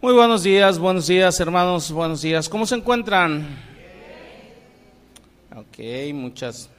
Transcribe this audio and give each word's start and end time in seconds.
Muy 0.00 0.12
buenos 0.12 0.44
días, 0.44 0.78
buenos 0.78 1.08
días 1.08 1.40
hermanos, 1.40 1.90
buenos 1.90 2.22
días. 2.22 2.48
¿Cómo 2.48 2.64
se 2.66 2.76
encuentran? 2.76 3.44
Ok, 5.56 6.14
muchas. 6.14 6.70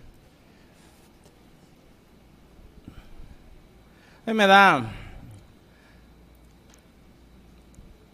Me 4.25 4.47
da, 4.47 4.89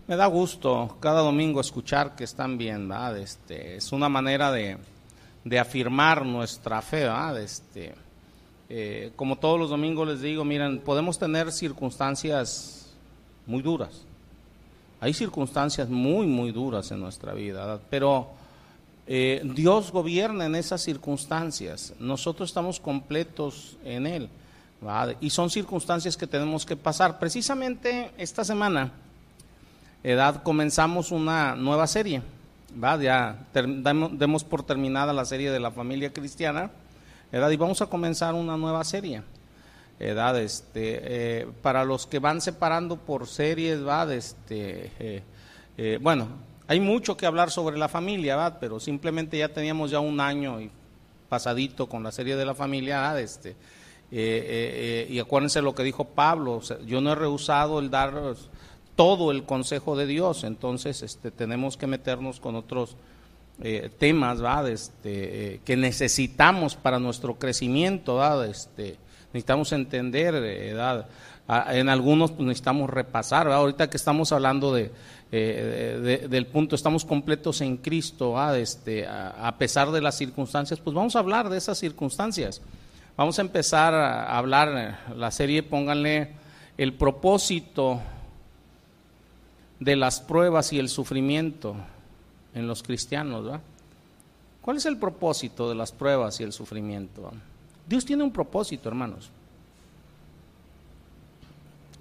me 0.08 0.16
da 0.16 0.26
gusto 0.26 0.98
cada 1.00 1.22
domingo 1.22 1.62
escuchar 1.62 2.16
que 2.16 2.24
están 2.24 2.58
bien, 2.58 2.90
¿verdad? 2.90 3.20
Este, 3.20 3.76
es 3.76 3.92
una 3.92 4.10
manera 4.10 4.52
de, 4.52 4.80
de 5.44 5.60
afirmar 5.60 6.26
nuestra 6.26 6.82
fe, 6.82 7.02
¿verdad? 7.02 7.40
Este, 7.44 7.94
eh, 8.70 9.12
como 9.16 9.36
todos 9.36 9.60
los 9.60 9.70
domingos 9.70 10.08
les 10.08 10.22
digo, 10.22 10.44
miren, 10.44 10.80
podemos 10.80 11.20
tener 11.20 11.52
circunstancias 11.52 12.92
muy 13.46 13.62
duras 13.62 14.04
hay 15.06 15.14
circunstancias 15.14 15.88
muy, 15.88 16.26
muy 16.26 16.52
duras 16.52 16.90
en 16.90 17.00
nuestra 17.00 17.32
vida, 17.36 17.80
pero 17.92 18.32
eh, 19.06 19.40
Dios 19.54 19.92
gobierna 19.92 20.48
en 20.48 20.56
esas 20.56 20.82
circunstancias. 20.82 21.94
Nosotros 22.00 22.50
estamos 22.50 22.80
completos 22.80 23.78
en 23.86 24.08
Él. 24.08 24.30
Y 25.22 25.30
son 25.30 25.52
circunstancias 25.52 26.18
que 26.18 26.26
tenemos 26.26 26.66
que 26.66 26.76
pasar. 26.76 27.20
Precisamente 27.20 28.10
esta 28.18 28.44
semana, 28.44 28.94
edad, 30.04 30.42
comenzamos 30.42 31.12
una 31.12 31.56
nueva 31.56 31.86
serie. 31.86 32.24
Ya 33.00 33.46
demos 33.54 34.44
por 34.44 34.64
terminada 34.64 35.14
la 35.14 35.26
serie 35.26 35.52
de 35.52 35.60
la 35.60 35.70
familia 35.70 36.12
cristiana. 36.12 36.72
Edad, 37.32 37.52
y 37.52 37.58
vamos 37.58 37.80
a 37.84 37.86
comenzar 37.86 38.34
una 38.34 38.58
nueva 38.58 38.84
serie 38.84 39.22
edad 40.00 40.40
este 40.40 41.00
eh, 41.42 41.48
para 41.62 41.86
los 41.86 42.06
que 42.06 42.20
van 42.20 42.42
separando 42.42 42.98
por 42.98 43.28
series 43.28 43.86
va 43.86 44.04
este 44.14 44.92
eh, 45.00 45.24
eh, 45.78 46.00
bueno 46.02 46.28
hay 46.68 46.80
mucho 46.80 47.16
que 47.16 47.26
hablar 47.26 47.50
sobre 47.50 47.78
la 47.78 47.88
familia 47.88 48.36
¿va? 48.36 48.60
pero 48.60 48.80
simplemente 48.80 49.38
ya 49.38 49.50
teníamos 49.50 49.92
ya 49.92 50.00
un 50.00 50.20
año 50.20 50.60
y 50.60 50.70
pasadito 51.30 51.88
con 51.88 52.04
la 52.04 52.12
serie 52.12 52.36
de 52.36 52.46
la 52.46 52.54
familia 52.54 53.18
este 53.20 53.56
y 54.12 55.20
acuérdense 55.20 55.62
lo 55.62 55.74
que 55.74 55.84
dijo 55.84 56.06
Pablo 56.06 56.62
yo 56.86 57.02
no 57.02 57.12
he 57.12 57.16
rehusado 57.16 57.80
el 57.80 57.90
dar 57.90 58.36
todo 58.96 59.32
el 59.32 59.44
consejo 59.44 59.96
de 59.96 60.06
Dios 60.06 60.44
entonces 60.44 61.02
este 61.04 61.32
tenemos 61.32 61.76
que 61.76 61.88
meternos 61.88 62.40
con 62.40 62.56
otros 62.56 62.96
temas 63.98 64.44
¿va? 64.44 64.70
este 64.70 65.62
que 65.66 65.76
necesitamos 65.78 66.76
para 66.76 67.00
nuestro 67.00 67.36
crecimiento 67.36 68.16
¿va? 68.16 68.46
Necesitamos 69.36 69.74
entender, 69.74 70.34
edad. 70.36 71.08
En 71.68 71.90
algunos 71.90 72.32
pues, 72.32 72.48
necesitamos 72.48 72.90
repasar, 72.90 73.52
ahorita 73.52 73.90
que 73.90 73.98
estamos 73.98 74.32
hablando 74.32 74.78
eh, 74.78 74.90
de, 75.30 76.28
del 76.30 76.48
punto, 76.48 76.74
estamos 76.74 77.04
completos 77.04 77.60
en 77.60 77.76
Cristo, 77.78 78.42
este, 78.54 79.06
a, 79.06 79.54
pesar 79.58 79.92
de 79.92 80.00
las 80.00 80.18
circunstancias, 80.18 80.80
pues 80.80 80.96
vamos 80.96 81.18
a 81.18 81.20
hablar 81.20 81.50
de 81.50 81.58
esas 81.58 81.78
circunstancias. 81.78 82.62
Vamos 83.18 83.38
a 83.38 83.42
empezar 83.42 83.94
a 83.94 84.38
hablar, 84.38 85.00
la 85.14 85.32
serie, 85.32 85.62
pónganle 85.62 86.32
el 86.78 86.94
propósito 86.94 88.02
de 89.82 89.98
las 89.98 90.22
pruebas 90.22 90.72
y 90.72 90.80
el 90.80 90.88
sufrimiento 90.88 91.76
en 92.54 92.68
los 92.68 92.84
cristianos. 92.84 93.60
¿Cuál 94.62 94.78
es 94.78 94.86
el 94.86 94.98
propósito 94.98 95.68
de 95.68 95.76
las 95.76 95.92
pruebas 95.92 96.40
y 96.40 96.44
el 96.44 96.54
sufrimiento? 96.54 97.34
Dios 97.88 98.06
tiene 98.06 98.24
un 98.24 98.32
propósito, 98.32 98.90
hermanos. 98.90 99.30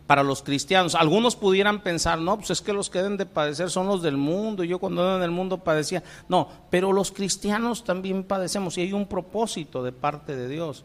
Para 0.07 0.23
los 0.23 0.43
cristianos, 0.43 0.95
algunos 0.95 1.35
pudieran 1.35 1.83
pensar, 1.83 2.19
no, 2.19 2.37
pues 2.37 2.51
es 2.51 2.61
que 2.61 2.75
los 2.75 2.91
que 2.91 2.99
deben 2.99 3.17
de 3.17 3.25
padecer 3.25 3.71
son 3.71 3.87
los 3.87 4.03
del 4.03 4.19
mundo, 4.19 4.63
yo 4.63 4.79
cuando 4.79 5.03
era 5.03 5.17
en 5.17 5.23
el 5.23 5.31
mundo 5.31 5.59
padecía. 5.59 6.03
No, 6.29 6.49
pero 6.71 6.93
los 6.93 7.11
cristianos 7.11 7.85
también 7.85 8.25
padecemos 8.25 8.77
y 8.77 8.83
hay 8.83 8.93
un 8.93 9.07
propósito 9.07 9.83
de 9.83 9.93
parte 9.93 10.37
de 10.37 10.49
Dios. 10.49 10.85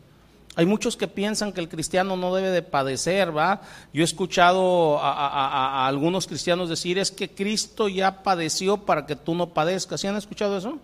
Hay 0.56 0.66
muchos 0.66 0.97
que 0.97 1.07
piensan 1.07 1.53
que 1.53 1.62
el 1.62 1.69
cristiano 1.69 2.18
no 2.18 2.34
debe 2.34 2.50
de 2.50 2.62
padecer, 2.62 3.35
¿va? 3.35 3.62
Yo 3.94 4.01
he 4.01 4.06
escuchado 4.06 5.00
a, 5.00 5.12
a, 5.12 5.88
algunos 5.88 6.25
cristianos 6.28 6.69
decir, 6.69 6.97
es 6.97 7.12
que 7.12 7.29
Cristo 7.29 7.88
ya 7.88 8.24
padeció 8.24 8.78
para 8.78 9.06
que 9.06 9.16
tú 9.16 9.35
no 9.35 9.50
padezcas. 9.50 10.01
¿Sí 10.01 10.07
han 10.07 10.16
escuchado 10.16 10.57
eso? 10.57 10.79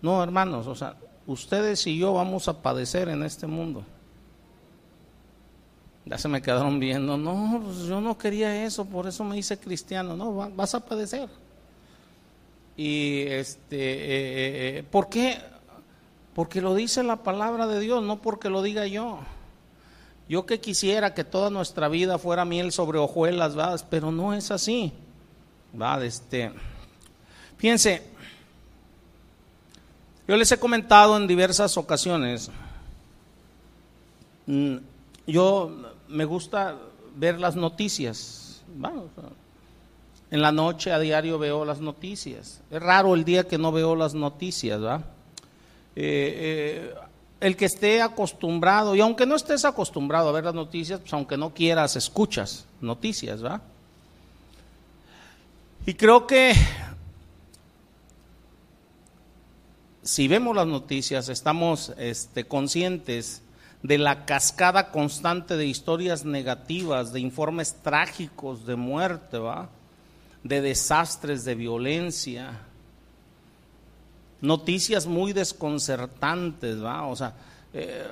No, 0.00 0.22
hermanos, 0.22 0.66
o 0.66 0.74
sea, 0.74 0.96
ustedes 1.26 1.86
y 1.86 1.98
yo 1.98 2.12
vamos 2.14 2.48
a 2.48 2.62
padecer 2.62 3.08
en 3.08 3.22
este 3.22 3.46
mundo. 3.46 3.84
Ya 6.04 6.18
se 6.18 6.28
me 6.28 6.42
quedaron 6.42 6.80
viendo, 6.80 7.16
no, 7.16 7.60
pues 7.64 7.86
yo 7.86 8.00
no 8.00 8.18
quería 8.18 8.64
eso, 8.64 8.84
por 8.84 9.06
eso 9.06 9.22
me 9.22 9.38
hice 9.38 9.58
cristiano, 9.58 10.16
no, 10.16 10.34
vas 10.34 10.74
a 10.74 10.80
padecer. 10.84 11.28
Y 12.76 13.20
este, 13.28 13.76
eh, 13.76 13.98
eh, 14.04 14.78
eh, 14.78 14.82
¿por 14.90 15.08
qué? 15.08 15.38
Porque 16.34 16.60
lo 16.60 16.74
dice 16.74 17.02
la 17.02 17.16
palabra 17.22 17.66
de 17.66 17.78
Dios, 17.78 18.02
no 18.02 18.20
porque 18.20 18.48
lo 18.48 18.62
diga 18.62 18.86
yo. 18.86 19.20
Yo 20.28 20.46
que 20.46 20.60
quisiera 20.60 21.14
que 21.14 21.24
toda 21.24 21.50
nuestra 21.50 21.88
vida 21.88 22.18
fuera 22.18 22.44
miel 22.44 22.72
sobre 22.72 22.98
hojuelas, 22.98 23.54
¿verdad? 23.54 23.86
pero 23.90 24.10
no 24.10 24.34
es 24.34 24.50
así. 24.50 24.92
¿verdad? 25.72 26.04
Este, 26.04 26.52
fíjense, 27.58 28.02
yo 30.28 30.36
les 30.36 30.50
he 30.52 30.58
comentado 30.58 31.16
en 31.16 31.26
diversas 31.26 31.76
ocasiones, 31.76 32.50
mm, 34.46 34.76
yo 35.26 35.70
me 36.08 36.24
gusta 36.24 36.76
ver 37.16 37.38
las 37.38 37.56
noticias. 37.56 38.38
en 40.30 40.40
la 40.40 40.50
noche 40.50 40.90
a 40.90 40.98
diario 40.98 41.38
veo 41.38 41.62
las 41.66 41.80
noticias. 41.80 42.62
Es 42.70 42.82
raro 42.82 43.14
el 43.14 43.22
día 43.22 43.46
que 43.46 43.58
no 43.58 43.70
veo 43.70 43.94
las 43.94 44.14
noticias, 44.14 44.82
¿va? 44.82 45.02
Eh, 45.94 46.94
eh, 46.94 46.94
el 47.40 47.54
que 47.54 47.66
esté 47.66 48.00
acostumbrado, 48.00 48.94
y 48.94 49.00
aunque 49.02 49.26
no 49.26 49.36
estés 49.36 49.66
acostumbrado 49.66 50.30
a 50.30 50.32
ver 50.32 50.44
las 50.44 50.54
noticias, 50.54 51.00
pues 51.00 51.12
aunque 51.12 51.36
no 51.36 51.52
quieras, 51.52 51.96
escuchas 51.96 52.64
noticias, 52.80 53.44
¿va? 53.44 53.60
Y 55.84 55.94
creo 55.94 56.26
que 56.26 56.54
si 60.02 60.28
vemos 60.28 60.56
las 60.56 60.66
noticias, 60.66 61.28
estamos 61.28 61.92
este, 61.96 62.44
conscientes 62.44 63.42
de 63.82 63.98
la 63.98 64.24
cascada 64.24 64.90
constante 64.90 65.56
de 65.56 65.66
historias 65.66 66.24
negativas, 66.24 67.12
de 67.12 67.20
informes 67.20 67.76
trágicos 67.82 68.66
de 68.66 68.76
muerte, 68.76 69.38
¿va? 69.38 69.68
de 70.42 70.60
desastres, 70.60 71.44
de 71.44 71.54
violencia, 71.54 72.60
noticias 74.40 75.06
muy 75.06 75.32
desconcertantes, 75.32 76.82
¿va? 76.82 77.06
O 77.06 77.14
sea, 77.14 77.34
eh, 77.72 78.06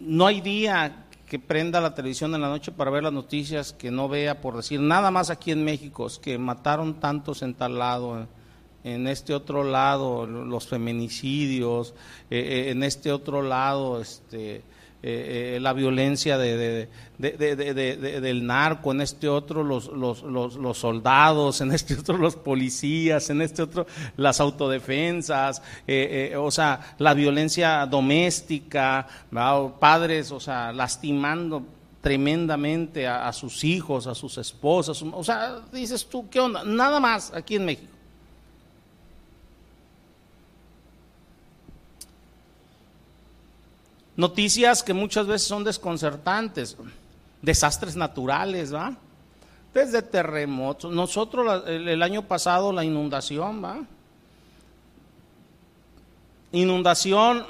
no 0.00 0.26
hay 0.26 0.40
día 0.40 1.06
que 1.28 1.38
prenda 1.38 1.80
la 1.80 1.94
televisión 1.94 2.34
en 2.34 2.40
la 2.40 2.48
noche 2.48 2.70
para 2.70 2.90
ver 2.90 3.02
las 3.02 3.12
noticias 3.12 3.72
que 3.72 3.90
no 3.90 4.08
vea, 4.08 4.40
por 4.40 4.56
decir, 4.56 4.80
nada 4.80 5.10
más 5.10 5.30
aquí 5.30 5.50
en 5.50 5.64
México, 5.64 6.06
es 6.06 6.18
que 6.18 6.38
mataron 6.38 7.00
tantos 7.00 7.42
en 7.42 7.54
tal 7.54 7.78
lado 7.78 8.28
en 8.84 9.08
este 9.08 9.34
otro 9.34 9.64
lado 9.64 10.26
los 10.26 10.68
feminicidios, 10.68 11.94
eh, 12.30 12.66
eh, 12.66 12.70
en 12.70 12.82
este 12.82 13.10
otro 13.10 13.40
lado 13.40 13.98
este, 13.98 14.62
eh, 15.02 15.58
la 15.60 15.72
violencia 15.72 16.36
de, 16.36 16.88
del 17.18 18.46
narco, 18.46 18.92
en 18.92 19.00
este 19.00 19.26
otro 19.26 19.64
los, 19.64 19.86
los, 19.88 20.22
los, 20.22 20.78
soldados, 20.78 21.62
en 21.62 21.72
este 21.72 21.94
otro 21.94 22.18
los 22.18 22.36
policías, 22.36 23.30
en 23.30 23.40
este 23.40 23.62
otro 23.62 23.86
las 24.18 24.38
autodefensas, 24.40 25.62
o 26.36 26.50
sea, 26.50 26.94
la 26.98 27.14
violencia 27.14 27.86
doméstica, 27.86 29.06
padres, 29.80 30.30
o 30.30 30.40
sea, 30.40 30.74
lastimando 30.74 31.62
tremendamente 32.02 33.06
a, 33.06 33.28
a 33.28 33.32
sus 33.32 33.64
hijos, 33.64 34.06
a 34.06 34.14
sus 34.14 34.36
esposas, 34.36 35.02
o 35.02 35.24
sea, 35.24 35.60
dices 35.72 36.06
tú, 36.06 36.28
¿qué 36.28 36.38
onda? 36.38 36.62
Nada 36.64 37.00
más 37.00 37.32
aquí 37.32 37.56
en 37.56 37.64
México. 37.64 37.93
Noticias 44.16 44.82
que 44.82 44.94
muchas 44.94 45.26
veces 45.26 45.48
son 45.48 45.64
desconcertantes, 45.64 46.76
desastres 47.42 47.96
naturales, 47.96 48.72
¿va? 48.72 48.96
Desde 49.72 50.02
terremotos. 50.02 50.92
Nosotros 50.92 51.64
el, 51.66 52.00
año 52.00 52.22
pasado 52.22 52.72
la 52.72 52.84
inundación, 52.84 53.64
¿va? 53.64 53.80
Inundación 56.52 57.44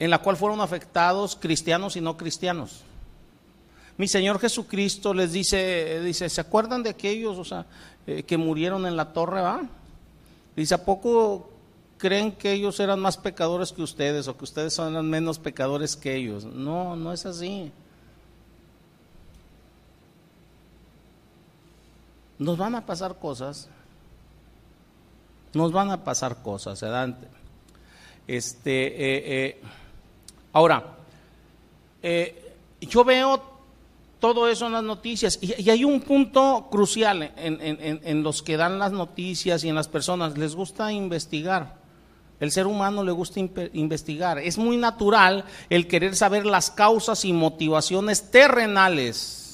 en 0.00 0.10
la 0.10 0.18
cual 0.18 0.36
fueron 0.36 0.60
afectados 0.60 1.36
cristianos 1.36 1.94
y 1.94 2.00
no 2.00 2.16
cristianos. 2.16 2.82
Mi 3.96 4.08
Señor 4.08 4.40
Jesucristo 4.40 5.14
les 5.14 5.32
dice, 5.32 6.00
dice, 6.00 6.28
¿se 6.28 6.40
acuerdan 6.40 6.82
de 6.82 6.90
aquellos, 6.90 7.38
o 7.38 7.44
sea, 7.44 7.66
eh, 8.08 8.24
que 8.24 8.36
murieron 8.36 8.84
en 8.86 8.96
la 8.96 9.12
torre, 9.12 9.40
va? 9.40 9.62
Dice, 10.56 10.74
¿a 10.74 10.84
poco 10.84 11.53
creen 11.98 12.32
que 12.32 12.52
ellos 12.52 12.80
eran 12.80 13.00
más 13.00 13.16
pecadores 13.16 13.72
que 13.72 13.82
ustedes 13.82 14.28
o 14.28 14.36
que 14.36 14.44
ustedes 14.44 14.74
son 14.74 15.08
menos 15.08 15.38
pecadores 15.38 15.96
que 15.96 16.14
ellos. 16.14 16.44
No, 16.44 16.96
no 16.96 17.12
es 17.12 17.26
así. 17.26 17.72
nos 22.38 22.58
van 22.58 22.74
a 22.74 22.84
pasar 22.84 23.18
cosas. 23.18 23.68
Nos 25.52 25.72
van 25.72 25.90
a 25.90 26.02
pasar 26.02 26.42
cosas, 26.42 26.80
¿verdad? 26.80 27.16
Este, 28.26 28.86
eh, 28.86 29.46
eh, 29.46 29.60
ahora, 30.52 30.96
eh, 32.02 32.56
yo 32.80 33.04
veo 33.04 33.54
todo 34.18 34.48
eso 34.48 34.66
en 34.66 34.72
las 34.72 34.82
noticias 34.82 35.38
y, 35.40 35.68
hay 35.68 35.84
un 35.84 36.00
punto 36.00 36.68
crucial 36.70 37.32
en, 37.36 38.22
los 38.22 38.42
que 38.42 38.56
dan 38.56 38.78
las 38.78 38.90
noticias 38.90 39.62
y 39.64 39.68
en 39.68 39.74
las 39.74 39.88
personas, 39.88 40.36
les 40.38 40.54
gusta 40.54 40.90
investigar. 40.92 41.83
El 42.44 42.52
ser 42.52 42.66
humano 42.66 43.02
le 43.02 43.10
gusta 43.10 43.40
investigar. 43.72 44.38
Es 44.38 44.58
muy 44.58 44.76
natural 44.76 45.44
el 45.70 45.88
querer 45.88 46.14
saber 46.14 46.46
las 46.46 46.70
causas 46.70 47.24
y 47.24 47.32
motivaciones 47.32 48.30
terrenales 48.30 49.44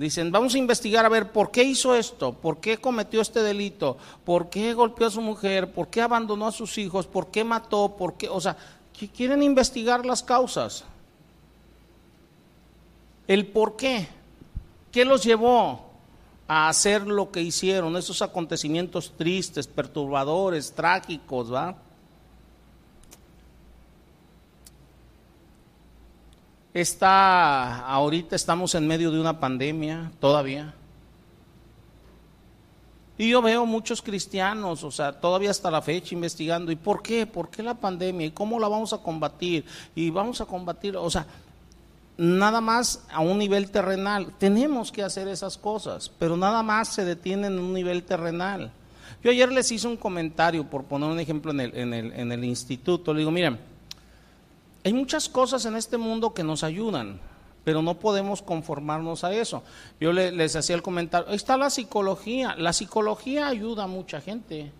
Dicen, 0.00 0.32
vamos 0.32 0.54
a 0.54 0.58
investigar 0.58 1.04
a 1.04 1.10
ver 1.10 1.30
por 1.30 1.50
qué 1.50 1.62
hizo 1.62 1.94
esto, 1.94 2.32
por 2.32 2.58
qué 2.58 2.78
cometió 2.78 3.20
este 3.20 3.42
delito, 3.42 3.98
por 4.24 4.48
qué 4.48 4.72
golpeó 4.72 5.08
a 5.08 5.10
su 5.10 5.20
mujer, 5.20 5.72
por 5.72 5.88
qué 5.88 6.00
abandonó 6.00 6.46
a 6.46 6.52
sus 6.52 6.78
hijos, 6.78 7.06
por 7.06 7.30
qué 7.30 7.44
mató, 7.44 7.96
por 7.98 8.14
qué, 8.14 8.26
o 8.26 8.40
sea, 8.40 8.56
quieren 9.14 9.42
investigar 9.42 10.06
las 10.06 10.22
causas. 10.22 10.84
El 13.26 13.48
por 13.48 13.76
qué, 13.76 14.08
qué 14.90 15.04
los 15.04 15.22
llevó 15.22 15.89
a 16.52 16.68
hacer 16.68 17.06
lo 17.06 17.30
que 17.30 17.40
hicieron, 17.40 17.96
esos 17.96 18.22
acontecimientos 18.22 19.12
tristes, 19.16 19.68
perturbadores, 19.68 20.72
trágicos, 20.72 21.54
¿va? 21.54 21.76
Está, 26.74 27.86
ahorita 27.86 28.34
estamos 28.34 28.74
en 28.74 28.88
medio 28.88 29.12
de 29.12 29.20
una 29.20 29.38
pandemia 29.38 30.10
todavía. 30.18 30.74
Y 33.16 33.30
yo 33.30 33.40
veo 33.42 33.64
muchos 33.64 34.02
cristianos, 34.02 34.82
o 34.82 34.90
sea, 34.90 35.20
todavía 35.20 35.52
hasta 35.52 35.70
la 35.70 35.82
fecha 35.82 36.16
investigando, 36.16 36.72
¿y 36.72 36.76
por 36.76 37.00
qué? 37.00 37.26
¿Por 37.26 37.48
qué 37.48 37.62
la 37.62 37.74
pandemia? 37.74 38.26
¿Y 38.26 38.32
cómo 38.32 38.58
la 38.58 38.66
vamos 38.66 38.92
a 38.92 38.98
combatir? 38.98 39.64
Y 39.94 40.10
vamos 40.10 40.40
a 40.40 40.46
combatir, 40.46 40.96
o 40.96 41.10
sea, 41.10 41.28
nada 42.20 42.60
más 42.60 43.02
a 43.10 43.20
un 43.20 43.38
nivel 43.38 43.70
terrenal. 43.70 44.34
Tenemos 44.38 44.92
que 44.92 45.02
hacer 45.02 45.26
esas 45.26 45.56
cosas, 45.56 46.10
pero 46.18 46.36
nada 46.36 46.62
más 46.62 46.88
se 46.88 47.04
detienen 47.04 47.54
en 47.54 47.58
un 47.58 47.72
nivel 47.72 48.02
terrenal. 48.02 48.70
Yo 49.24 49.30
ayer 49.30 49.50
les 49.50 49.72
hice 49.72 49.88
un 49.88 49.96
comentario, 49.96 50.64
por 50.68 50.84
poner 50.84 51.08
un 51.08 51.18
ejemplo 51.18 51.50
en 51.50 51.60
el, 51.60 51.76
en 51.76 51.94
el, 51.94 52.12
en 52.12 52.30
el 52.30 52.44
instituto, 52.44 53.14
le 53.14 53.20
digo, 53.20 53.30
miren, 53.30 53.58
hay 54.84 54.92
muchas 54.92 55.30
cosas 55.30 55.64
en 55.64 55.76
este 55.76 55.96
mundo 55.96 56.34
que 56.34 56.44
nos 56.44 56.62
ayudan, 56.62 57.18
pero 57.64 57.80
no 57.80 57.98
podemos 57.98 58.42
conformarnos 58.42 59.24
a 59.24 59.32
eso. 59.32 59.62
Yo 59.98 60.12
les 60.12 60.56
hacía 60.56 60.76
el 60.76 60.82
comentario, 60.82 61.32
está 61.32 61.56
la 61.56 61.70
psicología, 61.70 62.54
la 62.56 62.74
psicología 62.74 63.48
ayuda 63.48 63.84
a 63.84 63.86
mucha 63.86 64.20
gente. 64.20 64.70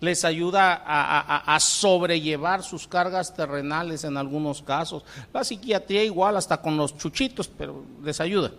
Les 0.00 0.24
ayuda 0.24 0.82
a, 0.84 1.60
sobrellevar 1.60 2.62
sus 2.62 2.88
cargas 2.88 3.34
terrenales 3.34 4.04
en 4.04 4.16
algunos 4.16 4.62
casos. 4.62 5.04
La 5.32 5.44
psiquiatría 5.44 6.02
igual, 6.04 6.36
hasta 6.36 6.62
con 6.62 6.76
los 6.76 6.96
chuchitos, 6.96 7.48
pero 7.48 7.84
les 8.02 8.20
ayuda. 8.20 8.50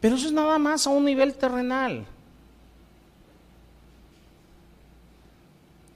Pero 0.00 0.16
eso 0.16 0.26
es 0.26 0.32
nada 0.32 0.58
más 0.58 0.86
a 0.86 0.90
un 0.90 1.04
nivel 1.04 1.34
terrenal. 1.34 2.04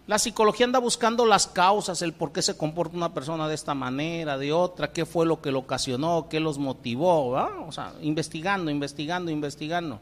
La 0.07 0.19
psicología 0.19 0.67
anda 0.67 0.79
buscando 0.79 1.25
las 1.25 1.47
causas, 1.47 2.03
el 2.03 2.13
por 2.13 2.31
qué 2.31 2.43
se 2.43 2.59
comporta 2.59 2.95
una 2.95 3.15
persona 3.15 3.49
de 3.49 3.55
esta 3.55 3.73
manera, 3.73 4.37
de 4.37 4.53
otra, 4.53 4.93
qué 4.93 5.07
fue 5.07 5.25
lo 5.25 5.41
que 5.41 5.51
lo 5.51 5.61
ocasionó, 5.61 6.29
qué 6.29 6.41
los 6.41 6.59
motivó, 6.59 7.31
o 7.67 7.73
sea, 7.73 7.95
investigando, 8.03 8.71
investigando, 8.71 9.31
investigando. 9.31 9.99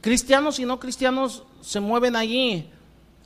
Cristianos 0.00 0.58
y 0.58 0.64
no 0.64 0.78
cristianos 0.78 1.42
se 1.60 1.80
mueven 1.80 2.16
allí. 2.16 2.70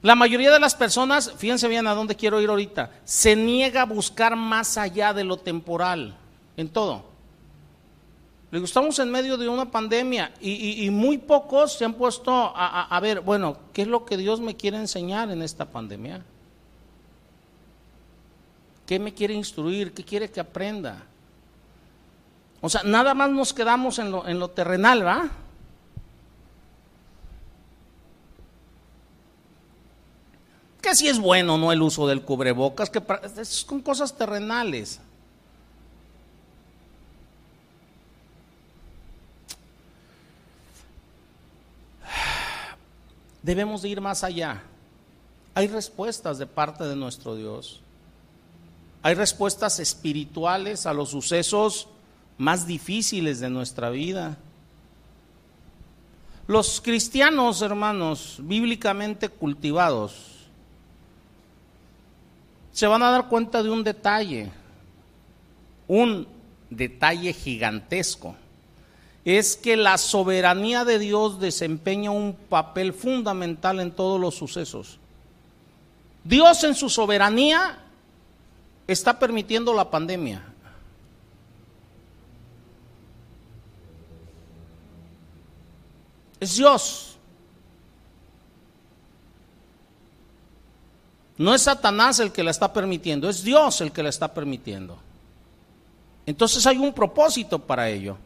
La 0.02 0.14
mayoría 0.14 0.50
de 0.50 0.58
las 0.58 0.74
personas, 0.74 1.32
fíjense 1.36 1.68
bien 1.68 1.86
a 1.86 1.94
dónde 1.94 2.16
quiero 2.16 2.40
ir 2.40 2.50
ahorita, 2.50 2.90
se 3.04 3.36
niega 3.36 3.82
a 3.82 3.86
buscar 3.86 4.34
más 4.34 4.76
allá 4.76 5.12
de 5.12 5.22
lo 5.22 5.36
temporal, 5.36 6.16
en 6.56 6.68
todo. 6.68 7.04
Estamos 8.50 8.98
en 8.98 9.10
medio 9.10 9.38
de 9.38 9.48
una 9.48 9.70
pandemia 9.70 10.34
y, 10.40 10.90
muy 10.90 11.16
pocos 11.18 11.72
se 11.72 11.86
han 11.86 11.94
puesto 11.94 12.52
a, 12.54 12.98
ver, 13.00 13.20
bueno, 13.20 13.56
¿qué 13.72 13.82
es 13.82 13.88
lo 13.88 14.04
que 14.04 14.16
Dios 14.16 14.40
me 14.40 14.56
quiere 14.56 14.76
enseñar 14.76 15.30
en 15.30 15.40
esta 15.40 15.64
pandemia? 15.64 16.22
¿Qué 18.84 18.98
me 18.98 19.14
quiere 19.14 19.32
instruir? 19.32 19.94
¿Qué 19.94 20.04
quiere 20.04 20.30
que 20.30 20.40
aprenda? 20.40 21.02
O 22.60 22.68
sea, 22.68 22.82
nada 22.82 23.14
más 23.14 23.30
nos 23.30 23.54
quedamos 23.54 23.98
en 23.98 24.10
lo, 24.10 24.28
en 24.28 24.38
lo 24.38 24.48
terrenal, 24.50 25.06
¿va? 25.06 25.30
Que 30.82 30.94
si 30.96 31.08
es 31.08 31.18
bueno 31.18 31.56
no 31.56 31.72
el 31.72 31.80
uso 31.80 32.06
del 32.08 32.22
cubrebocas, 32.22 32.90
que 32.90 33.00
son 33.44 33.80
cosas 33.80 34.14
terrenales. 34.16 35.00
debemos 43.42 43.82
de 43.82 43.90
ir 43.90 44.00
más 44.00 44.24
allá. 44.24 44.62
Hay 45.54 45.68
respuestas 45.68 46.38
de 46.38 46.46
parte 46.46 46.84
de 46.84 46.96
nuestro 46.96 47.36
Dios. 47.36 47.80
Hay 49.02 49.14
respuestas 49.14 49.78
espirituales 49.80 50.86
a 50.86 50.94
los 50.94 51.10
sucesos 51.10 51.88
más 52.38 52.66
difíciles 52.66 53.40
de 53.40 53.50
nuestra 53.50 53.90
vida. 53.90 54.38
Los 56.46 56.80
cristianos, 56.80 57.62
hermanos, 57.62 58.38
bíblicamente 58.40 59.28
cultivados, 59.28 60.31
se 62.72 62.86
van 62.86 63.02
a 63.02 63.10
dar 63.10 63.28
cuenta 63.28 63.62
de 63.62 63.70
un 63.70 63.84
detalle, 63.84 64.50
un 65.86 66.26
detalle 66.70 67.32
gigantesco 67.32 68.36
es 69.24 69.56
que 69.56 69.76
la 69.76 69.98
soberanía 69.98 70.84
de 70.84 70.98
Dios 70.98 71.38
desempeña 71.38 72.10
un 72.10 72.34
papel 72.34 72.92
fundamental 72.92 73.78
en 73.78 73.92
todos 73.92 74.20
los 74.20 74.34
sucesos. 74.34 74.98
Dios 76.24 76.64
en 76.64 76.74
su 76.74 76.88
soberanía 76.88 77.78
está 78.86 79.18
permitiendo 79.18 79.74
la 79.74 79.90
pandemia. 79.90 80.44
Es 86.40 86.56
Dios. 86.56 87.11
No 91.42 91.54
es 91.54 91.62
Satanás 91.62 92.20
el 92.20 92.30
que 92.30 92.44
la 92.44 92.52
está 92.52 92.72
permitiendo, 92.72 93.28
es 93.28 93.42
Dios 93.42 93.80
el 93.80 93.90
que 93.90 94.04
la 94.04 94.10
está 94.10 94.32
permitiendo. 94.32 94.96
Entonces 96.24 96.64
hay 96.68 96.78
un 96.78 96.92
propósito 96.92 97.58
para 97.58 97.88
ello. 97.88 98.16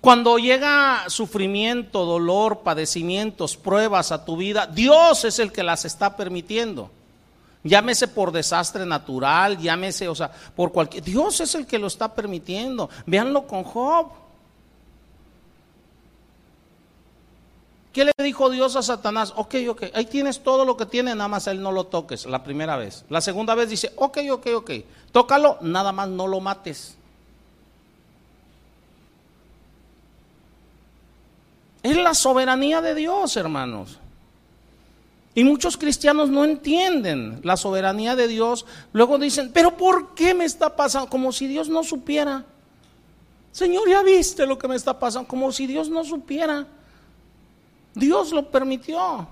Cuando 0.00 0.38
llega 0.38 1.08
sufrimiento, 1.08 2.04
dolor, 2.04 2.62
padecimientos, 2.64 3.56
pruebas 3.56 4.10
a 4.10 4.24
tu 4.24 4.36
vida, 4.36 4.66
Dios 4.66 5.24
es 5.24 5.38
el 5.38 5.52
que 5.52 5.62
las 5.62 5.84
está 5.84 6.16
permitiendo. 6.16 6.90
Llámese 7.62 8.08
por 8.08 8.32
desastre 8.32 8.84
natural, 8.84 9.56
llámese, 9.56 10.08
o 10.08 10.16
sea, 10.16 10.32
por 10.32 10.72
cualquier... 10.72 11.04
Dios 11.04 11.40
es 11.40 11.54
el 11.54 11.64
que 11.64 11.78
lo 11.78 11.86
está 11.86 12.12
permitiendo. 12.12 12.90
Véanlo 13.06 13.46
con 13.46 13.62
Job. 13.62 14.23
¿Qué 17.94 18.04
le 18.04 18.12
dijo 18.24 18.50
Dios 18.50 18.74
a 18.74 18.82
Satanás? 18.82 19.32
Ok, 19.36 19.54
ok, 19.68 19.84
ahí 19.94 20.06
tienes 20.06 20.42
todo 20.42 20.64
lo 20.64 20.76
que 20.76 20.84
tiene, 20.84 21.14
nada 21.14 21.28
más 21.28 21.46
él 21.46 21.62
no 21.62 21.70
lo 21.70 21.84
toques, 21.84 22.26
la 22.26 22.42
primera 22.42 22.76
vez. 22.76 23.04
La 23.08 23.20
segunda 23.20 23.54
vez 23.54 23.70
dice, 23.70 23.92
ok, 23.94 24.18
ok, 24.32 24.46
ok, 24.56 24.70
tócalo, 25.12 25.58
nada 25.60 25.92
más 25.92 26.08
no 26.08 26.26
lo 26.26 26.40
mates. 26.40 26.96
Es 31.84 31.96
la 31.96 32.14
soberanía 32.14 32.80
de 32.80 32.96
Dios, 32.96 33.36
hermanos. 33.36 34.00
Y 35.36 35.44
muchos 35.44 35.76
cristianos 35.76 36.30
no 36.30 36.44
entienden 36.44 37.42
la 37.44 37.56
soberanía 37.56 38.16
de 38.16 38.26
Dios. 38.26 38.66
Luego 38.92 39.18
dicen, 39.18 39.52
pero 39.54 39.76
¿por 39.76 40.16
qué 40.16 40.34
me 40.34 40.46
está 40.46 40.74
pasando? 40.74 41.08
Como 41.08 41.30
si 41.30 41.46
Dios 41.46 41.68
no 41.68 41.84
supiera. 41.84 42.44
Señor, 43.52 43.88
ya 43.88 44.02
viste 44.02 44.46
lo 44.46 44.58
que 44.58 44.66
me 44.66 44.74
está 44.74 44.98
pasando. 44.98 45.28
Como 45.28 45.52
si 45.52 45.68
Dios 45.68 45.88
no 45.88 46.02
supiera. 46.02 46.66
Dios 47.94 48.32
lo 48.32 48.50
permitió. 48.50 49.28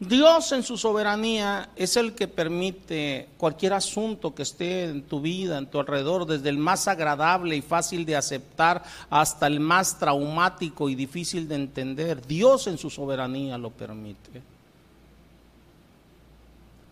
Dios 0.00 0.52
en 0.52 0.62
su 0.62 0.76
soberanía 0.76 1.70
es 1.74 1.96
el 1.96 2.14
que 2.14 2.28
permite 2.28 3.30
cualquier 3.36 3.72
asunto 3.72 4.32
que 4.32 4.44
esté 4.44 4.84
en 4.84 5.02
tu 5.02 5.20
vida, 5.20 5.58
en 5.58 5.66
tu 5.66 5.80
alrededor, 5.80 6.24
desde 6.24 6.50
el 6.50 6.58
más 6.58 6.86
agradable 6.86 7.56
y 7.56 7.62
fácil 7.62 8.06
de 8.06 8.14
aceptar 8.14 8.84
hasta 9.10 9.48
el 9.48 9.58
más 9.58 9.98
traumático 9.98 10.88
y 10.88 10.94
difícil 10.94 11.48
de 11.48 11.56
entender. 11.56 12.24
Dios 12.24 12.68
en 12.68 12.78
su 12.78 12.90
soberanía 12.90 13.58
lo 13.58 13.70
permite. 13.70 14.40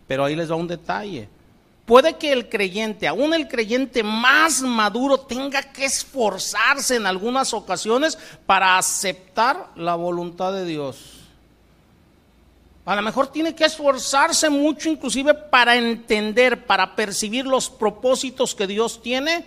Pero 0.05 0.25
ahí 0.25 0.35
les 0.35 0.51
va 0.51 0.55
un 0.55 0.67
detalle. 0.67 1.29
Puede 1.87 2.17
que 2.17 2.33
el 2.33 2.49
creyente, 2.49 3.07
aún 3.07 3.33
el 3.33 3.47
creyente 3.47 4.03
más 4.03 4.61
maduro, 4.61 5.21
tenga 5.21 5.61
que 5.61 5.85
esforzarse 5.85 6.97
en 6.97 7.05
algunas 7.05 7.53
ocasiones 7.53 8.17
para 8.45 8.77
aceptar 8.77 9.69
la 9.77 9.95
voluntad 9.95 10.51
de 10.51 10.65
Dios. 10.65 11.21
A 12.83 12.93
lo 12.93 13.01
mejor 13.01 13.27
tiene 13.27 13.55
que 13.55 13.63
esforzarse 13.63 14.49
mucho 14.49 14.89
inclusive 14.89 15.33
para 15.33 15.77
entender, 15.77 16.65
para 16.65 16.93
percibir 16.93 17.45
los 17.45 17.69
propósitos 17.69 18.53
que 18.53 18.67
Dios 18.67 19.01
tiene 19.01 19.45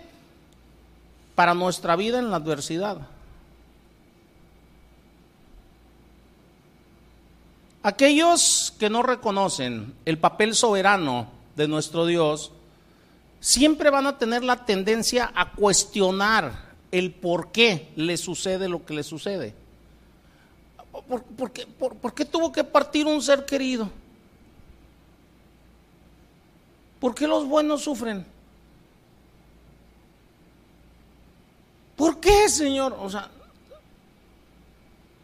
para 1.35 1.53
nuestra 1.53 1.95
vida 1.95 2.21
en 2.21 2.31
la 2.31 2.39
adversidad. 2.39 3.07
Aquellos 7.83 8.73
que 8.79 8.89
no 8.89 9.03
reconocen 9.03 9.95
el 10.07 10.17
papel 10.17 10.55
soberano 10.55 11.39
de 11.61 11.69
nuestro 11.69 12.07
Dios, 12.07 12.53
siempre 13.39 13.91
van 13.91 14.07
a 14.07 14.17
tener 14.17 14.43
la 14.43 14.65
tendencia 14.65 15.31
a 15.35 15.53
cuestionar 15.53 16.71
el 16.91 17.13
por 17.13 17.53
qué 17.53 17.93
le 17.97 18.17
sucede 18.17 18.67
lo 18.67 18.87
que 18.87 18.95
le 18.95 19.03
sucede. 19.03 19.55
¿Por, 21.07 21.53
qué, 22.15 22.25
tuvo 22.25 22.51
que 22.51 22.65
partir 22.65 23.07
un 23.07 23.21
ser 23.21 23.45
querido? 23.45 23.91
¿Por 26.99 27.15
qué 27.15 27.27
los 27.27 27.47
buenos 27.47 27.83
sufren? 27.83 28.25
¿Por 31.95 32.21
qué, 32.21 32.49
Señor? 32.49 32.97
O 32.99 33.11
sea, 33.11 33.29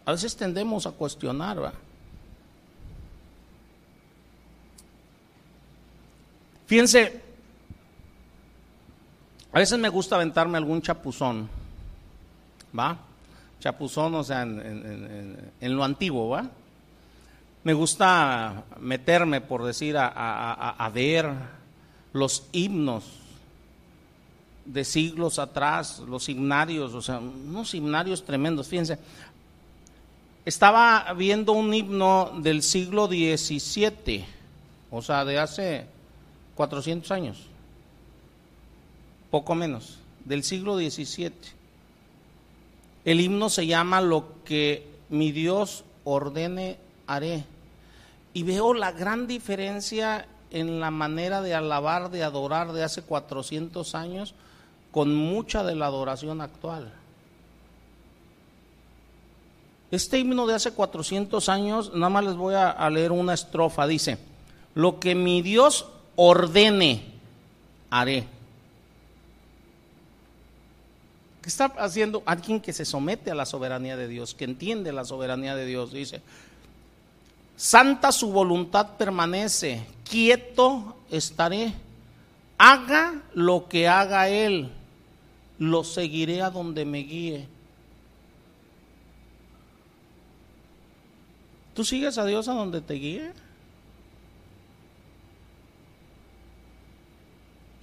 a 0.05 0.13
veces 0.13 0.37
tendemos 0.37 0.87
a 0.87 0.91
cuestionar, 0.91 1.63
¿va? 1.65 1.73
Fíjense, 6.67 7.23
a 9.53 9.59
veces 9.59 9.79
me 9.79 9.89
gusta 9.89 10.17
aventarme 10.17 10.59
algún 10.59 10.83
chapuzón, 10.83 11.49
¿va? 12.79 12.99
chapuzón, 13.61 14.15
o 14.15 14.25
sea, 14.25 14.43
en, 14.43 15.53
lo 15.61 15.85
antiguo, 15.85 16.29
¿va? 16.29 16.49
Me 17.65 17.75
gusta 17.75 18.65
meterme, 18.79 19.41
por 19.41 19.65
decir, 19.65 19.97
a, 19.99 20.91
ver 20.95 21.29
los 22.13 22.45
himnos 22.53 23.05
de 24.65 24.85
siglos 24.85 25.39
atrás, 25.39 26.01
los 26.07 26.29
himnarios, 26.29 26.95
o 26.95 27.03
sea, 27.03 27.19
unos 27.19 27.75
himnarios 27.75 28.25
tremendos, 28.25 28.69
fíjense. 28.69 28.99
Estaba 30.45 31.13
viendo 31.15 31.53
un 31.53 31.75
himno 31.75 32.33
del 32.39 32.63
siglo 32.63 33.09
XVII, 33.09 34.25
o 34.93 35.03
sea, 35.03 35.25
de 35.25 35.39
hace 35.41 35.87
400 36.57 37.11
años, 37.13 37.39
poco 39.31 39.55
menos, 39.55 39.99
del 40.25 40.43
siglo 40.43 40.77
XVII. 40.77 41.33
El 43.05 43.21
himno 43.21 43.49
se 43.49 43.67
llama 43.67 44.01
Lo 44.01 44.43
que 44.45 44.89
mi 45.09 45.31
Dios 45.31 45.85
ordene, 46.05 46.79
haré. 47.07 47.45
Y 48.33 48.43
veo 48.43 48.75
la 48.75 48.93
gran 48.93 49.27
diferencia 49.27 50.27
en 50.51 50.81
la 50.81 50.91
manera 50.91 51.43
de 51.43 51.55
alabar, 51.55 52.11
de 52.11 52.25
adorar 52.25 52.73
de 52.73 52.83
hace 52.83 53.03
400 53.03 53.95
años 53.95 54.35
con 54.91 55.15
mucha 55.15 55.63
de 55.63 55.75
la 55.75 55.87
adoración 55.87 56.41
actual. 56.41 56.93
Este 59.91 60.19
himno 60.19 60.47
de 60.47 60.55
hace 60.55 60.73
400 60.73 61.49
años, 61.49 61.93
nada 61.95 62.11
más 62.11 62.25
les 62.25 62.35
voy 62.35 62.55
a, 62.55 62.91
leer 62.91 63.13
una 63.13 63.35
estrofa, 63.35 63.87
dice, 63.87 64.19
lo 64.75 64.99
que 64.99 65.15
mi 65.15 65.43
Dios 65.43 65.87
ordene, 66.17 67.05
haré. 67.91 68.27
¿Qué 71.43 71.49
está 71.49 71.67
haciendo 71.79 72.23
alguien 72.27 72.61
que 72.61 72.73
se 72.73 72.85
somete 72.85 73.31
a 73.31 73.35
la 73.35 73.47
soberanía 73.47 73.97
de 73.97 74.09
Dios, 74.09 74.35
que 74.35 74.45
entiende 74.45 74.93
la 74.93 75.05
soberanía 75.05 75.55
de 75.55 75.65
Dios? 75.65 75.93
Dice, 75.93 76.21
santa 77.57 78.11
su 78.11 78.33
voluntad 78.33 78.97
permanece, 78.97 79.87
quieto 80.09 80.97
estaré, 81.09 81.73
haga 82.59 83.23
lo 83.33 83.69
que 83.69 83.87
haga 83.87 84.29
Él, 84.29 84.73
lo 85.59 85.85
seguiré 85.85 86.43
a 86.43 86.51
donde 86.51 86.85
me 86.85 86.99
guíe. 86.99 87.47
¿Tú 91.75 91.85
sigues 91.85 92.19
a 92.19 92.25
Dios 92.25 92.49
a 92.49 92.55
donde 92.55 92.81
te 92.81 92.95
guíe? 92.95 93.33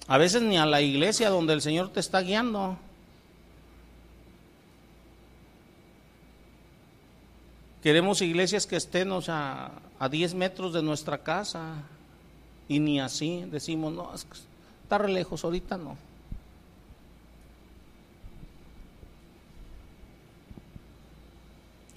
A 0.06 0.18
veces 0.18 0.42
ni 0.42 0.58
a 0.58 0.66
la 0.66 0.82
iglesia 0.82 1.30
donde 1.30 1.54
el 1.54 1.62
Señor 1.62 1.90
te 1.90 2.00
está 2.00 2.20
guiando. 2.20 2.76
Queremos 7.82 8.20
iglesias 8.22 8.66
que 8.66 8.76
estén 8.76 9.12
a, 9.12 9.70
a 9.98 10.08
10 10.08 10.34
metros 10.34 10.72
de 10.72 10.82
nuestra 10.82 11.18
casa 11.18 11.82
y 12.68 12.78
ni 12.78 13.00
así 13.00 13.44
decimos, 13.50 13.92
no, 13.92 14.10
está 14.14 14.98
re 14.98 15.10
lejos, 15.10 15.44
ahorita 15.44 15.76
no. 15.76 15.96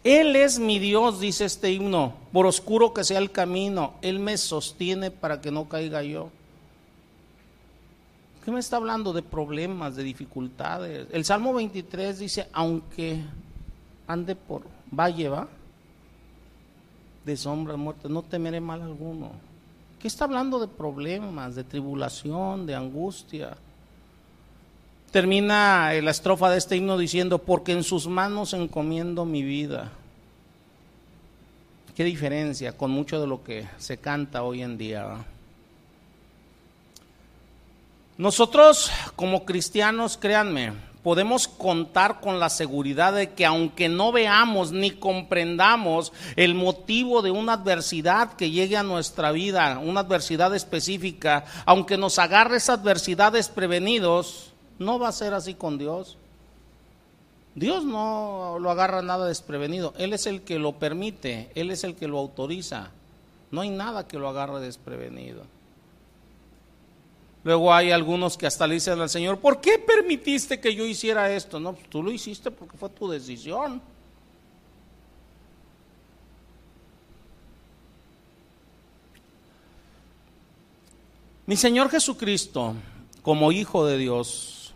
Él 0.03 0.37
es 0.37 0.57
mi 0.57 0.79
Dios, 0.79 1.19
dice 1.19 1.43
este 1.43 1.71
himno, 1.71 2.13
por 2.31 2.45
oscuro 2.45 2.93
que 2.93 3.03
sea 3.03 3.19
el 3.19 3.31
camino, 3.31 3.95
Él 4.01 4.19
me 4.19 4.37
sostiene 4.37 5.11
para 5.11 5.41
que 5.41 5.51
no 5.51 5.67
caiga 5.67 6.01
yo. 6.01 6.29
¿Qué 8.47 8.51
me 8.53 8.61
está 8.61 8.77
hablando 8.77 9.11
de 9.11 9.23
problemas, 9.23 9.97
de 9.97 10.03
dificultades? 10.03 11.09
El 11.11 11.25
Salmo 11.25 11.53
23 11.53 12.17
dice, 12.17 12.47
aunque 12.53 13.21
ande 14.07 14.37
por 14.37 14.61
valle, 14.89 15.27
va, 15.27 15.49
de 17.25 17.35
sombra 17.35 17.75
muerte, 17.75 18.07
no 18.07 18.21
temeré 18.21 18.61
mal 18.61 18.81
alguno. 18.81 19.31
¿Qué 19.99 20.07
está 20.07 20.23
hablando 20.23 20.59
de 20.59 20.69
problemas, 20.69 21.55
de 21.55 21.65
tribulación, 21.65 22.65
de 22.65 22.75
angustia? 22.75 23.57
Termina 25.11 25.91
la 26.01 26.11
estrofa 26.11 26.49
de 26.49 26.59
este 26.59 26.77
himno 26.77 26.97
diciendo, 26.97 27.39
porque 27.39 27.73
en 27.73 27.83
sus 27.83 28.07
manos 28.07 28.53
encomiendo 28.53 29.25
mi 29.25 29.43
vida. 29.43 29.91
Qué 31.97 32.05
diferencia 32.05 32.77
con 32.77 32.91
mucho 32.91 33.19
de 33.19 33.27
lo 33.27 33.43
que 33.43 33.67
se 33.77 33.97
canta 33.97 34.43
hoy 34.43 34.61
en 34.61 34.77
día. 34.77 35.25
Nosotros 38.17 38.91
como 39.15 39.45
cristianos, 39.45 40.17
créanme, 40.17 40.73
podemos 41.03 41.47
contar 41.47 42.19
con 42.19 42.39
la 42.39 42.49
seguridad 42.49 43.13
de 43.13 43.33
que 43.33 43.45
aunque 43.45 43.89
no 43.89 44.11
veamos 44.11 44.71
ni 44.71 44.89
comprendamos 44.89 46.11
el 46.35 46.55
motivo 46.55 47.21
de 47.21 47.29
una 47.29 47.53
adversidad 47.53 48.33
que 48.33 48.49
llegue 48.49 48.75
a 48.75 48.81
nuestra 48.81 49.31
vida, 49.31 49.77
una 49.77 49.99
adversidad 49.99 50.55
específica, 50.55 51.45
aunque 51.65 51.97
nos 51.97 52.17
agarre 52.17 52.57
esa 52.57 52.73
adversidad 52.73 53.33
desprevenidos, 53.33 54.51
no 54.79 54.97
va 54.97 55.09
a 55.09 55.13
ser 55.13 55.35
así 55.35 55.53
con 55.53 55.77
Dios. 55.77 56.17
Dios 57.53 57.85
no 57.85 58.57
lo 58.59 58.71
agarra 58.71 59.03
nada 59.03 59.27
desprevenido, 59.27 59.93
Él 59.97 60.11
es 60.13 60.25
el 60.25 60.41
que 60.41 60.57
lo 60.57 60.73
permite, 60.73 61.51
Él 61.53 61.69
es 61.69 61.83
el 61.83 61.95
que 61.95 62.07
lo 62.07 62.17
autoriza. 62.17 62.89
No 63.51 63.61
hay 63.61 63.69
nada 63.69 64.07
que 64.07 64.17
lo 64.17 64.27
agarre 64.27 64.59
desprevenido. 64.59 65.43
Luego 67.47 67.73
hay 67.73 67.91
algunos 67.91 68.37
que 68.37 68.45
hasta 68.45 68.67
le 68.67 68.73
dicen 68.73 68.99
al 68.99 69.09
Señor, 69.09 69.39
¿por 69.39 69.61
qué 69.61 69.79
permitiste 69.79 70.59
que 70.59 70.75
yo 70.75 70.85
hiciera 70.85 71.31
esto? 71.31 71.61
No, 71.61 71.71
pues 71.71 71.89
tú 71.89 72.03
lo 72.03 72.11
hiciste 72.11 72.51
porque 72.51 72.75
fue 72.75 72.89
tu 72.89 73.07
decisión. 73.07 73.81
Mi 81.45 81.55
Señor 81.55 81.89
Jesucristo, 81.89 82.73
como 83.21 83.53
Hijo 83.53 83.85
de 83.85 83.97
Dios, 83.97 84.73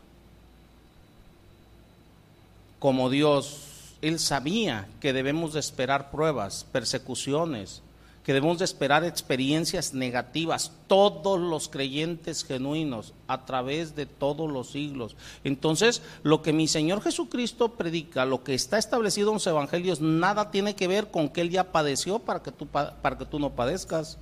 como 2.79 3.09
Dios, 3.09 3.95
Él 4.01 4.17
sabía 4.17 4.87
que 5.01 5.11
debemos 5.11 5.51
de 5.51 5.59
esperar 5.59 6.09
pruebas, 6.09 6.65
persecuciones, 6.71 7.81
que 8.23 8.33
debemos 8.33 8.59
de 8.59 8.65
esperar 8.65 9.03
experiencias 9.03 9.93
negativas, 9.93 10.71
todos 10.87 11.39
los 11.39 11.69
creyentes 11.69 12.43
genuinos, 12.43 13.13
a 13.27 13.45
través 13.45 13.95
de 13.95 14.05
todos 14.05 14.51
los 14.51 14.69
siglos. 14.71 15.15
Entonces, 15.43 16.03
lo 16.21 16.41
que 16.41 16.53
mi 16.53 16.67
Señor 16.67 17.01
Jesucristo 17.01 17.69
predica, 17.69 18.25
lo 18.25 18.43
que 18.43 18.53
está 18.53 18.77
establecido 18.77 19.29
en 19.29 19.35
los 19.35 19.47
evangelios, 19.47 20.01
nada 20.01 20.51
tiene 20.51 20.75
que 20.75 20.87
ver 20.87 21.09
con 21.09 21.29
que 21.29 21.41
Él 21.41 21.49
ya 21.49 21.71
padeció 21.71 22.19
para 22.19 22.43
que 22.43 22.51
tú, 22.51 22.67
para 22.67 23.17
que 23.17 23.25
tú 23.25 23.39
no 23.39 23.49
padezcas. 23.49 24.17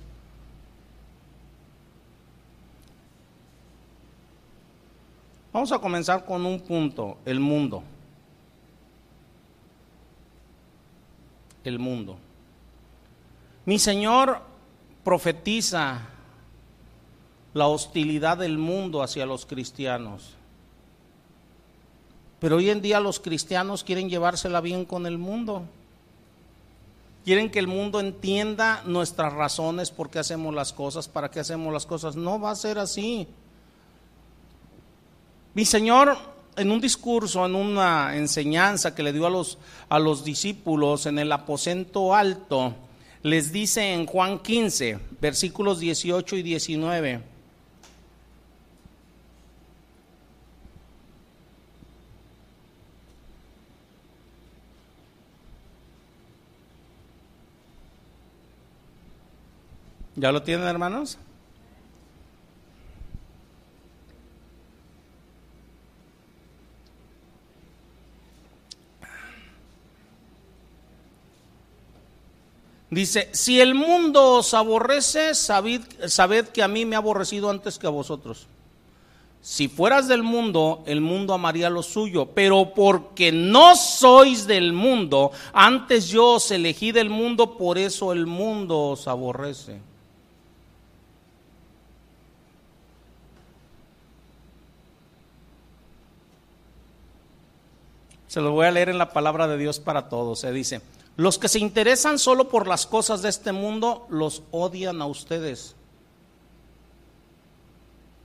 Vamos 5.52 5.72
a 5.72 5.78
comenzar 5.78 6.24
con 6.24 6.46
un 6.46 6.60
punto, 6.60 7.18
el 7.26 7.40
mundo. 7.40 7.82
El 11.64 11.78
mundo. 11.78 12.16
Mi 13.70 13.78
Señor 13.78 14.40
profetiza 15.04 16.00
la 17.54 17.68
hostilidad 17.68 18.38
del 18.38 18.58
mundo 18.58 19.00
hacia 19.00 19.26
los 19.26 19.46
cristianos. 19.46 20.34
Pero 22.40 22.56
hoy 22.56 22.68
en 22.68 22.82
día 22.82 22.98
los 22.98 23.20
cristianos 23.20 23.84
quieren 23.84 24.10
llevársela 24.10 24.60
bien 24.60 24.84
con 24.84 25.06
el 25.06 25.18
mundo. 25.18 25.62
Quieren 27.24 27.48
que 27.48 27.60
el 27.60 27.68
mundo 27.68 28.00
entienda 28.00 28.82
nuestras 28.86 29.34
razones 29.34 29.92
por 29.92 30.10
qué 30.10 30.18
hacemos 30.18 30.52
las 30.52 30.72
cosas, 30.72 31.06
para 31.06 31.30
qué 31.30 31.38
hacemos 31.38 31.72
las 31.72 31.86
cosas. 31.86 32.16
No 32.16 32.40
va 32.40 32.50
a 32.50 32.56
ser 32.56 32.76
así. 32.76 33.28
Mi 35.54 35.64
Señor, 35.64 36.18
en 36.56 36.72
un 36.72 36.80
discurso, 36.80 37.46
en 37.46 37.54
una 37.54 38.16
enseñanza 38.16 38.96
que 38.96 39.04
le 39.04 39.12
dio 39.12 39.28
a 39.28 39.30
los, 39.30 39.58
a 39.88 40.00
los 40.00 40.24
discípulos 40.24 41.06
en 41.06 41.20
el 41.20 41.30
aposento 41.30 42.16
alto, 42.16 42.74
les 43.22 43.52
dice 43.52 43.92
en 43.92 44.06
Juan 44.06 44.38
15, 44.38 44.98
versículos 45.20 45.78
18 45.80 46.36
y 46.36 46.42
19. 46.42 47.20
¿Ya 60.16 60.32
lo 60.32 60.42
tienen, 60.42 60.66
hermanos? 60.66 61.18
Dice, 72.90 73.28
si 73.32 73.60
el 73.60 73.74
mundo 73.74 74.38
os 74.38 74.52
aborrece, 74.52 75.34
sabed, 75.36 75.82
sabed, 76.08 76.48
que 76.48 76.62
a 76.62 76.68
mí 76.68 76.84
me 76.84 76.96
ha 76.96 76.98
aborrecido 76.98 77.48
antes 77.48 77.78
que 77.78 77.86
a 77.86 77.90
vosotros. 77.90 78.48
Si 79.42 79.68
fueras 79.68 80.08
del 80.08 80.22
mundo, 80.22 80.82
el 80.86 81.00
mundo 81.00 81.32
amaría 81.32 81.70
lo 81.70 81.82
suyo, 81.82 82.26
pero 82.26 82.74
porque 82.74 83.30
no 83.30 83.76
sois 83.76 84.46
del 84.46 84.72
mundo, 84.72 85.30
antes 85.52 86.08
yo 86.08 86.34
os 86.34 86.50
elegí 86.50 86.90
del 86.90 87.10
mundo, 87.10 87.56
por 87.56 87.78
eso 87.78 88.12
el 88.12 88.26
mundo 88.26 88.88
os 88.88 89.06
aborrece. 89.06 89.78
Se 98.26 98.40
lo 98.40 98.50
voy 98.52 98.66
a 98.66 98.70
leer 98.70 98.88
en 98.88 98.98
la 98.98 99.12
palabra 99.12 99.48
de 99.48 99.58
Dios 99.58 99.80
para 99.80 100.08
todos. 100.08 100.38
Se 100.40 100.52
dice, 100.52 100.80
los 101.20 101.36
que 101.36 101.48
se 101.48 101.58
interesan 101.58 102.18
solo 102.18 102.48
por 102.48 102.66
las 102.66 102.86
cosas 102.86 103.20
de 103.20 103.28
este 103.28 103.52
mundo 103.52 104.06
los 104.08 104.42
odian 104.52 105.02
a 105.02 105.06
ustedes. 105.06 105.76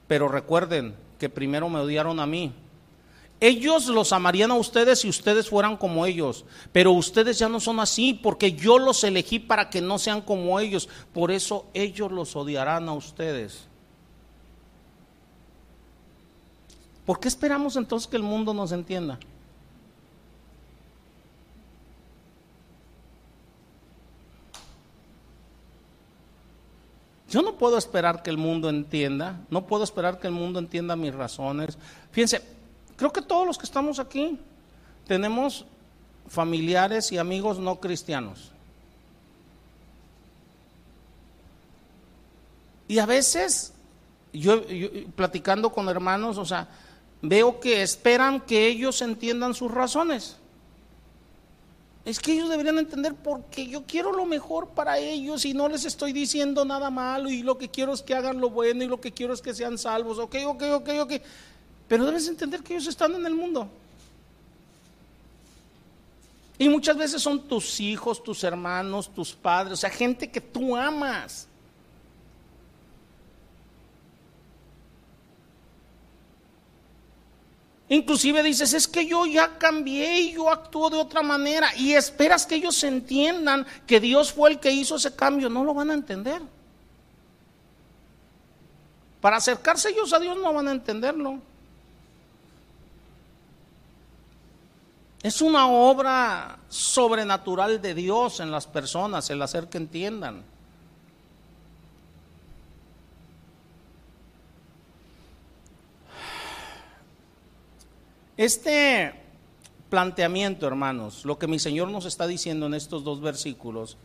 Pero 0.07 0.29
recuerden 0.29 0.95
que 1.19 1.27
primero 1.27 1.67
me 1.67 1.81
odiaron 1.81 2.21
a 2.21 2.25
mí. 2.25 2.53
Ellos 3.41 3.87
los 3.87 4.13
amarían 4.13 4.51
a 4.51 4.55
ustedes 4.55 5.01
si 5.01 5.09
ustedes 5.09 5.49
fueran 5.49 5.75
como 5.75 6.05
ellos, 6.05 6.45
pero 6.71 6.93
ustedes 6.93 7.37
ya 7.37 7.49
no 7.49 7.59
son 7.59 7.81
así 7.81 8.13
porque 8.13 8.53
yo 8.53 8.79
los 8.79 9.03
elegí 9.03 9.39
para 9.39 9.69
que 9.69 9.81
no 9.81 9.99
sean 9.99 10.21
como 10.21 10.57
ellos. 10.61 10.87
Por 11.13 11.31
eso 11.31 11.65
ellos 11.73 12.13
los 12.13 12.33
odiarán 12.37 12.87
a 12.87 12.93
ustedes. 12.93 13.67
¿Por 17.05 17.19
qué 17.19 17.27
esperamos 17.27 17.75
entonces 17.75 18.07
que 18.07 18.15
el 18.15 18.23
mundo 18.23 18.53
nos 18.53 18.71
entienda? 18.71 19.19
Yo 27.35 27.41
no 27.41 27.57
puedo 27.57 27.77
esperar 27.77 28.23
que 28.23 28.29
el 28.29 28.37
mundo 28.37 28.69
entienda, 28.69 29.41
no 29.49 29.67
puedo 29.67 29.83
esperar 29.83 30.21
que 30.21 30.27
el 30.27 30.31
mundo 30.31 30.57
entienda 30.57 30.95
mis 30.95 31.13
razones. 31.13 31.77
Fíjense, 32.13 32.41
creo 32.95 33.11
que 33.11 33.21
todos 33.21 33.45
los 33.45 33.57
que 33.57 33.65
estamos 33.65 33.99
aquí 33.99 34.39
tenemos 35.05 35.65
familiares 36.29 37.11
y 37.11 37.17
amigos 37.17 37.59
no 37.59 37.81
cristianos. 37.81 38.53
Y 42.87 42.99
a 42.99 43.05
veces, 43.05 43.73
yo, 44.31 44.61
platicando 45.17 45.73
con 45.73 45.89
hermanos, 45.89 46.37
o 46.37 46.45
sea, 46.45 46.69
veo 47.21 47.59
que 47.59 47.81
esperan 47.81 48.39
que 48.39 48.65
ellos 48.65 49.01
entiendan 49.01 49.53
sus 49.53 49.69
razones. 49.71 50.37
Es 52.05 52.19
que 52.19 52.33
ellos 52.33 52.49
deberían 52.49 52.77
entender 52.77 53.15
porque 53.15 53.67
yo 53.67 53.83
quiero 53.87 54.11
lo 54.11 54.25
mejor 54.25 54.69
para 54.69 54.99
ellos 54.99 55.43
y 55.43 55.55
no 55.55 55.67
les 55.67 55.85
estoy 55.85 56.13
diciendo 56.13 56.63
nada 56.63 56.91
malo 56.91 57.31
y 57.31 57.41
lo 57.41 57.57
que 57.57 57.69
quiero 57.69 57.93
es 57.93 58.03
que 58.03 58.13
hagan 58.13 58.39
lo 58.39 58.51
bueno 58.51 58.83
y 58.83 58.87
lo 58.87 59.01
que 59.01 59.11
quiero 59.11 59.33
es 59.33 59.41
que 59.41 59.55
sean 59.55 59.79
salvos. 59.79 60.19
Ok, 60.19 60.35
ok, 60.45 60.63
ok, 60.73 60.89
ok. 61.01 61.13
Pero 61.87 62.05
debes 62.05 62.27
entender 62.27 62.61
que 62.61 62.73
ellos 62.73 62.87
están 62.87 63.15
en 63.15 63.25
el 63.25 63.33
mundo. 63.33 63.67
Y 66.59 66.69
muchas 66.69 66.95
veces 66.95 67.21
son 67.21 67.47
tus 67.47 67.79
hijos, 67.79 68.23
tus 68.23 68.43
hermanos, 68.43 69.09
tus 69.13 69.33
padres, 69.33 69.73
o 69.73 69.75
sea, 69.75 69.89
gente 69.89 70.29
que 70.29 70.39
tú 70.39 70.75
amas. 70.75 71.47
Inclusive 77.87 78.41
dices, 78.41 78.73
es 78.73 78.87
que 78.87 79.05
yo 79.05 79.25
ya 79.27 79.57
cambié 79.59 80.19
y 80.21 80.33
yo 80.33 80.49
actúo 80.49 80.89
de 80.89 80.97
otra 80.97 81.21
manera 81.21 81.69
y 81.75 81.93
esperas 81.93 82.45
que 82.45 82.55
ellos 82.55 82.83
entiendan 82.83 83.65
que 83.85 83.99
Dios 83.99 84.33
fue 84.33 84.51
el 84.51 84.59
que 84.59 84.71
hizo 84.71 84.95
ese 84.95 85.15
cambio. 85.15 85.49
No 85.49 85.63
lo 85.63 85.73
van 85.73 85.91
a 85.91 85.93
entender. 85.93 86.41
Para 89.21 89.37
acercarse 89.37 89.89
ellos 89.89 90.13
a 90.13 90.19
Dios 90.19 90.37
no 90.37 90.51
van 90.51 90.67
a 90.67 90.71
entenderlo. 90.71 91.39
Es 95.21 95.41
una 95.41 95.67
obra 95.67 96.59
sobrenatural 96.69 97.81
de 97.81 97.95
Dios 97.95 98.39
en 98.39 98.51
las 98.51 98.67
personas, 98.67 99.29
el 99.29 99.41
hacer 99.41 99.69
que 99.69 99.77
entiendan. 99.77 100.43
Este 108.37 109.13
planteamiento, 109.89 110.67
hermanos, 110.67 111.23
lo 111.23 111.39
que 111.39 111.47
mi 111.47 111.59
Señor 111.59 111.89
nos 111.89 112.05
está 112.05 112.27
diciendo 112.27 112.65
en 112.65 112.73
estos 112.73 113.03
dos 113.03 113.21
versículos, 113.21 113.97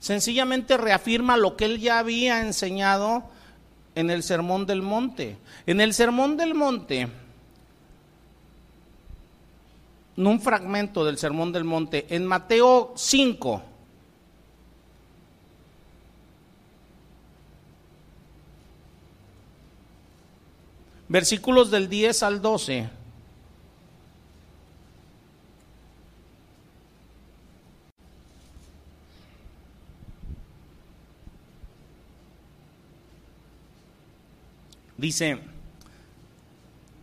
sencillamente 0.00 0.76
reafirma 0.76 1.36
lo 1.36 1.56
que 1.56 1.66
Él 1.66 1.78
ya 1.78 2.00
había 2.00 2.40
enseñado 2.40 3.22
en 3.94 4.10
el 4.10 4.22
Sermón 4.22 4.66
del 4.66 4.82
Monte. 4.82 5.38
En 5.66 5.80
el 5.80 5.94
Sermón 5.94 6.36
del 6.36 6.54
Monte, 6.54 7.08
en 10.16 10.26
un 10.26 10.40
fragmento 10.40 11.04
del 11.04 11.18
Sermón 11.18 11.52
del 11.52 11.64
Monte, 11.64 12.06
en 12.10 12.26
Mateo 12.26 12.92
5, 12.96 13.62
versículos 21.08 21.70
del 21.70 21.88
10 21.88 22.22
al 22.22 22.42
12. 22.42 22.88
Dice, 34.96 35.38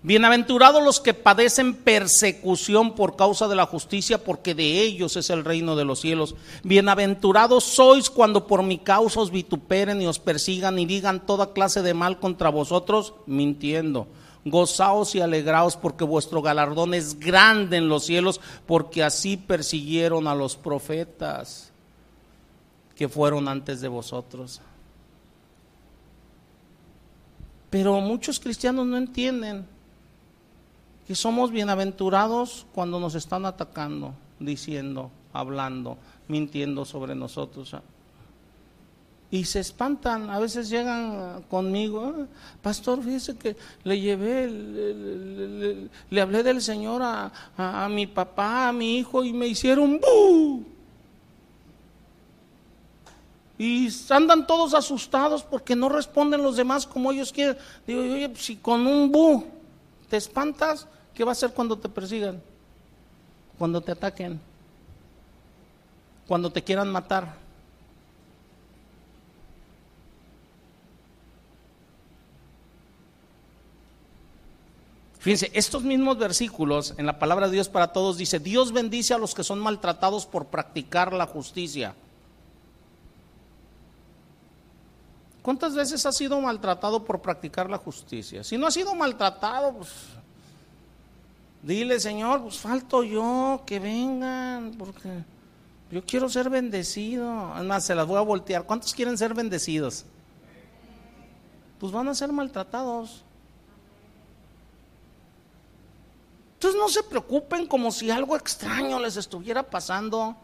bienaventurados 0.04 0.84
los 0.84 1.00
que 1.00 1.13
padecen 1.13 1.74
persecución 1.74 2.94
por 2.94 3.16
causa 3.16 3.48
de 3.48 3.56
la 3.56 3.66
justicia, 3.66 4.24
porque 4.24 4.54
de 4.54 4.82
ellos 4.82 5.16
es 5.16 5.30
el 5.30 5.46
reino 5.46 5.76
de 5.76 5.86
los 5.86 6.02
cielos. 6.02 6.36
Bienaventurados 6.63 7.63
sois 7.63 8.10
cuando 8.10 8.46
por 8.46 8.63
mi 8.63 8.78
causa 8.78 9.22
os 9.22 9.32
vituperen 9.32 10.02
y 10.02 10.08
os 10.08 10.20
persigan 10.20 10.78
y 10.78 10.86
digan 10.86 11.26
toda 11.26 11.54
clase 11.54 11.82
de 11.82 11.94
mal 11.94 12.20
contra 12.20 12.50
vosotros, 12.50 13.13
mintiendo. 13.26 14.08
Gozaos 14.46 15.16
y 15.16 15.22
alegraos 15.22 15.78
porque 15.78 16.04
vuestro 16.04 16.42
galardón 16.42 16.94
es 16.94 17.18
grande 17.18 17.78
en 17.78 17.88
los 17.88 18.06
cielos, 18.06 18.42
porque 18.66 19.04
así 19.04 19.38
persiguieron 19.38 20.28
a 20.28 20.36
los 20.36 20.58
profetas 20.58 21.72
que 22.96 23.08
fueron 23.08 23.48
antes 23.48 23.80
de 23.80 23.88
vosotros. 23.88 24.62
Pero 27.70 28.00
muchos 28.02 28.39
cristianos 28.39 28.86
no 28.86 28.98
entienden 28.98 29.72
que 31.13 31.17
somos 31.17 31.52
bienaventurados 31.52 32.65
cuando 32.73 32.99
nos 32.99 33.13
están 33.13 33.45
atacando, 33.45 34.15
diciendo, 34.39 35.12
hablando, 35.32 35.99
mintiendo 36.28 36.86
sobre 36.86 37.13
nosotros. 37.13 37.76
Y 39.30 39.45
se 39.45 39.60
espantan, 39.60 40.32
a 40.32 40.39
veces 40.39 40.71
llegan 40.71 41.43
conmigo, 41.52 42.15
ah, 42.17 42.26
pastor, 42.63 43.04
fíjese 43.04 43.38
que 43.38 43.56
le 43.84 43.99
llevé, 43.99 44.49
le, 46.10 46.19
hablé 46.19 46.41
del 46.41 46.63
Señor 46.63 47.04
a, 47.04 47.32
a, 47.56 47.88
mi 47.89 48.08
papá, 48.08 48.69
a 48.69 48.73
mi 48.73 48.97
hijo, 48.97 49.23
y 49.23 49.34
me 49.34 49.45
hicieron 49.45 49.99
¡bu! 49.99 50.65
Y 53.60 53.88
andan 54.10 54.47
todos 54.47 54.73
asustados 54.73 55.43
porque 55.43 55.76
no 55.76 55.89
responden 55.89 56.41
los 56.41 56.56
demás 56.56 56.88
como 56.88 57.12
ellos 57.12 57.32
quieren. 57.32 57.56
Digo, 57.86 58.02
oye, 58.02 58.34
si 58.36 58.56
con 58.56 58.88
un 58.88 59.12
bu 59.12 59.45
te 60.10 60.17
espantas, 60.17 60.88
¿qué 61.13 61.23
va 61.23 61.32
a 61.32 61.34
hacer 61.34 61.54
cuando 61.54 61.78
te 61.78 61.89
persigan? 61.89 62.41
Cuando 63.58 63.82
te 63.82 63.91
ataquen. 63.91 64.39
Cuando 66.28 66.52
te 66.52 66.63
quieran 66.63 66.91
matar. 66.91 67.43
Fíjense, 75.23 75.52
estos 75.54 75.84
mismos 75.84 76.17
versículos 76.17 76.95
en 76.97 77.06
la 77.06 77.17
palabra 77.17 77.47
de 77.47 77.54
Dios 77.54 77.69
para 77.69 77.93
todos 77.93 78.17
dice, 78.17 78.39
Dios 78.39 78.73
bendice 78.73 79.13
a 79.13 79.17
los 79.17 79.34
que 79.34 79.45
son 79.45 79.58
maltratados 79.60 80.26
por 80.26 80.47
practicar 80.47 81.13
la 81.13 81.26
justicia. 81.26 81.95
¿Cuántas 85.41 85.76
veces 85.76 86.06
has 86.06 86.17
sido 86.17 86.41
maltratado 86.41 87.06
por 87.06 87.21
practicar 87.21 87.69
la 87.69 87.78
justicia? 87.78 88.43
Si 88.43 88.58
no 88.58 88.67
has 88.67 88.73
sido 88.73 88.95
maltratado, 88.95 89.73
pues 89.73 89.89
dile, 91.63 91.99
Señor, 91.99 92.41
pues 92.43 92.60
falto 92.60 93.04
yo, 93.04 93.63
que 93.65 93.80
vengan, 93.80 94.76
porque 94.78 95.23
yo 95.91 96.06
quiero 96.06 96.30
ser 96.30 96.49
bendecido. 96.49 97.54
Además, 97.54 97.86
se 97.86 97.95
las 97.95 98.06
voy 98.06 98.17
a 98.17 98.21
voltear. 98.21 98.65
¿Cuántos 98.65 98.93
quieren 98.93 99.17
ser 99.17 99.34
bendecidos? 99.34 100.06
Pues 101.80 101.91
van 101.91 102.08
a 102.08 102.15
ser 102.15 102.32
maltratados. 102.32 103.23
Entonces 106.56 106.80
no 106.80 106.88
se 106.88 107.04
preocupen 107.04 107.67
como 107.67 107.91
si 107.91 108.10
algo 108.10 108.38
extraño 108.38 108.99
les 108.99 109.17
estuviera 109.17 109.63
pasando. 109.63 110.36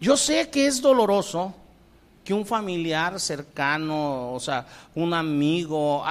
Yo 0.00 0.16
sé 0.16 0.48
que 0.50 0.66
es 0.66 0.80
doloroso 0.80 1.52
que 2.24 2.32
un 2.32 2.46
familiar 2.46 3.18
cercano, 3.18 4.32
o 4.32 4.40
sea, 4.40 4.66
un 4.94 5.12
amigo, 5.14 6.04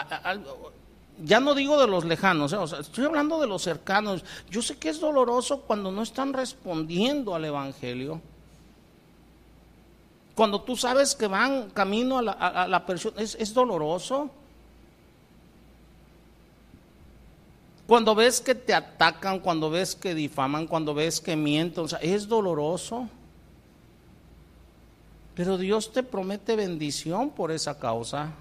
ya 1.24 1.40
no 1.40 1.56
digo 1.56 1.80
de 1.80 1.88
los 1.88 2.04
lejanos, 2.04 2.52
¿eh? 2.52 2.58
estoy 2.80 3.06
hablando 3.06 3.40
de 3.40 3.48
los 3.48 3.62
cercanos. 3.62 4.24
Yo 4.50 4.62
sé 4.62 4.78
que 4.78 4.90
es 4.90 5.00
doloroso 5.00 5.62
cuando 5.62 5.92
no 5.92 6.02
están 6.02 6.34
respondiendo 6.34 7.36
al 7.36 7.46
Evangelio. 7.46 8.22
Cuando 10.36 10.62
tú 10.62 10.76
sabes 10.76 11.16
que 11.16 11.28
van 11.28 11.70
camino 11.70 12.18
a 12.18 12.68
la, 12.68 12.86
persona, 12.86 13.22
es, 13.22 13.36
es 13.36 13.54
doloroso. 13.54 14.30
Cuando 17.88 18.14
ves 18.16 18.42
que 18.42 18.54
te 18.54 18.74
atacan, 18.74 19.40
cuando 19.40 19.70
ves 19.70 19.96
que 19.96 20.14
difaman, 20.14 20.68
cuando 20.68 20.94
ves 20.94 21.22
que 21.22 21.38
mienten, 21.38 21.86
o 21.86 21.88
sea, 21.88 22.00
es 22.00 22.28
doloroso. 22.28 23.08
Pero 25.36 25.58
Dios 25.58 25.94
te 25.94 26.04
promete 26.04 26.58
bendición 26.58 27.30
por 27.30 27.52
esa 27.52 27.80
causa. 27.80 28.34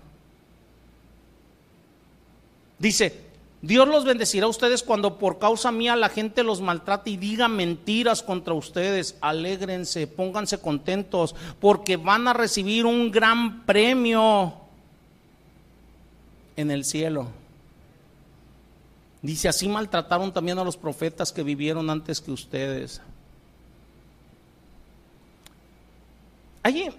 Dice, 2.84 3.18
Dios 3.62 3.88
los 3.88 4.04
bendecirá 4.04 4.44
a 4.44 4.50
ustedes 4.50 4.82
cuando 4.82 5.18
por 5.18 5.38
causa 5.38 5.72
mía 5.72 5.96
la 5.96 6.10
gente 6.10 6.42
los 6.42 6.60
maltrate 6.60 7.08
y 7.08 7.16
diga 7.16 7.48
mentiras 7.48 8.22
contra 8.22 8.52
ustedes. 8.52 9.16
Alégrense, 9.22 10.06
pónganse 10.06 10.58
contentos, 10.58 11.34
porque 11.62 11.96
van 11.96 12.28
a 12.28 12.34
recibir 12.34 12.84
un 12.84 13.10
gran 13.10 13.64
premio 13.64 14.52
en 16.56 16.70
el 16.70 16.84
cielo. 16.84 17.28
Dice, 19.22 19.48
así 19.48 19.66
maltrataron 19.66 20.30
también 20.30 20.58
a 20.58 20.64
los 20.64 20.76
profetas 20.76 21.32
que 21.32 21.42
vivieron 21.42 21.88
antes 21.88 22.20
que 22.20 22.32
ustedes. 22.32 23.00
Hay 26.62 26.90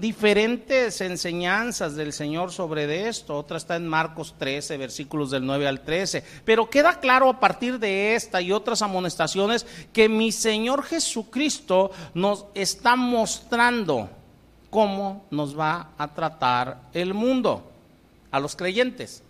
diferentes 0.00 1.00
enseñanzas 1.00 1.94
del 1.94 2.12
Señor 2.12 2.52
sobre 2.52 3.08
esto. 3.08 3.36
Otra 3.36 3.56
está 3.56 3.76
en 3.76 3.86
Marcos 3.86 4.34
13, 4.38 4.76
versículos 4.76 5.30
del 5.30 5.44
9 5.44 5.66
al 5.68 5.80
13. 5.80 6.24
Pero 6.44 6.70
queda 6.70 7.00
claro 7.00 7.28
a 7.28 7.40
partir 7.40 7.78
de 7.78 8.14
esta 8.14 8.40
y 8.40 8.52
otras 8.52 8.82
amonestaciones 8.82 9.66
que 9.92 10.08
mi 10.08 10.32
Señor 10.32 10.82
Jesucristo 10.82 11.90
nos 12.14 12.46
está 12.54 12.96
mostrando 12.96 14.08
cómo 14.70 15.24
nos 15.30 15.58
va 15.58 15.90
a 15.98 16.08
tratar 16.14 16.78
el 16.92 17.14
mundo 17.14 17.70
a 18.30 18.40
los 18.40 18.56
creyentes. 18.56 19.22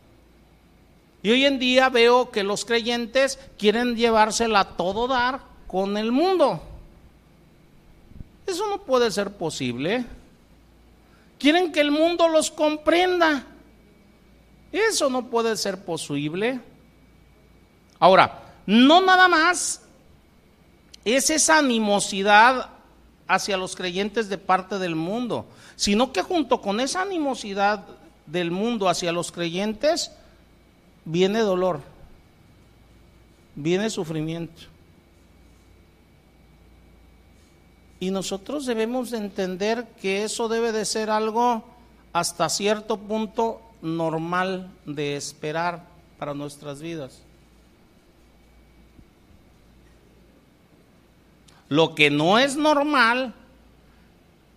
Y 1.23 1.31
hoy 1.31 1.45
en 1.45 1.59
día 1.59 1.89
veo 1.89 2.31
que 2.31 2.45
los 2.45 2.65
creyentes 2.65 3.39
quieren 3.59 3.97
llevársela 3.97 4.61
a 4.61 4.77
todo 4.77 5.09
dar 5.09 5.41
con 5.67 5.97
el 5.97 6.13
mundo. 6.13 6.63
Eso 8.47 8.67
no 8.67 8.79
puede 8.83 9.11
ser 9.11 9.37
posible. 9.37 10.07
Quieren 11.39 11.73
que 11.73 11.81
el 11.81 11.91
mundo 11.91 12.29
los 12.29 12.51
comprenda. 12.51 13.47
Eso 14.73 15.09
no 15.09 15.27
puede 15.27 15.57
ser 15.57 15.85
posible. 15.85 16.61
Ahora, 17.99 18.43
no 18.67 19.01
nada 19.01 19.29
más 19.29 19.83
es 21.05 21.31
esa 21.31 21.59
animosidad 21.59 22.71
hacia 23.27 23.57
los 23.57 23.77
creyentes 23.77 24.29
de 24.29 24.39
parte 24.39 24.79
del 24.79 24.95
mundo, 24.95 25.47
sino 25.77 26.13
que 26.13 26.23
junto 26.23 26.61
con 26.61 26.81
esa 26.81 27.03
animosidad 27.03 27.85
del 28.27 28.51
mundo 28.51 28.89
hacia 28.89 29.13
los 29.13 29.33
creyentes 29.33 30.11
viene 31.05 31.41
dolor, 31.41 31.81
viene 33.55 33.91
sufrimiento. 33.91 34.63
Y 38.01 38.11
nosotros 38.11 38.67
debemos 38.67 39.11
de 39.11 39.19
entender 39.19 39.87
que 40.01 40.25
eso 40.25 40.49
debe 40.49 40.73
de 40.73 40.85
ser 40.85 41.11
algo 41.11 41.65
hasta 42.13 42.49
cierto 42.49 42.97
punto 42.97 43.61
normal 43.83 44.71
de 44.87 45.17
esperar 45.17 45.85
para 46.19 46.35
nuestras 46.35 46.81
vidas. 46.81 47.23
Lo 51.69 51.95
que 51.95 52.11
no 52.11 52.39
es 52.39 52.57
normal, 52.57 53.35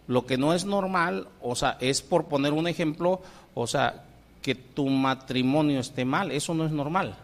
lo 0.08 0.26
que 0.26 0.38
no 0.38 0.54
es 0.54 0.66
normal, 0.66 1.28
o 1.42 1.56
sea, 1.56 1.78
es 1.82 2.02
por 2.02 2.26
poner 2.26 2.54
un 2.54 2.68
ejemplo, 2.68 3.22
o 3.54 3.68
sea, 3.68 4.06
que 4.42 4.56
tu 4.56 4.88
matrimonio 4.88 5.80
esté 5.80 6.06
mal, 6.06 6.32
eso 6.32 6.54
no 6.54 6.66
es 6.66 6.72
normal. 6.72 7.16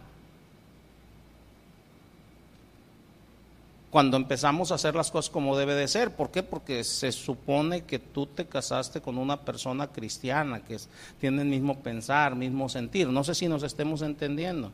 Cuando 3.90 4.18
empezamos 4.18 4.72
a 4.72 4.76
hacer 4.76 4.96
las 4.96 5.12
cosas 5.12 5.30
como 5.30 5.58
debe 5.58 5.74
de 5.74 5.88
ser. 5.88 6.16
¿Por 6.16 6.30
qué? 6.30 6.44
Porque 6.44 6.84
se 6.84 7.12
supone 7.12 7.86
que 7.86 8.00
tú 8.00 8.26
te 8.26 8.46
casaste 8.46 9.02
con 9.02 9.18
una 9.18 9.42
persona 9.42 9.88
cristiana, 9.88 10.60
que 10.64 10.78
tiene 11.20 11.44
el 11.44 11.48
mismo 11.48 11.80
pensar, 11.80 12.36
mismo 12.36 12.68
sentir. 12.68 13.08
No 13.08 13.24
sé 13.24 13.34
si 13.34 13.48
nos 13.48 13.64
estemos 13.64 14.02
entendiendo. 14.02 14.72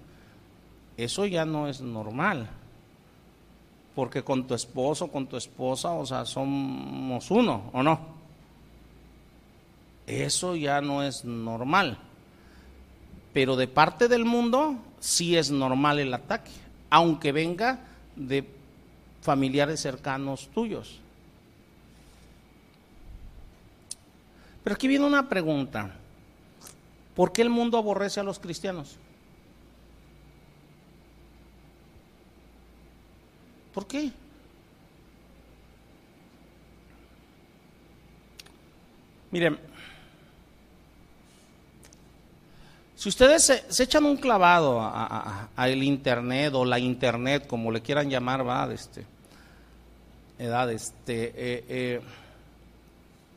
Eso 0.98 1.26
ya 1.26 1.46
no 1.46 1.68
es 1.68 1.82
normal. 1.82 2.50
Porque 3.96 4.24
con 4.24 4.48
tu 4.48 4.56
esposo, 4.56 5.08
con 5.08 5.28
tu 5.28 5.38
esposa, 5.38 5.92
o 5.92 6.06
sea, 6.06 6.26
somos 6.26 7.30
uno, 7.30 7.70
¿o 7.74 7.84
no? 7.84 8.00
Eso 10.08 10.56
ya 10.56 10.82
no 10.82 11.04
es 11.04 11.24
normal. 11.24 12.00
Pero 13.32 13.56
de 13.56 13.68
parte 13.68 14.08
del 14.08 14.26
mundo 14.26 14.76
sí 15.00 15.38
es 15.38 15.52
normal 15.52 16.00
el 16.00 16.14
ataque, 16.14 16.52
aunque 16.90 17.32
venga 17.32 17.80
de 18.16 18.44
familiares 19.24 19.80
cercanos 19.80 20.50
tuyos. 20.54 21.00
Pero 24.64 24.76
aquí 24.76 24.88
viene 24.88 25.06
una 25.06 25.28
pregunta. 25.30 25.96
¿Por 27.16 27.32
qué 27.32 27.42
el 27.42 27.50
mundo 27.50 27.78
aborrece 27.78 28.20
a 28.20 28.24
los 28.24 28.40
cristianos? 28.40 28.98
¿Por 33.74 33.88
qué? 33.88 34.12
Miren, 39.32 39.58
Si 43.04 43.10
ustedes 43.10 43.44
se, 43.44 43.84
echan 43.84 44.06
un 44.06 44.16
clavado 44.16 44.80
a, 44.80 45.50
el 45.68 45.84
internet 45.84 46.54
o 46.54 46.64
la 46.64 46.80
internet, 46.80 47.48
como 47.48 47.70
le 47.70 47.82
quieran 47.82 48.10
llamar, 48.10 48.48
va, 48.48 48.74
este, 48.74 49.06
edad, 50.44 50.72
este, 50.72 51.28
eh, 51.36 51.66
eh, 51.68 52.02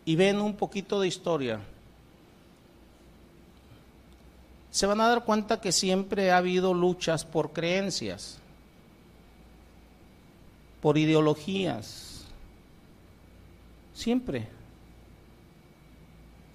y 0.04 0.16
ven 0.16 0.40
un 0.40 0.56
poquito 0.56 1.00
de 1.00 1.08
historia, 1.08 1.60
se 4.70 4.86
van 4.86 5.00
a 5.00 5.08
dar 5.08 5.24
cuenta 5.24 5.60
que 5.60 5.72
siempre 5.72 6.30
ha 6.30 6.38
habido 6.38 6.74
luchas 6.74 7.24
por 7.24 7.52
creencias, 7.52 8.38
por 10.82 10.98
ideologías, 10.98 12.24
siempre. 13.94 14.48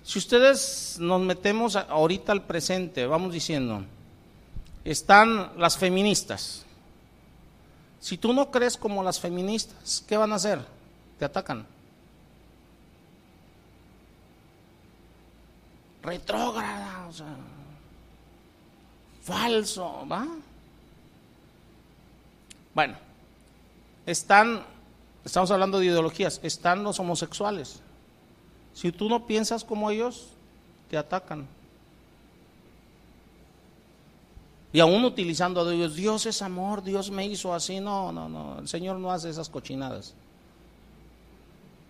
Si 0.03 0.19
ustedes 0.19 0.97
nos 0.99 1.21
metemos 1.21 1.75
ahorita 1.75 2.31
al 2.31 2.43
presente, 2.43 3.07
vamos 3.07 3.33
diciendo, 3.33 3.83
están 4.83 5.53
las 5.57 5.77
feministas. 5.77 6.65
Si 8.01 8.17
tú 8.17 8.33
no 8.33 8.49
crees 8.49 8.75
como 8.75 9.03
las 9.03 9.19
feministas, 9.19 10.03
¿qué 10.07 10.17
van 10.17 10.33
a 10.33 10.35
hacer? 10.35 10.59
Te 11.19 11.25
atacan. 11.25 11.65
Retrógrada, 16.01 17.07
o 17.07 17.13
sea, 17.13 17.35
falso, 19.21 20.03
¿va? 20.11 20.27
Bueno, 22.73 22.95
están, 24.07 24.63
estamos 25.23 25.51
hablando 25.51 25.77
de 25.77 25.85
ideologías, 25.85 26.39
están 26.41 26.83
los 26.83 26.99
homosexuales. 26.99 27.81
Si 28.73 28.91
tú 28.91 29.09
no 29.09 29.27
piensas 29.27 29.63
como 29.63 29.91
ellos, 29.91 30.29
te 30.89 30.97
atacan. 30.97 31.47
Y 34.73 34.79
aún 34.79 35.03
utilizando 35.03 35.61
a 35.61 35.69
Dios, 35.69 35.95
Dios 35.95 36.25
es 36.25 36.41
amor, 36.41 36.81
Dios 36.81 37.11
me 37.11 37.25
hizo 37.25 37.53
así. 37.53 37.79
No, 37.79 38.11
no, 38.11 38.29
no, 38.29 38.59
el 38.59 38.67
Señor 38.67 38.97
no 38.97 39.11
hace 39.11 39.29
esas 39.29 39.49
cochinadas. 39.49 40.13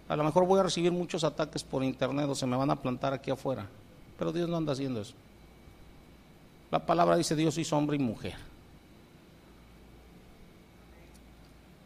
A 0.09 0.15
lo 0.15 0.23
mejor 0.23 0.45
voy 0.45 0.59
a 0.59 0.63
recibir 0.63 0.91
muchos 0.91 1.23
ataques 1.23 1.63
por 1.63 1.83
internet 1.83 2.27
o 2.27 2.35
se 2.35 2.45
me 2.45 2.57
van 2.57 2.69
a 2.71 2.75
plantar 2.75 3.13
aquí 3.13 3.31
afuera, 3.31 3.65
pero 4.17 4.31
Dios 4.33 4.49
no 4.49 4.57
anda 4.57 4.73
haciendo 4.73 5.01
eso. 5.01 5.13
La 6.71 6.85
palabra 6.85 7.15
dice 7.15 7.35
Dios 7.35 7.57
hizo 7.57 7.77
hombre 7.77 7.97
y 7.97 7.99
mujer. 7.99 8.35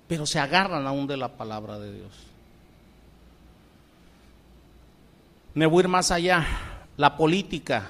Pero 0.08 0.25
se 0.25 0.39
agarran 0.39 0.86
aún 0.88 1.08
de 1.08 1.17
la 1.17 1.29
palabra 1.29 1.77
de 1.79 1.93
Dios. 1.93 2.13
Me 5.55 5.65
voy 5.65 5.79
a 5.79 5.84
ir 5.84 5.88
más 5.88 6.12
allá. 6.12 6.45
La 6.97 7.17
política 7.17 7.89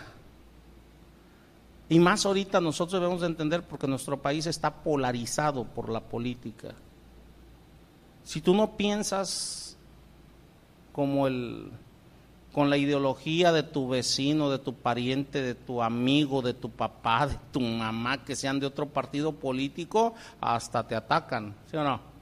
y 1.90 2.00
más 2.00 2.26
ahorita 2.26 2.60
nosotros 2.62 3.00
debemos 3.00 3.24
entender 3.24 3.64
porque 3.64 3.88
nuestro 3.88 4.22
país 4.22 4.48
está 4.48 4.74
polarizado 4.84 5.66
por 5.66 5.90
la 5.90 6.00
política. 6.00 6.74
Si 8.24 8.42
tú 8.42 8.56
no 8.56 8.76
piensas 8.76 9.78
como 10.92 11.28
el 11.28 11.72
con 12.56 12.70
la 12.70 12.78
ideología 12.78 13.52
de 13.52 13.64
tu 13.64 13.90
vecino, 13.90 14.50
de 14.50 14.60
tu 14.60 14.74
pariente, 14.74 15.42
de 15.42 15.56
tu 15.56 15.84
amigo, 15.84 16.42
de 16.42 16.54
tu 16.54 16.70
papá, 16.70 17.28
de 17.28 17.38
tu 17.52 17.60
mamá, 17.60 18.24
que 18.24 18.34
sean 18.34 18.62
de 18.62 18.66
otro 18.66 18.86
partido 18.86 19.34
político, 19.34 20.16
hasta 20.40 20.88
te 20.88 20.96
atacan, 20.96 21.54
¿sí 21.70 21.76
o 21.76 21.84
no? 21.84 22.15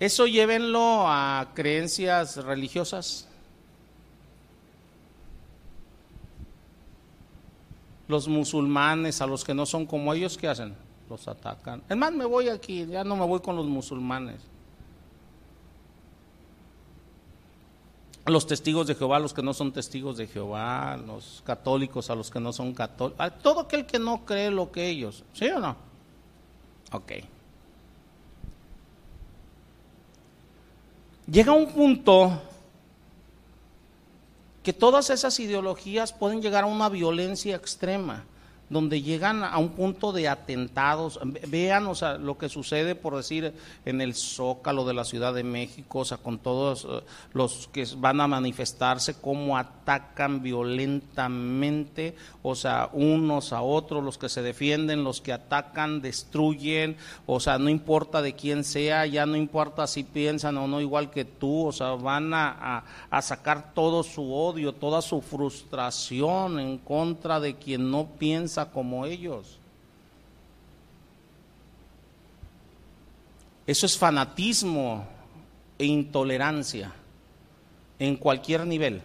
Eso 0.00 0.26
llévenlo 0.26 1.08
a 1.08 1.48
creencias 1.54 2.36
religiosas. 2.36 3.26
Los 8.06 8.28
musulmanes, 8.28 9.20
a 9.20 9.26
los 9.26 9.44
que 9.44 9.54
no 9.54 9.66
son 9.66 9.86
como 9.86 10.14
ellos, 10.14 10.38
¿qué 10.38 10.48
hacen? 10.48 10.74
Los 11.10 11.26
atacan. 11.26 11.82
Es 11.88 11.96
más, 11.96 12.12
me 12.12 12.24
voy 12.24 12.48
aquí, 12.48 12.86
ya 12.86 13.02
no 13.02 13.16
me 13.16 13.26
voy 13.26 13.40
con 13.40 13.56
los 13.56 13.66
musulmanes. 13.66 14.40
Los 18.24 18.46
testigos 18.46 18.86
de 18.86 18.94
Jehová, 18.94 19.18
los 19.18 19.34
que 19.34 19.42
no 19.42 19.52
son 19.52 19.72
testigos 19.72 20.16
de 20.16 20.26
Jehová, 20.26 20.98
los 20.98 21.42
católicos 21.44 22.08
a 22.10 22.14
los 22.14 22.30
que 22.30 22.38
no 22.38 22.52
son 22.52 22.74
católicos, 22.74 23.32
todo 23.42 23.60
aquel 23.60 23.86
que 23.86 23.98
no 23.98 24.24
cree 24.24 24.50
lo 24.50 24.70
que 24.70 24.88
ellos, 24.88 25.24
¿sí 25.32 25.48
o 25.48 25.58
no? 25.58 25.76
Ok. 26.92 27.12
Llega 31.30 31.52
un 31.52 31.70
punto 31.70 32.42
que 34.62 34.72
todas 34.72 35.10
esas 35.10 35.38
ideologías 35.40 36.12
pueden 36.12 36.40
llegar 36.40 36.64
a 36.64 36.66
una 36.66 36.88
violencia 36.88 37.54
extrema 37.54 38.24
donde 38.70 39.02
llegan 39.02 39.44
a 39.44 39.58
un 39.58 39.70
punto 39.70 40.12
de 40.12 40.28
atentados. 40.28 41.18
Vean, 41.48 41.86
o 41.86 41.94
sea, 41.94 42.18
lo 42.18 42.36
que 42.36 42.48
sucede, 42.48 42.94
por 42.94 43.16
decir, 43.16 43.54
en 43.84 44.00
el 44.00 44.14
Zócalo 44.14 44.84
de 44.84 44.94
la 44.94 45.04
Ciudad 45.04 45.32
de 45.34 45.44
México, 45.44 46.00
o 46.00 46.04
sea, 46.04 46.18
con 46.18 46.38
todos 46.38 46.86
eh, 46.88 47.00
los 47.32 47.68
que 47.72 47.86
van 47.96 48.20
a 48.20 48.28
manifestarse, 48.28 49.20
cómo 49.20 49.56
atacan 49.56 50.42
violentamente, 50.42 52.14
o 52.42 52.54
sea, 52.54 52.90
unos 52.92 53.52
a 53.52 53.62
otros, 53.62 54.04
los 54.04 54.18
que 54.18 54.28
se 54.28 54.42
defienden, 54.42 55.04
los 55.04 55.20
que 55.20 55.32
atacan, 55.32 56.02
destruyen, 56.02 56.96
o 57.26 57.40
sea, 57.40 57.58
no 57.58 57.70
importa 57.70 58.22
de 58.22 58.34
quién 58.34 58.64
sea, 58.64 59.06
ya 59.06 59.26
no 59.26 59.36
importa 59.36 59.86
si 59.86 60.04
piensan 60.04 60.58
o 60.58 60.66
no 60.66 60.80
igual 60.80 61.10
que 61.10 61.24
tú, 61.24 61.66
o 61.66 61.72
sea, 61.72 61.92
van 61.92 62.34
a, 62.34 62.84
a 63.10 63.22
sacar 63.22 63.72
todo 63.74 64.02
su 64.02 64.32
odio, 64.34 64.74
toda 64.74 65.00
su 65.02 65.20
frustración 65.20 66.60
en 66.60 66.78
contra 66.78 67.40
de 67.40 67.54
quien 67.54 67.90
no 67.90 68.06
piensa 68.18 68.57
como 68.66 69.06
ellos. 69.06 69.58
Eso 73.66 73.86
es 73.86 73.98
fanatismo 73.98 75.06
e 75.78 75.84
intolerancia 75.84 76.92
en 77.98 78.16
cualquier 78.16 78.66
nivel. 78.66 79.02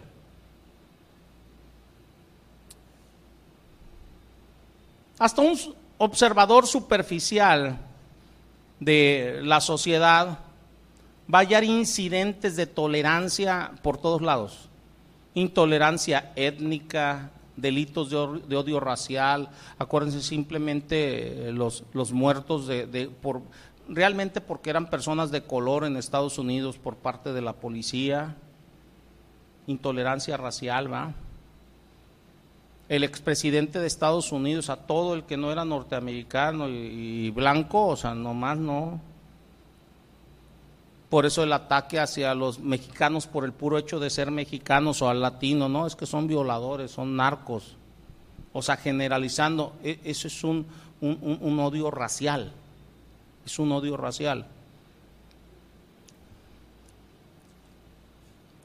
Hasta 5.18 5.42
un 5.42 5.58
observador 5.98 6.66
superficial 6.66 7.78
de 8.80 9.40
la 9.42 9.60
sociedad 9.60 10.38
va 11.32 11.38
a 11.38 11.42
hallar 11.42 11.64
incidentes 11.64 12.56
de 12.56 12.66
tolerancia 12.66 13.72
por 13.82 13.98
todos 13.98 14.20
lados. 14.22 14.68
Intolerancia 15.34 16.32
étnica, 16.36 17.30
delitos 17.56 18.10
de, 18.10 18.56
odio 18.56 18.80
racial, 18.80 19.48
acuérdense 19.78 20.22
simplemente 20.22 21.48
eh, 21.48 21.52
los, 21.52 21.84
los 21.92 22.12
muertos 22.12 22.66
de, 22.66 23.10
por, 23.20 23.42
realmente 23.88 24.40
porque 24.40 24.70
eran 24.70 24.90
personas 24.90 25.30
de 25.30 25.42
color 25.42 25.84
en 25.84 25.96
Estados 25.96 26.38
Unidos 26.38 26.78
por 26.78 26.96
parte 26.96 27.32
de 27.32 27.42
la 27.42 27.52
policía, 27.54 28.36
intolerancia 29.66 30.36
racial, 30.36 30.92
¿va? 30.92 31.14
El 32.88 33.02
expresidente 33.02 33.80
de 33.80 33.86
Estados 33.86 34.30
Unidos, 34.30 34.68
a 34.68 34.76
todo 34.76 35.14
el 35.14 35.24
que 35.24 35.38
no 35.38 35.50
era 35.50 35.64
norteamericano 35.64 36.68
y, 36.68 36.72
y 37.26 37.30
blanco, 37.30 37.86
o 37.86 37.96
sea, 37.96 38.14
nomás 38.14 38.58
no, 38.58 39.00
por 41.14 41.26
eso 41.26 41.44
el 41.44 41.52
ataque 41.52 42.00
hacia 42.00 42.34
los 42.34 42.58
mexicanos 42.58 43.28
por 43.28 43.44
el 43.44 43.52
puro 43.52 43.78
hecho 43.78 44.00
de 44.00 44.10
ser 44.10 44.32
mexicanos 44.32 45.00
o 45.00 45.08
al 45.08 45.20
latino, 45.20 45.68
no, 45.68 45.86
es 45.86 45.94
que 45.94 46.06
son 46.06 46.26
violadores, 46.26 46.90
son 46.90 47.14
narcos. 47.14 47.76
O 48.52 48.62
sea, 48.62 48.76
generalizando, 48.76 49.74
e, 49.84 50.00
eso 50.02 50.26
es 50.26 50.42
un, 50.42 50.66
un 51.00 51.60
odio 51.60 51.92
racial, 51.92 52.52
es 53.46 53.60
un 53.60 53.70
odio 53.70 53.96
racial. 53.96 54.48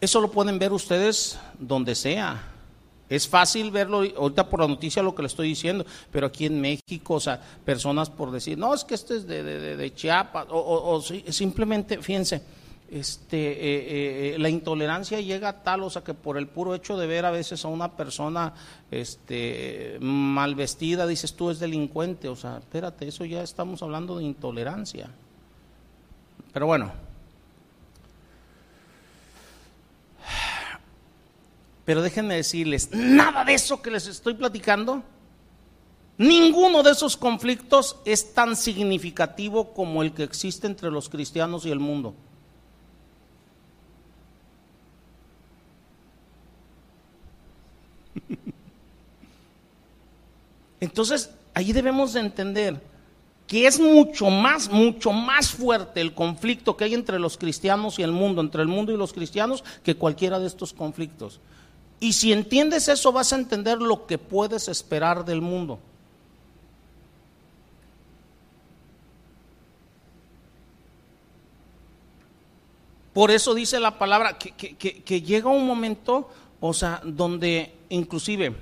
Eso 0.01 0.19
lo 0.19 0.31
pueden 0.31 0.57
ver 0.57 0.73
ustedes 0.73 1.37
donde 1.59 1.93
sea. 1.93 2.51
Es 3.09 3.27
fácil 3.27 3.71
verlo 3.71 4.03
ahorita 4.15 4.47
por 4.47 4.59
la 4.61 4.67
noticia 4.67 5.01
lo 5.01 5.15
que 5.15 5.23
le 5.23 5.27
estoy 5.27 5.47
diciendo, 5.47 5.85
pero 6.11 6.27
aquí 6.27 6.45
en 6.45 6.61
México, 6.61 7.15
o 7.15 7.19
sea, 7.19 7.41
personas 7.65 8.09
por 8.09 8.31
decir, 8.31 8.57
no, 8.57 8.73
es 8.73 8.83
que 8.83 8.93
este 8.93 9.17
es 9.17 9.27
de, 9.27 9.91
Chiapas, 9.95 10.45
o, 10.49 11.01
simplemente, 11.01 12.01
fíjense, 12.01 12.43
este, 12.91 13.37
eh, 13.37 13.53
eh, 13.53 14.35
eh, 14.35 14.39
la 14.39 14.49
intolerancia 14.49 15.21
llega 15.21 15.49
a 15.49 15.63
tal, 15.63 15.83
o 15.83 15.89
sea, 15.89 16.03
que 16.03 16.13
por 16.13 16.37
el 16.37 16.47
puro 16.47 16.73
hecho 16.73 16.97
de 16.97 17.07
ver 17.07 17.25
a 17.25 17.31
veces 17.31 17.63
a 17.65 17.67
una 17.67 17.95
persona 17.95 18.53
este, 18.89 19.97
mal 19.99 20.55
vestida, 20.55 21.05
dices 21.05 21.33
tú 21.33 21.49
es 21.49 21.59
delincuente, 21.59 22.29
o 22.29 22.35
sea, 22.35 22.57
espérate, 22.57 23.07
eso 23.07 23.25
ya 23.25 23.43
estamos 23.43 23.81
hablando 23.83 24.17
de 24.17 24.23
intolerancia. 24.23 25.09
Pero 26.51 26.65
bueno, 26.65 26.91
Pero 31.89 32.03
déjenme 32.03 32.35
decirles, 32.35 32.91
nada 32.93 33.43
de 33.43 33.55
eso 33.55 33.81
que 33.81 33.89
les 33.89 34.05
estoy 34.05 34.35
platicando, 34.35 35.01
ninguno 36.19 36.83
de 36.83 36.91
esos 36.91 37.17
conflictos 37.17 37.95
es 38.05 38.35
tan 38.35 38.55
significativo 38.55 39.73
como 39.73 40.03
el 40.03 40.13
que 40.13 40.21
existe 40.21 40.67
entre 40.67 40.91
los 40.91 41.09
cristianos 41.09 41.65
y 41.65 41.71
el 41.71 41.79
mundo. 41.79 42.13
Entonces, 50.79 51.31
ahí 51.55 51.73
debemos 51.73 52.13
de 52.13 52.19
entender 52.19 52.79
que 53.47 53.65
es 53.65 53.79
mucho 53.79 54.29
más, 54.29 54.69
mucho 54.69 55.11
más 55.11 55.49
fuerte 55.49 56.01
el 56.01 56.13
conflicto 56.13 56.77
que 56.77 56.83
hay 56.83 56.93
entre 56.93 57.17
los 57.17 57.35
cristianos 57.35 57.97
y 57.97 58.03
el 58.03 58.11
mundo, 58.11 58.41
entre 58.41 58.61
el 58.61 58.67
mundo 58.67 58.91
y 58.91 58.97
los 58.97 59.11
cristianos, 59.11 59.63
que 59.83 59.95
cualquiera 59.95 60.37
de 60.37 60.45
estos 60.45 60.71
conflictos. 60.71 61.39
Y 61.99 62.13
si 62.13 62.31
entiendes 62.31 62.87
eso, 62.87 63.11
vas 63.11 63.33
a 63.33 63.35
entender 63.35 63.81
lo 63.81 64.05
que 64.05 64.17
puedes 64.17 64.67
esperar 64.67 65.25
del 65.25 65.41
mundo. 65.41 65.79
Por 73.13 73.31
eso 73.31 73.53
dice 73.53 73.79
la 73.81 73.97
palabra 73.97 74.37
que, 74.37 75.21
llega 75.21 75.49
un 75.49 75.67
momento, 75.67 76.29
o 76.61 76.73
sea, 76.73 77.01
donde 77.03 77.75
inclusive 77.89 78.55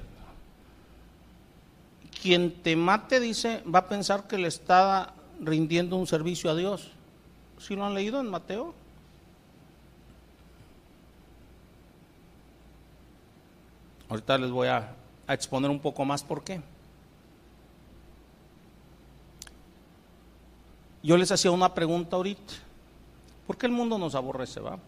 quien 2.21 2.63
te 2.63 2.75
mate, 2.75 3.19
dice, 3.19 3.61
va 3.63 3.79
a 3.79 3.87
pensar 3.87 4.27
que 4.27 4.39
le 4.39 4.47
está 4.47 5.13
rindiendo 5.39 5.95
un 5.95 6.07
servicio 6.07 6.49
a 6.49 6.55
Dios. 6.55 6.89
¿Sí 7.59 7.75
lo 7.75 7.85
han 7.85 7.93
leído 7.93 8.19
en 8.19 8.29
Mateo? 8.31 8.73
Ahorita 14.09 14.37
les 14.37 14.51
voy 14.51 14.67
a, 14.67 14.95
exponer 15.27 15.69
un 15.69 15.79
poco 15.79 16.05
más 16.05 16.23
por 16.23 16.43
qué. 16.43 16.61
Yo 21.03 21.17
les 21.17 21.31
hacía 21.31 21.51
una 21.51 21.73
pregunta 21.73 22.15
ahorita. 22.15 22.53
¿Por 23.45 23.57
qué 23.57 23.65
el 23.65 23.71
mundo 23.71 23.97
nos 23.97 24.15
aborrece, 24.15 24.59
va? 24.61 24.79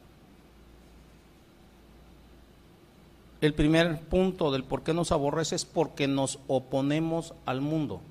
El 3.41 3.53
primer 3.53 4.01
punto 4.01 4.51
del 4.51 4.63
por 4.63 4.83
qué 4.83 4.93
nos 4.93 5.11
aborrece 5.11 5.55
es 5.55 5.65
porque 5.65 6.07
nos 6.07 6.39
oponemos 6.47 7.33
al 7.45 7.61
mundo. 7.61 8.01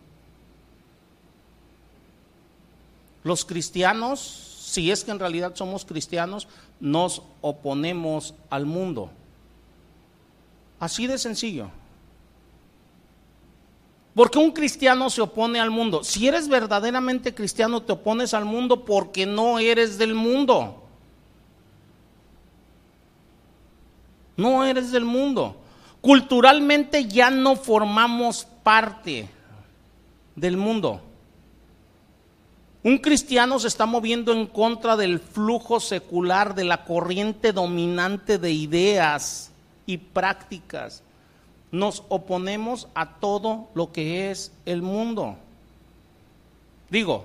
Los 3.24 3.44
cristianos, 3.44 4.20
si 4.20 4.90
es 4.90 5.04
que 5.04 5.10
en 5.10 5.18
realidad 5.18 5.54
somos 5.54 5.84
cristianos, 5.84 6.48
nos 6.80 7.22
oponemos 7.42 8.34
al 8.48 8.64
mundo. 8.64 9.10
Así 10.80 11.06
de 11.06 11.18
sencillo. 11.18 11.70
Porque 14.14 14.38
un 14.38 14.50
cristiano 14.52 15.10
se 15.10 15.20
opone 15.20 15.60
al 15.60 15.70
mundo. 15.70 16.02
Si 16.02 16.26
eres 16.26 16.48
verdaderamente 16.48 17.34
cristiano, 17.34 17.82
te 17.82 17.92
opones 17.92 18.34
al 18.34 18.44
mundo 18.44 18.84
porque 18.84 19.26
no 19.26 19.58
eres 19.58 19.98
del 19.98 20.14
mundo. 20.14 20.88
no 24.38 24.64
eres 24.64 24.90
del 24.90 25.04
mundo. 25.04 25.56
Culturalmente 26.00 27.06
ya 27.06 27.28
no 27.28 27.56
formamos 27.56 28.46
parte 28.62 29.28
del 30.34 30.56
mundo. 30.56 31.02
Un 32.84 32.98
cristiano 32.98 33.58
se 33.58 33.66
está 33.66 33.84
moviendo 33.84 34.32
en 34.32 34.46
contra 34.46 34.96
del 34.96 35.18
flujo 35.18 35.80
secular, 35.80 36.54
de 36.54 36.64
la 36.64 36.84
corriente 36.84 37.52
dominante 37.52 38.38
de 38.38 38.52
ideas 38.52 39.47
y 39.88 39.96
prácticas. 39.96 41.02
Nos 41.72 42.04
oponemos 42.10 42.88
a 42.94 43.18
todo 43.18 43.68
lo 43.74 43.90
que 43.90 44.30
es 44.30 44.52
el 44.66 44.82
mundo. 44.82 45.36
Digo, 46.90 47.24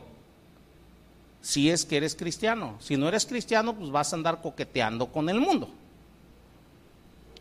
si 1.41 1.69
es 1.69 1.84
que 1.84 1.97
eres 1.97 2.15
cristiano. 2.15 2.76
Si 2.80 2.95
no 2.95 3.10
eres 3.10 3.26
cristiano, 3.26 3.76
pues 3.76 3.91
vas 3.91 4.13
a 4.13 4.15
andar 4.15 4.41
coqueteando 4.41 5.08
con 5.08 5.28
el 5.30 5.41
mundo. 5.41 5.69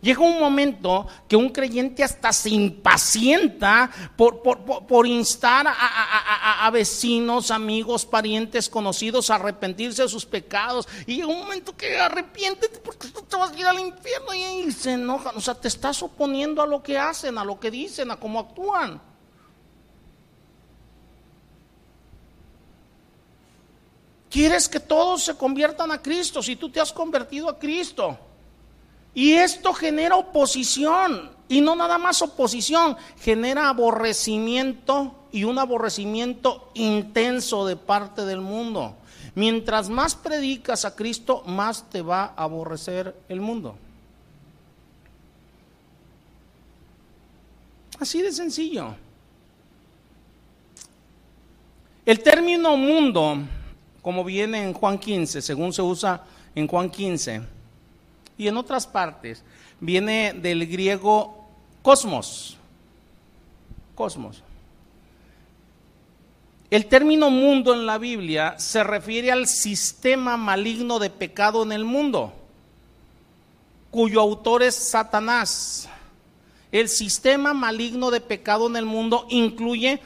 Llega 0.03 0.21
un 0.21 0.41
momento 0.41 1.07
que 1.29 1.37
un 1.37 1.51
creyente 1.51 2.03
hasta 2.03 2.33
se 2.33 2.51
impacienta 2.51 3.89
por, 4.17 5.07
instar 5.07 5.65
a, 5.69 6.69
vecinos, 6.73 7.53
amigos, 7.53 8.05
parientes, 8.05 8.69
conocidos 8.69 9.31
a 9.31 9.37
arrepentirse 9.37 10.03
de 10.03 10.09
sus 10.09 10.27
pecados. 10.27 10.89
Y 11.07 11.15
llega 11.15 11.29
un 11.29 11.39
momento 11.39 11.77
que 11.77 12.01
arrepiéntete 12.01 12.81
porque 12.81 13.09
tú 13.09 13.23
te 13.23 13.37
vas 13.37 13.53
a 13.53 13.57
ir 13.57 13.65
al 13.65 13.79
infierno 13.79 14.35
y, 14.35 14.73
se 14.73 14.95
enojan. 14.95 15.37
O 15.37 15.41
sea, 15.41 15.55
te 15.55 15.69
estás 15.69 16.03
oponiendo 16.03 16.61
a 16.61 16.67
lo 16.67 16.83
que 16.83 16.99
hacen, 16.99 17.39
a 17.39 17.45
lo 17.45 17.61
que 17.61 17.71
dicen, 17.71 18.11
a 18.11 18.17
cómo 18.17 18.41
actúan. 18.41 19.01
Quieres 24.29 24.69
que 24.69 24.81
todos 24.81 25.23
se 25.23 25.37
conviertan 25.37 25.93
a 25.93 26.03
Cristo 26.03 26.43
si 26.43 26.57
tú 26.57 26.69
te 26.71 26.81
has 26.81 26.93
convertido 26.93 27.49
a 27.49 27.57
Cristo. 27.57 28.19
Y 29.15 29.33
esto 29.33 29.75
genera 29.75 30.17
oposición, 30.17 31.31
y 31.49 31.61
no 31.61 31.77
nada 31.77 31.99
más 31.99 32.23
oposición, 32.23 32.97
genera 33.21 33.69
aborrecimiento 33.69 35.15
y 35.33 35.45
un 35.45 35.59
aborrecimiento 35.59 36.71
intenso 36.75 37.67
de 37.67 37.77
parte 37.77 38.25
del 38.25 38.41
mundo. 38.41 38.97
Mientras 39.35 39.89
más 39.89 40.15
predicas 40.15 40.85
a 40.85 40.95
Cristo, 40.95 41.43
más 41.47 41.89
te 41.91 42.03
va 42.03 42.35
a 42.37 42.45
aborrecer 42.45 43.15
el 43.29 43.41
mundo. 43.41 43.77
Así 47.99 48.21
de 48.21 48.33
sencillo. 48.33 48.95
El 52.05 52.21
término 52.21 52.77
mundo, 52.77 53.39
como 54.03 54.25
viene 54.25 54.65
en 54.65 54.73
Juan 54.73 54.99
15, 54.99 55.41
según 55.41 55.73
se 55.73 55.83
usa 55.83 56.25
en 56.55 56.67
Juan 56.67 56.91
15, 56.91 57.43
y 58.39 58.49
en 58.49 58.57
otras 58.57 58.87
partes 58.87 59.45
viene 59.81 60.33
del 60.33 60.67
griego 60.67 61.47
cosmos. 61.83 62.57
Cosmos. 63.95 64.43
El 66.71 66.87
término 66.87 67.31
mundo 67.31 67.75
en 67.75 67.85
la 67.85 67.99
Biblia 67.99 68.55
se 68.59 68.83
refiere 68.83 69.31
al 69.31 69.47
sistema 69.47 70.39
maligno 70.39 70.99
de 70.99 71.11
pecado 71.11 71.63
en 71.63 71.73
el 71.73 71.85
mundo, 71.85 72.33
cuyo 73.91 74.23
autor 74.23 74.63
es 74.63 74.75
Satanás. 74.75 75.89
El 76.71 76.89
sistema 76.89 77.53
maligno 77.53 78.11
de 78.11 78.23
pecado 78.23 78.67
en 78.69 78.77
el 78.77 78.87
mundo 78.87 79.27
incluye 79.29 80.01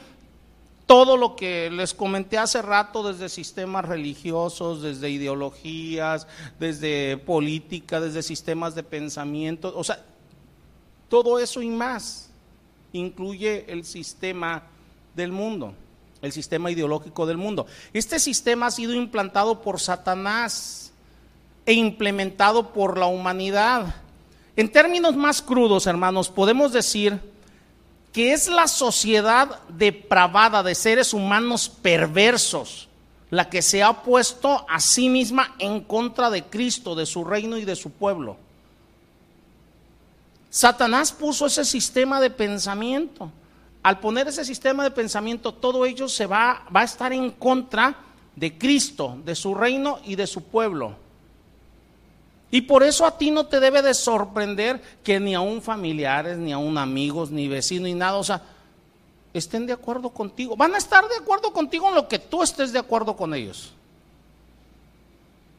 todo 0.87 1.17
lo 1.17 1.35
que 1.35 1.69
les 1.69 1.93
comenté 1.93 2.37
hace 2.37 2.61
rato 2.61 3.03
desde 3.03 3.27
sistemas 3.27 3.85
religiosos, 3.85 4.81
desde 4.81 5.09
ideologías, 5.09 6.27
desde 6.59 7.17
política, 7.17 7.99
desde 7.99 8.23
sistemas 8.23 8.73
de 8.73 8.83
pensamiento, 8.83 9.73
o 9.75 9.83
sea, 9.83 10.03
todo 11.09 11.39
eso 11.39 11.61
y 11.61 11.67
más 11.67 12.29
incluye 12.93 13.65
el 13.67 13.83
sistema 13.83 14.63
del 15.13 15.33
mundo, 15.33 15.73
el 16.21 16.31
sistema 16.31 16.71
ideológico 16.71 17.25
del 17.25 17.37
mundo. 17.37 17.67
Este 17.91 18.17
sistema 18.17 18.67
ha 18.67 18.71
sido 18.71 18.93
implantado 18.93 19.61
por 19.61 19.81
Satanás 19.81 20.93
e 21.65 21.73
implementado 21.73 22.71
por 22.71 22.97
la 22.97 23.07
humanidad. 23.07 23.93
En 24.55 24.71
términos 24.71 25.17
más 25.17 25.41
crudos, 25.41 25.85
hermanos, 25.85 26.29
podemos 26.29 26.71
decir 26.71 27.19
que 28.17 28.33
es 28.33 28.47
la 28.47 28.67
sociedad 28.67 29.59
depravada 29.69 30.63
de 30.63 30.73
seres 30.73 31.13
humanos 31.13 31.69
perversos 31.69 32.87
la 33.29 33.47
que 33.47 33.61
se 33.61 33.83
ha 33.83 34.01
puesto 34.01 34.65
a 34.67 34.79
sí 34.79 35.07
misma 35.07 35.53
en 35.59 35.81
contra 35.81 36.31
de 36.31 36.41
Cristo, 36.43 36.95
de 36.95 37.05
su 37.05 37.23
reino 37.23 37.57
y 37.57 37.63
de 37.63 37.75
su 37.75 37.91
pueblo. 37.91 38.37
Satanás 40.49 41.11
puso 41.11 41.45
ese 41.45 41.63
sistema 41.63 42.19
de 42.19 42.31
pensamiento. 42.31 43.31
Al 43.83 43.99
poner 43.99 44.27
ese 44.27 44.43
sistema 44.43 44.83
de 44.83 44.89
pensamiento, 44.89 45.53
todo 45.53 45.85
ello 45.85 46.09
se 46.09 46.25
va, 46.25 46.65
va 46.75 46.81
a 46.81 46.85
estar 46.85 47.13
en 47.13 47.29
contra 47.29 47.97
de 48.35 48.57
Cristo, 48.57 49.15
de 49.25 49.35
su 49.35 49.53
reino 49.53 49.99
y 50.03 50.15
de 50.15 50.25
su 50.25 50.41
pueblo. 50.41 50.95
Y 52.49 52.61
por 52.61 52.83
eso 52.83 53.05
a 53.05 53.17
ti 53.17 53.29
no 53.29 53.45
te 53.45 53.59
debe 53.59 53.81
de 53.81 53.93
sorprender 53.93 54.81
que 55.03 55.19
ni 55.19 55.35
a 55.35 55.41
un 55.41 55.61
familiares, 55.61 56.37
ni 56.37 56.53
a 56.53 56.57
un 56.57 56.77
amigos, 56.77 57.29
ni 57.29 57.47
vecino, 57.47 57.85
ni 57.85 57.93
nada, 57.93 58.17
o 58.17 58.23
sea, 58.23 58.41
estén 59.33 59.65
de 59.65 59.73
acuerdo 59.73 60.09
contigo. 60.09 60.55
Van 60.55 60.73
a 60.73 60.77
estar 60.77 61.07
de 61.07 61.17
acuerdo 61.17 61.51
contigo 61.51 61.89
en 61.89 61.95
lo 61.95 62.07
que 62.07 62.19
tú 62.19 62.43
estés 62.43 62.71
de 62.71 62.79
acuerdo 62.79 63.15
con 63.15 63.33
ellos. 63.33 63.73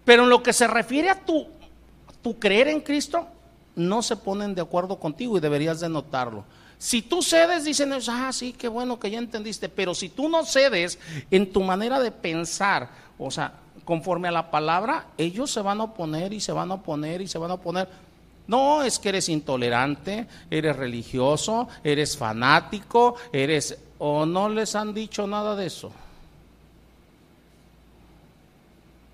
Pero 0.05 0.25
en 0.25 0.31
lo 0.31 0.43
que 0.43 0.55
se 0.55 0.67
refiere 0.67 1.11
a 1.11 1.21
tu, 1.25 1.47
tu 2.23 2.39
creer 2.39 2.69
en 2.69 2.81
Cristo, 2.81 3.27
no 3.77 4.03
se 4.03 4.17
ponen 4.17 4.55
de 4.55 4.63
acuerdo 4.63 4.99
contigo 4.99 5.37
y 5.37 5.41
deberías 5.41 5.81
de 5.81 5.89
notarlo. 5.91 6.45
Si 6.79 7.03
tú 7.03 7.23
cedes, 7.23 7.65
dicen, 7.65 7.93
ah, 7.93 8.33
sí, 8.33 8.53
qué 8.53 8.69
bueno 8.69 8.99
que 8.99 9.11
ya 9.11 9.19
entendiste, 9.19 9.69
pero 9.69 9.95
si 9.95 10.09
tú 10.09 10.29
no 10.29 10.45
cedes 10.45 10.99
en 11.31 11.53
tu 11.53 11.63
manera 11.63 12.01
de 12.01 12.13
pensar, 12.13 12.89
o 13.19 13.31
sea, 13.31 13.53
conforme 13.89 14.29
a 14.29 14.31
la 14.31 14.51
palabra, 14.51 15.07
ellos 15.17 15.51
se 15.51 15.63
van 15.63 15.81
a 15.81 15.85
oponer 15.85 16.35
y 16.35 16.41
se 16.41 16.53
van 16.53 16.71
a 16.71 16.75
oponer 16.75 17.23
y 17.23 17.27
se 17.27 17.39
van 17.39 17.53
a 17.53 17.55
oponer. 17.55 17.89
No, 18.47 18.83
es 18.83 18.99
que 18.99 19.09
eres 19.09 19.31
intolerante, 19.31 20.27
eres 20.51 20.77
religioso, 20.77 21.69
eres 21.83 22.15
fanático, 22.15 23.15
eres... 23.33 23.79
o 23.99 24.27
no 24.27 24.51
les 24.51 24.75
han 24.75 24.93
dicho 24.93 25.27
nada 25.27 25.57
de 25.57 25.65
eso. 25.65 25.91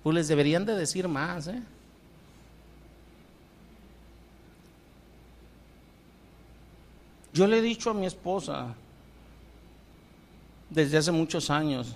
Pues 0.03 0.13
les 0.13 0.27
deberían 0.27 0.65
de 0.65 0.75
decir 0.75 1.07
más, 1.07 1.47
¿eh? 1.47 1.63
Yo 7.31 7.47
le 7.47 7.59
he 7.59 7.61
dicho 7.61 7.91
a 7.91 7.93
mi 7.93 8.07
esposa, 8.07 8.75
desde 10.69 10.97
hace 10.97 11.13
muchos 11.13 11.49
años. 11.49 11.95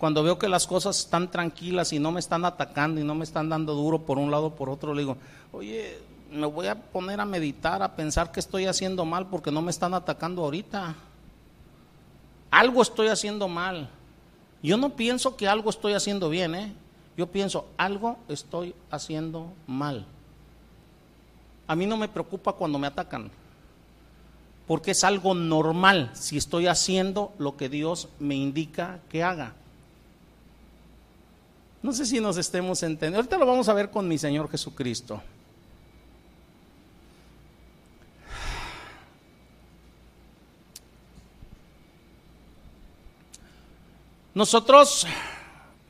Cuando 0.00 0.22
veo 0.22 0.38
que 0.38 0.48
las 0.48 0.66
cosas 0.66 0.98
están 0.98 1.30
tranquilas 1.30 1.92
y 1.92 1.98
no 1.98 2.10
me 2.10 2.20
están 2.20 2.46
atacando 2.46 3.02
y 3.02 3.04
no 3.04 3.14
me 3.14 3.24
están 3.24 3.50
dando 3.50 3.74
duro 3.74 3.98
por 3.98 4.16
un 4.16 4.30
lado 4.30 4.46
o 4.46 4.54
por 4.54 4.70
otro, 4.70 4.94
le 4.94 5.02
digo, 5.02 5.18
oye, 5.52 5.98
me 6.32 6.46
voy 6.46 6.68
a 6.68 6.74
poner 6.74 7.20
a 7.20 7.26
meditar, 7.26 7.82
a 7.82 7.94
pensar 7.94 8.32
que 8.32 8.40
estoy 8.40 8.64
haciendo 8.64 9.04
mal 9.04 9.26
porque 9.26 9.50
no 9.50 9.60
me 9.60 9.70
están 9.70 9.92
atacando 9.92 10.42
ahorita. 10.42 10.94
Algo 12.50 12.80
estoy 12.80 13.08
haciendo 13.08 13.46
mal. 13.46 13.90
Yo 14.62 14.78
no 14.78 14.96
pienso 14.96 15.36
que 15.36 15.46
algo 15.46 15.68
estoy 15.68 15.92
haciendo 15.92 16.30
bien, 16.30 16.54
¿eh? 16.54 16.72
Yo 17.18 17.26
pienso, 17.26 17.66
algo 17.76 18.16
estoy 18.26 18.74
haciendo 18.90 19.52
mal. 19.66 20.06
A 21.66 21.76
mí 21.76 21.84
no 21.84 21.98
me 21.98 22.08
preocupa 22.08 22.54
cuando 22.54 22.78
me 22.78 22.86
atacan, 22.86 23.30
porque 24.66 24.92
es 24.92 25.04
algo 25.04 25.34
normal 25.34 26.10
si 26.14 26.38
estoy 26.38 26.68
haciendo 26.68 27.34
lo 27.36 27.58
que 27.58 27.68
Dios 27.68 28.08
me 28.18 28.34
indica 28.34 29.00
que 29.10 29.22
haga. 29.22 29.56
No 31.82 31.92
sé 31.92 32.04
si 32.04 32.20
nos 32.20 32.36
estemos 32.36 32.82
entendiendo. 32.82 33.18
Ahorita 33.18 33.38
lo 33.38 33.46
vamos 33.46 33.68
a 33.68 33.74
ver 33.74 33.90
con 33.90 34.06
mi 34.06 34.18
Señor 34.18 34.50
Jesucristo. 34.50 35.22
Nosotros, 44.34 45.06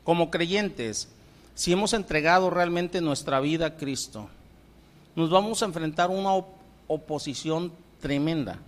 como 0.03 0.31
creyentes, 0.31 1.09
si 1.55 1.73
hemos 1.73 1.93
entregado 1.93 2.51
realmente 2.51 3.01
nuestra 3.01 3.39
vida 3.41 3.67
a 3.67 3.77
Cristo, 3.77 4.29
nos 5.15 5.29
vamos 5.29 5.63
a 5.63 5.67
enfrentar 5.67 6.07
a 6.09 6.13
una 6.13 6.31
oposición 6.87 7.73
tremenda. 8.01 8.59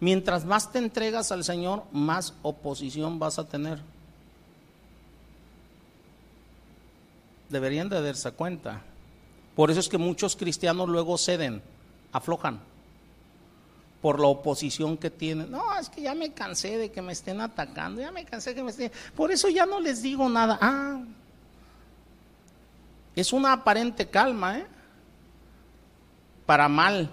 Mientras 0.00 0.44
más 0.44 0.72
te 0.72 0.78
entregas 0.78 1.30
al 1.30 1.44
Señor, 1.44 1.84
más 1.92 2.34
oposición 2.42 3.18
vas 3.18 3.38
a 3.38 3.46
tener. 3.46 3.80
Deberían 7.54 7.88
de 7.88 8.02
darse 8.02 8.32
cuenta. 8.32 8.82
Por 9.54 9.70
eso 9.70 9.78
es 9.78 9.88
que 9.88 9.96
muchos 9.96 10.34
cristianos 10.34 10.88
luego 10.88 11.16
ceden, 11.16 11.62
aflojan 12.10 12.58
por 14.02 14.18
la 14.18 14.26
oposición 14.26 14.96
que 14.96 15.08
tienen. 15.08 15.52
No, 15.52 15.78
es 15.78 15.88
que 15.88 16.02
ya 16.02 16.16
me 16.16 16.32
cansé 16.32 16.76
de 16.76 16.90
que 16.90 17.00
me 17.00 17.12
estén 17.12 17.40
atacando, 17.40 18.00
ya 18.00 18.10
me 18.10 18.24
cansé 18.24 18.50
de 18.50 18.56
que 18.56 18.62
me 18.64 18.70
estén... 18.70 18.90
Por 19.14 19.30
eso 19.30 19.48
ya 19.48 19.66
no 19.66 19.78
les 19.78 20.02
digo 20.02 20.28
nada. 20.28 20.58
Ah, 20.60 21.00
es 23.14 23.32
una 23.32 23.52
aparente 23.52 24.10
calma, 24.10 24.58
¿eh? 24.58 24.66
Para 26.44 26.68
mal 26.68 27.08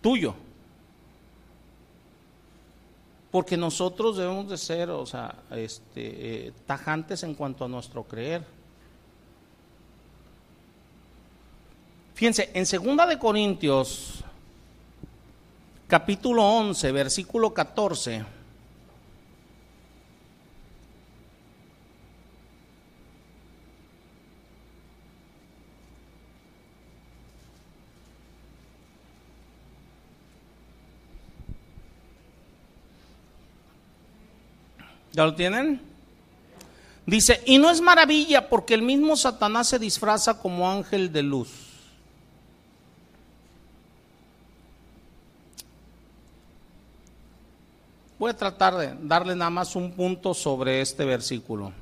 tuyo. 0.00 0.34
Porque 3.30 3.58
nosotros 3.58 4.16
debemos 4.16 4.48
de 4.48 4.56
ser, 4.56 4.88
o 4.88 5.04
sea, 5.04 5.34
este, 5.50 6.46
eh, 6.46 6.52
tajantes 6.64 7.22
en 7.24 7.34
cuanto 7.34 7.66
a 7.66 7.68
nuestro 7.68 8.04
creer. 8.04 8.55
Fíjense, 12.16 12.50
en 12.54 12.64
segunda 12.64 13.04
de 13.04 13.18
Corintios 13.18 14.24
capítulo 15.86 16.42
11, 16.42 16.90
versículo 16.90 17.52
14. 17.52 18.24
¿Ya 35.12 35.24
lo 35.26 35.34
tienen? 35.34 35.82
Dice, 37.04 37.42
y 37.44 37.58
no 37.58 37.70
es 37.70 37.82
maravilla 37.82 38.48
porque 38.48 38.72
el 38.72 38.80
mismo 38.80 39.16
Satanás 39.16 39.68
se 39.68 39.78
disfraza 39.78 40.40
como 40.40 40.70
ángel 40.70 41.12
de 41.12 41.22
luz. 41.22 41.65
Voy 48.18 48.30
a 48.30 48.36
tratar 48.36 48.74
de 48.76 48.94
darle 49.02 49.36
nada 49.36 49.50
más 49.50 49.76
un 49.76 49.92
punto 49.92 50.32
sobre 50.32 50.80
este 50.80 51.04
versículo. 51.04 51.72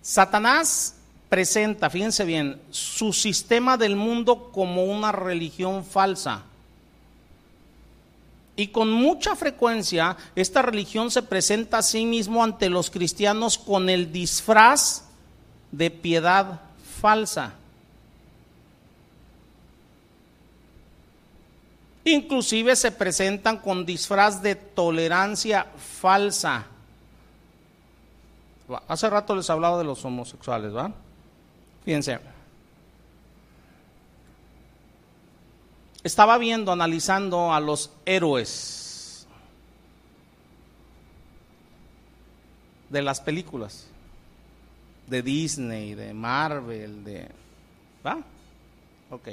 Satanás 0.00 0.94
presenta, 1.28 1.90
fíjense 1.90 2.24
bien, 2.24 2.60
su 2.70 3.12
sistema 3.12 3.76
del 3.76 3.94
mundo 3.94 4.50
como 4.50 4.84
una 4.84 5.12
religión 5.12 5.84
falsa. 5.84 6.42
Y 8.56 8.68
con 8.68 8.90
mucha 8.90 9.36
frecuencia 9.36 10.16
esta 10.34 10.62
religión 10.62 11.10
se 11.10 11.22
presenta 11.22 11.78
a 11.78 11.82
sí 11.82 12.06
mismo 12.06 12.42
ante 12.42 12.70
los 12.70 12.90
cristianos 12.90 13.58
con 13.58 13.90
el 13.90 14.10
disfraz 14.10 15.04
de 15.70 15.90
piedad 15.90 16.60
falsa. 17.00 17.52
Inclusive 22.08 22.74
se 22.74 22.90
presentan 22.90 23.58
con 23.58 23.84
disfraz 23.84 24.40
de 24.40 24.54
tolerancia 24.54 25.66
falsa. 25.76 26.64
Hace 28.86 29.10
rato 29.10 29.36
les 29.36 29.50
hablaba 29.50 29.76
de 29.76 29.84
los 29.84 30.02
homosexuales, 30.06 30.74
¿va? 30.74 30.90
Fíjense. 31.84 32.18
Estaba 36.02 36.38
viendo, 36.38 36.72
analizando 36.72 37.52
a 37.52 37.60
los 37.60 37.90
héroes 38.06 39.26
de 42.88 43.02
las 43.02 43.20
películas 43.20 43.86
de 45.06 45.22
Disney, 45.22 45.94
de 45.94 46.14
Marvel, 46.14 47.04
de... 47.04 47.28
¿Va? 48.06 48.18
Ok. 49.10 49.28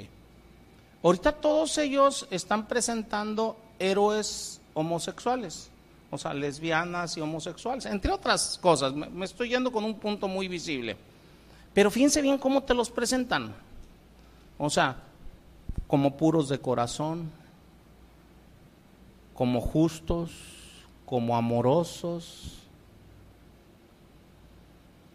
Ahorita 1.05 1.33
todos 1.33 1.77
ellos 1.77 2.27
están 2.31 2.67
presentando 2.67 3.55
héroes 3.77 4.59
homosexuales, 4.73 5.69
o 6.09 6.17
sea, 6.17 6.33
lesbianas 6.33 7.15
y 7.15 7.21
homosexuales, 7.21 7.85
entre 7.85 8.11
otras 8.11 8.57
cosas. 8.59 8.91
Me, 8.91 9.23
estoy 9.23 9.49
yendo 9.49 9.71
con 9.71 9.83
un 9.83 9.99
punto 9.99 10.27
muy 10.27 10.47
visible. 10.47 10.97
Pero 11.75 11.91
fíjense 11.91 12.23
bien 12.23 12.39
cómo 12.39 12.63
te 12.63 12.73
los 12.73 12.89
presentan. 12.89 13.53
O 14.57 14.67
sea, 14.67 14.97
como 15.85 16.17
puros 16.17 16.49
de 16.49 16.57
corazón, 16.57 17.29
como 19.35 19.61
justos, 19.61 20.31
como 21.05 21.37
amorosos, 21.37 22.63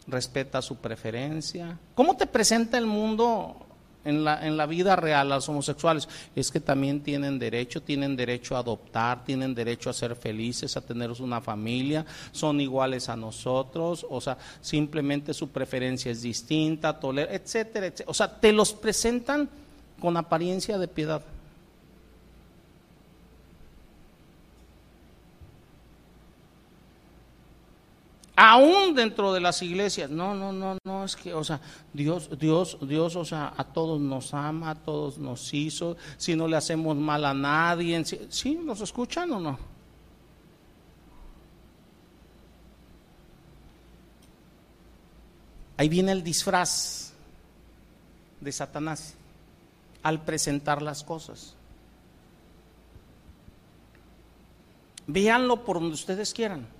respeta 0.07 0.62
su 0.62 0.76
preferencia. 0.76 1.80
¿Cómo 1.97 2.16
te 2.16 2.28
presenta 2.28 2.78
el 2.78 2.86
mundo 2.86 3.66
en 4.05 4.24
la, 4.24 4.46
en 4.46 4.57
la 4.57 4.66
vida 4.66 4.96
real 4.96 5.28
los 5.28 5.48
homosexuales 5.48 6.09
es 6.34 6.51
que 6.51 6.61
también 6.61 7.01
tienen 7.01 7.38
derecho, 7.38 7.82
tienen 7.82 8.16
derecho 8.16 8.57
a 8.57 8.61
adoptar, 8.61 9.24
tienen 9.24 9.55
derecho 9.55 9.90
a 9.90 9.92
ser 9.92 10.16
felices, 10.16 10.76
a 10.76 10.80
tener 10.80 11.11
una 11.20 11.40
familia, 11.40 12.05
son 12.32 12.61
iguales 12.61 13.09
a 13.09 13.16
nosotros, 13.16 14.07
o 14.09 14.20
sea, 14.20 14.38
simplemente 14.61 15.34
su 15.34 15.48
preferencia 15.48 16.11
es 16.11 16.22
distinta, 16.22 16.98
etcétera, 17.01 17.86
etcétera. 17.86 18.11
O 18.11 18.14
sea, 18.14 18.40
te 18.40 18.53
los 18.53 18.72
presentan 18.72 19.48
con 20.01 20.16
apariencia 20.16 20.78
de 20.78 20.88
piedad. 20.88 21.22
Aún 28.41 28.95
dentro 28.95 29.34
de 29.34 29.41
las 29.41 29.61
iglesias. 29.61 30.09
No, 30.09 30.34
no, 30.34 30.51
no, 30.51 30.78
no, 30.82 31.05
es 31.05 31.14
que, 31.14 31.34
o 31.34 31.45
sea, 31.45 31.61
Dios, 31.93 32.30
Dios, 32.38 32.78
Dios, 32.80 33.14
o 33.14 33.24
sea, 33.24 33.53
a 33.55 33.64
todos 33.64 34.01
nos 34.01 34.32
ama, 34.32 34.70
a 34.70 34.74
todos 34.74 35.18
nos 35.18 35.53
hizo, 35.53 35.99
si 36.16 36.34
no 36.34 36.49
le 36.49 36.57
hacemos 36.57 36.97
mal 36.97 37.26
a 37.26 37.34
nadie, 37.34 38.03
¿sí, 38.30 38.55
nos 38.55 38.80
escuchan 38.80 39.30
o 39.32 39.41
no? 39.41 39.59
Ahí 45.76 45.91
viene 45.91 46.12
el 46.12 46.22
disfraz 46.22 47.12
de 48.41 48.53
Satanás 48.53 49.16
al 50.03 50.24
presentar 50.24 50.80
las 50.80 51.05
cosas. 51.05 51.55
Véanlo 55.07 55.62
por 55.62 55.78
donde 55.78 55.95
ustedes 55.95 56.32
quieran. 56.32 56.80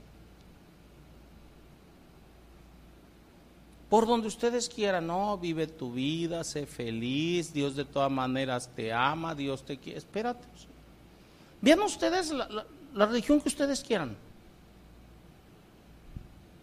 Por 3.91 4.07
donde 4.07 4.29
ustedes 4.29 4.69
quieran, 4.69 5.09
no, 5.09 5.37
vive 5.37 5.67
tu 5.67 5.93
vida, 5.93 6.45
sé 6.45 6.65
feliz, 6.65 7.53
Dios 7.53 7.75
de 7.75 7.85
todas 7.85 8.11
maneras 8.11 8.71
te 8.75 8.93
ama, 8.93 9.35
Dios 9.35 9.65
te 9.65 9.79
quiere, 9.79 9.99
espérate. 9.99 10.47
Vean 11.61 11.83
ustedes 11.83 12.31
la, 12.31 12.65
la 12.95 13.07
religión 13.07 13.41
que 13.41 13.49
ustedes 13.49 13.83
quieran, 13.83 14.17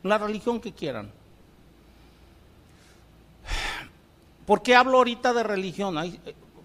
la 0.03 0.17
religión 0.17 0.61
que 0.61 0.71
quieran. 0.71 1.11
¿Por 4.45 4.63
qué 4.63 4.75
hablo 4.75 4.97
ahorita 4.99 5.33
de 5.33 5.43
religión? 5.43 5.97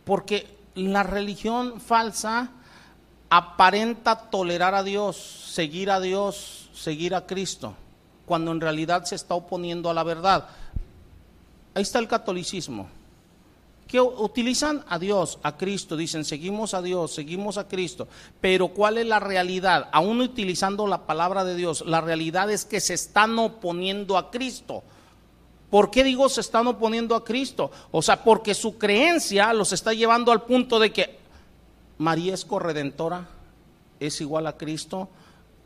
Porque 0.05 0.47
la 0.77 1.03
religión 1.03 1.81
falsa 1.81 2.51
aparenta 3.29 4.31
tolerar 4.31 4.77
a 4.77 4.85
Dios, 4.85 5.17
seguir 5.17 5.91
a 5.91 5.99
Dios, 5.99 6.71
seguir 6.73 7.17
a 7.17 7.27
Cristo 7.27 7.75
cuando 8.33 8.51
en 8.51 8.63
realidad 8.63 9.05
se 9.05 9.15
está 9.15 9.35
oponiendo 9.35 9.91
a 9.91 9.93
la 9.93 10.05
verdad. 10.05 10.47
Ahí 11.75 11.83
está 11.83 11.99
el 11.99 12.09
catolicismo. 12.09 12.89
Que 13.87 14.01
utilizan 14.01 14.83
a 14.89 14.99
Dios, 14.99 15.39
a 15.43 15.59
Cristo, 15.59 15.99
dicen, 15.99 16.25
seguimos 16.25 16.73
a 16.73 16.81
Dios, 16.81 17.13
seguimos 17.13 17.59
a 17.59 17.69
Cristo. 17.69 18.09
Pero 18.41 18.69
¿cuál 18.69 18.97
es 18.97 19.05
la 19.05 19.21
realidad? 19.21 19.91
Aún 19.93 20.23
utilizando 20.23 20.87
la 20.87 21.05
palabra 21.05 21.45
de 21.45 21.57
Dios, 21.57 21.85
la 21.87 22.01
realidad 22.01 22.51
es 22.51 22.65
que 22.65 22.81
se 22.81 22.95
están 22.95 23.39
oponiendo 23.39 24.17
a 24.17 24.31
Cristo. 24.31 24.83
¿Por 25.69 25.91
qué 25.91 26.03
digo 26.03 26.31
se 26.31 26.41
están 26.41 26.67
oponiendo 26.69 27.15
a 27.15 27.25
Cristo? 27.25 27.71
O 27.91 28.01
sea, 28.01 28.25
porque 28.25 28.55
su 28.55 28.79
creencia 28.79 29.53
los 29.53 29.75
está 29.75 29.93
llevando 29.93 30.33
al 30.33 30.45
punto 30.45 30.79
de 30.79 30.91
que 30.91 31.19
María 31.99 32.33
es 32.33 32.47
corredentora, 32.47 33.29
es 34.01 34.23
igual 34.23 34.47
a 34.47 34.57
Cristo, 34.57 35.11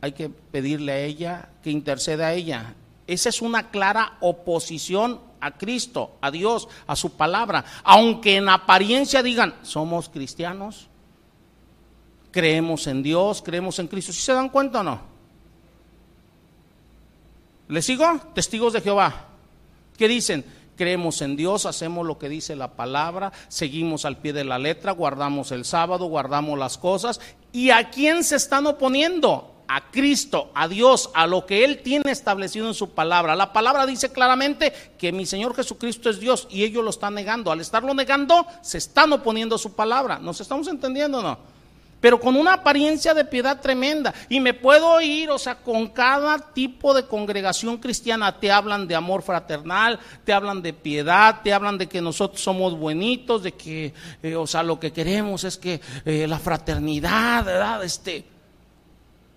hay 0.01 0.13
que 0.13 0.29
pedirle 0.29 0.93
a 0.93 1.01
ella 1.01 1.49
que 1.63 1.71
interceda 1.71 2.29
a 2.29 2.35
ella. 2.35 2.75
Esa 3.07 3.29
es 3.29 3.41
una 3.41 3.71
clara 3.71 4.17
oposición 4.21 5.21
a 5.41 5.53
Cristo, 5.53 6.17
a 6.21 6.31
Dios, 6.31 6.69
a 6.87 6.97
su 6.97 7.13
palabra. 7.13 7.65
Aunque 7.85 8.37
en 8.37 8.49
apariencia 8.49 9.23
digan, 9.23 9.55
somos 9.63 10.09
cristianos, 10.09 10.89
creemos 12.31 12.87
en 12.87 13.03
Dios, 13.03 13.43
creemos 13.43 13.79
en 13.79 13.89
Cristo. 13.89 14.13
¿Sí 14.13 14.21
se 14.21 14.33
dan 14.33 14.49
cuenta 14.49 14.81
o 14.81 14.83
no? 14.83 15.01
¿Le 17.69 17.83
sigo? 17.83 18.21
Testigos 18.35 18.73
de 18.73 18.81
Jehová. 18.81 19.27
¿Qué 19.97 20.09
dicen? 20.09 20.45
Creemos 20.77 21.23
en 21.23 21.37
Dios, 21.37 21.65
hacemos 21.65 22.07
lo 22.07 22.19
que 22.19 22.29
dice 22.29 22.55
la 22.55 22.73
palabra, 22.73 23.33
seguimos 23.49 24.05
al 24.05 24.19
pie 24.19 24.35
de 24.35 24.45
la 24.45 24.59
letra, 24.59 24.93
guardamos 24.93 25.51
el 25.51 25.65
sábado, 25.65 26.05
guardamos 26.05 26.59
las 26.59 26.77
cosas. 26.77 27.19
¿Y 27.51 27.71
a 27.71 27.89
quién 27.89 28.23
se 28.23 28.37
están 28.37 28.67
oponiendo? 28.67 29.56
A 29.69 29.91
Cristo, 29.91 30.51
a 30.55 30.69
Dios, 30.69 31.11
a 31.14 31.27
lo 31.27 31.47
que 31.47 31.64
Él 31.64 31.83
tiene 31.83 32.11
establecido 32.11 32.69
en 32.69 32.75
su 32.75 32.91
palabra. 32.91 33.37
La 33.37 33.53
palabra 33.53 33.87
dice 33.87 34.12
claramente 34.12 34.73
que 34.99 35.12
mi 35.12 35.27
Señor 35.27 35.55
Jesucristo 35.55 36.11
es 36.11 36.21
Dios 36.21 36.47
y 36.51 36.64
ellos 36.64 36.85
lo 36.85 36.91
están 36.91 37.14
negando. 37.14 37.51
Al 37.51 37.61
estarlo 37.61 37.95
negando, 37.95 38.47
se 38.62 38.79
están 38.79 39.12
oponiendo 39.12 39.57
a 39.57 39.59
su 39.59 39.75
palabra. 39.75 40.19
¿Nos 40.19 40.41
estamos 40.41 40.69
entendiendo 40.69 41.19
o 41.19 41.23
no? 41.23 41.57
Pero 42.01 42.21
con 42.21 42.37
una 42.37 42.55
apariencia 42.55 43.14
de 43.14 43.25
piedad 43.25 43.61
tremenda. 43.61 44.14
Y 44.29 44.39
me 44.39 44.55
puedo 44.55 45.01
ir, 45.01 45.31
o 45.31 45.39
sea, 45.39 45.57
con 45.57 45.89
cada 45.89 46.39
tipo 46.39 46.93
de 46.95 47.07
congregación 47.07 47.79
cristiana 47.79 48.39
te 48.39 48.53
hablan 48.53 48.87
de 48.87 48.95
amor 48.95 49.23
fraternal, 49.23 49.99
te 50.25 50.33
hablan 50.33 50.62
de 50.62 50.73
piedad, 50.73 51.41
te 51.43 51.53
hablan 51.53 51.79
de 51.79 51.89
que 51.89 52.03
nosotros 52.03 52.41
somos 52.41 52.79
buenitos, 52.79 53.43
de 53.43 53.53
que, 53.53 53.95
eh, 54.23 54.37
o 54.37 54.47
sea, 54.47 54.62
lo 54.62 54.79
que 54.79 54.93
queremos 54.93 55.45
es 55.45 55.57
que 55.57 55.81
eh, 56.05 56.27
la 56.29 56.39
fraternidad, 56.39 57.45
¿verdad? 57.45 57.83
Este, 57.83 58.25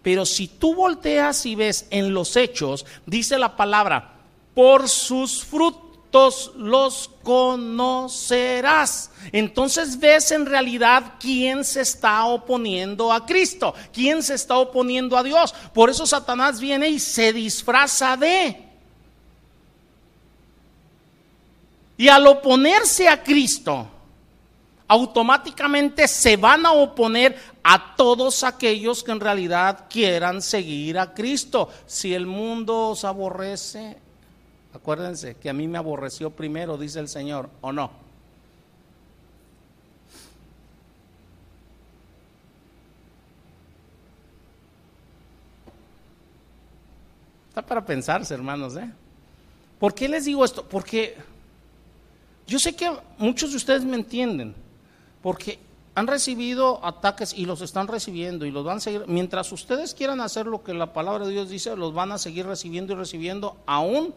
pero 0.01 0.25
si 0.25 0.47
tú 0.47 0.75
volteas 0.75 1.45
y 1.45 1.55
ves 1.55 1.87
en 1.89 2.13
los 2.13 2.35
hechos, 2.35 2.85
dice 3.05 3.37
la 3.37 3.55
palabra, 3.55 4.13
por 4.53 4.87
sus 4.87 5.43
frutos 5.43 6.51
los 6.55 7.09
conocerás. 7.23 9.11
Entonces 9.31 9.99
ves 9.99 10.31
en 10.31 10.45
realidad 10.45 11.13
quién 11.19 11.63
se 11.63 11.81
está 11.81 12.25
oponiendo 12.25 13.11
a 13.11 13.25
Cristo, 13.25 13.75
quién 13.93 14.23
se 14.23 14.35
está 14.35 14.57
oponiendo 14.57 15.17
a 15.17 15.23
Dios. 15.23 15.53
Por 15.73 15.89
eso 15.89 16.05
Satanás 16.05 16.59
viene 16.59 16.89
y 16.89 16.99
se 16.99 17.33
disfraza 17.33 18.15
de. 18.17 18.65
Y 21.97 22.07
al 22.07 22.25
oponerse 22.27 23.09
a 23.09 23.21
Cristo, 23.21 23.87
automáticamente 24.89 26.07
se 26.07 26.35
van 26.35 26.65
a 26.65 26.71
oponer 26.71 27.37
a 27.63 27.95
todos 27.95 28.43
aquellos 28.43 29.03
que 29.03 29.11
en 29.11 29.19
realidad 29.19 29.85
quieran 29.87 30.41
seguir 30.41 30.97
a 30.97 31.13
Cristo. 31.13 31.69
Si 31.85 32.13
el 32.13 32.25
mundo 32.25 32.89
os 32.89 33.05
aborrece, 33.05 33.97
acuérdense 34.73 35.35
que 35.35 35.47
a 35.47 35.53
mí 35.53 35.67
me 35.67 35.77
aborreció 35.77 36.31
primero, 36.31 36.75
dice 36.75 36.99
el 36.99 37.07
Señor, 37.07 37.51
¿o 37.61 37.71
no? 37.71 37.91
Está 47.49 47.61
para 47.61 47.85
pensarse, 47.85 48.33
hermanos, 48.33 48.75
¿eh? 48.75 48.89
¿Por 49.79 49.93
qué 49.93 50.09
les 50.09 50.25
digo 50.25 50.43
esto? 50.43 50.67
Porque 50.67 51.15
yo 52.47 52.57
sé 52.57 52.75
que 52.75 52.91
muchos 53.19 53.51
de 53.51 53.57
ustedes 53.57 53.85
me 53.85 53.95
entienden. 53.95 54.55
Porque 55.21 55.59
han 55.95 56.07
recibido 56.07 56.83
ataques 56.85 57.33
y 57.33 57.45
los 57.45 57.61
están 57.61 57.87
recibiendo 57.87 58.45
y 58.45 58.51
los 58.51 58.63
van 58.63 58.77
a 58.77 58.79
seguir. 58.79 59.03
Mientras 59.07 59.51
ustedes 59.51 59.93
quieran 59.93 60.21
hacer 60.21 60.45
lo 60.45 60.63
que 60.63 60.73
la 60.73 60.93
palabra 60.93 61.25
de 61.25 61.33
Dios 61.33 61.49
dice, 61.49 61.75
los 61.75 61.93
van 61.93 62.11
a 62.11 62.17
seguir 62.17 62.45
recibiendo 62.45 62.93
y 62.93 62.95
recibiendo 62.95 63.57
aún 63.65 64.13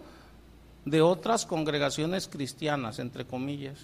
de 0.85 1.03
otras 1.03 1.47
congregaciones 1.47 2.29
cristianas, 2.29 2.99
entre 2.99 3.25
comillas. 3.25 3.79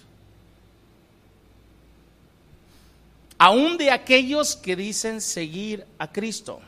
Aún 3.37 3.77
de 3.77 3.91
aquellos 3.91 4.55
que 4.55 4.75
dicen 4.75 5.21
seguir 5.21 5.85
a 5.97 6.11
Cristo. 6.11 6.59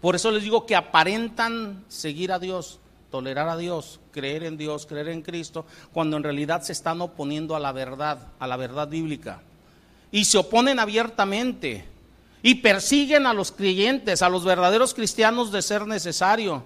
Por 0.00 0.16
eso 0.16 0.30
les 0.30 0.42
digo 0.42 0.66
que 0.66 0.76
aparentan 0.76 1.84
seguir 1.88 2.30
a 2.30 2.38
Dios, 2.38 2.78
tolerar 3.14 3.48
a 3.48 3.56
Dios, 3.56 4.00
creer 4.10 4.42
en 4.42 4.56
Dios, 4.56 4.86
creer 4.86 5.06
en 5.06 5.22
Cristo, 5.22 5.64
cuando 5.92 6.16
en 6.16 6.24
realidad 6.24 6.62
se 6.62 6.72
están 6.72 7.00
oponiendo 7.00 7.54
a 7.54 7.60
la 7.60 7.70
verdad, 7.70 8.18
a 8.40 8.48
la 8.48 8.56
verdad 8.56 8.88
bíblica. 8.88 9.40
Y 10.10 10.24
se 10.24 10.36
oponen 10.36 10.80
abiertamente 10.80 11.84
y 12.42 12.56
persiguen 12.56 13.24
a 13.26 13.32
los 13.32 13.52
creyentes, 13.52 14.20
a 14.20 14.28
los 14.28 14.44
verdaderos 14.44 14.94
cristianos 14.94 15.52
de 15.52 15.62
ser 15.62 15.86
necesario. 15.86 16.64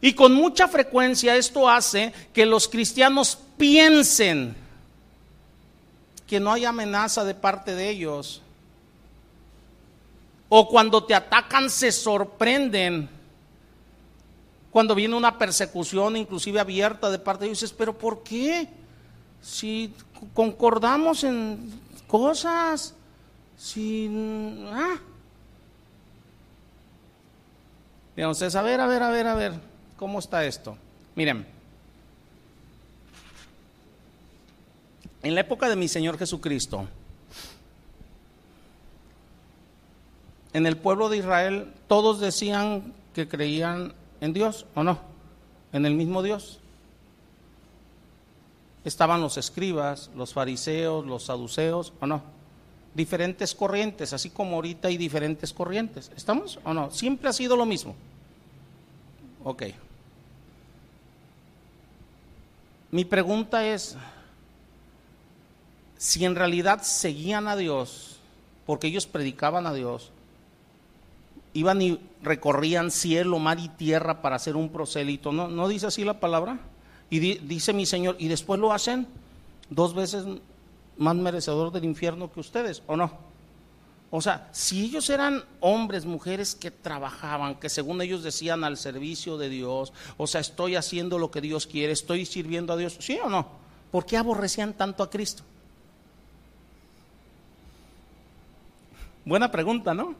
Y 0.00 0.14
con 0.14 0.32
mucha 0.32 0.66
frecuencia 0.66 1.36
esto 1.36 1.68
hace 1.68 2.14
que 2.32 2.46
los 2.46 2.66
cristianos 2.66 3.38
piensen 3.58 4.54
que 6.26 6.40
no 6.40 6.54
hay 6.54 6.64
amenaza 6.64 7.22
de 7.22 7.34
parte 7.34 7.74
de 7.74 7.90
ellos. 7.90 8.40
O 10.48 10.70
cuando 10.70 11.04
te 11.04 11.14
atacan 11.14 11.68
se 11.68 11.92
sorprenden 11.92 13.20
cuando 14.72 14.94
viene 14.94 15.14
una 15.14 15.36
persecución, 15.36 16.16
inclusive 16.16 16.58
abierta 16.58 17.10
de 17.10 17.18
parte 17.18 17.44
de 17.44 17.50
ellos, 17.50 17.60
dices, 17.60 17.76
pero 17.76 17.96
¿por 17.96 18.22
qué? 18.22 18.66
Si 19.42 19.92
concordamos 20.32 21.24
en 21.24 21.70
cosas, 22.06 22.94
si... 23.58 24.10
Ah. 24.72 24.96
Entonces, 28.16 28.54
a 28.54 28.62
ver, 28.62 28.80
a 28.80 28.86
ver, 28.86 29.02
a 29.02 29.10
ver, 29.10 29.26
a 29.26 29.34
ver, 29.34 29.52
¿cómo 29.98 30.18
está 30.18 30.44
esto? 30.46 30.76
Miren, 31.14 31.46
en 35.22 35.34
la 35.34 35.42
época 35.42 35.68
de 35.68 35.76
mi 35.76 35.88
Señor 35.88 36.18
Jesucristo, 36.18 36.88
en 40.54 40.66
el 40.66 40.78
pueblo 40.78 41.10
de 41.10 41.18
Israel 41.18 41.72
todos 41.88 42.20
decían 42.20 42.94
que 43.14 43.28
creían 43.28 43.94
en 44.22 44.32
Dios 44.32 44.66
o 44.76 44.84
no, 44.84 44.98
en 45.72 45.84
el 45.84 45.94
mismo 45.94 46.22
Dios. 46.22 46.60
Estaban 48.84 49.20
los 49.20 49.36
escribas, 49.36 50.10
los 50.16 50.32
fariseos, 50.32 51.04
los 51.04 51.24
saduceos 51.24 51.92
o 52.00 52.06
no. 52.06 52.22
Diferentes 52.94 53.52
corrientes, 53.54 54.12
así 54.12 54.30
como 54.30 54.56
ahorita 54.56 54.88
hay 54.88 54.96
diferentes 54.96 55.52
corrientes. 55.52 56.12
¿Estamos 56.16 56.60
o 56.62 56.72
no? 56.72 56.90
Siempre 56.92 57.28
ha 57.28 57.32
sido 57.32 57.56
lo 57.56 57.66
mismo. 57.66 57.96
Ok. 59.42 59.64
Mi 62.92 63.04
pregunta 63.04 63.66
es, 63.66 63.96
si 65.98 66.24
en 66.24 66.36
realidad 66.36 66.82
seguían 66.82 67.48
a 67.48 67.56
Dios, 67.56 68.18
porque 68.66 68.86
ellos 68.86 69.06
predicaban 69.06 69.66
a 69.66 69.74
Dios, 69.74 70.12
iban 71.54 71.82
y 71.82 72.00
recorrían 72.22 72.90
cielo, 72.90 73.38
mar 73.38 73.58
y 73.60 73.68
tierra 73.68 74.22
para 74.22 74.36
hacer 74.36 74.56
un 74.56 74.70
prosélito. 74.70 75.32
¿No, 75.32 75.48
¿No 75.48 75.68
dice 75.68 75.86
así 75.86 76.04
la 76.04 76.20
palabra? 76.20 76.58
Y 77.10 77.18
dice 77.18 77.72
mi 77.72 77.84
Señor, 77.84 78.16
y 78.18 78.28
después 78.28 78.58
lo 78.58 78.72
hacen 78.72 79.06
dos 79.68 79.94
veces 79.94 80.24
más 80.96 81.16
merecedor 81.16 81.72
del 81.72 81.84
infierno 81.84 82.32
que 82.32 82.40
ustedes, 82.40 82.82
¿o 82.86 82.96
no? 82.96 83.12
O 84.10 84.20
sea, 84.20 84.48
si 84.52 84.84
ellos 84.84 85.08
eran 85.08 85.42
hombres, 85.60 86.04
mujeres 86.04 86.54
que 86.54 86.70
trabajaban, 86.70 87.54
que 87.54 87.70
según 87.70 88.02
ellos 88.02 88.22
decían 88.22 88.62
al 88.62 88.76
servicio 88.76 89.38
de 89.38 89.48
Dios, 89.48 89.92
o 90.18 90.26
sea, 90.26 90.42
estoy 90.42 90.76
haciendo 90.76 91.18
lo 91.18 91.30
que 91.30 91.40
Dios 91.40 91.66
quiere, 91.66 91.92
estoy 91.92 92.26
sirviendo 92.26 92.74
a 92.74 92.76
Dios, 92.76 92.96
¿sí 93.00 93.18
o 93.24 93.30
no? 93.30 93.46
¿Por 93.90 94.04
qué 94.04 94.18
aborrecían 94.18 94.74
tanto 94.74 95.02
a 95.02 95.08
Cristo? 95.08 95.42
Buena 99.24 99.50
pregunta, 99.50 99.94
¿no? 99.94 100.14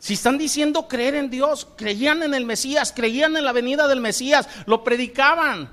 Si 0.00 0.14
están 0.14 0.38
diciendo 0.38 0.88
creer 0.88 1.14
en 1.14 1.28
Dios, 1.28 1.68
creían 1.76 2.22
en 2.22 2.32
el 2.32 2.46
Mesías, 2.46 2.92
creían 2.96 3.36
en 3.36 3.44
la 3.44 3.52
venida 3.52 3.86
del 3.86 4.00
Mesías, 4.00 4.48
lo 4.64 4.82
predicaban. 4.82 5.70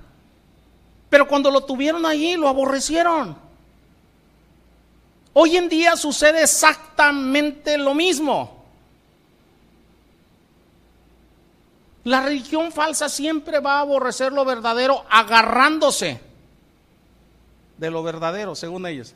Pero 1.09 1.29
cuando 1.29 1.49
lo 1.49 1.61
tuvieron 1.61 2.05
allí, 2.05 2.35
lo 2.35 2.49
aborrecieron. 2.49 3.37
Hoy 5.31 5.55
en 5.55 5.69
día 5.69 5.95
sucede 5.95 6.43
exactamente 6.43 7.77
lo 7.77 7.93
mismo. 7.93 8.65
La 12.03 12.21
religión 12.21 12.73
falsa 12.73 13.07
siempre 13.07 13.59
va 13.59 13.77
a 13.77 13.81
aborrecer 13.81 14.33
lo 14.33 14.43
verdadero 14.43 15.05
agarrándose 15.09 16.19
de 17.77 17.91
lo 17.91 18.03
verdadero, 18.03 18.55
según 18.55 18.85
ellos. 18.87 19.13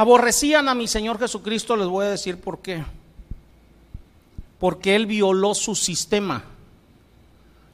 Aborrecían 0.00 0.66
a 0.66 0.74
mi 0.74 0.88
Señor 0.88 1.18
Jesucristo, 1.18 1.76
les 1.76 1.86
voy 1.86 2.06
a 2.06 2.08
decir 2.08 2.40
por 2.40 2.60
qué. 2.60 2.82
Porque 4.58 4.96
Él 4.96 5.04
violó 5.04 5.54
su 5.54 5.74
sistema, 5.74 6.42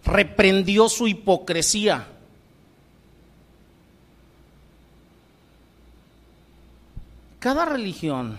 reprendió 0.04 0.88
su 0.88 1.06
hipocresía. 1.06 2.08
Cada 7.38 7.64
religión, 7.64 8.36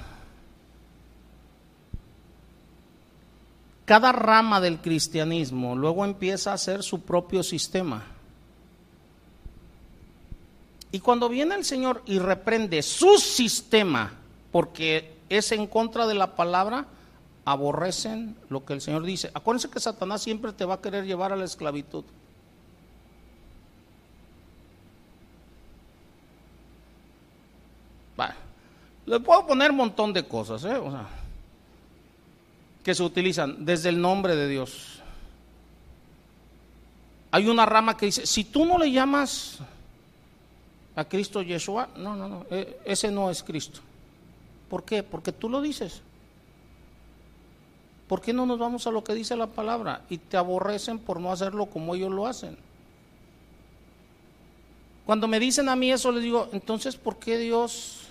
cada 3.86 4.12
rama 4.12 4.60
del 4.60 4.80
cristianismo 4.80 5.78
luego 5.78 6.04
empieza 6.04 6.52
a 6.52 6.56
hacer 6.56 6.84
su 6.84 7.04
propio 7.04 7.42
sistema. 7.42 8.16
Y 10.92 11.00
cuando 11.00 11.30
viene 11.30 11.56
el 11.56 11.66
Señor 11.66 12.02
y 12.06 12.20
reprende 12.20 12.82
su 12.82 13.18
sistema, 13.18 14.14
porque 14.52 15.18
es 15.30 15.52
en 15.52 15.68
contra 15.68 16.08
de 16.08 16.16
la 16.16 16.36
palabra, 16.36 16.86
aborrecen 17.46 18.36
lo 18.50 18.66
que 18.66 18.74
el 18.74 18.82
Señor 18.82 19.04
dice. 19.04 19.30
Acuérdense 19.34 19.70
que 19.70 19.80
Satanás 19.80 20.22
siempre 20.22 20.54
te 20.54 20.66
va 20.66 20.76
a 20.76 20.82
querer 20.82 21.06
llevar 21.06 21.34
a 21.34 21.36
la 21.36 21.46
esclavitud. 21.46 22.06
le 29.08 29.22
puedo 29.22 29.48
poner 29.48 29.72
un 29.72 29.78
montón 29.78 30.12
de 30.12 30.28
cosas, 30.28 30.66
¿eh? 30.66 30.80
que 32.84 32.94
se 32.94 33.02
utilizan 33.02 33.66
desde 33.66 33.90
el 33.90 34.00
nombre 34.00 34.36
de 34.36 34.50
Dios. 34.50 35.00
Hay 37.32 37.48
una 37.48 37.66
rama 37.66 37.96
que 37.96 38.08
dice, 38.08 38.26
si 38.26 38.44
tú 38.44 38.66
no 38.66 38.78
le 38.78 38.92
llamas 38.92 39.60
a 40.98 41.06
Cristo 41.06 41.43
Yeshua, 41.43 41.89
no, 41.95 42.16
no, 42.16 42.28
no, 42.28 42.45
e, 42.50 42.80
ese 42.84 43.12
no 43.12 43.30
es 43.30 43.43
Cristo. 43.43 43.82
¿Por 44.68 44.84
qué? 44.84 45.04
Porque 45.04 45.32
tú 45.32 45.48
lo 45.48 45.62
dices. 45.62 46.02
¿Por 48.08 48.20
qué 48.20 48.34
no 48.34 48.48
nos 48.48 48.58
vamos 48.58 48.88
a 48.88 48.91
lo 48.91 49.04
que 49.04 49.14
dice 49.14 49.36
la 49.36 49.45
palabra? 49.45 50.02
Y 50.10 50.18
te 50.18 50.38
aborrecen 50.38 50.98
por 50.98 51.20
no 51.20 51.32
hacerlo 51.32 51.68
como 51.68 51.93
ellos 51.93 52.12
lo 52.12 52.26
hacen. 52.26 52.58
Cuando 55.06 55.28
me 55.28 55.39
dicen 55.39 55.70
a 55.70 55.76
mí 55.76 55.91
eso, 55.91 56.12
les 56.12 56.24
digo, 56.24 56.50
entonces, 56.52 56.95
¿por 56.95 57.18
qué 57.18 57.38
Dios 57.38 58.08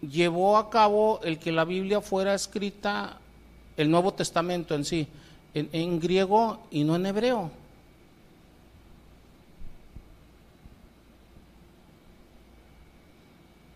llevó 0.00 0.56
a 0.56 0.70
cabo 0.70 1.20
el 1.22 1.38
que 1.38 1.52
la 1.52 1.66
Biblia 1.66 2.00
fuera 2.00 2.32
escrita, 2.32 3.18
el 3.76 3.90
Nuevo 3.90 4.14
Testamento 4.14 4.74
en 4.74 4.86
sí, 4.86 5.06
en, 5.52 5.68
en 5.72 6.00
griego 6.00 6.60
y 6.70 6.82
no 6.82 6.96
en 6.96 7.04
hebreo? 7.04 7.50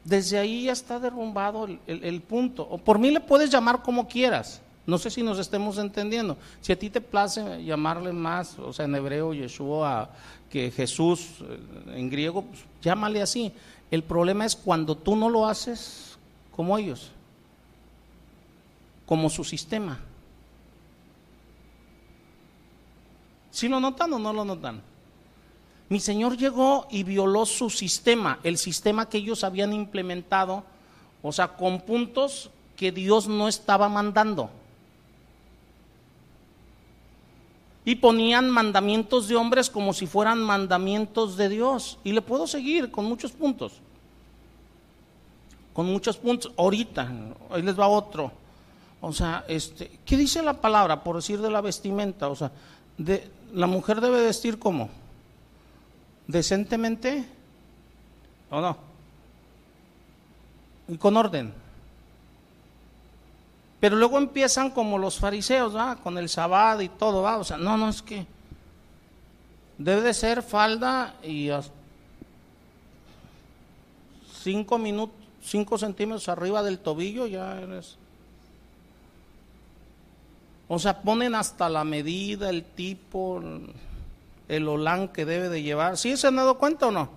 Desde 0.05 0.39
ahí 0.39 0.65
ya 0.65 0.73
está 0.73 0.99
derrumbado 0.99 1.69
el, 1.87 2.21
punto. 2.23 2.67
O 2.69 2.79
por 2.79 2.99
mí 2.99 3.11
le 3.11 3.21
puedes 3.21 3.51
llamar 3.51 3.83
como 3.83 4.09
quieras. 4.09 4.63
No 4.87 4.99
sé 4.99 5.11
si 5.11 5.23
nos 5.23 5.39
estemos 5.39 5.79
entendiendo. 5.79 6.37
Si 6.61 6.73
a 6.73 6.79
ti 6.79 6.91
te 6.91 7.01
place 7.01 7.63
llamarle 7.63 8.13
más, 8.13 8.59
o 8.59 8.73
sea, 8.73 8.87
en 8.87 8.95
hebreo 8.95 9.35
Yeshua, 9.35 10.11
que 10.49 10.71
Jesús 10.71 11.29
eh, 11.43 11.99
en 11.99 12.11
griego, 12.11 12.43
pues, 12.43 12.61
llámale 12.83 13.23
así. 13.23 13.53
El 13.91 14.03
problema 14.03 14.45
es 14.45 14.57
cuando 14.57 14.97
tú 14.97 15.17
no 15.17 15.29
lo 15.29 15.47
haces 15.47 16.19
como 16.51 16.77
ellos, 16.79 17.11
como 19.07 19.29
su 19.29 19.45
sistema. 19.45 20.01
¿Sí 23.51 23.69
lo 23.69 23.81
notan 23.81 24.13
o 24.13 24.19
no 24.19 24.33
lo 24.33 24.45
notan? 24.45 24.90
Mi 25.91 25.99
Señor 25.99 26.37
llegó 26.37 26.87
y 26.89 27.03
violó 27.03 27.45
su 27.45 27.69
sistema, 27.69 28.39
el 28.45 28.59
sistema 28.59 29.09
que 29.09 29.19
ellos 29.19 29.43
habían 29.43 29.73
implementado, 29.73 30.63
o 31.21 31.33
sea, 31.33 31.49
con 31.49 31.81
puntos 31.81 32.51
que 32.77 32.93
Dios 32.93 33.27
no 33.27 33.49
estaba 33.49 33.89
mandando. 33.89 34.51
Y 37.85 37.97
ponían 37.97 38.49
mandamientos 38.49 39.27
de 39.27 39.35
hombres 39.35 39.69
como 39.69 39.93
si 39.93 40.07
fueran 40.07 40.41
mandamientos 40.41 41.37
de 41.37 41.49
Dios. 41.49 41.99
Y 42.05 42.13
le 42.13 42.23
puedo 42.23 42.47
seguir 42.47 42.93
con 42.93 43.07
muchos 43.07 43.33
puntos. 43.33 43.73
Con 45.73 45.87
muchos 45.87 46.17
puntos. 46.19 46.53
Ahorita, 46.57 47.11
ahí 47.51 47.63
les 47.63 47.79
va 47.79 47.89
otro. 47.89 48.31
O 49.01 49.13
sea, 49.13 49.45
este, 49.49 49.99
¿qué 50.05 50.17
dice 50.17 50.41
la 50.41 50.61
palabra 50.61 51.03
por 51.03 51.17
decir 51.17 51.41
de 51.41 51.51
la 51.51 51.63
vestimenta? 51.63 52.29
O 52.29 52.37
sea, 52.37 52.53
de, 52.97 53.29
la 53.53 53.67
mujer 53.67 54.01
debe 54.01 54.23
vestir 54.23 54.61
como 54.61 55.00
decentemente 56.31 57.25
o 58.51 58.61
no. 58.61 58.77
Y 60.89 60.97
con 60.97 61.17
orden. 61.17 61.53
Pero 63.79 63.97
luego 63.97 64.19
empiezan 64.19 64.71
como 64.71 64.99
los 64.99 65.19
fariseos, 65.19 65.75
con 66.03 66.19
el 66.19 66.29
sabbat 66.29 66.83
y 66.83 66.89
todo, 66.89 67.23
¿va? 67.23 67.39
o 67.39 67.45
sea, 67.45 67.57
no, 67.57 67.77
no 67.77 67.89
es 67.89 68.03
que 68.03 68.27
debe 69.79 70.03
de 70.03 70.13
ser 70.13 70.43
falda 70.43 71.15
y 71.23 71.51
cinco 74.43 74.79
minutos, 74.79 75.17
cinco 75.43 75.79
centímetros 75.79 76.29
arriba 76.29 76.63
del 76.63 76.79
tobillo 76.79 77.27
ya 77.27 77.59
eres. 77.61 77.97
O 80.69 80.79
sea, 80.79 81.01
ponen 81.01 81.35
hasta 81.35 81.69
la 81.69 81.83
medida, 81.83 82.51
el 82.51 82.63
tipo, 82.63 83.39
el 83.39 83.73
olán 84.69 85.09
que 85.09 85.25
debe 85.25 85.49
de 85.49 85.63
llevar. 85.63 85.97
¿Sí 85.97 86.17
se 86.17 86.27
han 86.27 86.37
dado 86.37 86.59
cuenta 86.59 86.89
o 86.89 86.91
no? 86.91 87.11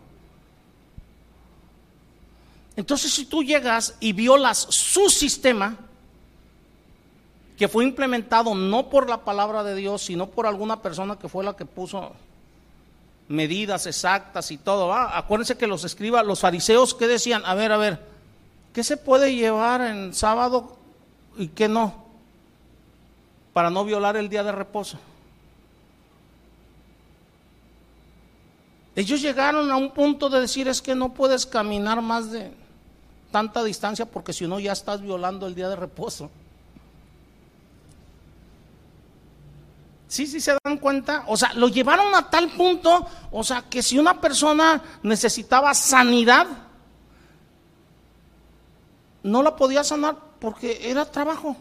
Entonces, 2.75 3.13
si 3.13 3.25
tú 3.25 3.43
llegas 3.43 3.95
y 3.99 4.13
violas 4.13 4.57
su 4.57 5.09
sistema, 5.09 5.77
que 7.57 7.67
fue 7.67 7.83
implementado 7.83 8.55
no 8.55 8.89
por 8.89 9.09
la 9.09 9.23
palabra 9.23 9.63
de 9.63 9.75
Dios, 9.75 10.01
sino 10.03 10.27
por 10.27 10.47
alguna 10.47 10.81
persona 10.81 11.17
que 11.17 11.29
fue 11.29 11.43
la 11.43 11.55
que 11.55 11.65
puso 11.65 12.13
medidas 13.27 13.85
exactas 13.85 14.51
y 14.51 14.57
todo. 14.57 14.93
Acuérdense 14.93 15.57
que 15.57 15.67
los 15.67 15.83
escriba, 15.83 16.23
los 16.23 16.39
fariseos 16.39 16.93
que 16.93 17.07
decían, 17.07 17.43
a 17.45 17.53
ver, 17.53 17.71
a 17.71 17.77
ver, 17.77 17.99
¿qué 18.73 18.83
se 18.83 18.97
puede 18.97 19.35
llevar 19.35 19.81
en 19.81 20.13
sábado 20.13 20.77
y 21.37 21.47
qué 21.47 21.67
no? 21.67 22.03
Para 23.53 23.69
no 23.69 23.85
violar 23.85 24.17
el 24.17 24.29
día 24.29 24.43
de 24.43 24.51
reposo. 24.51 24.97
Ellos 28.95 29.21
llegaron 29.21 29.71
a 29.71 29.77
un 29.77 29.91
punto 29.91 30.29
de 30.29 30.41
decir 30.41 30.67
es 30.67 30.81
que 30.81 30.93
no 30.93 31.13
puedes 31.13 31.45
caminar 31.45 32.01
más 32.01 32.31
de 32.31 32.51
tanta 33.31 33.63
distancia 33.63 34.05
porque 34.05 34.33
si 34.33 34.47
no 34.47 34.59
ya 34.59 34.71
estás 34.71 35.01
violando 35.01 35.47
el 35.47 35.55
día 35.55 35.69
de 35.69 35.75
reposo. 35.75 36.29
Sí, 40.07 40.27
sí 40.27 40.39
se 40.39 40.55
dan 40.63 40.77
cuenta. 40.77 41.23
O 41.25 41.35
sea, 41.35 41.53
lo 41.55 41.69
llevaron 41.69 42.13
a 42.13 42.29
tal 42.29 42.51
punto, 42.51 43.07
o 43.31 43.43
sea, 43.43 43.63
que 43.63 43.81
si 43.81 43.97
una 43.97 44.21
persona 44.21 44.79
necesitaba 45.01 45.73
sanidad, 45.73 46.45
no 49.23 49.41
la 49.41 49.55
podía 49.55 49.83
sanar 49.83 50.17
porque 50.39 50.87
era 50.91 51.05
trabajo. 51.05 51.57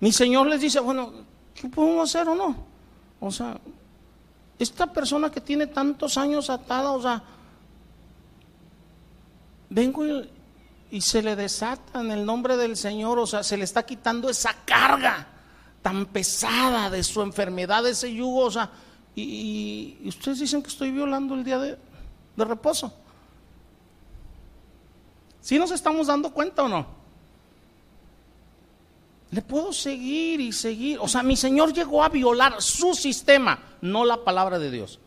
Mi 0.00 0.12
Señor 0.12 0.46
les 0.46 0.60
dice, 0.60 0.80
bueno, 0.80 1.12
¿qué 1.54 1.68
podemos 1.68 2.08
hacer 2.08 2.26
o 2.28 2.34
no? 2.34 2.56
O 3.20 3.30
sea, 3.30 3.58
esta 4.58 4.86
persona 4.86 5.30
que 5.30 5.42
tiene 5.42 5.66
tantos 5.66 6.16
años 6.16 6.48
atada, 6.48 6.92
o 6.92 7.02
sea, 7.02 7.22
vengo 9.68 10.04
y, 10.90 11.00
se 11.00 11.22
le 11.22 11.36
desata 11.36 12.00
en 12.00 12.10
el 12.10 12.24
nombre 12.24 12.56
del 12.56 12.76
Señor, 12.76 13.18
o 13.18 13.26
sea, 13.26 13.42
se 13.42 13.56
le 13.56 13.64
está 13.64 13.84
quitando 13.84 14.28
esa 14.28 14.54
carga 14.64 15.28
tan 15.82 16.06
pesada 16.06 16.90
de 16.90 17.02
su 17.02 17.22
enfermedad, 17.22 17.86
ese 17.86 18.12
yugo, 18.12 18.46
o 18.46 18.50
sea, 18.50 18.70
y, 19.14 19.98
ustedes 20.06 20.40
dicen 20.40 20.62
que 20.62 20.68
estoy 20.68 20.90
violando 20.90 21.34
el 21.34 21.44
día 21.44 21.58
de, 21.58 21.78
de 22.36 22.44
reposo. 22.44 22.92
¿Sí 25.42 25.58
nos 25.58 25.70
estamos 25.70 26.06
dando 26.06 26.32
cuenta 26.32 26.64
o 26.64 26.68
no? 26.68 26.99
Le 29.30 29.42
puedo 29.42 29.72
seguir 29.72 30.40
y 30.40 30.52
seguir. 30.52 30.98
O 31.00 31.06
sea, 31.06 31.22
mi 31.22 31.36
Señor 31.36 31.72
llegó 31.72 32.02
a 32.02 32.08
violar 32.08 32.60
su 32.60 32.94
sistema, 32.94 33.62
no 33.80 34.04
la 34.04 34.24
palabra 34.24 34.58
de 34.58 34.70
Dios. 34.70 34.98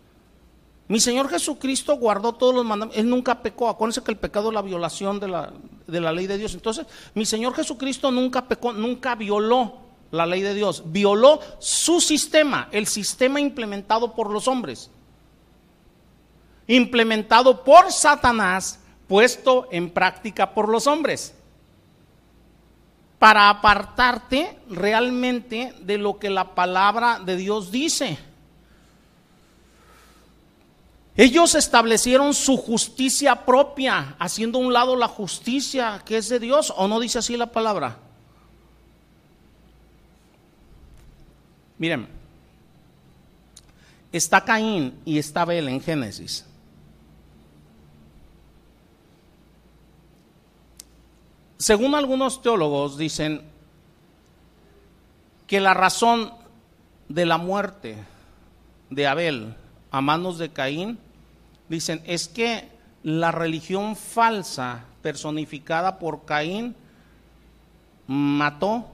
Mi 0.87 0.99
Señor 0.99 1.29
Jesucristo 1.29 1.95
guardó 1.95 2.33
todos 2.33 2.53
los 2.53 2.65
mandamientos. 2.65 3.03
Él 3.03 3.09
nunca 3.09 3.41
pecó. 3.41 3.69
Acuérdense 3.69 4.03
que 4.03 4.11
el 4.11 4.17
pecado 4.17 4.49
es 4.49 4.53
la 4.53 4.61
violación 4.61 5.19
de 5.19 5.27
la, 5.27 5.51
de 5.87 6.01
la 6.01 6.11
ley 6.11 6.27
de 6.27 6.37
Dios. 6.37 6.53
Entonces, 6.53 6.85
mi 7.13 7.25
Señor 7.25 7.53
Jesucristo 7.53 8.11
nunca 8.11 8.47
pecó, 8.47 8.73
nunca 8.73 9.15
violó 9.15 9.77
la 10.11 10.25
ley 10.25 10.41
de 10.41 10.53
Dios. 10.53 10.83
Violó 10.85 11.39
su 11.59 11.99
sistema, 11.99 12.69
el 12.71 12.87
sistema 12.87 13.39
implementado 13.39 14.13
por 14.13 14.29
los 14.29 14.47
hombres. 14.47 14.89
implementado 16.67 17.63
por 17.63 17.91
Satanás, 17.91 18.79
puesto 19.07 19.67
en 19.71 19.89
práctica 19.89 20.53
por 20.53 20.69
los 20.69 20.87
hombres, 20.87 21.35
para 23.23 23.49
apartarte 23.49 24.59
realmente 24.69 25.73
de 25.79 25.97
lo 25.97 26.19
que 26.19 26.29
la 26.29 26.55
palabra 26.55 27.21
de 27.23 27.37
Dios 27.37 27.71
dice. 27.71 28.17
Ellos 31.15 31.55
establecieron 31.55 32.33
su 32.33 32.57
justicia 32.57 33.45
propia, 33.45 34.17
haciendo 34.19 34.59
a 34.59 34.61
un 34.61 34.73
lado 34.73 34.97
la 34.97 35.07
justicia 35.07 36.01
que 36.05 36.17
es 36.17 36.27
de 36.27 36.37
Dios, 36.37 36.73
o 36.75 36.89
no 36.89 36.99
dice 36.99 37.19
así 37.19 37.37
la 37.37 37.45
palabra. 37.45 37.95
Miren, 41.77 42.09
está 44.11 44.43
Caín 44.43 44.99
y 45.05 45.17
está 45.17 45.43
Abel 45.43 45.69
en 45.69 45.79
Génesis. 45.79 46.45
Según 51.63 51.95
algunos 51.95 52.41
teólogos 52.41 52.97
dicen 52.97 53.41
que 55.47 55.61
la 55.61 55.73
razón 55.73 56.33
de 57.07 57.25
la 57.25 57.37
muerte 57.37 57.95
de 58.89 59.07
Abel 59.07 59.55
a 59.89 60.01
manos 60.01 60.37
de 60.39 60.51
Caín, 60.51 60.99
dicen, 61.69 62.03
es 62.05 62.27
que 62.27 62.67
la 63.01 63.31
religión 63.31 63.95
falsa 63.95 64.83
personificada 65.01 65.99
por 65.99 66.25
Caín 66.25 66.75
mató 68.07 68.85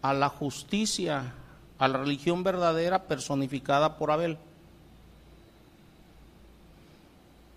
a 0.00 0.14
la 0.14 0.28
justicia, 0.28 1.34
a 1.76 1.88
la 1.88 1.98
religión 1.98 2.44
verdadera 2.44 3.02
personificada 3.08 3.98
por 3.98 4.12
Abel. 4.12 4.38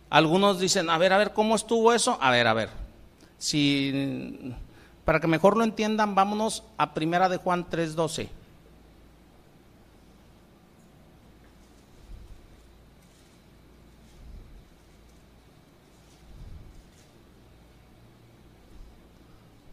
Algunos 0.10 0.60
dicen, 0.60 0.90
a 0.90 0.98
ver, 0.98 1.14
a 1.14 1.20
ver, 1.20 1.34
¿cómo 1.34 1.54
estuvo 1.54 1.94
eso? 1.94 2.18
A 2.20 2.32
ver, 2.32 2.48
a 2.48 2.54
ver. 2.56 2.83
Si, 3.44 4.56
para 5.04 5.20
que 5.20 5.28
mejor 5.28 5.58
lo 5.58 5.66
entiendan, 5.66 6.16
vámonos 6.16 6.64
a 6.78 6.94
Primera 6.94 7.28
de 7.28 7.36
Juan 7.36 7.70
3.12. 7.70 8.30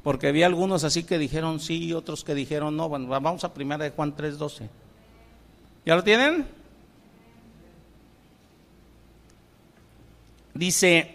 Porque 0.02 0.32
vi 0.32 0.42
algunos 0.42 0.82
así 0.82 1.04
que 1.04 1.16
dijeron 1.16 1.60
sí 1.60 1.84
y 1.84 1.92
otros 1.92 2.24
que 2.24 2.34
dijeron 2.34 2.76
no. 2.76 2.88
Bueno, 2.88 3.06
vamos 3.06 3.44
a 3.44 3.54
primera 3.54 3.84
de 3.84 3.90
Juan 3.90 4.16
3:12. 4.16 4.68
¿Ya 5.86 5.94
lo 5.94 6.02
tienen? 6.02 6.44
Dice, 10.54 11.14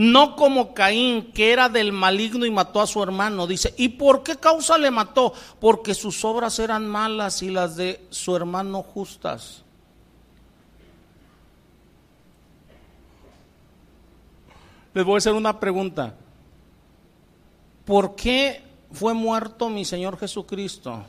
no 0.00 0.34
como 0.34 0.72
Caín, 0.72 1.30
que 1.30 1.52
era 1.52 1.68
del 1.68 1.92
maligno 1.92 2.46
y 2.46 2.50
mató 2.50 2.80
a 2.80 2.86
su 2.86 3.02
hermano. 3.02 3.46
Dice, 3.46 3.74
¿y 3.76 3.90
por 3.90 4.22
qué 4.22 4.36
causa 4.36 4.78
le 4.78 4.90
mató? 4.90 5.34
Porque 5.60 5.92
sus 5.92 6.24
obras 6.24 6.58
eran 6.58 6.88
malas 6.88 7.42
y 7.42 7.50
las 7.50 7.76
de 7.76 8.06
su 8.08 8.34
hermano 8.34 8.82
justas. 8.82 9.62
Les 14.94 15.04
voy 15.04 15.16
a 15.16 15.18
hacer 15.18 15.34
una 15.34 15.60
pregunta. 15.60 16.14
¿Por 17.84 18.14
qué 18.14 18.62
fue 18.92 19.12
muerto 19.12 19.68
mi 19.68 19.84
Señor 19.84 20.18
Jesucristo? 20.18 21.04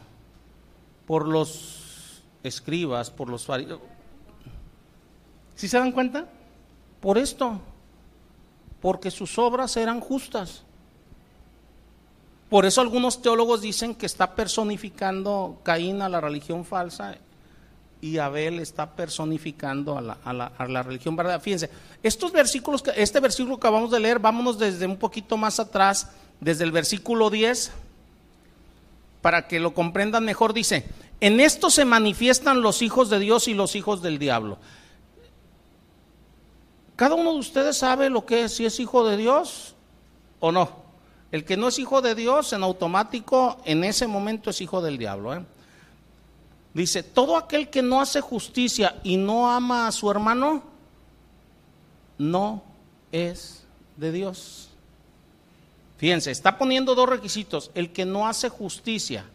Por 1.08 1.30
los 1.30 2.24
escribas, 2.44 3.10
por 3.10 3.30
los 3.30 3.46
fariseos. 3.46 3.80
¿Sí 5.56 5.70
se 5.70 5.78
dan 5.78 5.94
cuenta? 5.94 6.26
Por 7.00 7.18
esto. 7.18 7.62
Porque 8.82 9.12
sus 9.12 9.38
obras 9.38 9.78
eran 9.78 10.00
justas. 10.00 10.64
Por 12.50 12.66
eso 12.66 12.82
algunos 12.82 13.22
teólogos 13.22 13.62
dicen 13.62 13.96
que 13.96 14.06
está 14.06 14.36
personificando 14.36 15.60
Caín 15.64 16.02
a 16.02 16.10
la 16.10 16.20
religión 16.20 16.66
falsa 16.66 17.16
y 18.02 18.18
Abel 18.18 18.60
está 18.60 18.92
personificando 18.92 19.98
a 19.98 20.02
la, 20.02 20.18
a 20.26 20.34
la, 20.34 20.52
a 20.58 20.68
la 20.68 20.84
religión 20.84 21.16
verdadera. 21.16 21.40
Fíjense, 21.40 21.70
estos 22.04 22.32
versículos, 22.32 22.84
este 22.96 23.20
versículo 23.20 23.56
que 23.56 23.68
acabamos 23.68 23.92
de 23.92 24.00
leer, 24.00 24.20
vámonos 24.20 24.58
desde 24.58 24.88
un 24.88 24.98
poquito 24.98 25.38
más 25.38 25.60
atrás, 25.60 26.10
desde 26.40 26.64
el 26.64 26.72
versículo 26.72 27.30
10, 27.30 27.72
para 29.22 29.48
que 29.48 29.60
lo 29.60 29.74
comprendan 29.74 30.26
mejor, 30.26 30.54
dice, 30.54 30.90
en 31.22 31.40
esto 31.40 31.70
se 31.70 31.86
manifiestan 31.86 32.62
los 32.62 32.82
hijos 32.82 33.10
de 33.10 33.20
Dios 33.20 33.48
y 33.48 33.54
los 33.54 33.76
hijos 33.76 34.02
del 34.02 34.18
diablo. 34.18 34.58
Cada 37.02 37.16
uno 37.16 37.34
de 37.34 37.40
ustedes 37.40 37.78
sabe 37.78 38.12
lo 38.12 38.28
que 38.28 38.44
es, 38.44 38.54
si 38.54 38.64
es 38.64 38.80
hijo 38.80 39.04
de 39.04 39.18
Dios 39.18 39.74
o 40.40 40.52
no. 40.52 40.70
El 41.32 41.46
que 41.46 41.58
no 41.58 41.70
es 41.70 41.80
hijo 41.80 42.00
de 42.00 42.14
Dios, 42.14 42.54
en 42.54 42.62
automático, 42.62 43.58
en 43.66 43.84
ese 43.84 44.06
momento 44.06 44.52
es 44.52 44.62
hijo 44.62 44.84
del 44.84 45.00
diablo. 45.00 45.34
¿eh? 45.34 45.44
Dice, 46.76 47.02
todo 47.02 47.38
aquel 47.38 47.72
que 47.72 47.82
no 47.82 48.02
hace 48.02 48.22
justicia 48.22 49.00
y 49.02 49.18
no 49.18 49.50
ama 49.50 49.88
a 49.88 49.92
su 49.92 50.12
hermano, 50.12 50.62
no 52.20 52.62
es 53.12 53.64
de 53.98 54.12
Dios. 54.12 54.70
Fíjense, 55.98 56.30
está 56.30 56.60
poniendo 56.60 56.94
dos 56.94 57.10
requisitos. 57.10 57.72
El 57.74 57.92
que 57.94 58.06
no 58.06 58.28
hace 58.28 58.48
justicia, 58.48 59.26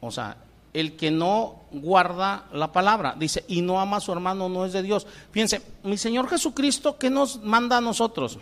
o 0.00 0.12
sea, 0.12 0.36
el 0.80 0.96
que 0.96 1.10
no 1.10 1.62
guarda 1.72 2.46
la 2.52 2.72
palabra, 2.72 3.14
dice, 3.18 3.44
y 3.48 3.62
no 3.62 3.80
ama 3.80 3.96
a 3.96 4.00
su 4.00 4.12
hermano, 4.12 4.48
no 4.48 4.64
es 4.64 4.72
de 4.72 4.82
Dios. 4.82 5.06
Fíjense, 5.32 5.62
mi 5.82 5.96
Señor 5.96 6.28
Jesucristo, 6.28 6.98
¿qué 6.98 7.10
nos 7.10 7.42
manda 7.42 7.78
a 7.78 7.80
nosotros? 7.80 8.38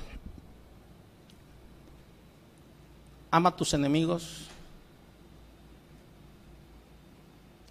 Ama 3.30 3.50
a 3.50 3.56
tus 3.56 3.74
enemigos, 3.74 4.46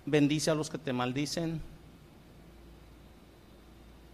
bendice 0.06 0.52
a 0.52 0.56
los 0.56 0.70
que 0.70 0.78
te 0.78 0.94
maldicen, 0.94 1.62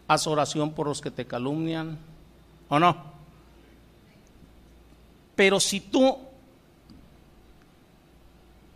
haz 0.07 0.27
oración 0.27 0.73
por 0.73 0.87
los 0.87 1.01
que 1.01 1.11
te 1.11 1.25
calumnian, 1.25 1.97
¿o 2.69 2.79
no? 2.79 3.11
Pero 5.35 5.59
si 5.59 5.79
tú, 5.79 6.17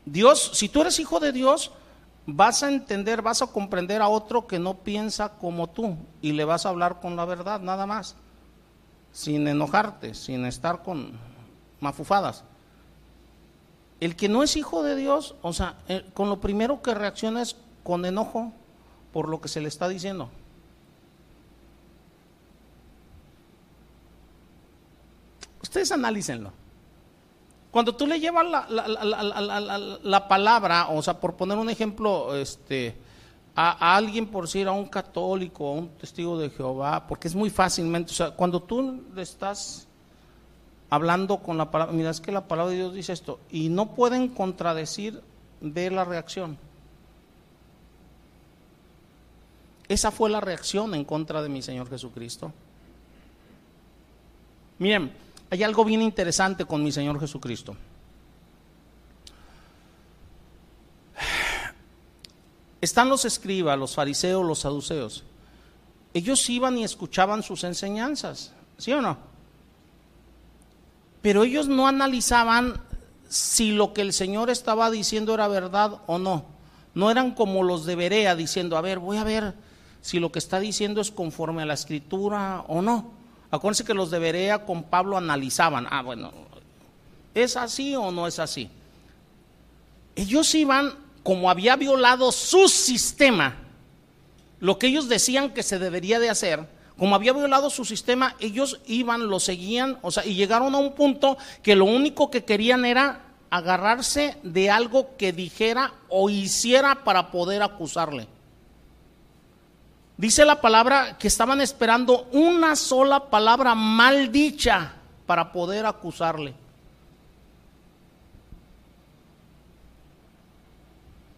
Dios, 0.05 0.51
si 0.53 0.69
tú 0.69 0.81
eres 0.81 0.99
hijo 0.99 1.19
de 1.19 1.31
Dios, 1.31 1.71
vas 2.27 2.63
a 2.63 2.69
entender, 2.69 3.21
vas 3.21 3.41
a 3.41 3.47
comprender 3.47 4.01
a 4.01 4.07
otro 4.07 4.47
que 4.47 4.59
no 4.59 4.75
piensa 4.75 5.29
como 5.29 5.67
tú 5.67 5.97
y 6.21 6.31
le 6.31 6.45
vas 6.45 6.65
a 6.65 6.69
hablar 6.69 6.99
con 6.99 7.15
la 7.15 7.25
verdad, 7.25 7.59
nada 7.59 7.85
más, 7.85 8.15
sin 9.11 9.47
enojarte, 9.47 10.13
sin 10.13 10.45
estar 10.45 10.83
con 10.83 11.11
mafufadas. 11.79 12.43
El 13.99 14.15
que 14.15 14.29
no 14.29 14.43
es 14.43 14.55
hijo 14.57 14.83
de 14.83 14.95
Dios, 14.95 15.35
o 15.41 15.53
sea, 15.53 15.75
eh, 15.87 16.05
con 16.13 16.29
lo 16.29 16.41
primero 16.41 16.81
que 16.81 16.93
reacciona 16.93 17.41
es 17.41 17.55
con 17.83 18.05
enojo 18.05 18.51
por 19.13 19.29
lo 19.29 19.39
que 19.39 19.47
se 19.47 19.61
le 19.61 19.67
está 19.67 19.87
diciendo. 19.87 20.29
Ustedes 25.61 25.91
analícenlo. 25.91 26.64
Cuando 27.75 27.93
tú 27.93 28.07
le 28.07 28.21
llevas 28.21 28.45
la, 28.49 29.99
la, 30.01 30.27
palabra, 30.29 30.87
o 30.91 31.01
sea, 31.03 31.19
por 31.19 31.35
poner 31.35 31.57
un 31.57 31.69
ejemplo, 31.69 32.33
este, 32.33 32.95
a, 33.53 33.71
a, 33.71 33.97
alguien, 33.97 34.27
por 34.27 34.45
decir, 34.45 34.65
a 34.69 34.71
un 34.71 34.85
católico, 34.85 35.67
a 35.67 35.71
un 35.73 35.89
testigo 35.89 36.39
de 36.39 36.49
Jehová, 36.51 37.05
porque 37.05 37.27
es 37.27 37.35
muy 37.35 37.49
fácilmente, 37.49 38.13
o 38.13 38.15
sea, 38.15 38.31
cuando 38.31 38.61
tú 38.61 39.03
le 39.13 39.21
estás 39.21 39.89
hablando 40.89 41.39
con 41.39 41.57
la 41.57 41.69
palabra, 41.69 41.93
mira, 41.93 42.11
es 42.11 42.21
que 42.21 42.31
la 42.31 42.47
palabra 42.47 42.71
de 42.71 42.77
Dios 42.77 42.93
dice 42.93 43.11
esto, 43.11 43.41
y 43.51 43.67
no 43.67 43.93
pueden 43.93 44.29
contradecir 44.29 45.21
de 45.59 45.91
la 45.91 46.05
reacción. 46.05 46.57
Esa 49.89 50.11
fue 50.11 50.29
la 50.29 50.39
reacción 50.39 50.95
en 50.95 51.03
contra 51.03 51.41
de 51.41 51.49
mi 51.49 51.61
Señor 51.61 51.89
Jesucristo. 51.89 52.53
Miren, 54.79 55.24
hay 55.49 55.63
algo 55.63 55.85
bien 55.85 56.01
interesante 56.01 56.65
con 56.65 56.83
mi 56.83 56.91
Señor 56.91 57.19
Jesucristo. 57.19 57.75
Están 62.81 63.09
los 63.09 63.25
escribas, 63.25 63.79
los 63.79 63.95
fariseos, 63.95 64.45
los 64.45 64.59
saduceos. 64.59 65.23
Ellos 66.13 66.49
iban 66.49 66.77
y 66.77 66.83
escuchaban 66.83 67.41
sus 67.41 67.63
enseñanzas, 67.63 68.53
¿sí 68.77 68.93
o 68.93 69.01
no? 69.01 69.17
Pero 71.21 71.43
ellos 71.43 71.67
no 71.67 71.87
analizaban 71.87 72.79
si 73.27 73.71
lo 73.71 73.93
que 73.93 74.01
el 74.01 74.13
Señor 74.13 74.49
estaba 74.51 74.91
diciendo 74.91 75.33
era 75.33 75.47
verdad 75.47 76.01
o 76.05 76.19
no. 76.19 76.45
No 76.93 77.09
eran 77.09 77.31
como 77.31 77.63
los 77.63 77.85
de 77.85 77.95
Berea 77.95 78.35
diciendo, 78.35 78.77
a 78.77 78.81
ver, 78.81 78.99
voy 78.99 79.17
a 79.17 79.23
ver 79.23 79.55
si 80.01 80.19
lo 80.19 80.31
que 80.31 80.37
está 80.37 80.59
diciendo 80.59 81.01
es 81.01 81.09
conforme 81.09 81.63
a 81.63 81.65
la 81.65 81.73
escritura 81.73 82.63
o 82.67 82.83
no. 82.83 83.14
Acuérdense 83.55 83.85
que 83.85 83.93
los 83.93 84.11
de 84.11 84.19
Berea 84.19 84.65
con 84.65 84.83
Pablo 84.83 85.17
analizaban, 85.17 85.87
ah, 85.89 86.01
bueno, 86.01 86.31
¿es 87.33 87.55
así 87.55 87.95
o 87.95 88.11
no 88.11 88.27
es 88.27 88.37
así? 88.37 88.69
Ellos 90.15 90.53
iban, 90.55 90.93
como 91.23 91.49
había 91.49 91.75
violado 91.77 92.31
su 92.31 92.67
sistema, 92.67 93.55
lo 94.59 94.77
que 94.77 94.87
ellos 94.87 95.07
decían 95.07 95.53
que 95.53 95.63
se 95.63 95.79
debería 95.79 96.19
de 96.19 96.29
hacer, 96.29 96.67
como 96.97 97.15
había 97.15 97.31
violado 97.31 97.69
su 97.69 97.85
sistema, 97.85 98.35
ellos 98.39 98.81
iban, 98.87 99.27
lo 99.27 99.39
seguían, 99.39 99.99
o 100.01 100.11
sea, 100.11 100.25
y 100.25 100.35
llegaron 100.35 100.75
a 100.75 100.79
un 100.79 100.93
punto 100.93 101.37
que 101.63 101.75
lo 101.75 101.85
único 101.85 102.29
que 102.29 102.43
querían 102.43 102.83
era 102.83 103.21
agarrarse 103.49 104.37
de 104.43 104.69
algo 104.69 105.15
que 105.17 105.31
dijera 105.31 105.93
o 106.09 106.29
hiciera 106.29 107.03
para 107.03 107.31
poder 107.31 107.63
acusarle. 107.63 108.27
Dice 110.17 110.45
la 110.45 110.61
palabra 110.61 111.17
que 111.17 111.27
estaban 111.27 111.59
esperando 111.59 112.29
una 112.31 112.75
sola 112.75 113.29
palabra 113.29 113.75
mal 113.75 114.31
dicha 114.31 114.93
para 115.25 115.51
poder 115.51 115.85
acusarle. 115.85 116.53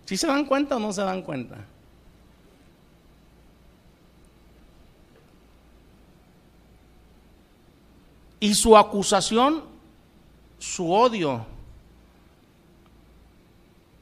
¿Sí 0.05 0.15
se 0.15 0.27
dan 0.27 0.45
cuenta 0.45 0.77
o 0.77 0.79
no 0.79 0.93
se 0.93 1.01
dan 1.01 1.21
cuenta? 1.23 1.57
Y 8.39 8.53
su 8.53 8.77
acusación, 8.77 9.63
su 10.59 10.93
odio, 10.93 11.45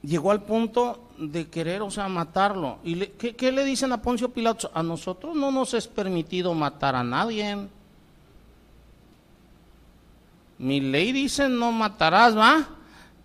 llegó 0.03 0.31
al 0.31 0.43
punto 0.43 1.04
de 1.17 1.47
querer, 1.47 1.81
o 1.81 1.91
sea, 1.91 2.07
matarlo. 2.07 2.79
¿Y 2.83 2.95
¿qué, 3.07 3.35
¿qué, 3.35 3.51
le 3.51 3.63
dicen 3.63 3.91
a 3.91 4.01
Poncio 4.01 4.29
Pilato? 4.29 4.69
A 4.73 4.83
nosotros 4.83 5.35
no 5.35 5.51
nos 5.51 5.73
es 5.73 5.87
permitido 5.87 6.53
matar 6.53 6.95
a 6.95 7.03
nadie. 7.03 7.67
Mi 10.57 10.79
ley 10.79 11.11
dice 11.11 11.49
no 11.49 11.71
matarás, 11.71 12.37
¿va? 12.37 12.67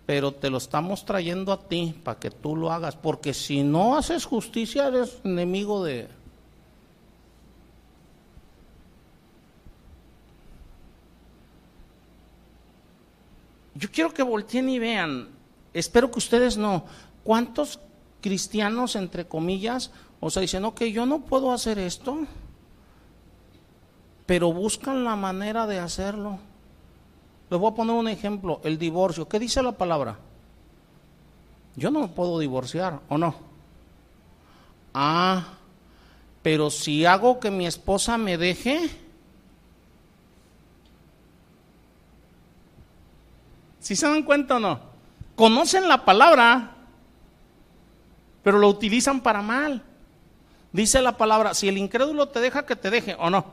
Pero 0.05 0.33
te 0.33 0.49
lo 0.49 0.57
estamos 0.57 1.05
trayendo 1.05 1.53
a 1.53 1.59
ti 1.59 1.95
para 2.03 2.19
que 2.19 2.31
tú 2.31 2.55
lo 2.55 2.71
hagas, 2.71 2.95
porque 2.95 3.33
si 3.33 3.63
no 3.63 3.95
haces 3.95 4.25
justicia 4.25 4.87
eres 4.87 5.19
enemigo 5.23 5.83
de... 5.83 6.09
Yo 13.75 13.89
quiero 13.89 14.13
que 14.13 14.21
volteen 14.21 14.69
y 14.69 14.77
vean, 14.77 15.29
espero 15.73 16.11
que 16.11 16.19
ustedes 16.19 16.57
no, 16.57 16.85
¿cuántos 17.23 17.79
cristianos, 18.21 18.95
entre 18.95 19.27
comillas, 19.27 19.91
o 20.19 20.29
sea, 20.29 20.41
dicen, 20.41 20.65
ok, 20.65 20.83
yo 20.83 21.05
no 21.05 21.21
puedo 21.21 21.51
hacer 21.51 21.79
esto, 21.79 22.19
pero 24.25 24.53
buscan 24.53 25.03
la 25.03 25.15
manera 25.15 25.67
de 25.67 25.79
hacerlo? 25.79 26.39
Les 27.49 27.59
voy 27.59 27.71
a 27.71 27.75
poner 27.75 27.95
un 27.95 28.07
ejemplo, 28.07 28.61
el 28.63 28.77
divorcio. 28.77 29.27
¿Qué 29.27 29.39
dice 29.39 29.61
la 29.61 29.73
palabra? 29.73 30.17
Yo 31.75 31.91
no 31.91 32.07
puedo 32.09 32.39
divorciar, 32.39 32.99
¿o 33.09 33.17
no? 33.17 33.35
Ah, 34.93 35.45
pero 36.41 36.69
si 36.69 37.05
hago 37.05 37.39
que 37.39 37.51
mi 37.51 37.65
esposa 37.65 38.17
me 38.17 38.37
deje, 38.37 38.89
¿sí 43.79 43.95
se 43.95 44.07
dan 44.07 44.23
cuenta 44.23 44.57
o 44.57 44.59
no? 44.59 44.79
Conocen 45.35 45.87
la 45.87 46.03
palabra, 46.03 46.75
pero 48.43 48.57
lo 48.57 48.67
utilizan 48.67 49.21
para 49.21 49.41
mal. 49.41 49.83
Dice 50.71 51.01
la 51.01 51.17
palabra, 51.17 51.53
si 51.53 51.67
el 51.67 51.77
incrédulo 51.77 52.29
te 52.29 52.39
deja, 52.39 52.65
que 52.65 52.75
te 52.75 52.89
deje, 52.89 53.15
¿o 53.19 53.29
no? 53.29 53.45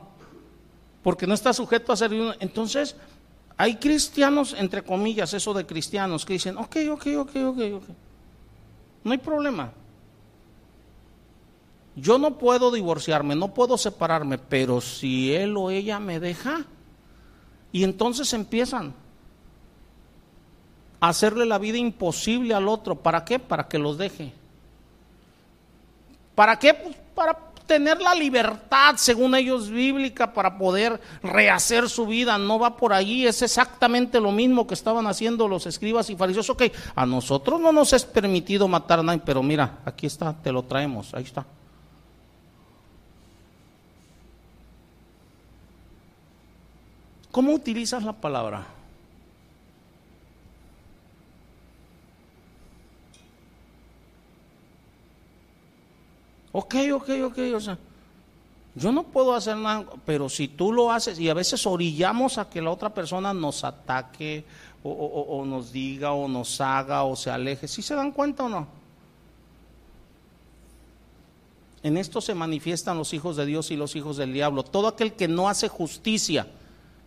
Porque 1.03 1.27
no 1.27 1.33
está 1.33 1.53
sujeto 1.53 1.91
a 1.91 1.97
ser... 1.97 2.11
Entonces, 2.39 2.95
hay 3.57 3.75
cristianos, 3.75 4.55
entre 4.57 4.83
comillas, 4.83 5.33
eso 5.33 5.53
de 5.53 5.65
cristianos, 5.65 6.25
que 6.25 6.33
dicen, 6.33 6.57
ok, 6.57 6.77
ok, 6.91 7.07
ok, 7.17 7.35
ok, 7.35 7.59
ok. 7.75 7.83
No 9.03 9.11
hay 9.11 9.17
problema. 9.17 9.71
Yo 11.95 12.17
no 12.17 12.37
puedo 12.37 12.71
divorciarme, 12.71 13.35
no 13.35 13.53
puedo 13.53 13.77
separarme, 13.77 14.37
pero 14.37 14.79
si 14.79 15.33
él 15.33 15.57
o 15.57 15.69
ella 15.69 15.99
me 15.99 16.19
deja, 16.19 16.65
y 17.71 17.83
entonces 17.83 18.31
empiezan 18.33 18.93
a 21.01 21.09
hacerle 21.09 21.45
la 21.45 21.57
vida 21.57 21.77
imposible 21.77 22.53
al 22.53 22.67
otro. 22.67 22.95
¿Para 22.95 23.25
qué? 23.25 23.39
Para 23.39 23.67
que 23.67 23.77
los 23.77 23.97
deje. 23.97 24.33
¿Para 26.39 26.57
qué? 26.57 26.73
Pues 26.73 26.95
para 27.13 27.37
tener 27.67 27.99
la 27.99 28.15
libertad, 28.15 28.95
según 28.95 29.35
ellos, 29.35 29.69
bíblica 29.69 30.31
para 30.31 30.57
poder 30.57 30.97
rehacer 31.21 31.89
su 31.89 32.07
vida. 32.07 32.37
No 32.37 32.57
va 32.57 32.77
por 32.77 32.93
allí, 32.93 33.27
es 33.27 33.41
exactamente 33.41 34.21
lo 34.21 34.31
mismo 34.31 34.65
que 34.65 34.73
estaban 34.73 35.05
haciendo 35.05 35.49
los 35.49 35.65
escribas 35.65 36.09
y 36.09 36.15
fariseos. 36.15 36.49
Ok, 36.49 36.63
a 36.95 37.05
nosotros 37.05 37.59
no 37.59 37.73
nos 37.73 37.91
es 37.91 38.05
permitido 38.05 38.69
matar 38.69 38.99
a 38.99 39.03
nadie, 39.03 39.21
pero 39.25 39.43
mira, 39.43 39.79
aquí 39.83 40.07
está, 40.07 40.33
te 40.33 40.53
lo 40.53 40.63
traemos, 40.63 41.13
ahí 41.13 41.23
está. 41.23 41.45
¿Cómo 47.31 47.51
utilizas 47.51 48.01
la 48.01 48.13
palabra? 48.13 48.78
Ok, 56.51 56.75
ok, 56.93 57.09
ok, 57.25 57.37
o 57.55 57.59
sea, 57.59 57.77
yo 58.75 58.91
no 58.91 59.03
puedo 59.03 59.33
hacer 59.35 59.57
nada, 59.57 59.85
pero 60.05 60.29
si 60.29 60.47
tú 60.47 60.71
lo 60.71 60.91
haces 60.91 61.19
y 61.19 61.29
a 61.29 61.33
veces 61.33 61.65
orillamos 61.65 62.37
a 62.37 62.49
que 62.49 62.61
la 62.61 62.71
otra 62.71 62.93
persona 62.93 63.33
nos 63.33 63.63
ataque 63.63 64.45
o, 64.83 64.89
o, 64.89 65.39
o 65.39 65.45
nos 65.45 65.71
diga 65.71 66.13
o 66.13 66.27
nos 66.27 66.59
haga 66.61 67.03
o 67.03 67.15
se 67.15 67.29
aleje, 67.29 67.67
¿sí 67.67 67.81
se 67.81 67.95
dan 67.95 68.11
cuenta 68.11 68.45
o 68.45 68.49
no? 68.49 68.79
En 71.81 71.97
esto 71.97 72.19
se 72.19 72.35
manifiestan 72.35 72.97
los 72.97 73.13
hijos 73.13 73.37
de 73.37 73.45
Dios 73.45 73.71
y 73.71 73.77
los 73.77 73.95
hijos 73.95 74.17
del 74.17 74.33
diablo. 74.33 74.63
Todo 74.63 74.87
aquel 74.87 75.13
que 75.13 75.27
no 75.27 75.47
hace 75.47 75.69
justicia 75.69 76.47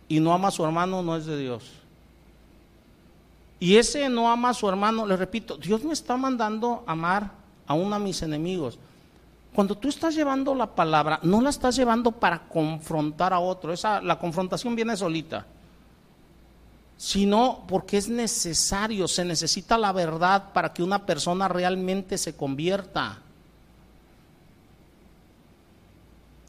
y 0.07 0.19
no 0.19 0.33
ama 0.33 0.47
a 0.47 0.51
su 0.51 0.63
hermano 0.63 1.03
no 1.03 1.15
es 1.15 1.25
de 1.25 1.37
Dios. 1.37 1.63
Y 3.59 3.77
ese 3.77 4.09
no 4.09 4.29
ama 4.29 4.49
a 4.49 4.53
su 4.53 4.67
hermano, 4.67 5.05
le 5.05 5.15
repito, 5.15 5.57
Dios 5.57 5.83
me 5.83 5.93
está 5.93 6.17
mandando 6.17 6.83
amar 6.85 7.31
a 7.65 7.73
uno 7.75 7.97
de 7.97 8.03
mis 8.03 8.21
enemigos. 8.21 8.77
Cuando 9.53 9.75
tú 9.75 9.89
estás 9.89 10.15
llevando 10.15 10.55
la 10.55 10.67
palabra, 10.67 11.19
no 11.21 11.39
la 11.41 11.51
estás 11.51 11.75
llevando 11.75 12.11
para 12.11 12.47
confrontar 12.47 13.33
a 13.33 13.39
otro, 13.39 13.71
esa, 13.71 14.01
la 14.01 14.17
confrontación 14.17 14.75
viene 14.75 14.97
solita, 14.97 15.45
sino 16.97 17.63
porque 17.67 17.97
es 17.97 18.09
necesario, 18.09 19.07
se 19.07 19.23
necesita 19.23 19.77
la 19.77 19.91
verdad 19.91 20.51
para 20.53 20.73
que 20.73 20.81
una 20.81 21.05
persona 21.05 21.47
realmente 21.47 22.17
se 22.17 22.35
convierta. 22.35 23.19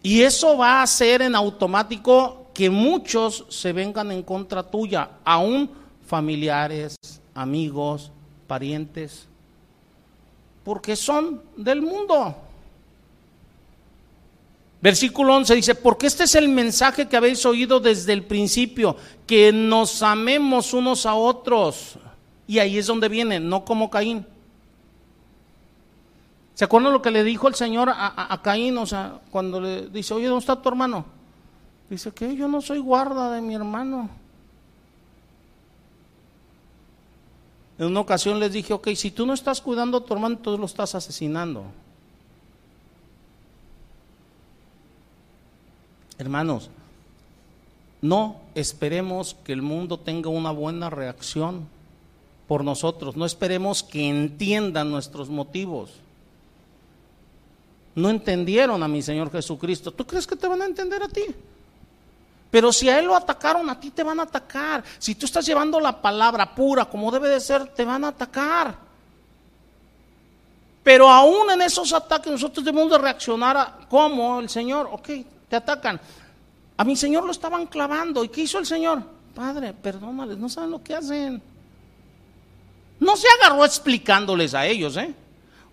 Y 0.02 0.22
eso 0.22 0.56
va 0.56 0.80
a 0.80 0.82
hacer 0.82 1.22
en 1.22 1.34
automático 1.34 2.46
que 2.54 2.70
muchos 2.70 3.44
se 3.50 3.72
vengan 3.72 4.12
en 4.12 4.22
contra 4.22 4.62
tuya, 4.62 5.10
aún 5.24 5.70
familiares, 6.06 6.96
amigos, 7.34 8.10
parientes, 8.46 9.26
porque 10.62 10.96
son 10.96 11.42
del 11.56 11.82
mundo. 11.82 12.43
Versículo 14.84 15.34
11 15.36 15.54
dice, 15.54 15.74
porque 15.74 16.06
este 16.06 16.24
es 16.24 16.34
el 16.34 16.46
mensaje 16.46 17.08
que 17.08 17.16
habéis 17.16 17.46
oído 17.46 17.80
desde 17.80 18.12
el 18.12 18.22
principio, 18.22 18.98
que 19.26 19.50
nos 19.50 20.02
amemos 20.02 20.74
unos 20.74 21.06
a 21.06 21.14
otros. 21.14 21.94
Y 22.46 22.58
ahí 22.58 22.76
es 22.76 22.86
donde 22.86 23.08
viene, 23.08 23.40
no 23.40 23.64
como 23.64 23.88
Caín. 23.88 24.26
¿Se 26.52 26.66
acuerdan 26.66 26.92
lo 26.92 27.00
que 27.00 27.10
le 27.10 27.24
dijo 27.24 27.48
el 27.48 27.54
Señor 27.54 27.90
a, 27.90 28.40
Caín? 28.42 28.76
O 28.76 28.84
sea, 28.84 29.22
cuando 29.30 29.58
le 29.58 29.88
dice, 29.88 30.12
oye, 30.12 30.26
¿dónde 30.26 30.40
está 30.40 30.60
tu 30.60 30.68
hermano? 30.68 31.06
Dice 31.88 32.12
que 32.12 32.36
yo 32.36 32.46
no 32.46 32.60
soy 32.60 32.78
guarda 32.78 33.30
de 33.30 33.40
mi 33.40 33.54
hermano. 33.54 34.10
En 37.78 37.86
una 37.86 38.00
ocasión 38.00 38.38
les 38.38 38.52
dije, 38.52 38.74
ok, 38.74 38.88
si 38.94 39.10
tú 39.12 39.24
no 39.24 39.32
estás 39.32 39.62
cuidando 39.62 39.96
a 39.96 40.04
tu 40.04 40.12
hermano, 40.12 40.36
tú 40.36 40.58
lo 40.58 40.66
estás 40.66 40.94
asesinando. 40.94 41.64
Hermanos, 46.18 46.70
no 48.00 48.36
esperemos 48.54 49.34
que 49.44 49.52
el 49.52 49.62
mundo 49.62 49.98
tenga 49.98 50.28
una 50.28 50.50
buena 50.50 50.90
reacción 50.90 51.66
por 52.46 52.62
nosotros, 52.62 53.16
no 53.16 53.24
esperemos 53.24 53.82
que 53.82 54.08
entiendan 54.08 54.90
nuestros 54.90 55.28
motivos. 55.28 55.92
No 57.94 58.10
entendieron 58.10 58.82
a 58.82 58.88
mi 58.88 59.02
Señor 59.02 59.30
Jesucristo. 59.30 59.92
¿Tú 59.92 60.04
crees 60.04 60.26
que 60.26 60.36
te 60.36 60.48
van 60.48 60.60
a 60.62 60.66
entender 60.66 61.02
a 61.02 61.08
ti? 61.08 61.22
Pero 62.50 62.72
si 62.72 62.88
a 62.88 62.98
Él 62.98 63.06
lo 63.06 63.16
atacaron, 63.16 63.70
a 63.70 63.78
ti 63.78 63.90
te 63.90 64.02
van 64.02 64.20
a 64.20 64.24
atacar. 64.24 64.84
Si 64.98 65.14
tú 65.14 65.26
estás 65.26 65.46
llevando 65.46 65.80
la 65.80 66.00
palabra 66.00 66.54
pura 66.54 66.84
como 66.84 67.10
debe 67.10 67.28
de 67.28 67.40
ser, 67.40 67.66
te 67.68 67.84
van 67.84 68.04
a 68.04 68.08
atacar. 68.08 68.76
Pero 70.82 71.08
aún 71.08 71.50
en 71.50 71.62
esos 71.62 71.92
ataques 71.92 72.30
nosotros 72.30 72.64
debemos 72.64 72.90
de 72.90 72.98
reaccionar 72.98 73.56
a, 73.56 73.78
como 73.88 74.40
el 74.40 74.48
Señor, 74.48 74.88
ok, 74.92 75.08
atacan. 75.56 76.00
A 76.76 76.84
mi 76.84 76.96
Señor 76.96 77.24
lo 77.24 77.30
estaban 77.30 77.66
clavando. 77.66 78.24
¿Y 78.24 78.28
qué 78.28 78.42
hizo 78.42 78.58
el 78.58 78.66
Señor? 78.66 79.02
Padre, 79.34 79.72
perdónales, 79.72 80.38
no 80.38 80.48
saben 80.48 80.70
lo 80.70 80.82
que 80.82 80.94
hacen. 80.94 81.42
No 83.00 83.16
se 83.16 83.26
agarró 83.40 83.64
explicándoles 83.64 84.54
a 84.54 84.66
ellos, 84.66 84.96
¿eh? 84.96 85.14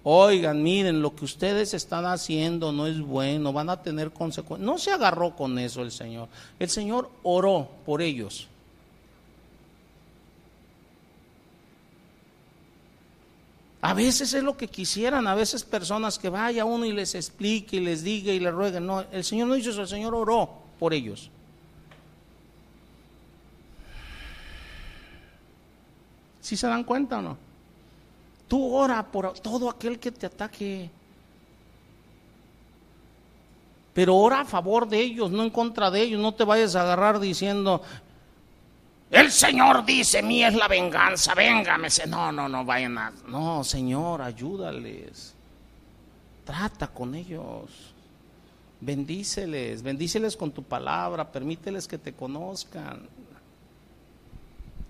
oigan, 0.04 0.64
miren, 0.64 1.02
lo 1.02 1.16
que 1.16 1.26
ustedes 1.26 1.74
están 1.74 2.06
haciendo 2.06 2.72
no 2.72 2.88
es 2.88 3.00
bueno, 3.00 3.54
van 3.54 3.70
a 3.70 3.82
tener 3.82 4.12
consecuencias. 4.12 4.66
No 4.66 4.78
se 4.78 4.92
agarró 4.92 5.36
con 5.36 5.58
eso 5.60 5.82
el 5.82 5.92
Señor. 5.92 6.28
El 6.60 6.70
Señor 6.70 7.10
oró 7.24 7.70
por 7.86 8.02
ellos. 8.02 8.48
A 13.82 13.96
veces 13.96 14.34
es 14.34 14.44
lo 14.44 14.56
que 14.56 14.68
quisieran, 14.68 15.26
a 15.26 15.34
veces 15.34 15.64
personas 15.64 16.20
que 16.20 16.30
vaya 16.30 16.66
uno 16.66 16.86
y 16.86 16.92
les 16.92 17.16
explique 17.16 17.78
y 17.78 17.80
les 17.80 18.04
diga 18.04 18.32
y 18.32 18.40
les 18.40 18.54
ruegue. 18.54 18.80
No, 18.80 19.02
el 19.12 19.24
Señor 19.24 19.48
no 19.48 19.56
hizo 19.56 19.72
eso, 19.72 19.82
el 19.82 19.88
Señor 19.88 20.14
oró 20.14 20.50
por 20.78 20.94
ellos. 20.94 21.32
¿Sí 26.42 26.56
se 26.56 26.68
dan 26.68 26.84
cuenta 26.84 27.18
o 27.18 27.22
no? 27.22 27.38
Tú 28.48 28.72
ora 28.76 29.02
por 29.04 29.34
todo 29.40 29.70
aquel 29.70 29.98
que 29.98 30.12
te 30.12 30.28
ataque. 30.28 30.90
Pero 33.94 34.16
ora 34.16 34.42
a 34.42 34.46
favor 34.46 34.88
de 34.88 35.00
ellos, 35.00 35.32
no 35.32 35.44
en 35.44 35.50
contra 35.50 35.90
de 35.90 36.02
ellos. 36.02 36.22
No 36.22 36.34
te 36.34 36.44
vayas 36.44 36.76
a 36.76 36.82
agarrar 36.82 37.20
diciendo, 37.20 37.82
el 39.12 39.30
Señor 39.30 39.86
dice, 39.86 40.24
mí 40.24 40.42
es 40.42 40.56
la 40.56 40.70
venganza, 40.70 41.36
véngame. 41.36 41.90
No, 42.08 42.32
no, 42.32 42.48
no, 42.48 42.64
vayan 42.64 42.98
a... 42.98 43.12
No, 43.28 43.62
Señor, 43.64 44.22
ayúdales. 44.22 45.34
Trata 46.46 46.88
con 46.88 47.14
ellos. 47.14 47.94
Bendíceles, 48.80 49.84
bendíceles 49.84 50.38
con 50.38 50.52
tu 50.52 50.64
palabra, 50.64 51.30
permíteles 51.30 51.88
que 51.88 51.98
te 51.98 52.14
conozcan. 52.14 53.02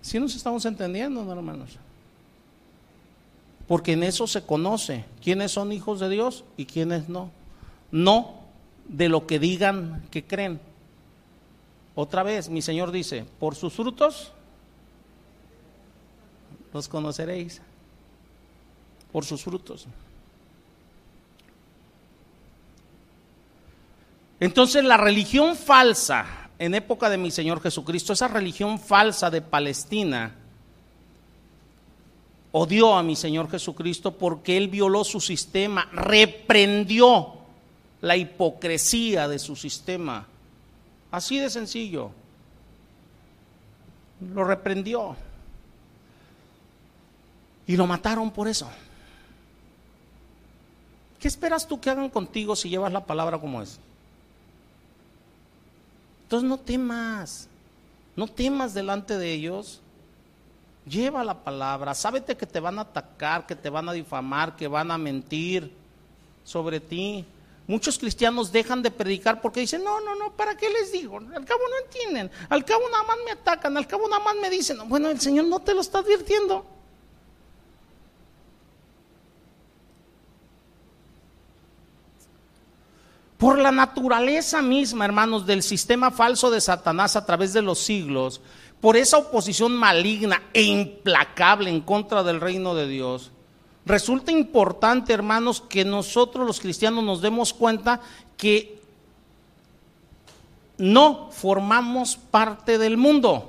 Si 0.00 0.20
nos 0.20 0.34
estamos 0.36 0.64
entendiendo, 0.66 1.30
hermanos? 1.30 1.76
Porque 3.66 3.92
en 3.92 4.04
eso 4.04 4.26
se 4.28 4.42
conoce 4.42 5.04
quiénes 5.22 5.50
son 5.50 5.72
hijos 5.72 5.98
de 5.98 6.08
Dios 6.08 6.44
y 6.56 6.66
quiénes 6.66 7.08
no. 7.08 7.30
No 7.90 8.34
de 8.86 9.08
lo 9.08 9.26
que 9.26 9.38
digan 9.38 10.04
que 10.10 10.24
creen 10.24 10.60
otra 11.94 12.22
vez, 12.22 12.48
mi 12.48 12.62
Señor 12.62 12.90
dice, 12.90 13.26
por 13.38 13.54
sus 13.54 13.72
frutos 13.72 14.32
los 16.72 16.88
conoceréis. 16.88 17.60
Por 19.12 19.24
sus 19.26 19.42
frutos. 19.42 19.86
Entonces 24.40 24.82
la 24.84 24.96
religión 24.96 25.54
falsa 25.54 26.48
en 26.58 26.74
época 26.74 27.10
de 27.10 27.18
mi 27.18 27.30
Señor 27.30 27.60
Jesucristo, 27.60 28.12
esa 28.12 28.28
religión 28.28 28.78
falsa 28.78 29.30
de 29.30 29.42
Palestina, 29.42 30.34
odió 32.52 32.94
a 32.94 33.02
mi 33.02 33.16
Señor 33.16 33.50
Jesucristo 33.50 34.16
porque 34.16 34.56
Él 34.56 34.68
violó 34.68 35.04
su 35.04 35.20
sistema, 35.20 35.88
reprendió 35.92 37.34
la 38.00 38.16
hipocresía 38.16 39.28
de 39.28 39.38
su 39.38 39.56
sistema 39.56 40.26
Así 41.12 41.38
de 41.38 41.50
sencillo. 41.50 42.10
Lo 44.34 44.42
reprendió. 44.42 45.14
Y 47.66 47.76
lo 47.76 47.86
mataron 47.86 48.30
por 48.30 48.48
eso. 48.48 48.68
¿Qué 51.20 51.28
esperas 51.28 51.68
tú 51.68 51.80
que 51.80 51.90
hagan 51.90 52.10
contigo 52.10 52.56
si 52.56 52.68
llevas 52.68 52.92
la 52.92 53.04
palabra 53.04 53.38
como 53.38 53.62
es? 53.62 53.78
Entonces 56.24 56.48
no 56.48 56.58
temas, 56.58 57.46
no 58.16 58.26
temas 58.26 58.74
delante 58.74 59.18
de 59.18 59.32
ellos. 59.32 59.80
Lleva 60.86 61.22
la 61.22 61.44
palabra, 61.44 61.94
sábete 61.94 62.36
que 62.36 62.46
te 62.46 62.58
van 62.58 62.78
a 62.78 62.82
atacar, 62.82 63.46
que 63.46 63.54
te 63.54 63.70
van 63.70 63.88
a 63.88 63.92
difamar, 63.92 64.56
que 64.56 64.66
van 64.66 64.90
a 64.90 64.98
mentir 64.98 65.72
sobre 66.42 66.80
ti. 66.80 67.24
Muchos 67.72 67.98
cristianos 67.98 68.52
dejan 68.52 68.82
de 68.82 68.90
predicar 68.90 69.40
porque 69.40 69.60
dicen, 69.60 69.82
no, 69.82 69.98
no, 70.02 70.14
no, 70.14 70.36
¿para 70.36 70.58
qué 70.58 70.68
les 70.68 70.92
digo? 70.92 71.16
Al 71.16 71.44
cabo 71.46 71.62
no 71.70 71.86
entienden, 71.86 72.30
al 72.50 72.66
cabo 72.66 72.82
nada 72.90 73.02
más 73.04 73.16
me 73.24 73.30
atacan, 73.30 73.74
al 73.78 73.86
cabo 73.86 74.06
nada 74.10 74.22
más 74.22 74.36
me 74.42 74.50
dicen, 74.50 74.76
bueno, 74.90 75.08
el 75.08 75.18
Señor 75.18 75.46
no 75.46 75.58
te 75.60 75.72
lo 75.72 75.80
está 75.80 76.00
advirtiendo. 76.00 76.66
Por 83.38 83.58
la 83.58 83.72
naturaleza 83.72 84.60
misma, 84.60 85.06
hermanos, 85.06 85.46
del 85.46 85.62
sistema 85.62 86.10
falso 86.10 86.50
de 86.50 86.60
Satanás 86.60 87.16
a 87.16 87.24
través 87.24 87.54
de 87.54 87.62
los 87.62 87.78
siglos, 87.78 88.42
por 88.82 88.98
esa 88.98 89.16
oposición 89.16 89.74
maligna 89.74 90.42
e 90.52 90.60
implacable 90.60 91.70
en 91.70 91.80
contra 91.80 92.22
del 92.22 92.38
reino 92.38 92.74
de 92.74 92.86
Dios, 92.86 93.32
Resulta 93.84 94.30
importante, 94.30 95.12
hermanos, 95.12 95.60
que 95.60 95.84
nosotros 95.84 96.46
los 96.46 96.60
cristianos 96.60 97.02
nos 97.02 97.20
demos 97.20 97.52
cuenta 97.52 98.00
que 98.36 98.80
no 100.78 101.30
formamos 101.32 102.16
parte 102.16 102.78
del 102.78 102.96
mundo. 102.96 103.48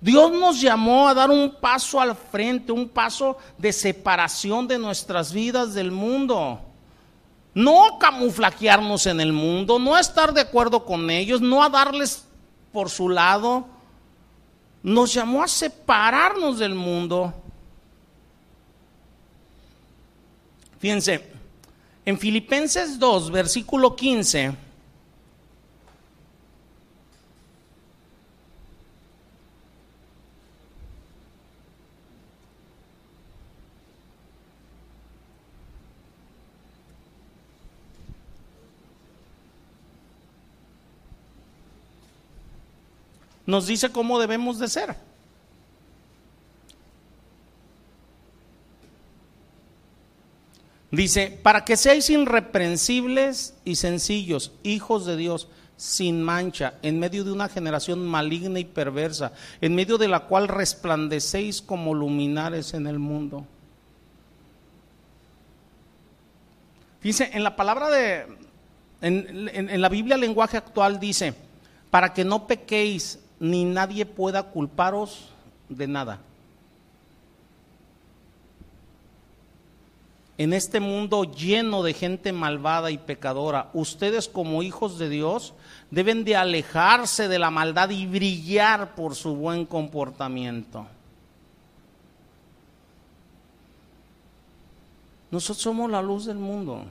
Dios 0.00 0.32
nos 0.32 0.60
llamó 0.60 1.08
a 1.08 1.14
dar 1.14 1.30
un 1.30 1.54
paso 1.60 2.00
al 2.00 2.14
frente, 2.14 2.72
un 2.72 2.88
paso 2.88 3.38
de 3.56 3.72
separación 3.72 4.66
de 4.66 4.78
nuestras 4.78 5.32
vidas 5.32 5.72
del 5.72 5.92
mundo. 5.92 6.60
No 7.54 7.98
camuflajearnos 8.00 9.06
en 9.06 9.20
el 9.20 9.32
mundo, 9.32 9.78
no 9.78 9.96
estar 9.96 10.34
de 10.34 10.40
acuerdo 10.40 10.84
con 10.84 11.08
ellos, 11.08 11.40
no 11.40 11.62
a 11.62 11.68
darles 11.68 12.26
por 12.72 12.90
su 12.90 13.08
lado. 13.08 13.64
Nos 14.82 15.14
llamó 15.14 15.42
a 15.42 15.48
separarnos 15.48 16.58
del 16.58 16.74
mundo 16.74 17.32
Fíjense, 20.84 21.18
en 22.04 22.18
Filipenses 22.18 22.98
2, 22.98 23.30
versículo 23.30 23.96
15, 23.96 24.52
nos 43.46 43.66
dice 43.66 43.90
cómo 43.90 44.20
debemos 44.20 44.58
de 44.58 44.68
ser. 44.68 45.13
Dice, 50.94 51.36
para 51.42 51.64
que 51.64 51.76
seáis 51.76 52.08
irreprensibles 52.08 53.54
y 53.64 53.74
sencillos, 53.74 54.52
hijos 54.62 55.06
de 55.06 55.16
Dios, 55.16 55.48
sin 55.76 56.22
mancha, 56.22 56.74
en 56.82 57.00
medio 57.00 57.24
de 57.24 57.32
una 57.32 57.48
generación 57.48 58.06
maligna 58.06 58.60
y 58.60 58.64
perversa, 58.64 59.32
en 59.60 59.74
medio 59.74 59.98
de 59.98 60.06
la 60.06 60.20
cual 60.20 60.46
resplandecéis 60.46 61.62
como 61.62 61.94
luminares 61.94 62.74
en 62.74 62.86
el 62.86 63.00
mundo. 63.00 63.44
Dice, 67.02 67.30
en 67.32 67.42
la 67.42 67.56
palabra 67.56 67.90
de, 67.90 68.26
en, 69.00 69.48
en 69.52 69.80
la 69.80 69.88
Biblia 69.88 70.16
lenguaje 70.16 70.56
actual 70.56 71.00
dice, 71.00 71.34
para 71.90 72.12
que 72.12 72.24
no 72.24 72.46
pequéis 72.46 73.18
ni 73.40 73.64
nadie 73.64 74.06
pueda 74.06 74.44
culparos 74.44 75.30
de 75.68 75.88
nada. 75.88 76.20
En 80.36 80.52
este 80.52 80.80
mundo 80.80 81.24
lleno 81.24 81.82
de 81.82 81.94
gente 81.94 82.32
malvada 82.32 82.90
y 82.90 82.98
pecadora, 82.98 83.70
ustedes 83.72 84.28
como 84.28 84.62
hijos 84.62 84.98
de 84.98 85.08
Dios 85.08 85.54
deben 85.90 86.24
de 86.24 86.34
alejarse 86.34 87.28
de 87.28 87.38
la 87.38 87.50
maldad 87.50 87.90
y 87.90 88.06
brillar 88.06 88.94
por 88.96 89.14
su 89.14 89.36
buen 89.36 89.64
comportamiento. 89.64 90.86
Nosotros 95.30 95.62
somos 95.62 95.90
la 95.90 96.02
luz 96.02 96.26
del 96.26 96.38
mundo. 96.38 96.84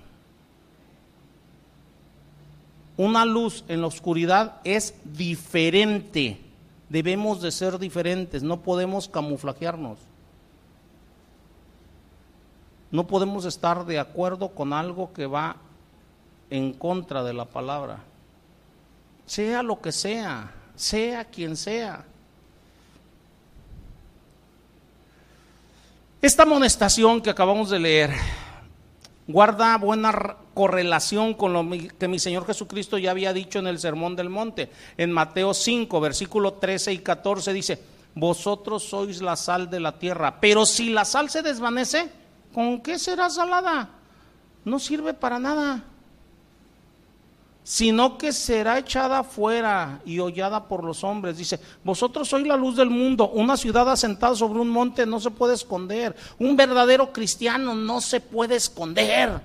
Una 2.96 3.26
luz 3.26 3.64
en 3.68 3.82
la 3.82 3.88
oscuridad 3.88 4.62
es 4.64 4.94
diferente. 5.04 6.39
Debemos 6.89 7.41
de 7.41 7.52
ser 7.52 7.80
diferentes, 7.80 8.44
no 8.44 8.62
podemos 8.62 9.08
camuflajearnos. 9.08 9.98
No 12.94 13.08
podemos 13.08 13.46
estar 13.46 13.88
de 13.88 13.98
acuerdo 13.98 14.50
con 14.50 14.72
algo 14.72 15.14
que 15.14 15.26
va 15.26 15.56
en 16.52 16.74
contra 16.74 17.24
de 17.24 17.34
la 17.34 17.46
palabra. 17.46 17.98
Sea 19.26 19.64
lo 19.64 19.82
que 19.82 19.91
sea, 19.91 20.54
sea 20.76 21.26
quien 21.26 21.58
sea. 21.58 22.06
Esta 26.22 26.44
amonestación 26.44 27.20
que 27.20 27.32
acabamos 27.32 27.72
de 27.72 27.80
leer 27.80 28.12
guarda 29.26 29.76
buena 29.80 30.38
correlación 30.54 31.34
con 31.34 31.52
lo 31.52 31.68
que 31.98 32.08
mi 32.08 32.20
Señor 32.20 32.46
Jesucristo 32.46 33.00
ya 33.00 33.10
había 33.10 33.34
dicho 33.34 33.58
en 33.58 33.66
el 33.66 33.80
Sermón 33.80 34.16
del 34.16 34.30
Monte. 34.30 34.70
En 34.98 35.12
Mateo 35.12 35.56
5, 35.56 36.00
versículo 36.00 36.54
13 36.54 36.94
y 36.94 37.00
14 37.00 37.54
dice, 37.54 37.82
vosotros 38.14 38.84
sois 38.84 39.20
la 39.20 39.36
sal 39.36 39.72
de 39.72 39.80
la 39.80 39.98
tierra, 39.98 40.39
pero 40.39 40.68
si 40.68 40.91
la 40.91 41.06
sal 41.06 41.32
se 41.32 41.41
desvanece, 41.41 42.22
¿Con 42.54 42.82
qué 42.82 42.99
será 42.99 43.30
salada? 43.30 43.89
No 44.64 44.80
sirve 44.80 45.14
para 45.14 45.39
nada 45.39 45.84
sino 47.64 48.18
que 48.18 48.34
será 48.34 48.78
echada 48.78 49.24
fuera 49.24 50.01
y 50.06 50.20
hollada 50.20 50.68
por 50.68 50.84
los 50.84 51.04
hombres. 51.04 51.38
Dice, 51.38 51.60
vosotros 51.84 52.28
sois 52.28 52.45
la 52.45 52.58
luz 52.58 52.76
del 52.76 52.89
mundo, 52.89 53.30
una 53.30 53.56
ciudad 53.56 53.89
asentada 53.89 54.36
sobre 54.36 54.60
un 54.60 54.70
monte 54.70 55.06
no 55.06 55.20
se 55.20 55.32
puede 55.32 55.54
esconder, 55.54 56.16
un 56.39 56.56
verdadero 56.58 57.14
cristiano 57.14 57.74
no 57.74 58.01
se 58.01 58.20
puede 58.20 58.56
esconder, 58.56 59.41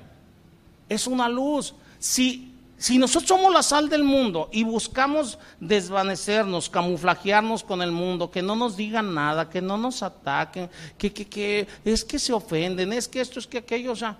es 0.89 1.07
una 1.07 1.29
luz. 1.29 1.75
Si, 2.01 2.55
si 2.79 2.97
nosotros 2.97 3.29
somos 3.29 3.53
la 3.53 3.63
sal 3.63 3.89
del 3.89 4.05
mundo 4.05 4.49
y 4.53 4.63
buscamos 4.65 5.39
desvanecernos, 5.61 6.71
camuflajearnos 6.71 7.63
con 7.63 7.83
el 7.83 7.93
mundo, 7.93 8.31
que 8.31 8.41
no 8.41 8.57
nos 8.57 8.77
digan 8.77 9.15
nada, 9.15 9.51
que 9.51 9.61
no 9.61 9.77
nos 9.77 10.03
ataquen, 10.03 10.71
que, 10.97 11.13
que, 11.13 11.29
que 11.29 11.69
es 11.85 12.05
que 12.05 12.19
se 12.19 12.33
ofenden, 12.33 12.93
es 12.93 13.09
que 13.09 13.21
esto, 13.21 13.39
es 13.39 13.47
que 13.47 13.59
aquello, 13.59 13.93
o 13.93 13.97
sea, 13.97 14.17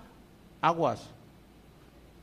aguas 0.61 0.99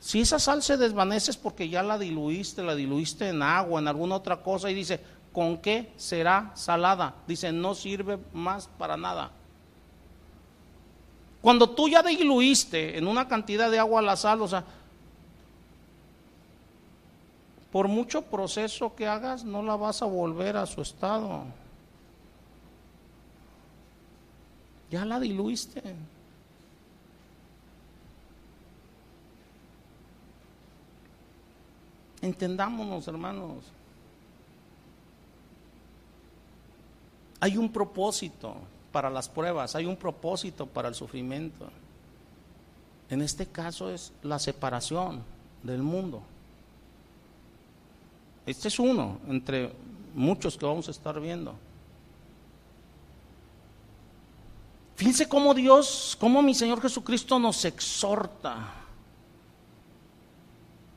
si 0.07 0.21
esa 0.21 0.39
sal 0.39 0.63
se 0.63 0.77
desvanece 0.77 1.33
es 1.33 1.37
porque 1.37 1.69
ya 1.69 1.83
la 1.83 1.99
diluiste, 1.99 2.63
la 2.63 2.77
diluiste 2.77 3.29
en 3.29 3.43
agua, 3.43 3.81
en 3.81 3.89
alguna 3.89 4.15
otra 4.15 4.37
cosa 4.37 4.71
y 4.71 4.75
dice, 4.75 5.01
¿con 5.33 5.59
qué 5.59 5.93
será 5.97 6.53
salada? 6.55 7.15
Dice, 7.27 7.51
no 7.51 7.75
sirve 7.75 8.19
más 8.33 8.69
para 8.79 8.97
nada. 8.97 9.33
Cuando 11.41 11.71
tú 11.71 11.89
ya 11.89 12.05
diluiste 12.05 12.97
en 12.99 13.09
una 13.09 13.27
cantidad 13.27 13.69
de 13.69 13.79
agua 13.79 14.03
la 14.03 14.15
sal, 14.17 14.43
o 14.43 14.49
sea, 14.49 14.65
por 17.73 17.89
mucho 17.89 18.23
proceso 18.23 18.95
que 18.95 19.07
hagas, 19.07 19.45
no 19.45 19.63
la 19.63 19.77
vas 19.77 20.03
a 20.03 20.07
volver 20.07 20.57
a 20.57 20.67
su 20.67 20.83
estado. 20.83 21.45
Ya 24.91 25.05
la 25.05 25.19
diluiste. 25.19 25.83
Entendámonos, 32.23 33.07
hermanos. 33.09 33.65
Hay 37.41 37.57
un 37.57 37.71
propósito 37.71 38.57
para 38.91 39.11
las 39.11 39.29
pruebas, 39.29 39.75
hay 39.75 39.85
un 39.85 39.97
propósito 39.97 40.67
para 40.67 40.89
el 40.89 40.95
sufrimiento. 40.95 41.69
En 43.11 43.23
este 43.23 43.47
caso 43.47 43.91
es 43.91 44.13
la 44.23 44.39
separación 44.39 45.23
del 45.63 45.83
mundo. 45.83 46.23
Este 48.47 48.69
es 48.69 48.79
uno 48.79 49.19
entre 49.29 49.73
muchos 50.15 50.57
que 50.57 50.65
vamos 50.65 50.89
a 50.89 50.93
estar 50.93 51.21
viendo. 51.21 51.55
Fíjense 54.95 55.29
cómo 55.29 55.53
Dios, 55.53 56.17
cómo 56.19 56.41
mi 56.41 56.55
Señor 56.55 56.81
Jesucristo 56.81 57.39
nos 57.39 57.65
exhorta 57.67 58.87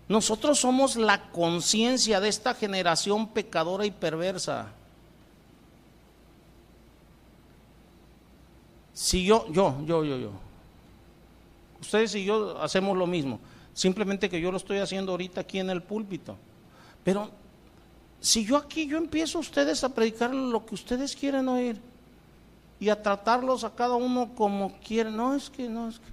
nosotros 0.09 0.59
somos 0.59 0.95
la 0.95 1.29
conciencia 1.29 2.19
de 2.19 2.29
esta 2.29 2.55
generación 2.55 3.27
pecadora 3.27 3.85
y 3.85 3.91
perversa. 3.91 4.71
Si 8.91 9.23
yo, 9.23 9.45
yo, 9.51 9.77
yo, 9.85 10.03
yo, 10.03 10.17
yo. 10.17 10.31
Ustedes 11.79 12.15
y 12.15 12.25
yo 12.25 12.59
hacemos 12.59 12.97
lo 12.97 13.05
mismo. 13.05 13.39
Simplemente 13.75 14.31
que 14.31 14.41
yo 14.41 14.51
lo 14.51 14.57
estoy 14.57 14.79
haciendo 14.79 15.11
ahorita 15.11 15.41
aquí 15.41 15.59
en 15.59 15.69
el 15.69 15.83
púlpito. 15.83 16.35
Pero 17.03 17.29
si 18.21 18.45
yo 18.45 18.57
aquí 18.57 18.87
yo 18.87 18.97
empiezo 18.97 19.37
a 19.37 19.41
ustedes 19.41 19.83
a 19.83 19.89
predicar 19.89 20.33
lo 20.33 20.65
que 20.65 20.75
ustedes 20.75 21.15
quieren 21.15 21.47
oír 21.47 21.79
y 22.79 22.89
a 22.89 23.01
tratarlos 23.01 23.63
a 23.63 23.73
cada 23.73 23.95
uno 23.95 24.29
como 24.35 24.73
quieren, 24.79 25.15
no 25.15 25.35
es 25.35 25.49
que 25.49 25.69
no 25.69 25.89
es 25.89 25.99
que 25.99 26.09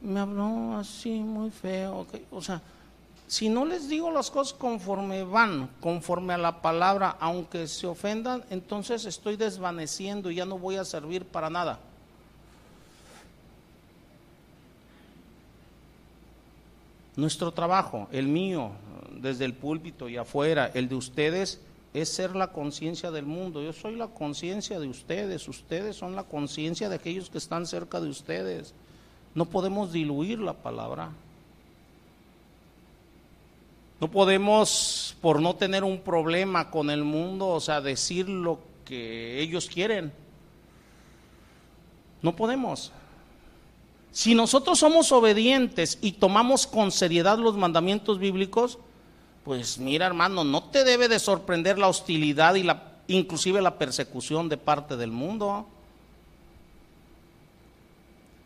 me 0.00 0.20
habló 0.20 0.76
así 0.76 1.10
muy 1.20 1.50
feo, 1.50 2.06
o 2.30 2.42
sea, 2.42 2.62
si 3.28 3.50
no 3.50 3.66
les 3.66 3.88
digo 3.88 4.10
las 4.10 4.30
cosas 4.30 4.54
conforme 4.54 5.22
van, 5.22 5.68
conforme 5.80 6.32
a 6.32 6.38
la 6.38 6.62
palabra, 6.62 7.16
aunque 7.20 7.68
se 7.68 7.86
ofendan, 7.86 8.42
entonces 8.48 9.04
estoy 9.04 9.36
desvaneciendo 9.36 10.30
y 10.30 10.36
ya 10.36 10.46
no 10.46 10.58
voy 10.58 10.76
a 10.76 10.84
servir 10.84 11.26
para 11.26 11.50
nada. 11.50 11.78
Nuestro 17.16 17.52
trabajo, 17.52 18.08
el 18.12 18.28
mío, 18.28 18.70
desde 19.20 19.44
el 19.44 19.54
púlpito 19.54 20.08
y 20.08 20.16
afuera, 20.16 20.70
el 20.74 20.88
de 20.88 20.94
ustedes, 20.94 21.60
es 21.94 22.08
ser 22.08 22.36
la 22.36 22.52
conciencia 22.52 23.10
del 23.10 23.26
mundo. 23.26 23.62
Yo 23.62 23.72
soy 23.72 23.96
la 23.96 24.08
conciencia 24.08 24.78
de 24.78 24.88
ustedes, 24.88 25.48
ustedes 25.48 25.96
son 25.96 26.14
la 26.16 26.24
conciencia 26.24 26.88
de 26.88 26.96
aquellos 26.96 27.30
que 27.30 27.38
están 27.38 27.66
cerca 27.66 28.00
de 28.00 28.08
ustedes. 28.08 28.74
No 29.34 29.46
podemos 29.46 29.92
diluir 29.92 30.38
la 30.38 30.52
palabra. 30.52 31.10
No 34.00 34.10
podemos, 34.10 35.16
por 35.20 35.42
no 35.42 35.56
tener 35.56 35.82
un 35.82 36.00
problema 36.00 36.70
con 36.70 36.90
el 36.90 37.02
mundo, 37.02 37.48
o 37.48 37.60
sea, 37.60 37.80
decir 37.80 38.28
lo 38.28 38.60
que 38.84 39.40
ellos 39.40 39.68
quieren. 39.68 40.12
No 42.22 42.36
podemos. 42.36 42.92
Si 44.12 44.34
nosotros 44.34 44.78
somos 44.78 45.12
obedientes 45.12 45.98
y 46.00 46.12
tomamos 46.12 46.66
con 46.66 46.90
seriedad 46.90 47.38
los 47.38 47.56
mandamientos 47.56 48.18
bíblicos, 48.18 48.78
pues 49.48 49.78
mira 49.78 50.04
hermano, 50.04 50.44
no 50.44 50.64
te 50.64 50.84
debe 50.84 51.08
de 51.08 51.18
sorprender 51.18 51.78
la 51.78 51.88
hostilidad 51.88 52.54
y 52.56 52.64
la 52.64 52.82
inclusive 53.06 53.62
la 53.62 53.78
persecución 53.78 54.46
de 54.46 54.58
parte 54.58 54.94
del 54.94 55.10
mundo. 55.10 55.66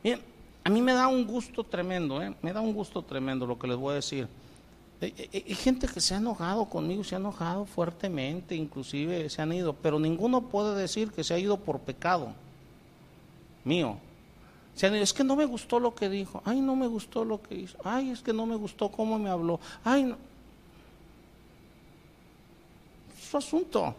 Bien, 0.05 0.21
a 0.63 0.71
mí 0.71 0.81
me 0.81 0.93
da 0.93 1.09
un 1.09 1.27
gusto 1.27 1.65
tremendo, 1.65 2.23
¿eh? 2.23 2.33
me 2.41 2.53
da 2.53 2.61
un 2.61 2.73
gusto 2.73 3.03
tremendo 3.03 3.45
lo 3.47 3.59
que 3.59 3.67
les 3.67 3.77
voy 3.77 3.91
a 3.91 3.95
decir. 3.97 4.29
Hay, 5.01 5.57
gente 5.57 5.89
que 5.89 6.01
se 6.01 6.15
ha 6.15 6.19
enojado 6.19 6.67
conmigo, 6.67 7.03
se 7.03 7.17
ha 7.17 7.19
enojado 7.19 7.65
fuertemente, 7.65 8.55
inclusive 8.55 9.29
se 9.29 9.43
han 9.43 9.53
ido, 9.53 9.73
pero 9.73 9.99
ninguno 9.99 10.43
puede 10.43 10.77
decir 10.77 11.11
que 11.11 11.25
se 11.25 11.35
ha 11.35 11.39
ido 11.41 11.57
por 11.57 11.81
pecado 11.81 12.33
mío. 13.65 13.97
Se 14.77 14.87
han 14.87 14.95
ido, 14.95 15.03
es 15.03 15.13
que 15.13 15.25
no 15.25 15.35
me 15.35 15.47
gustó 15.47 15.81
lo 15.81 15.97
que 15.97 16.09
dijo, 16.09 16.43
ay, 16.45 16.61
no 16.61 16.77
me 16.77 16.87
gustó 16.87 17.25
lo 17.25 17.43
que 17.43 17.57
hizo, 17.57 17.77
ay, 17.83 18.11
es 18.11 18.23
que 18.23 18.33
no 18.33 18.47
me 18.47 18.55
gustó 18.55 18.89
cómo 18.89 19.19
me 19.19 19.31
habló, 19.31 19.59
ay, 19.83 20.05
no. 20.05 20.31
Es 23.22 23.22
su 23.33 23.39
asunto. 23.39 23.95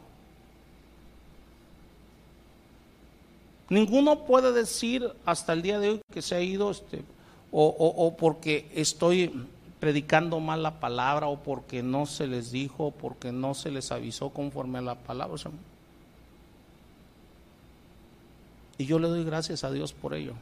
Ninguno 3.69 4.25
puede 4.25 4.51
decir 4.51 5.09
hasta 5.25 5.53
el 5.53 5.61
día 5.63 5.79
de 5.79 5.89
hoy 5.89 6.01
que 6.11 6.21
se 6.21 6.35
ha 6.35 6.41
ido 6.41 6.69
este, 6.69 7.03
o, 7.51 7.65
o 7.65 8.15
porque 8.15 8.69
estoy 8.75 9.47
predicando 9.79 10.39
mal 10.39 10.61
la 10.61 10.79
palabra 10.79 11.27
o 11.27 11.41
porque 11.41 11.81
no 11.81 12.05
se 12.05 12.27
les 12.27 12.51
dijo 12.51 12.85
o 12.87 12.91
porque 12.91 13.31
no 13.31 13.55
se 13.55 13.71
les 13.71 13.91
avisó 13.91 14.29
conforme 14.29 14.77
a 14.77 14.81
la 14.81 14.95
palabra. 14.95 15.37
y 18.77 18.85
yo 18.85 18.99
le 18.99 19.07
doy 19.07 19.23
gracias 19.23 19.63
a 19.63 19.71
Dios 19.71 19.93
por 19.93 20.13
ello. 20.13 20.33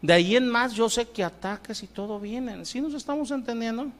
De 0.00 0.12
ahí 0.12 0.36
en 0.36 0.48
más 0.48 0.74
yo 0.74 0.88
sé 0.88 1.08
que 1.08 1.22
ataques 1.22 1.82
y 1.82 1.86
todo 1.86 2.18
vienen. 2.18 2.66
¿Sí 2.66 2.80
nos 2.80 2.94
estamos 2.94 3.30
entendiendo? 3.30 3.92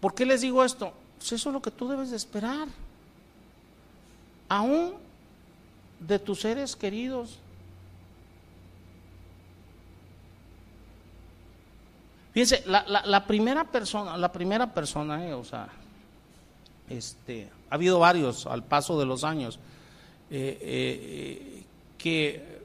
¿Por 0.00 0.14
qué 0.14 0.24
les 0.24 0.40
digo 0.40 0.64
esto? 0.64 0.92
Pues 1.18 1.32
eso 1.32 1.48
es 1.50 1.52
lo 1.52 1.62
que 1.62 1.70
tú 1.70 1.88
debes 1.88 2.10
de 2.10 2.16
esperar. 2.16 2.68
Aún 4.48 4.94
de 6.00 6.18
tus 6.18 6.40
seres 6.40 6.76
queridos, 6.76 7.38
Fíjense, 12.38 12.62
la, 12.68 13.26
primera 13.26 13.64
persona, 13.64 14.16
la 14.16 14.30
primera 14.30 14.72
persona, 14.72 15.26
eh, 15.26 15.34
o 15.34 15.42
sea, 15.42 15.66
este, 16.88 17.50
ha 17.68 17.74
habido 17.74 17.98
varios 17.98 18.46
al 18.46 18.62
paso 18.62 18.96
de 18.96 19.06
los 19.06 19.24
años 19.24 19.58
eh, 20.30 20.56
eh, 20.60 21.64
que 21.98 22.60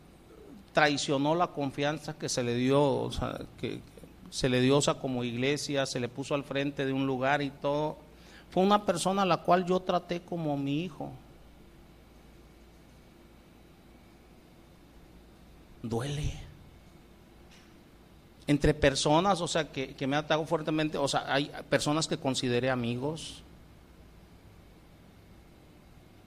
traicionó 0.74 1.34
la 1.34 1.48
confianza 1.48 2.14
que 2.14 2.30
se 2.30 2.44
le 2.44 2.54
dio, 2.54 2.84
o 2.84 3.12
sea, 3.12 3.40
que 3.60 3.80
se 4.34 4.50
le 4.50 4.62
dio, 4.62 4.80
como 5.00 5.24
iglesia, 5.24 5.86
se 5.86 6.00
le 6.00 6.10
puso 6.10 6.34
al 6.34 6.44
frente 6.44 6.88
de 6.88 6.92
un 6.92 7.06
lugar 7.06 7.44
y 7.44 7.52
todo. 7.52 7.98
Fue 8.50 8.64
una 8.64 8.84
persona 8.84 9.22
a 9.22 9.26
la 9.26 9.38
cual 9.38 9.64
yo 9.64 9.80
traté 9.80 10.22
como 10.22 10.58
mi 10.58 10.84
hijo. 10.84 11.12
Duele 15.84 16.34
entre 18.48 18.74
personas, 18.74 19.40
o 19.40 19.48
sea, 19.48 19.72
que, 19.72 20.08
me 20.08 20.16
atado 20.16 20.44
fuertemente, 20.48 20.98
o 20.98 21.08
sea, 21.08 21.32
hay 21.32 21.52
personas 21.70 22.08
que 22.08 22.18
consideré 22.18 22.72
amigos, 22.72 23.44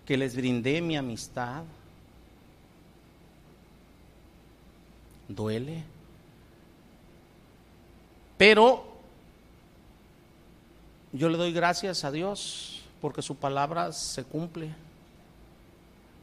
que 0.04 0.16
les 0.16 0.36
brindé 0.36 0.80
mi 0.80 0.96
amistad. 0.96 1.64
Duele. 5.28 5.95
Pero 8.36 8.84
yo 11.12 11.28
le 11.28 11.38
doy 11.38 11.52
gracias 11.52 12.04
a 12.04 12.10
Dios 12.10 12.82
porque 13.00 13.22
su 13.22 13.36
palabra 13.36 13.92
se 13.92 14.24
cumple. 14.24 14.74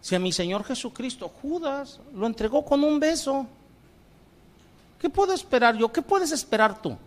Si 0.02 0.16
a 0.16 0.20
mi 0.20 0.32
Señor 0.32 0.64
Jesucristo, 0.64 1.32
Judas, 1.42 2.00
lo 2.14 2.28
entregó 2.28 2.64
con 2.64 2.84
un 2.84 3.00
beso. 3.00 3.48
¿Qué 5.00 5.10
puedo 5.10 5.34
esperar 5.34 5.78
yo? 5.78 5.92
¿Qué 5.92 6.02
puedes 6.02 6.32
esperar 6.32 6.82
tú? 6.82 6.98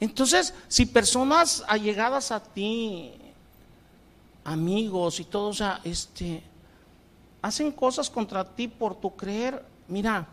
Entonces, 0.00 0.52
si 0.68 0.86
personas 0.86 1.64
allegadas 1.68 2.30
a 2.30 2.40
ti, 2.40 3.12
amigos 4.44 5.20
y 5.20 5.24
todo, 5.24 5.48
o 5.48 5.54
sea, 5.54 5.80
este, 5.84 6.42
hacen 7.40 7.70
cosas 7.72 8.10
contra 8.10 8.44
ti 8.44 8.68
por 8.68 8.94
tu 8.94 9.14
creer, 9.14 9.64
mira, 9.88 10.26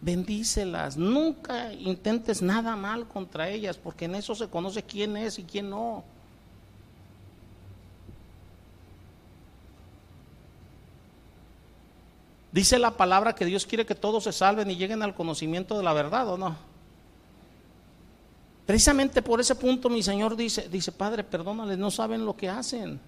bendícelas, 0.00 0.96
nunca 0.96 1.72
intentes 1.72 2.40
nada 2.40 2.74
mal 2.76 3.06
contra 3.06 3.48
ellas, 3.48 3.76
porque 3.76 4.06
en 4.06 4.14
eso 4.14 4.34
se 4.34 4.48
conoce 4.48 4.82
quién 4.82 5.16
es 5.16 5.38
y 5.38 5.44
quién 5.44 5.70
no. 5.70 6.04
Dice 12.52 12.78
la 12.78 12.96
palabra 12.96 13.34
que 13.34 13.44
Dios 13.44 13.64
quiere 13.64 13.86
que 13.86 13.94
todos 13.94 14.24
se 14.24 14.32
salven 14.32 14.70
y 14.70 14.76
lleguen 14.76 15.02
al 15.02 15.14
conocimiento 15.14 15.76
de 15.76 15.84
la 15.84 15.92
verdad, 15.92 16.28
¿o 16.28 16.36
no? 16.38 16.56
Precisamente 18.66 19.22
por 19.22 19.40
ese 19.40 19.54
punto 19.54 19.88
mi 19.88 20.02
Señor 20.02 20.36
dice, 20.36 20.68
dice, 20.68 20.90
Padre, 20.92 21.22
perdónales, 21.22 21.78
no 21.78 21.90
saben 21.90 22.24
lo 22.24 22.36
que 22.36 22.48
hacen. 22.48 23.00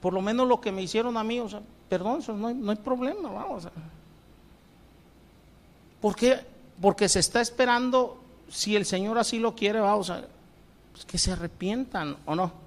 Por 0.00 0.12
lo 0.12 0.20
menos 0.20 0.46
lo 0.46 0.60
que 0.60 0.72
me 0.72 0.82
hicieron 0.82 1.16
a 1.16 1.24
mí, 1.24 1.40
o 1.40 1.48
sea, 1.48 1.62
perdón, 1.88 2.22
no 2.28 2.48
hay, 2.48 2.54
no 2.54 2.70
hay 2.70 2.76
problema, 2.78 3.30
vamos. 3.30 3.68
¿Por 6.00 6.14
qué? 6.14 6.40
Porque 6.80 7.08
se 7.08 7.20
está 7.20 7.40
esperando, 7.40 8.20
si 8.48 8.76
el 8.76 8.84
Señor 8.84 9.18
así 9.18 9.38
lo 9.38 9.54
quiere, 9.54 9.80
vamos, 9.80 10.12
pues 10.92 11.04
que 11.04 11.18
se 11.18 11.32
arrepientan, 11.32 12.16
¿o 12.26 12.34
no? 12.34 12.66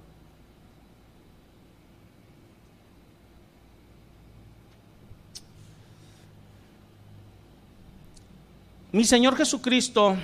Mi 8.92 9.04
Señor 9.04 9.36
Jesucristo, 9.36 10.16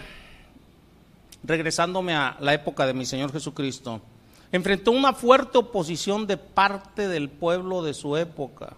regresándome 1.44 2.14
a 2.14 2.36
la 2.40 2.52
época 2.52 2.85
de 2.85 2.94
mi 2.94 3.06
Señor 3.06 3.31
Jesucristo, 3.32 4.01
enfrentó 4.51 4.90
una 4.90 5.12
fuerte 5.12 5.59
oposición 5.59 6.27
de 6.27 6.36
parte 6.36 7.06
del 7.06 7.28
pueblo 7.28 7.85
de 7.85 7.94
su 7.94 8.16
época. 8.16 8.74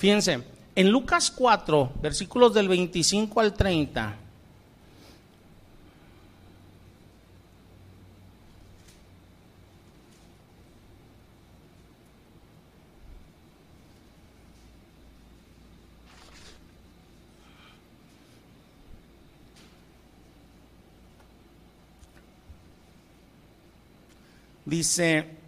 Fíjense, 0.00 0.42
en 0.76 0.90
Lucas 0.90 1.30
4, 1.30 1.92
versículos 2.00 2.54
del 2.54 2.68
25 2.68 3.38
al 3.38 3.52
30, 3.52 4.16
Dice, 24.64 25.39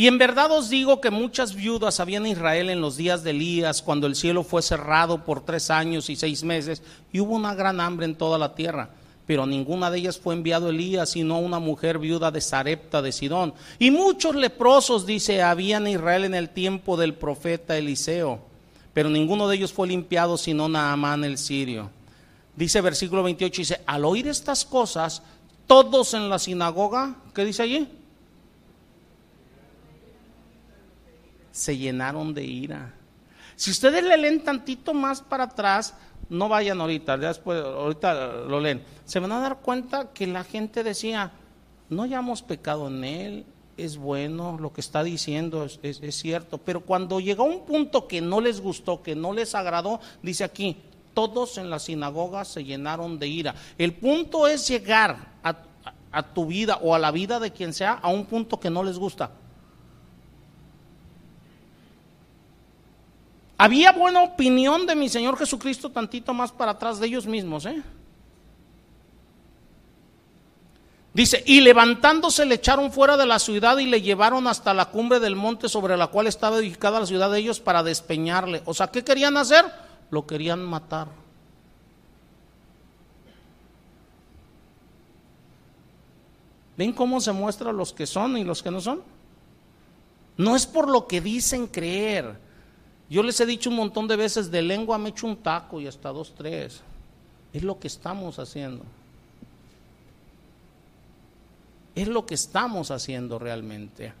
y 0.00 0.06
en 0.06 0.16
verdad 0.16 0.50
os 0.50 0.70
digo 0.70 0.98
que 0.98 1.10
muchas 1.10 1.54
viudas 1.54 2.00
había 2.00 2.16
en 2.16 2.26
Israel 2.26 2.70
en 2.70 2.80
los 2.80 2.96
días 2.96 3.22
de 3.22 3.32
Elías, 3.32 3.82
cuando 3.82 4.06
el 4.06 4.16
cielo 4.16 4.42
fue 4.42 4.62
cerrado 4.62 5.26
por 5.26 5.44
tres 5.44 5.70
años 5.70 6.08
y 6.08 6.16
seis 6.16 6.42
meses, 6.42 6.82
y 7.12 7.20
hubo 7.20 7.34
una 7.34 7.54
gran 7.54 7.82
hambre 7.82 8.06
en 8.06 8.14
toda 8.14 8.38
la 8.38 8.54
tierra. 8.54 8.88
Pero 9.26 9.44
ninguna 9.44 9.90
de 9.90 9.98
ellas 9.98 10.16
fue 10.18 10.32
enviado 10.32 10.70
Elías, 10.70 11.10
sino 11.10 11.38
una 11.38 11.58
mujer 11.58 11.98
viuda 11.98 12.30
de 12.30 12.40
Sarepta 12.40 13.02
de 13.02 13.12
Sidón. 13.12 13.52
Y 13.78 13.90
muchos 13.90 14.34
leprosos, 14.34 15.04
dice, 15.04 15.42
había 15.42 15.76
en 15.76 15.88
Israel 15.88 16.24
en 16.24 16.34
el 16.34 16.48
tiempo 16.48 16.96
del 16.96 17.12
profeta 17.12 17.76
Eliseo. 17.76 18.40
Pero 18.94 19.10
ninguno 19.10 19.48
de 19.48 19.56
ellos 19.56 19.74
fue 19.74 19.86
limpiado, 19.86 20.38
sino 20.38 20.66
Naamán 20.66 21.24
el 21.24 21.36
sirio. 21.36 21.90
Dice 22.56 22.80
versículo 22.80 23.22
28, 23.22 23.60
dice, 23.60 23.80
al 23.84 24.06
oír 24.06 24.28
estas 24.28 24.64
cosas, 24.64 25.22
todos 25.66 26.14
en 26.14 26.30
la 26.30 26.38
sinagoga, 26.38 27.16
¿qué 27.34 27.44
dice 27.44 27.64
allí? 27.64 27.99
Se 31.52 31.76
llenaron 31.76 32.34
de 32.34 32.44
ira. 32.44 32.94
Si 33.56 33.70
ustedes 33.70 34.02
le 34.02 34.16
leen 34.16 34.42
tantito 34.42 34.94
más 34.94 35.20
para 35.20 35.44
atrás, 35.44 35.94
no 36.28 36.48
vayan 36.48 36.80
ahorita, 36.80 37.18
después, 37.18 37.62
ahorita 37.62 38.14
lo 38.48 38.60
leen. 38.60 38.82
Se 39.04 39.18
van 39.20 39.32
a 39.32 39.40
dar 39.40 39.58
cuenta 39.60 40.12
que 40.12 40.26
la 40.26 40.44
gente 40.44 40.82
decía, 40.82 41.32
no 41.88 42.04
hayamos 42.04 42.42
pecado 42.42 42.88
en 42.88 43.04
él, 43.04 43.46
es 43.76 43.96
bueno, 43.96 44.58
lo 44.58 44.72
que 44.72 44.80
está 44.80 45.02
diciendo 45.02 45.66
es, 45.82 46.00
cierto. 46.14 46.58
Pero 46.58 46.80
cuando 46.80 47.20
llegó 47.20 47.44
un 47.44 47.64
punto 47.64 48.06
que 48.06 48.20
no 48.20 48.40
les 48.40 48.60
gustó, 48.60 49.02
que 49.02 49.14
no 49.14 49.32
les 49.32 49.54
agradó, 49.54 50.00
dice 50.22 50.44
aquí, 50.44 50.76
todos 51.14 51.58
en 51.58 51.70
la 51.70 51.78
sinagoga 51.78 52.44
se 52.44 52.64
llenaron 52.64 53.18
de 53.18 53.28
ira. 53.28 53.54
El 53.78 53.94
punto 53.94 54.46
es 54.46 54.68
llegar 54.68 55.34
a, 55.42 56.22
tu 56.34 56.46
vida 56.46 56.78
o 56.82 56.94
a 56.94 56.98
la 56.98 57.10
vida 57.10 57.38
de 57.38 57.52
quien 57.52 57.72
sea 57.72 57.92
a 57.92 58.08
un 58.08 58.26
punto 58.26 58.58
que 58.58 58.70
no 58.70 58.82
les 58.82 58.98
gusta. 58.98 59.30
Había 63.62 63.92
buena 63.92 64.22
opinión 64.22 64.86
de 64.86 64.94
mi 64.94 65.10
Señor 65.10 65.36
Jesucristo 65.36 65.90
tantito 65.90 66.32
más 66.32 66.50
para 66.50 66.70
atrás 66.70 66.98
de 66.98 67.06
ellos 67.06 67.26
mismos, 67.26 67.66
¿eh? 67.66 67.82
Dice, 71.12 71.44
y 71.44 71.60
levantándose 71.60 72.46
le 72.46 72.54
echaron 72.54 72.90
fuera 72.90 73.18
de 73.18 73.26
la 73.26 73.38
ciudad 73.38 73.76
y 73.76 73.84
le 73.84 74.00
llevaron 74.00 74.46
hasta 74.46 74.72
la 74.72 74.86
cumbre 74.86 75.20
del 75.20 75.36
monte 75.36 75.68
sobre 75.68 75.98
la 75.98 76.06
cual 76.06 76.26
estaba 76.26 76.56
edificada 76.56 77.00
la 77.00 77.06
ciudad 77.06 77.30
de 77.30 77.38
ellos 77.38 77.60
para 77.60 77.82
despeñarle. 77.82 78.62
O 78.64 78.72
sea, 78.72 78.86
¿qué 78.86 79.04
querían 79.04 79.36
hacer? 79.36 79.66
lo 80.10 80.26
querían 80.26 80.64
matar. 80.64 81.08
¿Ven 86.78 86.94
cómo 86.94 87.20
se 87.20 87.32
muestra 87.32 87.74
los 87.74 87.92
que 87.92 88.06
son 88.06 88.38
y 88.38 88.44
los 88.44 88.62
que 88.62 88.70
no 88.70 88.80
son? 88.80 89.02
No 90.38 90.56
es 90.56 90.64
por 90.64 90.88
lo 90.88 91.06
que 91.06 91.20
dicen 91.20 91.66
creer. 91.66 92.48
Yo 93.10 93.24
les 93.24 93.40
he 93.40 93.44
dicho 93.44 93.70
un 93.70 93.76
montón 93.76 94.06
de 94.06 94.14
veces, 94.14 94.52
de 94.52 94.62
lengua 94.62 94.96
me 94.96 95.08
echo 95.08 95.26
un 95.26 95.36
taco 95.36 95.80
y 95.80 95.88
hasta 95.88 96.10
dos, 96.10 96.32
tres. 96.32 96.80
Es 97.52 97.64
lo 97.64 97.80
que 97.80 97.88
estamos 97.88 98.38
haciendo. 98.38 98.84
Es 101.96 102.06
lo 102.06 102.24
que 102.24 102.34
estamos 102.34 102.92
haciendo 102.92 103.40
realmente. 103.40 104.12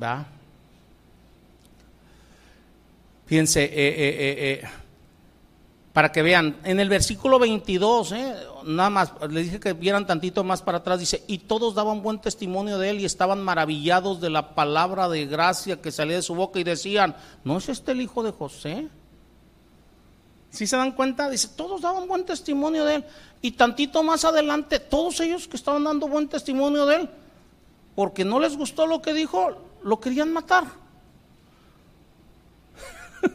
¿Va? 0.00 0.26
Fíjense, 3.24 3.64
eh, 3.64 3.70
eh, 3.72 4.60
eh, 4.62 4.62
para 5.94 6.12
que 6.12 6.20
vean, 6.20 6.58
en 6.64 6.80
el 6.80 6.90
versículo 6.90 7.38
22, 7.38 8.14
nada 8.64 8.90
más, 8.90 9.12
les 9.30 9.44
dije 9.44 9.60
que 9.60 9.72
vieran 9.72 10.06
tantito 10.06 10.44
más 10.44 10.62
para 10.62 10.78
atrás, 10.78 11.00
dice, 11.00 11.24
y 11.26 11.38
todos 11.38 11.74
daban 11.74 12.02
buen 12.02 12.20
testimonio 12.20 12.78
de 12.78 12.90
él 12.90 13.00
y 13.00 13.04
estaban 13.04 13.42
maravillados 13.42 14.20
de 14.20 14.30
la 14.30 14.54
palabra 14.54 15.08
de 15.08 15.26
gracia 15.26 15.80
que 15.80 15.92
salía 15.92 16.16
de 16.16 16.22
su 16.22 16.34
boca 16.34 16.58
y 16.58 16.64
decían, 16.64 17.16
¿no 17.44 17.58
es 17.58 17.68
este 17.68 17.92
el 17.92 18.00
hijo 18.00 18.22
de 18.22 18.32
José? 18.32 18.88
Si 20.50 20.66
se 20.66 20.76
dan 20.76 20.92
cuenta, 20.92 21.28
dice, 21.28 21.48
todos 21.56 21.80
daban 21.80 22.08
buen 22.08 22.24
testimonio 22.24 22.84
de 22.84 22.96
él. 22.96 23.04
Y 23.42 23.52
tantito 23.52 24.02
más 24.02 24.24
adelante, 24.24 24.80
todos 24.80 25.20
ellos 25.20 25.46
que 25.46 25.56
estaban 25.56 25.84
dando 25.84 26.08
buen 26.08 26.28
testimonio 26.28 26.86
de 26.86 26.96
él, 26.96 27.10
porque 27.94 28.24
no 28.24 28.40
les 28.40 28.56
gustó 28.56 28.86
lo 28.86 29.02
que 29.02 29.12
dijo, 29.12 29.50
lo 29.82 30.00
querían 30.00 30.32
matar. 30.32 30.64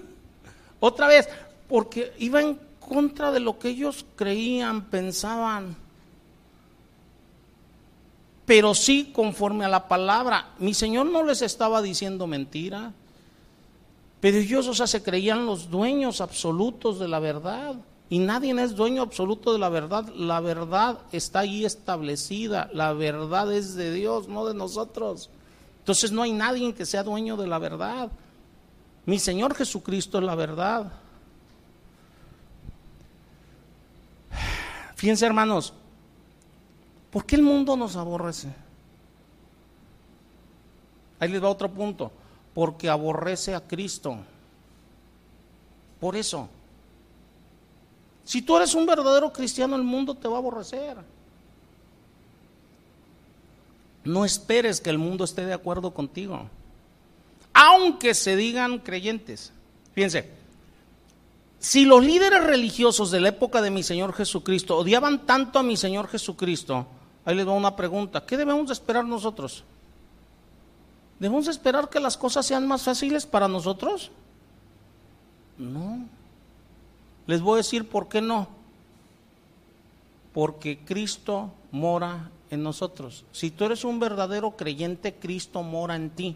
Otra 0.79 1.07
vez, 1.07 1.29
porque 1.69 2.13
iba 2.17 2.41
en 2.41 2.59
contra 2.87 3.31
de 3.31 3.39
lo 3.39 3.59
que 3.59 3.69
ellos 3.69 4.05
creían, 4.15 4.85
pensaban. 4.85 5.75
Pero 8.45 8.75
sí 8.75 9.11
conforme 9.13 9.65
a 9.65 9.69
la 9.69 9.87
palabra. 9.87 10.49
Mi 10.59 10.73
Señor 10.73 11.05
no 11.05 11.23
les 11.23 11.41
estaba 11.41 11.81
diciendo 11.81 12.27
mentira. 12.27 12.93
Pero 14.19 14.37
ellos, 14.37 14.67
o 14.67 14.73
sea, 14.73 14.87
se 14.87 15.03
creían 15.03 15.45
los 15.45 15.69
dueños 15.69 16.21
absolutos 16.21 16.99
de 16.99 17.07
la 17.07 17.19
verdad. 17.19 17.75
Y 18.09 18.19
nadie 18.19 18.53
es 18.61 18.75
dueño 18.75 19.01
absoluto 19.01 19.53
de 19.53 19.59
la 19.59 19.69
verdad. 19.69 20.07
La 20.15 20.39
verdad 20.39 20.99
está 21.11 21.39
ahí 21.39 21.65
establecida. 21.65 22.69
La 22.73 22.93
verdad 22.93 23.51
es 23.51 23.75
de 23.75 23.91
Dios, 23.91 24.27
no 24.27 24.45
de 24.45 24.53
nosotros. 24.53 25.29
Entonces 25.79 26.11
no 26.11 26.21
hay 26.21 26.31
nadie 26.31 26.73
que 26.73 26.85
sea 26.85 27.03
dueño 27.03 27.35
de 27.37 27.47
la 27.47 27.59
verdad. 27.59 28.09
Mi 29.05 29.19
Señor 29.19 29.55
Jesucristo 29.55 30.19
es 30.19 30.23
la 30.23 30.35
verdad. 30.35 31.02
Fíjense 35.03 35.25
hermanos, 35.25 35.73
¿por 37.11 37.25
qué 37.25 37.35
el 37.35 37.41
mundo 37.41 37.75
nos 37.75 37.97
aborrece? 37.97 38.47
Ahí 41.19 41.27
les 41.27 41.43
va 41.43 41.49
otro 41.49 41.69
punto. 41.69 42.09
Porque 42.53 42.87
aborrece 42.87 43.53
a 43.53 43.59
Cristo. 43.59 44.15
Por 45.99 46.15
eso. 46.15 46.47
Si 48.23 48.43
tú 48.43 48.55
eres 48.55 48.75
un 48.75 48.85
verdadero 48.85 49.33
cristiano, 49.33 49.75
el 49.75 49.83
mundo 49.83 50.15
te 50.15 50.29
va 50.29 50.35
a 50.35 50.39
aborrecer. 50.39 50.95
No 54.05 54.23
esperes 54.23 54.79
que 54.79 54.89
el 54.89 54.99
mundo 54.99 55.25
esté 55.25 55.45
de 55.45 55.53
acuerdo 55.53 55.93
contigo. 55.93 56.47
Aunque 57.51 58.13
se 58.13 58.37
digan 58.37 58.79
creyentes. 58.79 59.51
Fíjense, 59.93 60.31
si 61.63 61.85
los 61.85 62.03
líderes 62.03 62.43
religiosos 62.43 63.09
de 63.09 63.21
la 63.21 63.29
época 63.29 63.61
de 63.61 63.71
mi 63.71 63.83
Señor 63.83 64.11
Jesucristo 64.11 64.77
odiaban 64.77 65.25
tanto 65.25 65.59
a 65.59 65.63
mi 65.63 65.77
Señor 65.77 66.09
Jesucristo, 66.09 66.85
ahí 67.23 67.35
les 67.35 67.47
va 67.47 67.53
una 67.53 67.77
pregunta, 67.77 68.25
¿qué 68.25 68.35
debemos 68.35 68.67
de 68.67 68.73
esperar 68.73 69.05
nosotros? 69.05 69.63
¿Debemos 71.19 71.47
esperar 71.47 71.89
que 71.89 72.01
las 72.01 72.17
cosas 72.17 72.45
sean 72.45 72.67
más 72.67 72.83
fáciles 72.83 73.25
para 73.25 73.47
nosotros? 73.47 74.11
No. 75.57 76.05
Les 77.27 77.39
voy 77.39 77.53
a 77.53 77.57
decir 77.57 77.87
por 77.87 78.09
qué 78.09 78.19
no. 78.19 78.49
Porque 80.33 80.79
Cristo 80.83 81.49
mora 81.71 82.29
en 82.51 82.61
nosotros. 82.61 83.23
Si 83.31 83.51
tú 83.51 83.63
eres 83.63 83.85
un 83.85 84.01
verdadero 84.01 84.51
creyente, 84.57 85.13
Cristo 85.13 85.63
mora 85.63 85.95
en 85.95 86.09
ti. 86.09 86.35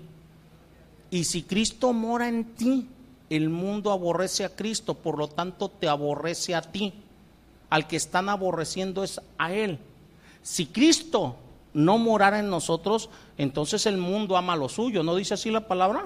Y 1.12 1.26
si 1.26 1.44
Cristo 1.44 1.92
mora 1.92 2.30
en 2.30 2.46
ti, 2.46 2.88
el 3.30 3.50
mundo 3.50 3.92
aborrece 3.92 4.46
a 4.46 4.56
Cristo, 4.56 4.94
por 4.94 5.18
lo 5.18 5.28
tanto 5.28 5.70
te 5.70 5.88
aborrece 5.88 6.56
a 6.56 6.62
ti. 6.62 6.94
Al 7.70 7.88
que 7.88 7.98
están 7.98 8.30
aborreciendo 8.30 9.04
es 9.04 9.20
a 9.38 9.52
Él. 9.52 9.78
Si 10.42 10.68
Cristo 10.68 11.36
no 11.74 11.98
morara 11.98 12.40
en 12.40 12.50
nosotros, 12.50 13.10
entonces 13.38 13.86
el 13.86 13.98
mundo 13.98 14.38
ama 14.38 14.56
lo 14.56 14.70
suyo. 14.70 15.04
¿No 15.04 15.16
dice 15.16 15.34
así 15.34 15.52
la 15.52 15.68
palabra? 15.68 16.06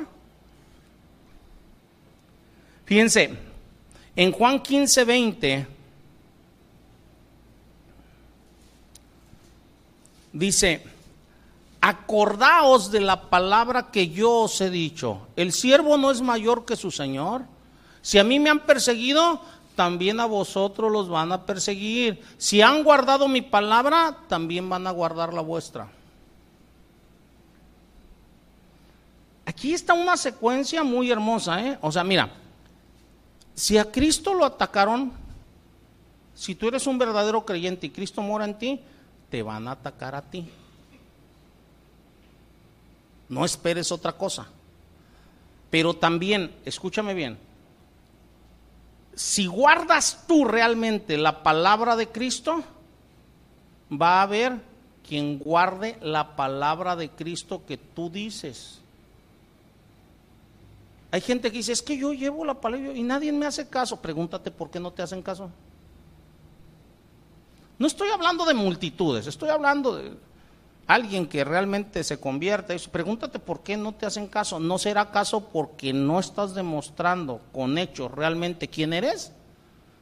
Fíjense, 2.85 3.38
en 4.15 4.31
Juan 4.31 4.61
15, 4.61 5.06
20 5.06 5.68
dice, 10.34 10.84
acordaos 11.81 12.91
de 12.91 13.01
la 13.01 13.29
palabra 13.29 13.91
que 13.91 14.09
yo 14.09 14.41
os 14.41 14.61
he 14.61 14.69
dicho, 14.69 15.27
el 15.35 15.51
siervo 15.51 15.97
no 15.97 16.11
es 16.11 16.21
mayor 16.21 16.63
que 16.63 16.75
su 16.75 16.91
Señor. 16.91 17.41
Si 18.03 18.19
a 18.19 18.23
mí 18.23 18.39
me 18.39 18.49
han 18.49 18.61
perseguido, 18.61 19.41
también 19.75 20.19
a 20.19 20.25
vosotros 20.25 20.91
los 20.91 21.09
van 21.09 21.31
a 21.31 21.45
perseguir. 21.45 22.23
Si 22.37 22.61
han 22.61 22.83
guardado 22.83 23.27
mi 23.27 23.41
palabra, 23.41 24.17
también 24.27 24.69
van 24.69 24.85
a 24.87 24.91
guardar 24.91 25.33
la 25.33 25.41
vuestra. 25.41 25.87
Aquí 29.45 29.73
está 29.73 29.93
una 29.93 30.17
secuencia 30.17 30.83
muy 30.83 31.11
hermosa, 31.11 31.65
¿eh? 31.65 31.77
O 31.81 31.91
sea, 31.91 32.03
mira, 32.03 32.29
si 33.55 33.77
a 33.77 33.91
Cristo 33.91 34.33
lo 34.33 34.45
atacaron, 34.45 35.11
si 36.35 36.55
tú 36.55 36.67
eres 36.67 36.87
un 36.87 36.97
verdadero 36.97 37.43
creyente 37.45 37.87
y 37.87 37.89
Cristo 37.89 38.21
mora 38.21 38.45
en 38.45 38.57
ti, 38.57 38.79
te 39.29 39.41
van 39.43 39.67
a 39.67 39.71
atacar 39.71 40.15
a 40.15 40.21
ti. 40.21 40.47
No 43.31 43.45
esperes 43.45 43.93
otra 43.93 44.11
cosa. 44.11 44.45
Pero 45.69 45.93
también, 45.93 46.53
escúchame 46.65 47.13
bien, 47.13 47.37
si 49.15 49.45
guardas 49.45 50.25
tú 50.27 50.43
realmente 50.43 51.17
la 51.17 51.41
palabra 51.41 51.95
de 51.95 52.09
Cristo, 52.09 52.61
va 53.89 54.19
a 54.19 54.23
haber 54.23 54.59
quien 55.07 55.39
guarde 55.39 55.97
la 56.01 56.35
palabra 56.35 56.97
de 56.97 57.09
Cristo 57.09 57.63
que 57.65 57.77
tú 57.77 58.09
dices. 58.09 58.81
Hay 61.11 61.21
gente 61.21 61.51
que 61.51 61.59
dice, 61.59 61.71
es 61.71 61.81
que 61.81 61.97
yo 61.97 62.11
llevo 62.11 62.43
la 62.43 62.59
palabra 62.59 62.91
y 62.91 63.03
nadie 63.03 63.31
me 63.31 63.45
hace 63.45 63.69
caso. 63.69 64.01
Pregúntate 64.01 64.51
por 64.51 64.69
qué 64.69 64.79
no 64.81 64.91
te 64.91 65.03
hacen 65.03 65.21
caso. 65.21 65.49
No 67.79 67.87
estoy 67.87 68.09
hablando 68.09 68.43
de 68.43 68.53
multitudes, 68.53 69.25
estoy 69.25 69.49
hablando 69.49 69.95
de 69.95 70.30
alguien 70.93 71.27
que 71.27 71.43
realmente 71.43 72.03
se 72.03 72.19
convierte. 72.19 72.77
Pregúntate 72.91 73.39
por 73.39 73.61
qué 73.61 73.77
no 73.77 73.93
te 73.93 74.05
hacen 74.05 74.27
caso. 74.27 74.59
¿No 74.59 74.77
será 74.77 75.11
caso 75.11 75.49
porque 75.49 75.93
no 75.93 76.19
estás 76.19 76.53
demostrando 76.53 77.41
con 77.51 77.77
hechos 77.77 78.11
realmente 78.11 78.68
quién 78.68 78.93
eres? 78.93 79.31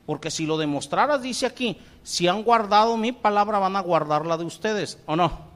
Porque 0.06 0.32
si 0.32 0.45
lo 0.45 0.57
demostraras, 0.57 1.22
dice 1.22 1.45
aquí, 1.45 1.78
si 2.03 2.28
han 2.28 2.44
guardado 2.44 2.98
mi 2.98 3.11
palabra, 3.11 3.60
van 3.60 3.76
a 3.76 3.82
guardar 3.82 4.26
la 4.26 4.38
de 4.38 4.45
ustedes, 4.45 4.98
¿o 5.06 5.16
no? 5.16 5.48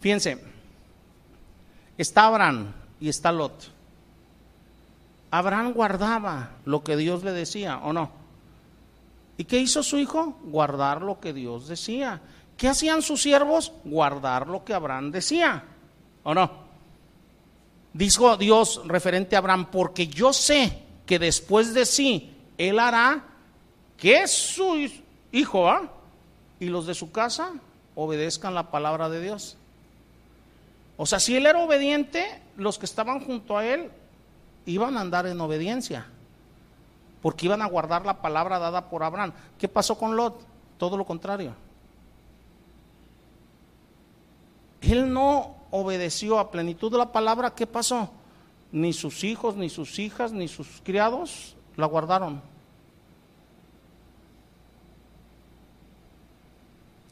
Fíjense, 0.00 0.44
está 1.98 2.26
Abraham 2.26 2.72
y 3.00 3.08
está 3.08 3.32
Lot. 3.32 3.70
Abraham 5.30 5.72
guardaba 5.72 6.50
lo 6.64 6.84
que 6.84 6.96
Dios 6.96 7.24
le 7.24 7.32
decía, 7.32 7.78
¿o 7.78 7.92
no? 7.92 8.21
¿Y 9.42 9.44
qué 9.44 9.58
hizo 9.58 9.82
su 9.82 9.98
hijo? 9.98 10.38
Guardar 10.44 11.02
lo 11.02 11.18
que 11.18 11.32
Dios 11.32 11.66
decía. 11.66 12.20
¿Qué 12.56 12.68
hacían 12.68 13.02
sus 13.02 13.22
siervos? 13.22 13.72
Guardar 13.82 14.46
lo 14.46 14.64
que 14.64 14.72
Abraham 14.72 15.10
decía, 15.10 15.64
¿o 16.22 16.32
no? 16.32 16.48
Dijo 17.92 18.36
Dios 18.36 18.82
referente 18.84 19.34
a 19.34 19.40
Abraham, 19.40 19.66
porque 19.72 20.06
yo 20.06 20.32
sé 20.32 20.84
que 21.04 21.18
después 21.18 21.74
de 21.74 21.86
sí, 21.86 22.32
él 22.56 22.78
hará 22.78 23.24
que 23.96 24.28
su 24.28 24.88
hijo 25.32 25.68
¿ah? 25.68 25.90
y 26.60 26.66
los 26.66 26.86
de 26.86 26.94
su 26.94 27.10
casa 27.10 27.52
obedezcan 27.96 28.54
la 28.54 28.70
palabra 28.70 29.08
de 29.08 29.22
Dios. 29.22 29.56
O 30.96 31.04
sea, 31.04 31.18
si 31.18 31.34
él 31.34 31.46
era 31.46 31.58
obediente, 31.58 32.40
los 32.56 32.78
que 32.78 32.86
estaban 32.86 33.18
junto 33.18 33.58
a 33.58 33.66
él 33.66 33.90
iban 34.66 34.96
a 34.96 35.00
andar 35.00 35.26
en 35.26 35.40
obediencia, 35.40 36.06
porque 37.22 37.46
iban 37.46 37.62
a 37.62 37.66
guardar 37.66 38.04
la 38.04 38.20
palabra 38.20 38.58
dada 38.58 38.90
por 38.90 39.04
Abraham. 39.04 39.32
¿Qué 39.58 39.68
pasó 39.68 39.96
con 39.96 40.16
Lot? 40.16 40.44
Todo 40.76 40.96
lo 40.96 41.06
contrario. 41.06 41.54
Él 44.80 45.12
no 45.12 45.54
obedeció 45.70 46.38
a 46.40 46.50
plenitud 46.50 46.90
de 46.90 46.98
la 46.98 47.12
palabra, 47.12 47.54
¿qué 47.54 47.66
pasó? 47.66 48.10
Ni 48.72 48.92
sus 48.92 49.22
hijos, 49.22 49.56
ni 49.56 49.70
sus 49.70 49.98
hijas, 50.00 50.32
ni 50.32 50.48
sus 50.48 50.82
criados 50.82 51.56
la 51.76 51.86
guardaron. 51.86 52.42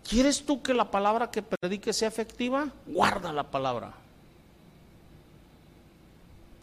¿Quieres 0.09 0.45
tú 0.45 0.61
que 0.61 0.75
la 0.75 0.91
palabra 0.91 1.31
que 1.31 1.41
predique 1.41 1.93
sea 1.93 2.09
efectiva? 2.09 2.69
Guarda 2.87 3.33
la 3.33 3.45
palabra. 3.45 3.93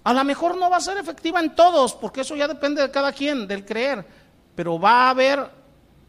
A 0.07 0.13
lo 0.13 0.23
mejor 0.23 0.55
no 0.55 0.69
va 0.69 0.77
a 0.77 0.79
ser 0.79 0.97
efectiva 0.97 1.41
en 1.41 1.53
todos, 1.53 1.93
porque 1.93 2.21
eso 2.21 2.33
ya 2.37 2.47
depende 2.47 2.81
de 2.81 2.89
cada 2.89 3.11
quien, 3.11 3.45
del 3.45 3.65
creer, 3.65 4.07
pero 4.55 4.79
va 4.79 5.07
a 5.07 5.09
haber 5.09 5.51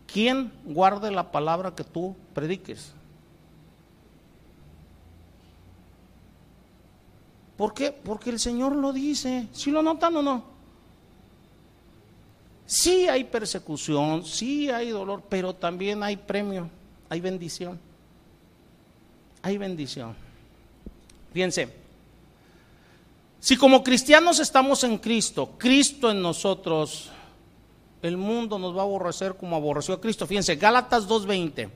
quien 0.06 0.52
guarde 0.62 1.10
la 1.10 1.32
palabra 1.32 1.74
que 1.74 1.82
tú 1.82 2.14
prediques. 2.32 2.92
¿Por 7.56 7.74
qué? 7.74 7.90
Porque 7.90 8.30
el 8.30 8.38
Señor 8.38 8.76
lo 8.76 8.92
dice. 8.92 9.48
¿Sí 9.52 9.72
lo 9.72 9.82
notan 9.82 10.14
o 10.14 10.22
no? 10.22 10.44
Sí 12.66 13.08
hay 13.08 13.24
persecución, 13.24 14.24
sí 14.24 14.70
hay 14.70 14.90
dolor, 14.90 15.24
pero 15.28 15.56
también 15.56 16.04
hay 16.04 16.16
premio 16.16 16.70
hay 17.08 17.20
bendición. 17.20 17.80
Hay 19.42 19.58
bendición. 19.58 20.14
Fíjense, 21.32 21.68
si 23.40 23.56
como 23.56 23.84
cristianos 23.84 24.40
estamos 24.40 24.82
en 24.84 24.98
Cristo, 24.98 25.54
Cristo 25.58 26.10
en 26.10 26.20
nosotros, 26.20 27.10
el 28.02 28.16
mundo 28.16 28.58
nos 28.58 28.76
va 28.76 28.80
a 28.80 28.84
aborrecer 28.84 29.36
como 29.36 29.56
aborreció 29.56 29.94
a 29.94 30.00
Cristo. 30.00 30.26
Fíjense, 30.26 30.56
Gálatas 30.56 31.08
2.20. 31.08 31.70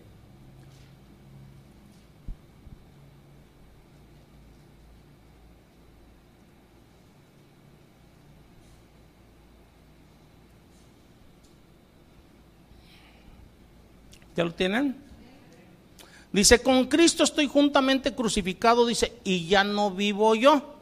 ¿Ya 14.34 14.44
lo 14.44 14.54
tienen? 14.54 14.96
Dice, 16.32 16.62
con 16.62 16.86
Cristo 16.86 17.24
estoy 17.24 17.46
juntamente 17.46 18.14
crucificado, 18.14 18.86
dice, 18.86 19.12
y 19.22 19.46
ya 19.46 19.64
no 19.64 19.90
vivo 19.90 20.34
yo, 20.34 20.81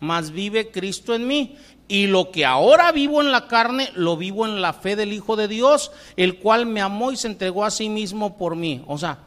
mas 0.00 0.30
vive 0.30 0.70
Cristo 0.70 1.14
en 1.14 1.26
mí. 1.26 1.56
Y 1.88 2.06
lo 2.06 2.30
que 2.30 2.44
ahora 2.44 2.92
vivo 2.92 3.22
en 3.22 3.32
la 3.32 3.48
carne, 3.48 3.90
lo 3.94 4.16
vivo 4.16 4.44
en 4.46 4.60
la 4.60 4.74
fe 4.74 4.94
del 4.94 5.12
Hijo 5.12 5.36
de 5.36 5.48
Dios, 5.48 5.90
el 6.16 6.38
cual 6.38 6.66
me 6.66 6.82
amó 6.82 7.12
y 7.12 7.16
se 7.16 7.28
entregó 7.28 7.64
a 7.64 7.70
sí 7.70 7.88
mismo 7.88 8.36
por 8.36 8.56
mí. 8.56 8.84
O 8.86 8.98
sea, 8.98 9.18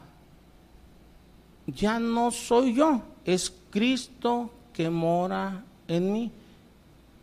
ya 1.66 1.98
no 1.98 2.30
soy 2.30 2.74
yo, 2.74 3.02
es 3.24 3.52
Cristo 3.70 4.50
que 4.72 4.88
mora 4.88 5.64
en 5.88 6.12
mí. 6.12 6.30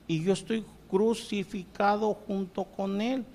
Y 0.07 0.23
yo 0.23 0.33
estoy 0.33 0.65
crucificado 0.89 2.13
junto 2.13 2.65
con 2.65 2.99
Él. 2.99 3.25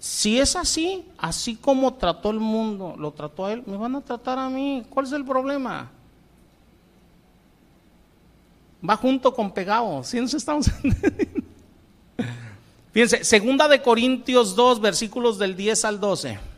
Si 0.00 0.38
es 0.38 0.56
así, 0.56 1.04
así 1.18 1.56
como 1.56 1.92
trató 1.92 2.30
el 2.30 2.40
mundo, 2.40 2.94
lo 2.96 3.12
trató 3.12 3.44
a 3.44 3.52
él, 3.52 3.62
me 3.66 3.76
van 3.76 3.96
a 3.96 4.00
tratar 4.00 4.38
a 4.38 4.48
mí. 4.48 4.82
¿Cuál 4.88 5.04
es 5.04 5.12
el 5.12 5.26
problema? 5.26 5.90
Va 8.88 8.96
junto 8.96 9.34
con 9.34 9.52
pegado, 9.52 10.02
¿sí 10.04 10.20
nos 10.20 10.34
estamos 10.34 10.70
Fíjense, 12.92 13.24
segunda 13.24 13.68
de 13.68 13.82
Corintios 13.82 14.56
2, 14.56 14.80
versículos 14.80 15.38
del 15.38 15.56
10 15.56 15.84
al 15.84 16.00
12. 16.00 16.49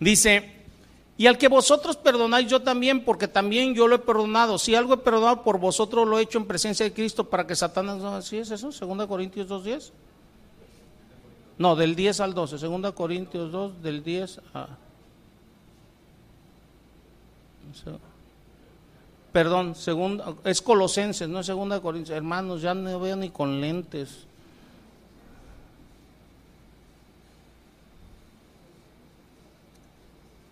Dice, 0.00 0.50
y 1.18 1.26
al 1.26 1.36
que 1.36 1.48
vosotros 1.48 1.98
perdonáis 1.98 2.48
yo 2.48 2.62
también, 2.62 3.04
porque 3.04 3.28
también 3.28 3.74
yo 3.74 3.86
lo 3.86 3.96
he 3.96 3.98
perdonado. 3.98 4.56
Si 4.56 4.74
algo 4.74 4.94
he 4.94 4.96
perdonado 4.96 5.42
por 5.42 5.58
vosotros, 5.58 6.08
lo 6.08 6.18
he 6.18 6.22
hecho 6.22 6.38
en 6.38 6.46
presencia 6.46 6.84
de 6.84 6.94
Cristo 6.94 7.28
para 7.28 7.46
que 7.46 7.54
Satanás 7.54 7.98
no... 7.98 8.14
¿Así 8.14 8.38
es 8.38 8.50
eso? 8.50 8.72
¿Segunda 8.72 9.06
Corintios 9.06 9.46
2.10? 9.46 9.90
No, 11.58 11.76
del 11.76 11.94
10 11.94 12.20
al 12.20 12.32
12. 12.32 12.58
Segunda 12.58 12.92
Corintios 12.92 13.52
2, 13.52 13.82
del 13.82 14.02
10 14.02 14.40
a... 14.54 14.68
Perdón, 19.30 19.74
segunda, 19.74 20.34
es 20.44 20.60
Colosenses, 20.62 21.28
no 21.28 21.40
es 21.40 21.46
Segunda 21.46 21.80
Corintios. 21.80 22.16
Hermanos, 22.16 22.62
ya 22.62 22.72
no 22.72 22.98
veo 22.98 23.16
ni 23.16 23.28
con 23.28 23.60
lentes. 23.60 24.26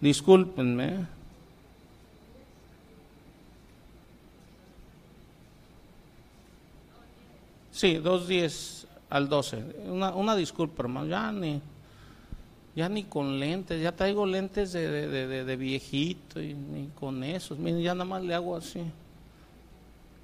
Discúlpenme. 0.00 1.06
Sí, 7.72 7.94
dos 7.94 8.26
diez 8.26 8.86
al 9.08 9.28
12. 9.28 9.62
Una, 9.86 10.14
una 10.14 10.36
disculpa, 10.36 10.82
hermano. 10.82 11.06
Ya 11.06 11.32
ni, 11.32 11.60
ya 12.74 12.88
ni 12.88 13.04
con 13.04 13.38
lentes. 13.38 13.80
Ya 13.80 13.92
traigo 13.92 14.26
lentes 14.26 14.72
de, 14.72 15.08
de, 15.08 15.44
de, 15.44 15.56
viejito 15.56 16.40
y 16.40 16.54
ni 16.54 16.88
con 16.88 17.22
esos. 17.22 17.58
Miren, 17.58 17.80
ya 17.80 17.94
nada 17.94 18.04
más 18.04 18.22
le 18.22 18.34
hago 18.34 18.56
así. 18.56 18.82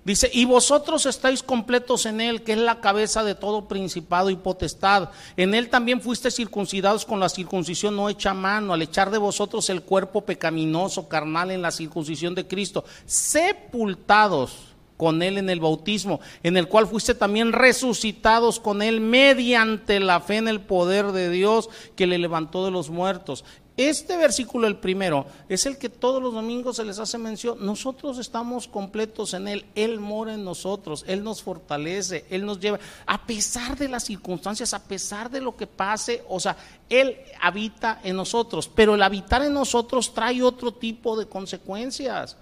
Dice, 0.04 0.30
y 0.32 0.44
vosotros 0.44 1.06
estáis 1.06 1.42
completos 1.42 2.04
en 2.04 2.20
Él, 2.20 2.42
que 2.42 2.52
es 2.52 2.58
la 2.58 2.80
cabeza 2.80 3.24
de 3.24 3.34
todo 3.34 3.68
principado 3.68 4.28
y 4.28 4.36
potestad. 4.36 5.08
En 5.36 5.54
Él 5.54 5.70
también 5.70 6.02
fuiste 6.02 6.30
circuncidados 6.30 7.06
con 7.06 7.20
la 7.20 7.30
circuncisión 7.30 7.96
no 7.96 8.10
hecha 8.10 8.34
mano, 8.34 8.74
al 8.74 8.82
echar 8.82 9.10
de 9.10 9.16
vosotros 9.16 9.70
el 9.70 9.80
cuerpo 9.82 10.20
pecaminoso, 10.20 11.08
carnal, 11.08 11.50
en 11.50 11.62
la 11.62 11.70
circuncisión 11.70 12.34
de 12.34 12.46
Cristo, 12.46 12.84
sepultados 13.06 14.74
con 14.98 15.22
Él 15.22 15.38
en 15.38 15.50
el 15.50 15.60
bautismo, 15.60 16.20
en 16.42 16.56
el 16.56 16.68
cual 16.68 16.86
fuiste 16.86 17.14
también 17.14 17.52
resucitados 17.52 18.60
con 18.60 18.82
Él 18.82 19.00
mediante 19.00 20.00
la 20.00 20.20
fe 20.20 20.36
en 20.36 20.48
el 20.48 20.60
poder 20.60 21.12
de 21.12 21.30
Dios 21.30 21.70
que 21.96 22.06
le 22.06 22.18
levantó 22.18 22.64
de 22.64 22.70
los 22.70 22.90
muertos. 22.90 23.44
Este 23.76 24.16
versículo, 24.16 24.68
el 24.68 24.76
primero, 24.76 25.26
es 25.48 25.66
el 25.66 25.78
que 25.78 25.88
todos 25.88 26.22
los 26.22 26.32
domingos 26.32 26.76
se 26.76 26.84
les 26.84 27.00
hace 27.00 27.18
mención. 27.18 27.58
Nosotros 27.64 28.18
estamos 28.18 28.68
completos 28.68 29.34
en 29.34 29.48
Él. 29.48 29.66
Él 29.74 29.98
mora 29.98 30.34
en 30.34 30.44
nosotros. 30.44 31.04
Él 31.08 31.24
nos 31.24 31.42
fortalece. 31.42 32.24
Él 32.30 32.46
nos 32.46 32.60
lleva. 32.60 32.78
A 33.04 33.26
pesar 33.26 33.76
de 33.76 33.88
las 33.88 34.04
circunstancias, 34.04 34.74
a 34.74 34.84
pesar 34.84 35.28
de 35.28 35.40
lo 35.40 35.56
que 35.56 35.66
pase, 35.66 36.22
o 36.28 36.38
sea, 36.38 36.56
Él 36.88 37.16
habita 37.40 38.00
en 38.04 38.14
nosotros. 38.14 38.70
Pero 38.72 38.94
el 38.94 39.02
habitar 39.02 39.42
en 39.42 39.54
nosotros 39.54 40.14
trae 40.14 40.40
otro 40.40 40.72
tipo 40.72 41.16
de 41.16 41.26
consecuencias 41.26 42.36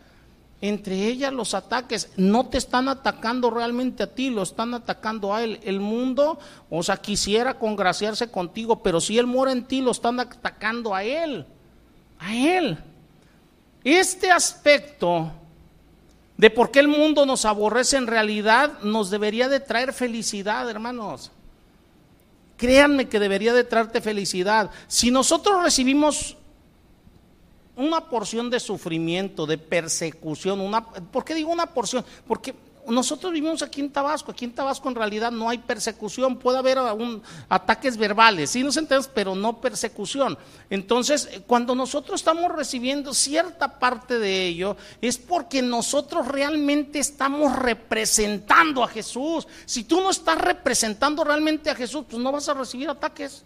entre 0.62 1.08
ellas 1.08 1.32
los 1.32 1.54
ataques, 1.54 2.10
no 2.16 2.46
te 2.46 2.56
están 2.56 2.88
atacando 2.88 3.50
realmente 3.50 4.04
a 4.04 4.06
ti, 4.06 4.30
lo 4.30 4.44
están 4.44 4.74
atacando 4.74 5.34
a 5.34 5.42
él. 5.42 5.58
El 5.64 5.80
mundo, 5.80 6.38
o 6.70 6.84
sea, 6.84 6.98
quisiera 6.98 7.58
congraciarse 7.58 8.30
contigo, 8.30 8.80
pero 8.80 9.00
si 9.00 9.18
él 9.18 9.26
mora 9.26 9.50
en 9.50 9.64
ti, 9.64 9.80
lo 9.80 9.90
están 9.90 10.20
atacando 10.20 10.94
a 10.94 11.02
él, 11.02 11.44
a 12.20 12.36
él. 12.36 12.78
Este 13.82 14.30
aspecto 14.30 15.32
de 16.36 16.48
por 16.48 16.70
qué 16.70 16.78
el 16.78 16.86
mundo 16.86 17.26
nos 17.26 17.44
aborrece 17.44 17.96
en 17.96 18.06
realidad 18.06 18.80
nos 18.82 19.10
debería 19.10 19.48
de 19.48 19.58
traer 19.58 19.92
felicidad, 19.92 20.70
hermanos. 20.70 21.32
Créanme 22.56 23.08
que 23.08 23.18
debería 23.18 23.52
de 23.52 23.64
traerte 23.64 24.00
felicidad. 24.00 24.70
Si 24.86 25.10
nosotros 25.10 25.60
recibimos 25.64 26.36
una 27.76 28.08
porción 28.08 28.50
de 28.50 28.60
sufrimiento, 28.60 29.46
de 29.46 29.58
persecución, 29.58 30.60
una, 30.60 30.84
¿por 30.84 31.24
qué 31.24 31.34
digo 31.34 31.50
una 31.50 31.66
porción? 31.66 32.04
Porque 32.26 32.54
nosotros 32.86 33.32
vivimos 33.32 33.62
aquí 33.62 33.80
en 33.80 33.90
Tabasco, 33.90 34.32
aquí 34.32 34.44
en 34.44 34.52
Tabasco 34.52 34.88
en 34.88 34.94
realidad 34.94 35.30
no 35.30 35.48
hay 35.48 35.58
persecución, 35.58 36.38
puede 36.38 36.58
haber 36.58 36.78
un, 36.78 37.22
ataques 37.48 37.96
verbales, 37.96 38.50
sí 38.50 38.62
nos 38.62 38.76
entendemos, 38.76 39.10
pero 39.14 39.34
no 39.34 39.60
persecución. 39.60 40.36
Entonces, 40.68 41.28
cuando 41.46 41.74
nosotros 41.74 42.20
estamos 42.20 42.50
recibiendo 42.50 43.14
cierta 43.14 43.78
parte 43.78 44.18
de 44.18 44.46
ello, 44.48 44.76
es 45.00 45.16
porque 45.16 45.62
nosotros 45.62 46.26
realmente 46.26 46.98
estamos 46.98 47.56
representando 47.56 48.82
a 48.82 48.88
Jesús. 48.88 49.46
Si 49.64 49.84
tú 49.84 50.00
no 50.00 50.10
estás 50.10 50.38
representando 50.38 51.22
realmente 51.24 51.70
a 51.70 51.74
Jesús, 51.74 52.04
pues 52.08 52.20
no 52.20 52.32
vas 52.32 52.48
a 52.48 52.54
recibir 52.54 52.90
ataques. 52.90 53.44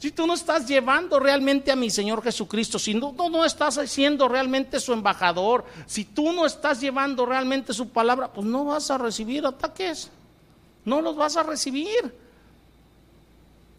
Si 0.00 0.12
tú 0.12 0.26
no 0.26 0.32
estás 0.32 0.66
llevando 0.66 1.20
realmente 1.20 1.70
a 1.70 1.76
mi 1.76 1.90
Señor 1.90 2.22
Jesucristo, 2.22 2.78
si 2.78 2.94
no, 2.94 3.12
no 3.12 3.44
estás 3.44 3.78
siendo 3.84 4.28
realmente 4.28 4.80
su 4.80 4.94
embajador, 4.94 5.66
si 5.84 6.06
tú 6.06 6.32
no 6.32 6.46
estás 6.46 6.80
llevando 6.80 7.26
realmente 7.26 7.74
su 7.74 7.90
palabra, 7.90 8.32
pues 8.32 8.46
no 8.46 8.64
vas 8.64 8.90
a 8.90 8.96
recibir 8.96 9.44
ataques, 9.44 10.10
no 10.86 11.02
los 11.02 11.16
vas 11.16 11.36
a 11.36 11.42
recibir. 11.42 12.14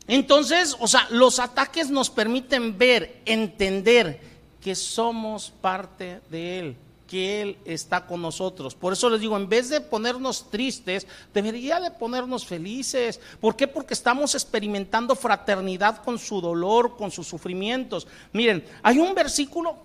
Entonces, 0.06 0.78
o 0.80 0.88
sea, 0.88 1.08
los 1.10 1.40
ataques 1.40 1.90
nos 1.90 2.12
permiten 2.12 2.78
ver, 2.78 3.24
entender 3.26 4.22
que 4.62 4.76
somos 4.76 5.50
parte 5.50 6.22
de 6.30 6.60
Él 6.60 6.78
que 7.12 7.42
Él 7.42 7.58
está 7.66 8.06
con 8.06 8.22
nosotros. 8.22 8.74
Por 8.74 8.94
eso 8.94 9.10
les 9.10 9.20
digo, 9.20 9.36
en 9.36 9.50
vez 9.50 9.68
de 9.68 9.82
ponernos 9.82 10.50
tristes, 10.50 11.06
debería 11.34 11.82
de 11.82 11.92
ponernos 11.92 12.46
felices. 12.46 13.20
¿Por 13.42 13.58
qué? 13.58 13.68
Porque 13.68 13.94
estamos 13.94 14.34
experimentando 14.34 15.14
fraternidad 15.14 16.02
con 16.04 16.18
su 16.18 16.40
dolor, 16.40 16.96
con 16.96 17.12
sus 17.12 17.28
sufrimientos. 17.28 18.08
Miren, 18.32 18.64
hay 18.82 19.00
un 19.00 19.14
versículo 19.14 19.76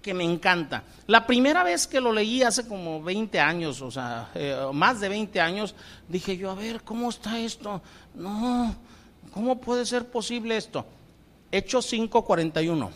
que 0.00 0.14
me 0.14 0.22
encanta. 0.22 0.84
La 1.08 1.26
primera 1.26 1.64
vez 1.64 1.88
que 1.88 2.00
lo 2.00 2.12
leí 2.12 2.44
hace 2.44 2.68
como 2.68 3.02
20 3.02 3.40
años, 3.40 3.82
o 3.82 3.90
sea, 3.90 4.30
eh, 4.36 4.56
más 4.72 5.00
de 5.00 5.08
20 5.08 5.40
años, 5.40 5.74
dije 6.06 6.36
yo, 6.36 6.52
a 6.52 6.54
ver, 6.54 6.84
¿cómo 6.84 7.10
está 7.10 7.40
esto? 7.40 7.82
No, 8.14 8.72
¿cómo 9.34 9.60
puede 9.60 9.84
ser 9.84 10.06
posible 10.06 10.56
esto? 10.56 10.86
Hechos 11.50 11.92
5:41. 11.92 12.88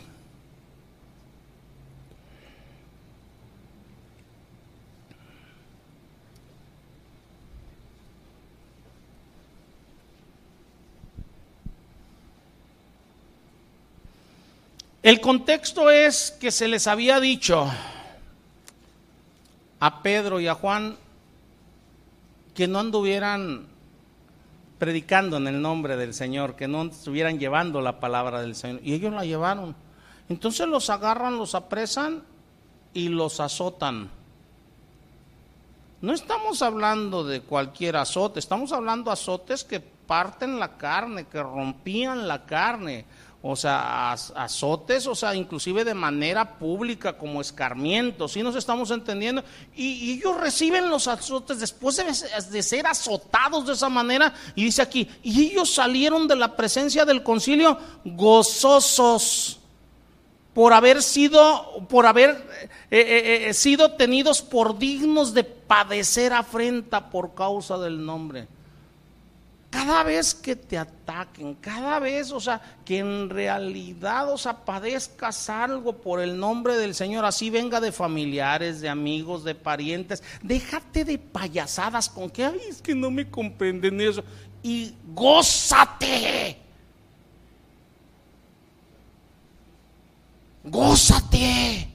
El 15.07 15.21
contexto 15.21 15.89
es 15.89 16.31
que 16.31 16.51
se 16.51 16.67
les 16.67 16.85
había 16.85 17.21
dicho 17.21 17.71
a 19.79 20.01
Pedro 20.03 20.41
y 20.41 20.49
a 20.49 20.53
Juan 20.53 20.97
que 22.53 22.67
no 22.67 22.79
anduvieran 22.79 23.67
predicando 24.77 25.37
en 25.37 25.47
el 25.47 25.61
nombre 25.61 25.95
del 25.95 26.13
Señor, 26.13 26.57
que 26.57 26.67
no 26.67 26.81
estuvieran 26.83 27.39
llevando 27.39 27.79
la 27.79 28.01
palabra 28.01 28.41
del 28.41 28.53
Señor. 28.53 28.81
Y 28.83 28.95
ellos 28.95 29.13
la 29.13 29.23
llevaron. 29.23 29.77
Entonces 30.27 30.67
los 30.67 30.89
agarran, 30.89 31.37
los 31.37 31.55
apresan 31.55 32.23
y 32.93 33.07
los 33.07 33.39
azotan. 33.39 34.09
No 36.01 36.11
estamos 36.11 36.61
hablando 36.61 37.23
de 37.23 37.39
cualquier 37.39 37.95
azote, 37.95 38.39
estamos 38.39 38.73
hablando 38.73 39.09
de 39.09 39.13
azotes 39.13 39.63
que 39.63 39.79
parten 39.79 40.59
la 40.59 40.75
carne, 40.75 41.27
que 41.27 41.41
rompían 41.41 42.27
la 42.27 42.45
carne 42.45 43.05
o 43.49 43.55
sea, 43.55 44.11
azotes, 44.11 45.07
o 45.07 45.15
sea, 45.15 45.33
inclusive 45.33 45.85
de 45.85 45.93
manera 45.93 46.59
pública 46.59 47.17
como 47.17 47.39
escarmientos, 47.39 48.33
¿sí 48.33 48.43
nos 48.43 48.57
estamos 48.57 48.91
entendiendo? 48.91 49.41
Y, 49.73 50.17
ellos 50.17 50.35
reciben 50.35 50.89
los 50.89 51.07
azotes 51.07 51.61
después 51.61 51.95
de, 51.95 52.61
ser 52.63 52.87
azotados 52.87 53.65
de 53.65 53.71
esa 53.71 53.87
manera, 53.87 54.33
y 54.53 54.65
dice 54.65 54.81
aquí, 54.81 55.07
y 55.23 55.45
ellos 55.45 55.73
salieron 55.73 56.27
de 56.27 56.35
la 56.35 56.57
presencia 56.57 57.05
del 57.05 57.23
concilio 57.23 57.77
gozosos 58.03 59.61
por 60.53 60.73
haber 60.73 61.01
sido, 61.01 61.87
por 61.87 62.05
haber 62.05 62.31
eh, 62.31 62.99
eh, 62.99 63.47
eh, 63.47 63.53
sido 63.53 63.93
tenidos 63.93 64.41
por 64.41 64.77
dignos 64.77 65.33
de 65.33 65.45
padecer 65.45 66.33
afrenta 66.33 67.09
por 67.09 67.33
causa 67.33 67.77
del 67.77 68.05
nombre. 68.05 68.49
Cada 69.77 70.01
vez 70.01 70.33
que 70.33 70.55
te 70.55 70.75
ataquen, 70.75 71.53
cada 71.53 71.99
vez, 71.99 72.31
o 72.31 72.39
sea, 72.39 72.59
que 72.83 72.97
en 72.97 73.29
realidad, 73.29 74.33
o 74.33 74.35
sea, 74.35 74.65
padezcas 74.65 75.51
algo 75.51 75.93
por 75.93 76.19
el 76.19 76.39
nombre 76.39 76.77
del 76.77 76.95
Señor, 76.95 77.25
así 77.25 77.51
venga 77.51 77.79
de 77.79 77.91
familiares, 77.91 78.81
de 78.81 78.89
amigos, 78.89 79.43
de 79.43 79.53
parientes, 79.53 80.23
déjate 80.41 81.05
de 81.05 81.19
payasadas 81.19 82.09
con 82.09 82.31
que, 82.31 82.43
ay, 82.43 82.59
que 82.81 82.95
no 82.95 83.11
me 83.11 83.29
comprenden 83.29 84.01
eso, 84.01 84.23
y 84.63 84.95
gózate. 85.13 86.57
Gózate. 90.63 91.87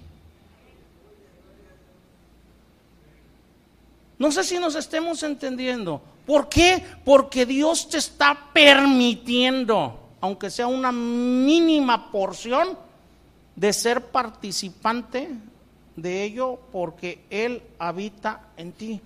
No 4.20 4.30
sé 4.30 4.44
si 4.44 4.60
nos 4.60 4.76
estemos 4.76 5.20
entendiendo. 5.24 6.11
¿Por 6.26 6.48
qué? 6.48 6.84
Porque 7.04 7.46
Dios 7.46 7.88
te 7.88 7.98
está 7.98 8.50
permitiendo, 8.52 9.98
aunque 10.20 10.50
sea 10.50 10.66
una 10.66 10.92
mínima 10.92 12.10
porción, 12.10 12.78
de 13.56 13.72
ser 13.72 14.06
participante 14.10 15.28
de 15.96 16.24
ello 16.24 16.58
porque 16.72 17.24
Él 17.28 17.62
habita 17.78 18.48
en 18.56 18.72
ti. 18.72 19.00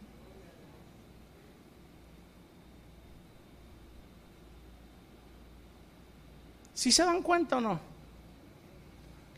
¿Sí 6.74 6.93
se 6.93 7.05
dan 7.05 7.22
cuenta 7.22 7.56
o 7.56 7.60
no? 7.60 7.95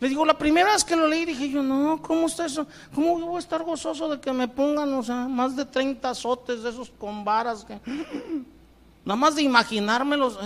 Le 0.01 0.09
digo, 0.09 0.25
la 0.25 0.39
primera 0.39 0.73
vez 0.73 0.85
que 0.85 0.95
lo 0.95 1.09
leí 1.09 1.25
dije 1.25 1.51
yo, 1.51 1.62
no, 1.62 2.01
¿cómo 2.01 2.27
está 2.27 2.47
eso? 2.47 2.66
¿Cómo 2.95 3.19
voy 3.19 3.37
a 3.37 3.41
estar 3.41 3.62
gozoso 3.65 4.09
de 4.09 4.20
que 4.20 4.33
me 4.33 4.47
pongan, 4.47 4.93
o 4.95 5.03
sea, 5.03 5.27
más 5.27 5.57
de 5.57 5.65
30 5.65 6.11
azotes 6.11 6.62
de 6.62 6.70
esos 6.70 6.91
con 6.91 7.25
varas? 7.25 7.66
Nada 9.05 9.16
más 9.16 9.35
de 9.35 9.43
imaginármelos, 9.43 10.39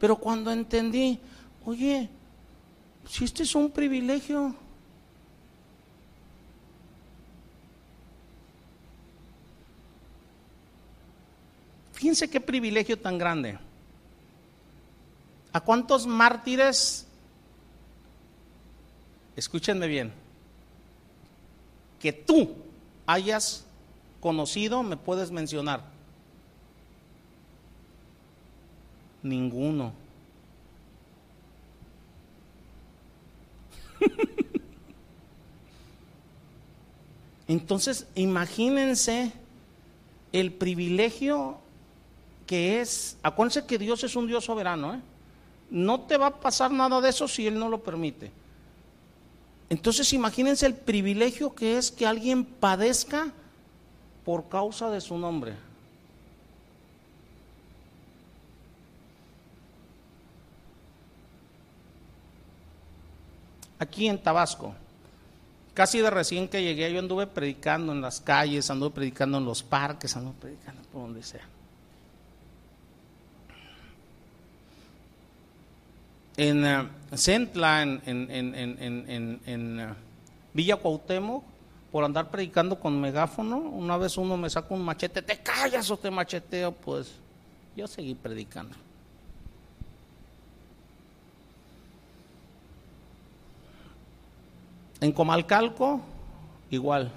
pero 0.00 0.16
cuando 0.16 0.50
entendí, 0.50 1.20
oye, 1.64 2.08
si 3.08 3.24
este 3.24 3.44
es 3.44 3.54
un 3.54 3.70
privilegio. 3.70 4.54
Fíjense 11.92 12.28
qué 12.28 12.40
privilegio 12.40 12.98
tan 12.98 13.18
grande. 13.18 13.58
¿A 15.52 15.60
cuántos 15.60 16.06
mártires 16.06 17.05
escúchenme 19.36 19.86
bien, 19.86 20.12
que 22.00 22.12
tú 22.12 22.54
hayas 23.06 23.64
conocido, 24.20 24.82
me 24.82 24.96
puedes 24.96 25.30
mencionar. 25.30 25.84
Ninguno. 29.22 29.92
Entonces, 37.48 38.06
imagínense 38.14 39.32
el 40.32 40.52
privilegio 40.52 41.58
que 42.46 42.80
es, 42.80 43.16
acuérdense 43.22 43.66
que 43.66 43.78
Dios 43.78 44.02
es 44.04 44.16
un 44.16 44.26
Dios 44.26 44.44
soberano, 44.44 44.94
¿eh? 44.94 45.00
no 45.70 46.00
te 46.02 46.16
va 46.16 46.26
a 46.28 46.40
pasar 46.40 46.70
nada 46.70 47.00
de 47.00 47.10
eso 47.10 47.26
si 47.26 47.46
Él 47.46 47.58
no 47.58 47.68
lo 47.68 47.82
permite. 47.82 48.30
Entonces 49.68 50.12
imagínense 50.12 50.66
el 50.66 50.74
privilegio 50.74 51.54
que 51.54 51.76
es 51.76 51.90
que 51.90 52.06
alguien 52.06 52.44
padezca 52.44 53.32
por 54.24 54.48
causa 54.48 54.90
de 54.90 55.00
su 55.00 55.18
nombre. 55.18 55.54
Aquí 63.78 64.08
en 64.08 64.22
Tabasco, 64.22 64.74
casi 65.74 65.98
de 65.98 66.10
recién 66.10 66.48
que 66.48 66.62
llegué, 66.62 66.90
yo 66.92 66.98
anduve 66.98 67.26
predicando 67.26 67.92
en 67.92 68.00
las 68.00 68.20
calles, 68.20 68.70
anduve 68.70 68.90
predicando 68.90 69.38
en 69.38 69.44
los 69.44 69.62
parques, 69.62 70.16
anduve 70.16 70.34
predicando 70.40 70.82
por 70.90 71.02
donde 71.02 71.22
sea. 71.22 71.55
En 76.36 76.64
uh, 76.64 77.16
Centla, 77.16 77.82
en, 77.82 78.02
en, 78.04 79.80
uh, 79.80 79.94
Villa 80.52 80.76
Cuauhtémoc, 80.76 81.44
por 81.90 82.04
andar 82.04 82.30
predicando 82.30 82.78
con 82.78 83.00
megáfono, 83.00 83.58
una 83.58 83.96
vez 83.96 84.16
uno 84.18 84.36
me 84.36 84.50
saca 84.50 84.74
un 84.74 84.84
machete, 84.84 85.22
te 85.22 85.38
callas 85.38 85.90
o 85.90 85.96
te 85.96 86.10
macheteo, 86.10 86.72
pues 86.72 87.12
yo 87.74 87.86
seguí 87.86 88.14
predicando. 88.14 88.76
En 95.00 95.12
Comalcalco, 95.12 96.00
igual. 96.70 97.10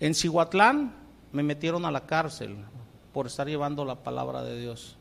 En 0.00 0.14
Cihuatlán, 0.14 1.01
me 1.32 1.42
metieron 1.42 1.84
a 1.84 1.90
la 1.90 2.06
cárcel 2.06 2.56
por 3.12 3.26
estar 3.26 3.46
llevando 3.46 3.84
la 3.84 3.96
palabra 3.96 4.42
de 4.42 4.60
Dios. 4.60 4.96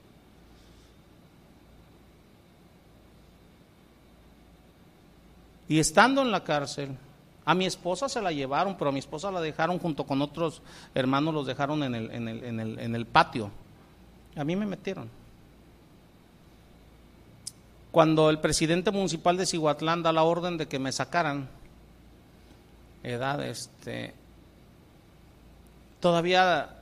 Y 5.67 5.79
estando 5.79 6.21
en 6.21 6.31
la 6.31 6.43
cárcel, 6.43 6.97
a 7.45 7.55
mi 7.55 7.65
esposa 7.65 8.09
se 8.09 8.21
la 8.21 8.31
llevaron, 8.31 8.77
pero 8.77 8.89
a 8.89 8.93
mi 8.93 8.99
esposa 8.99 9.31
la 9.31 9.41
dejaron 9.41 9.79
junto 9.79 10.05
con 10.05 10.21
otros 10.21 10.61
hermanos, 10.93 11.33
los 11.33 11.47
dejaron 11.47 11.83
en 11.83 11.95
el, 11.95 12.11
en 12.11 12.27
el, 12.27 12.43
en 12.43 12.59
el, 12.59 12.79
en 12.79 12.95
el 12.95 13.05
patio. 13.05 13.49
A 14.35 14.43
mí 14.43 14.55
me 14.55 14.65
metieron. 14.65 15.09
Cuando 17.91 18.29
el 18.29 18.39
presidente 18.39 18.91
municipal 18.91 19.35
de 19.35 19.45
Cihuatlán 19.45 20.03
da 20.03 20.13
la 20.13 20.23
orden 20.23 20.57
de 20.57 20.67
que 20.67 20.79
me 20.79 20.91
sacaran, 20.91 21.49
edad, 23.03 23.43
este, 23.45 24.13
Todavía 26.01 26.77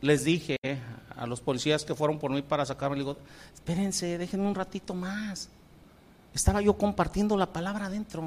les 0.00 0.24
dije 0.24 0.56
a 1.16 1.26
los 1.26 1.40
policías 1.40 1.84
que 1.84 1.94
fueron 1.94 2.18
por 2.18 2.30
mí 2.30 2.42
para 2.42 2.64
sacarme, 2.64 2.96
le 2.96 3.02
digo, 3.02 3.16
espérense, 3.52 4.18
déjenme 4.18 4.46
un 4.46 4.54
ratito 4.54 4.94
más. 4.94 5.48
Estaba 6.32 6.62
yo 6.62 6.78
compartiendo 6.78 7.36
la 7.36 7.46
palabra 7.46 7.86
adentro. 7.86 8.22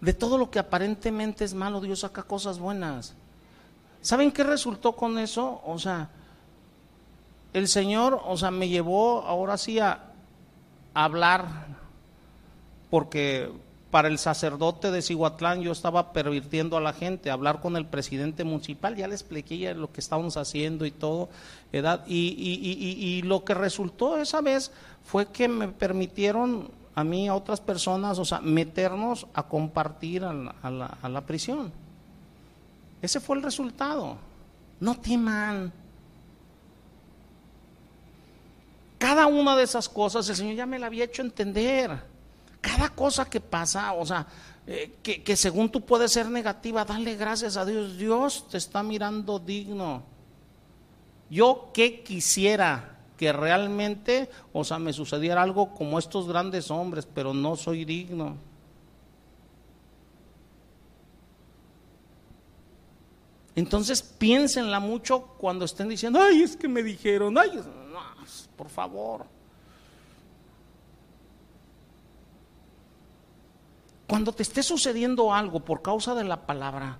De 0.00 0.14
todo 0.14 0.38
lo 0.38 0.50
que 0.50 0.58
aparentemente 0.58 1.44
es 1.44 1.54
malo, 1.54 1.80
Dios 1.80 2.00
saca 2.00 2.22
cosas 2.22 2.58
buenas. 2.58 3.14
¿Saben 4.00 4.32
qué 4.32 4.44
resultó 4.44 4.92
con 4.96 5.18
eso? 5.18 5.60
O 5.64 5.78
sea, 5.78 6.08
el 7.52 7.68
Señor, 7.68 8.20
o 8.24 8.36
sea, 8.36 8.50
me 8.50 8.68
llevó 8.68 9.22
ahora 9.22 9.58
sí 9.58 9.78
a 9.78 10.12
hablar, 10.94 11.46
porque 12.90 13.50
para 13.94 14.08
el 14.08 14.18
sacerdote 14.18 14.90
de 14.90 15.02
Cihuatlán 15.02 15.60
yo 15.60 15.70
estaba 15.70 16.12
pervirtiendo 16.12 16.76
a 16.76 16.80
la 16.80 16.92
gente, 16.92 17.30
hablar 17.30 17.60
con 17.60 17.76
el 17.76 17.86
presidente 17.86 18.42
municipal, 18.42 18.96
ya 18.96 19.06
le 19.06 19.14
expliqué 19.14 19.72
lo 19.72 19.92
que 19.92 20.00
estábamos 20.00 20.36
haciendo 20.36 20.84
y 20.84 20.90
todo, 20.90 21.28
¿verdad? 21.72 22.04
Y, 22.08 23.22
lo 23.22 23.44
que 23.44 23.54
resultó 23.54 24.16
esa 24.18 24.40
vez 24.40 24.72
fue 25.04 25.26
que 25.26 25.46
me 25.46 25.68
permitieron 25.68 26.72
a 26.96 27.04
mí, 27.04 27.28
a 27.28 27.36
otras 27.36 27.60
personas, 27.60 28.18
o 28.18 28.24
sea, 28.24 28.40
meternos 28.40 29.28
a 29.32 29.44
compartir 29.44 30.24
a 30.24 30.32
la, 30.32 30.86
a 31.00 31.08
la 31.08 31.20
prisión. 31.20 31.70
Ese 33.00 33.20
fue 33.20 33.36
el 33.36 33.44
resultado. 33.44 34.16
No 34.80 34.96
teman. 34.96 35.72
Cada 38.98 39.28
una 39.28 39.54
de 39.54 39.62
esas 39.62 39.88
cosas 39.88 40.28
el 40.28 40.34
Señor 40.34 40.56
ya 40.56 40.66
me 40.66 40.80
la 40.80 40.86
había 40.86 41.04
hecho 41.04 41.22
entender 41.22 42.12
cada 42.64 42.88
cosa 42.88 43.26
que 43.26 43.40
pasa, 43.40 43.92
o 43.92 44.06
sea, 44.06 44.26
eh, 44.66 44.96
que, 45.02 45.36
según 45.36 45.68
tú 45.68 45.82
puedes 45.82 46.10
ser 46.10 46.30
negativa, 46.30 46.82
dale 46.86 47.14
gracias 47.14 47.58
a 47.58 47.66
Dios. 47.66 47.98
Dios 47.98 48.48
te 48.48 48.56
está 48.56 48.82
mirando 48.82 49.38
digno. 49.38 50.02
Yo 51.28 51.70
que 51.74 52.02
quisiera 52.02 52.96
que 53.18 53.32
realmente, 53.34 54.30
o 54.54 54.64
sea, 54.64 54.78
me 54.78 54.94
sucediera 54.94 55.42
algo 55.42 55.74
como 55.74 55.98
estos 55.98 56.26
grandes 56.26 56.70
hombres, 56.70 57.06
pero 57.12 57.34
no 57.34 57.54
soy 57.54 57.84
digno. 57.84 58.36
Entonces 63.54 64.02
piénsenla 64.02 64.80
mucho 64.80 65.34
cuando 65.38 65.66
estén 65.66 65.90
diciendo, 65.90 66.18
ay, 66.20 66.42
es 66.42 66.56
que 66.56 66.66
me 66.66 66.82
dijeron, 66.82 67.36
ay, 67.36 67.50
no, 67.92 68.00
por 68.56 68.70
favor. 68.70 69.33
Cuando 74.06 74.32
te 74.32 74.42
esté 74.42 74.62
sucediendo 74.62 75.32
algo 75.32 75.60
por 75.60 75.82
causa 75.82 76.14
de 76.14 76.24
la 76.24 76.46
palabra, 76.46 76.98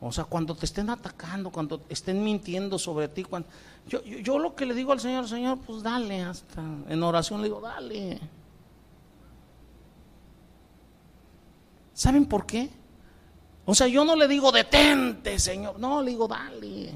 o 0.00 0.12
sea, 0.12 0.24
cuando 0.24 0.54
te 0.54 0.66
estén 0.66 0.90
atacando, 0.90 1.50
cuando 1.50 1.82
estén 1.88 2.22
mintiendo 2.22 2.78
sobre 2.78 3.08
ti, 3.08 3.24
yo, 3.88 4.38
lo 4.38 4.54
que 4.54 4.66
le 4.66 4.74
digo 4.74 4.92
al 4.92 5.00
Señor, 5.00 5.28
Señor, 5.28 5.58
pues 5.58 5.82
dale, 5.82 6.22
hasta 6.22 6.62
en 6.88 7.02
oración 7.02 7.40
le 7.40 7.48
digo, 7.48 7.60
dale. 7.60 8.20
¿Saben 11.94 12.26
por 12.26 12.44
qué? 12.44 12.68
O 13.64 13.74
sea, 13.74 13.88
yo 13.88 14.04
no 14.04 14.14
le 14.14 14.28
digo 14.28 14.52
detente, 14.52 15.38
Señor. 15.38 15.78
No, 15.80 16.02
le 16.02 16.10
digo 16.10 16.28
dale. 16.28 16.92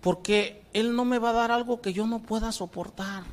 Porque 0.00 0.62
Él 0.72 0.94
no 0.94 1.04
me 1.04 1.18
va 1.18 1.30
a 1.30 1.32
dar 1.32 1.50
algo 1.52 1.80
que 1.80 1.92
yo 1.92 2.06
no 2.06 2.18
pueda 2.20 2.52
soportar. 2.52 3.24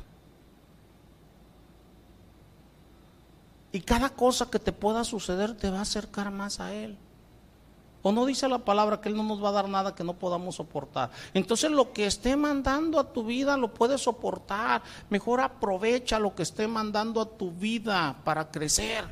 Y 3.72 3.80
cada 3.80 4.10
cosa 4.10 4.50
que 4.50 4.58
te 4.58 4.72
pueda 4.72 5.04
suceder 5.04 5.56
te 5.56 5.70
va 5.70 5.78
a 5.78 5.82
acercar 5.82 6.30
más 6.30 6.60
a 6.60 6.74
Él. 6.74 6.96
O 8.02 8.12
no 8.12 8.24
dice 8.24 8.48
la 8.48 8.58
palabra 8.58 9.00
que 9.00 9.10
Él 9.10 9.16
no 9.16 9.22
nos 9.22 9.42
va 9.44 9.50
a 9.50 9.52
dar 9.52 9.68
nada 9.68 9.94
que 9.94 10.04
no 10.04 10.14
podamos 10.14 10.56
soportar. 10.56 11.10
Entonces 11.34 11.70
lo 11.70 11.92
que 11.92 12.06
esté 12.06 12.34
mandando 12.34 12.98
a 12.98 13.12
tu 13.12 13.24
vida 13.24 13.56
lo 13.56 13.74
puedes 13.74 14.00
soportar. 14.00 14.82
Mejor 15.10 15.40
aprovecha 15.40 16.18
lo 16.18 16.34
que 16.34 16.42
esté 16.42 16.66
mandando 16.66 17.20
a 17.20 17.26
tu 17.26 17.52
vida 17.52 18.16
para 18.24 18.50
crecer. 18.50 19.04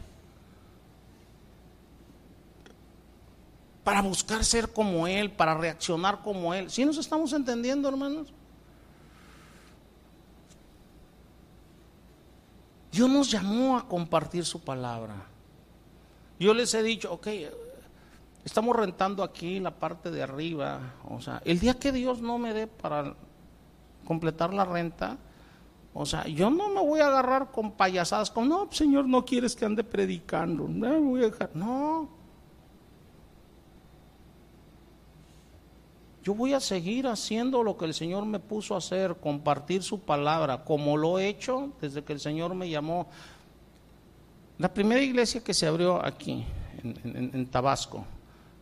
Para 3.85 4.01
buscar 4.03 4.45
ser 4.45 4.73
como 4.73 5.07
Él, 5.07 5.31
para 5.31 5.55
reaccionar 5.55 6.23
como 6.23 6.55
Él. 6.55 6.71
¿Sí 6.71 6.85
nos 6.85 6.97
estamos 6.97 7.33
entendiendo, 7.35 7.89
hermanos? 7.89 8.33
Dios 12.91 13.09
nos 13.09 13.31
llamó 13.31 13.77
a 13.77 13.87
compartir 13.87 14.45
su 14.45 14.61
palabra. 14.61 15.15
Yo 16.39 16.55
les 16.55 16.73
he 16.75 16.83
dicho, 16.83 17.13
ok, 17.13 17.27
estamos 18.45 18.75
rentando 18.75 19.23
aquí 19.23 19.61
la 19.61 19.73
parte 19.73 20.11
de 20.11 20.23
arriba. 20.23 20.95
O 21.09 21.21
sea, 21.21 21.43
el 21.45 21.59
día 21.59 21.75
que 21.75 21.93
Dios 21.93 22.21
no 22.21 22.39
me 22.39 22.55
dé 22.55 22.67
para 22.67 23.15
completar 24.05 24.55
la 24.55 24.65
renta, 24.65 25.19
o 25.93 26.07
sea, 26.07 26.27
yo 26.27 26.49
no 26.49 26.69
me 26.69 26.81
voy 26.81 27.01
a 27.01 27.09
agarrar 27.09 27.51
con 27.51 27.73
payasadas, 27.73 28.31
como, 28.31 28.47
no, 28.47 28.69
Señor, 28.71 29.07
no 29.07 29.25
quieres 29.25 29.57
que 29.57 29.65
ande 29.65 29.83
predicando. 29.83 30.69
No, 30.69 31.01
voy 31.01 31.25
a 31.25 31.31
dejar. 31.31 31.51
no. 31.55 32.18
Yo 36.29 36.35
voy 36.35 36.53
a 36.53 36.61
seguir 36.61 37.07
haciendo 37.07 37.63
lo 37.63 37.79
que 37.79 37.87
el 37.87 37.95
Señor 37.95 38.27
me 38.27 38.39
puso 38.39 38.75
a 38.75 38.79
hacer, 38.79 39.17
compartir 39.17 39.83
su 39.83 40.01
palabra, 40.01 40.63
como 40.63 40.99
lo 40.99 41.19
he 41.19 41.27
hecho 41.27 41.73
desde 41.81 42.05
que 42.05 42.13
el 42.13 42.21
Señor 42.21 42.55
me 42.55 42.69
llamó. 42.69 43.07
La 44.59 44.75
primera 44.75 45.01
iglesia 45.01 45.43
que 45.43 45.55
se 45.55 45.67
abrió 45.67 46.05
aquí, 46.05 46.45
en, 46.85 47.47
Tabasco, 47.47 48.05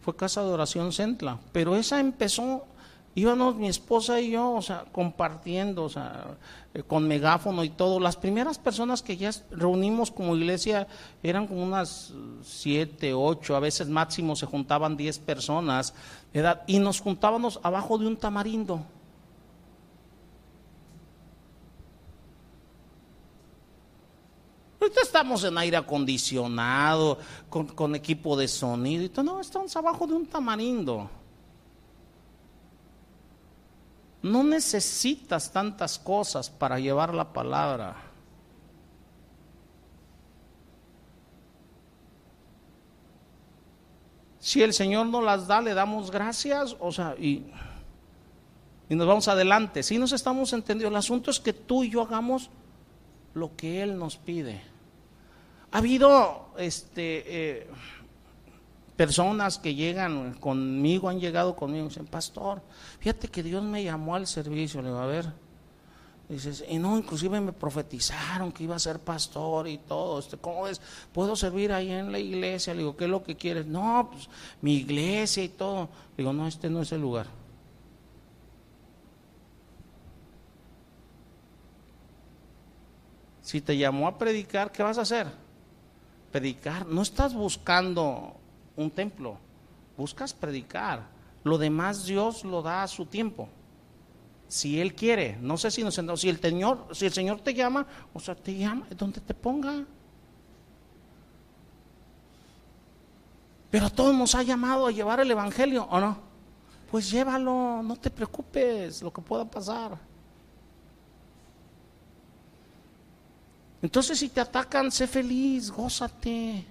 fue 0.01 0.15
Casa 0.15 0.45
de 0.45 0.51
Oración 0.51 0.93
Centla, 0.93 1.41
pero 1.51 1.75
esa 1.75 1.99
empezó, 1.99 2.65
íbamos 3.17 3.57
mi 3.57 3.67
esposa 3.67 4.21
y 4.21 4.31
yo, 4.31 4.53
o 4.53 4.63
sea, 4.63 4.85
compartiendo, 4.93 5.83
o 5.83 5.89
sea, 5.89 6.37
eh, 6.73 6.83
con 6.83 7.09
megáfono 7.09 7.65
y 7.65 7.71
todo. 7.71 7.99
Las 7.99 8.17
primeras 8.17 8.59
personas 8.59 9.03
que 9.03 9.17
ya 9.17 9.31
reunimos 9.51 10.11
como 10.11 10.37
iglesia 10.37 10.87
eran 11.21 11.47
como 11.49 11.65
unas 11.65 12.13
siete, 12.45 13.13
ocho, 13.13 13.57
a 13.57 13.61
veces 13.61 13.89
máximo 13.89 14.37
se 14.37 14.47
juntaban 14.47 14.97
diez 14.97 15.19
personas, 15.19 15.95
y 16.67 16.79
nos 16.79 17.01
juntábamos 17.01 17.59
abajo 17.63 17.99
de 17.99 18.07
un 18.07 18.17
tamarindo. 18.17 18.85
Ahorita 24.81 25.01
estamos 25.01 25.43
en 25.45 25.57
aire 25.59 25.77
acondicionado, 25.77 27.19
con, 27.49 27.95
equipo 27.95 28.37
de 28.37 28.47
sonido 28.47 29.05
y 29.05 29.09
todo. 29.09 29.25
No, 29.25 29.41
estamos 29.41 29.75
abajo 29.77 30.07
de 30.07 30.15
un 30.15 30.27
tamarindo. 30.27 31.11
No 34.23 34.45
necesitas 34.45 35.51
tantas 35.51 35.99
cosas 35.99 36.51
para 36.51 36.79
llevar 36.79 37.15
la 37.15 37.33
palabra. 37.33 37.97
Si 44.47 44.62
el 44.62 44.73
Señor 44.73 45.09
nos 45.09 45.24
las 45.24 45.48
da, 45.48 45.60
le 45.60 45.74
damos 45.74 46.12
gracias, 46.12 46.77
o 46.78 46.93
sea, 46.93 47.16
y, 47.18 47.47
y 48.89 48.94
nos 48.94 49.05
vamos 49.05 49.27
adelante. 49.27 49.82
Si 49.82 49.98
nos 49.98 50.12
estamos 50.12 50.52
entendiendo, 50.52 50.90
el 50.90 50.97
asunto 50.97 51.32
es 51.32 51.40
que 51.40 51.52
tú 51.52 51.82
y 51.82 51.90
yo 51.90 52.02
hagamos 52.02 52.48
lo 53.35 53.56
que 53.56 53.82
Él 53.82 53.98
nos 53.98 54.16
pide. 54.18 54.62
Ha 55.73 55.78
habido 55.78 56.51
este, 56.59 57.24
eh, 57.27 57.66
personas 58.94 59.59
que 59.59 59.74
llegan 59.74 60.35
conmigo, 60.35 61.09
han 61.09 61.18
llegado 61.18 61.56
conmigo 61.56 61.86
y 61.86 61.89
dicen, 61.89 62.06
pastor, 62.06 62.62
fíjate 63.01 63.27
que 63.27 63.43
Dios 63.43 63.64
me 63.64 63.82
llamó 63.82 64.14
al 64.14 64.28
servicio. 64.28 64.81
Le 64.81 64.90
digo, 64.90 65.01
a 65.01 65.06
ver, 65.06 65.27
Dices, 66.28 66.65
y 66.69 66.78
no, 66.78 66.98
inclusive 66.98 67.40
me 67.40 67.53
profetizaron 67.53 68.51
que 68.51 68.65
iba 68.65 68.74
a 68.74 68.81
ser 68.81 68.98
pastor 68.98 69.69
y 69.69 69.78
todo. 69.78 70.19
Este, 70.19 70.36
¿Cómo 70.36 70.66
es? 70.66 70.81
¿Puedo 71.12 71.36
servir 71.36 71.73
ahí 71.73 71.93
en 71.93 72.11
la 72.11 72.19
iglesia? 72.19 72.74
Le 72.74 72.81
digo, 72.81 72.97
¿qué 72.97 73.05
es 73.05 73.11
lo 73.11 73.23
que 73.23 73.36
quieres? 73.36 73.66
No, 73.66 74.09
pues 74.11 74.28
mi 74.61 74.74
iglesia 74.74 75.44
y 75.44 75.48
todo. 75.48 75.89
Le 76.16 76.24
digo, 76.24 76.32
no, 76.32 76.48
este 76.48 76.69
no 76.69 76.82
es 76.82 76.90
el 76.90 77.01
lugar. 77.01 77.28
Si 83.43 83.61
te 83.61 83.77
llamó 83.77 84.09
a 84.09 84.19
predicar, 84.19 84.73
¿qué 84.73 84.82
vas 84.82 84.98
a 84.98 85.03
hacer? 85.03 85.28
Predicar. 86.32 86.89
No 86.89 87.03
estás 87.03 87.35
buscando 87.35 88.35
un 88.74 88.90
templo, 88.90 89.39
buscas 89.97 90.35
predicar. 90.35 91.07
Lo 91.44 91.57
demás 91.57 92.05
Dios 92.05 92.43
lo 92.43 92.62
da 92.62 92.82
a 92.82 92.89
su 92.89 93.07
tiempo 93.07 93.48
si 94.48 94.81
Él 94.81 94.94
quiere. 94.94 95.39
No 95.40 95.56
sé 95.56 95.70
si 95.70 95.82
nos 95.82 95.94
si 95.94 96.28
el 96.28 96.40
Señor, 96.40 96.89
si 96.93 97.06
el 97.06 97.12
Señor 97.12 97.40
te 97.40 97.55
llama, 97.55 97.86
o 98.12 98.20
sea, 98.20 98.35
te 98.35 98.56
llama 98.56 98.86
donde 98.97 99.20
te 99.20 99.35
ponga. 99.35 99.85
Pero 103.70 103.90
todos 103.90 104.14
nos 104.14 104.35
ha 104.35 104.43
llamado 104.43 104.86
a 104.86 104.90
llevar 104.90 105.20
el 105.20 105.31
Evangelio, 105.31 105.86
¿o 105.90 106.01
no? 106.01 106.18
Pues 106.90 107.10
llévalo, 107.10 107.82
no 107.82 107.97
te 107.97 108.10
preocupes 108.10 109.02
lo 109.02 109.12
que 109.12 109.20
pueda 109.20 109.44
pasar. 109.44 109.98
Entonces 113.82 114.18
si 114.18 114.28
te 114.28 114.40
atacan, 114.40 114.90
sé 114.90 115.06
feliz, 115.06 115.70
gózate. 115.70 116.64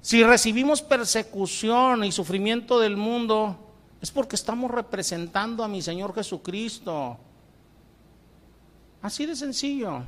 Si 0.00 0.24
recibimos 0.24 0.82
persecución 0.82 2.04
y 2.04 2.10
sufrimiento 2.10 2.80
del 2.80 2.96
mundo, 2.96 3.61
es 4.02 4.10
porque 4.10 4.34
estamos 4.34 4.68
representando 4.68 5.62
a 5.62 5.68
mi 5.68 5.80
Señor 5.80 6.12
Jesucristo. 6.12 7.16
Así 9.00 9.26
de 9.26 9.36
sencillo. 9.36 10.02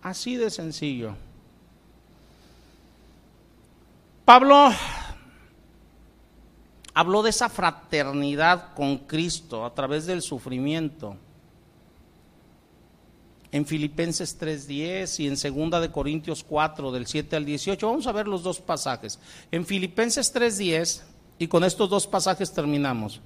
Así 0.00 0.36
de 0.36 0.48
sencillo. 0.48 1.16
Pablo 4.24 4.70
habló 6.94 7.22
de 7.24 7.30
esa 7.30 7.48
fraternidad 7.48 8.74
con 8.74 8.98
Cristo 8.98 9.64
a 9.64 9.74
través 9.74 10.06
del 10.06 10.22
sufrimiento. 10.22 11.16
En 13.50 13.66
Filipenses 13.66 14.38
3:10 14.38 15.18
y 15.18 15.26
en 15.26 15.36
Segunda 15.36 15.80
de 15.80 15.90
Corintios 15.90 16.44
4 16.44 16.92
del 16.92 17.08
7 17.08 17.34
al 17.34 17.44
18. 17.44 17.88
Vamos 17.88 18.06
a 18.06 18.12
ver 18.12 18.28
los 18.28 18.44
dos 18.44 18.60
pasajes. 18.60 19.18
En 19.50 19.66
Filipenses 19.66 20.32
3:10 20.32 21.17
y 21.38 21.48
con 21.48 21.64
estos 21.64 21.88
dos 21.88 22.06
pasajes 22.06 22.52
terminamos. 22.52 23.20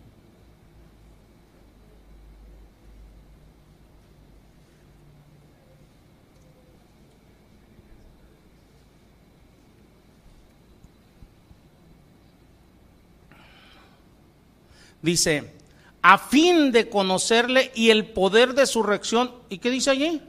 Dice, 15.03 15.53
a 16.01 16.17
fin 16.17 16.71
de 16.71 16.89
conocerle 16.89 17.73
y 17.75 17.91
el 17.91 18.07
poder 18.07 18.55
de 18.55 18.67
su 18.67 18.85
reacción. 18.85 19.33
¿Y 19.49 19.59
qué 19.59 19.69
dice 19.69 19.91
allí? 19.91 20.23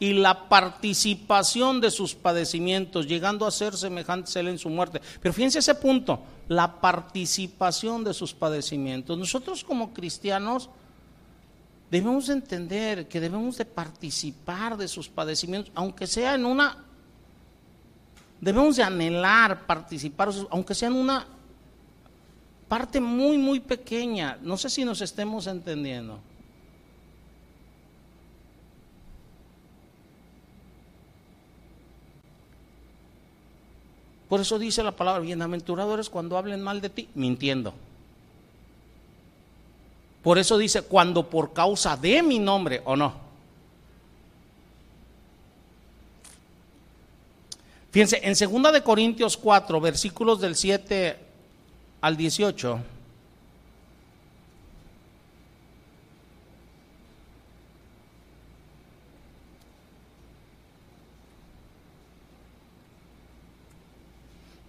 Y 0.00 0.14
la 0.14 0.48
participación 0.48 1.80
de 1.80 1.90
sus 1.90 2.14
padecimientos, 2.14 3.06
llegando 3.06 3.46
a 3.46 3.50
ser 3.50 3.76
semejantes 3.76 4.34
a 4.34 4.40
él 4.40 4.48
en 4.48 4.58
su 4.58 4.70
muerte. 4.70 5.00
Pero 5.20 5.34
fíjense 5.34 5.58
ese 5.58 5.74
punto, 5.74 6.20
la 6.48 6.80
participación 6.80 8.02
de 8.02 8.14
sus 8.14 8.32
padecimientos. 8.32 9.16
Nosotros 9.18 9.62
como 9.62 9.92
cristianos 9.92 10.70
debemos 11.90 12.30
entender 12.30 13.08
que 13.08 13.20
debemos 13.20 13.58
de 13.58 13.66
participar 13.66 14.78
de 14.78 14.88
sus 14.88 15.06
padecimientos, 15.10 15.70
aunque 15.74 16.06
sea 16.06 16.34
en 16.34 16.46
una, 16.46 16.78
debemos 18.40 18.76
de 18.76 18.82
anhelar 18.82 19.66
participar, 19.66 20.30
aunque 20.48 20.74
sea 20.74 20.88
en 20.88 20.94
una 20.94 21.26
parte 22.68 23.00
muy, 23.00 23.36
muy 23.36 23.60
pequeña. 23.60 24.38
No 24.40 24.56
sé 24.56 24.70
si 24.70 24.82
nos 24.82 25.02
estemos 25.02 25.46
entendiendo. 25.46 26.20
Por 34.30 34.40
eso 34.40 34.60
dice 34.60 34.84
la 34.84 34.92
palabra, 34.92 35.20
bienaventurado 35.20 35.92
eres 35.92 36.08
cuando 36.08 36.38
hablen 36.38 36.62
mal 36.62 36.80
de 36.80 36.88
ti, 36.88 37.08
mintiendo. 37.16 37.74
Por 40.22 40.38
eso 40.38 40.56
dice, 40.56 40.82
cuando 40.82 41.28
por 41.28 41.52
causa 41.52 41.96
de 41.96 42.22
mi 42.22 42.38
nombre, 42.38 42.80
¿o 42.84 42.94
no? 42.94 43.12
Fíjense, 47.90 48.20
en 48.22 48.34
2 48.62 48.72
de 48.72 48.84
Corintios 48.84 49.36
4, 49.36 49.80
versículos 49.80 50.40
del 50.40 50.54
7 50.54 51.18
al 52.00 52.16
18. 52.16 52.78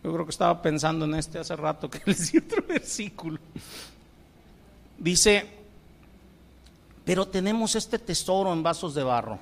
Yo 0.03 0.11
creo 0.11 0.25
que 0.25 0.31
estaba 0.31 0.61
pensando 0.61 1.05
en 1.05 1.15
este 1.15 1.39
hace 1.39 1.55
rato 1.55 1.89
que 1.89 2.01
les 2.05 2.31
di 2.31 2.39
otro 2.39 2.63
versículo. 2.67 3.39
Dice, 4.97 5.45
pero 7.05 7.27
tenemos 7.27 7.75
este 7.75 7.99
tesoro 7.99 8.51
en 8.53 8.63
vasos 8.63 8.93
de 8.93 9.03
barro, 9.03 9.39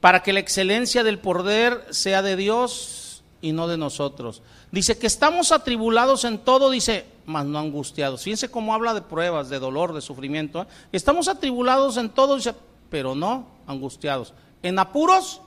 para 0.00 0.22
que 0.22 0.32
la 0.32 0.40
excelencia 0.40 1.04
del 1.04 1.18
poder 1.18 1.86
sea 1.90 2.22
de 2.22 2.36
Dios 2.36 3.22
y 3.40 3.52
no 3.52 3.68
de 3.68 3.76
nosotros. 3.76 4.42
Dice 4.70 4.98
que 4.98 5.06
estamos 5.06 5.52
atribulados 5.52 6.24
en 6.24 6.38
todo, 6.38 6.70
dice, 6.70 7.06
mas 7.26 7.46
no 7.46 7.58
angustiados. 7.58 8.22
Fíjense 8.22 8.50
cómo 8.50 8.74
habla 8.74 8.94
de 8.94 9.02
pruebas, 9.02 9.48
de 9.48 9.58
dolor, 9.58 9.92
de 9.92 10.00
sufrimiento. 10.00 10.62
¿eh? 10.62 10.66
Estamos 10.92 11.28
atribulados 11.28 11.98
en 11.98 12.08
todo, 12.08 12.36
dice, 12.36 12.54
pero 12.90 13.14
no 13.14 13.46
angustiados. 13.66 14.32
En 14.62 14.78
apuros, 14.78 15.42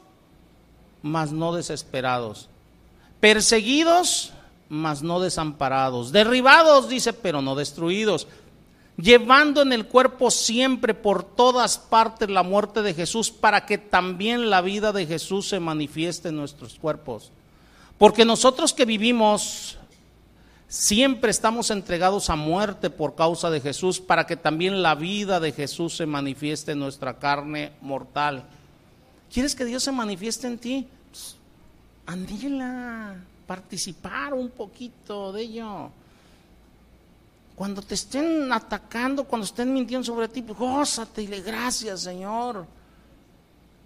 mas 1.02 1.32
no 1.32 1.54
desesperados 1.54 2.50
perseguidos, 3.20 4.34
mas 4.70 5.02
no 5.02 5.20
desamparados, 5.20 6.12
derribados, 6.12 6.90
dice, 6.90 7.14
pero 7.14 7.42
no 7.42 7.56
destruidos, 7.56 8.28
llevando 8.98 9.62
en 9.62 9.74
el 9.74 9.88
cuerpo 9.88 10.32
siempre 10.32 10.94
por 10.94 11.24
todas 11.24 11.78
partes 11.78 12.30
la 12.30 12.44
muerte 12.44 12.82
de 12.82 12.94
Jesús, 12.94 13.32
para 13.32 13.66
que 13.66 13.78
también 13.78 14.50
la 14.50 14.62
vida 14.62 14.92
de 14.92 15.06
Jesús 15.06 15.50
se 15.50 15.60
manifieste 15.60 16.30
en 16.30 16.38
nuestros 16.38 16.76
cuerpos. 16.76 17.32
Porque 17.98 18.26
nosotros 18.26 18.74
que 18.74 18.86
vivimos 18.86 19.78
siempre 20.68 21.32
estamos 21.32 21.70
entregados 21.72 22.30
a 22.30 22.36
muerte 22.36 22.90
por 22.90 23.16
causa 23.16 23.50
de 23.50 23.62
Jesús, 23.62 24.00
para 24.00 24.26
que 24.26 24.36
también 24.36 24.82
la 24.82 24.96
vida 24.96 25.40
de 25.40 25.52
Jesús 25.52 25.96
se 25.96 26.06
manifieste 26.06 26.74
en 26.74 26.80
nuestra 26.80 27.18
carne 27.18 27.72
mortal. 27.82 28.44
¿Quieres 29.32 29.56
que 29.56 29.66
Dios 29.66 29.84
se 29.84 29.92
manifieste 29.92 30.48
en 30.48 30.58
ti? 30.58 30.88
Andila, 32.06 33.16
participar 33.48 34.34
un 34.34 34.50
poquito 34.50 35.32
de 35.32 35.42
ello. 35.42 35.90
Cuando 37.56 37.82
te 37.82 37.96
estén 37.96 38.52
atacando, 38.52 39.24
cuando 39.24 39.46
estén 39.46 39.74
mintiendo 39.74 40.06
sobre 40.06 40.28
ti, 40.28 40.42
pues 40.42 40.60
gózate 40.60 41.24
y 41.24 41.28
le 41.28 41.42
gracias, 41.42 42.02
Señor. 42.02 42.66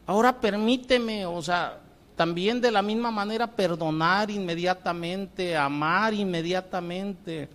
Ahora 0.08 0.40
permíteme, 0.40 1.26
o 1.28 1.42
sea, 1.42 1.80
también 2.16 2.60
de 2.60 2.72
la 2.72 2.82
misma 2.82 3.12
manera 3.12 3.48
perdonar 3.48 4.32
inmediatamente, 4.32 5.56
amar 5.56 6.14
inmediatamente. 6.14 7.48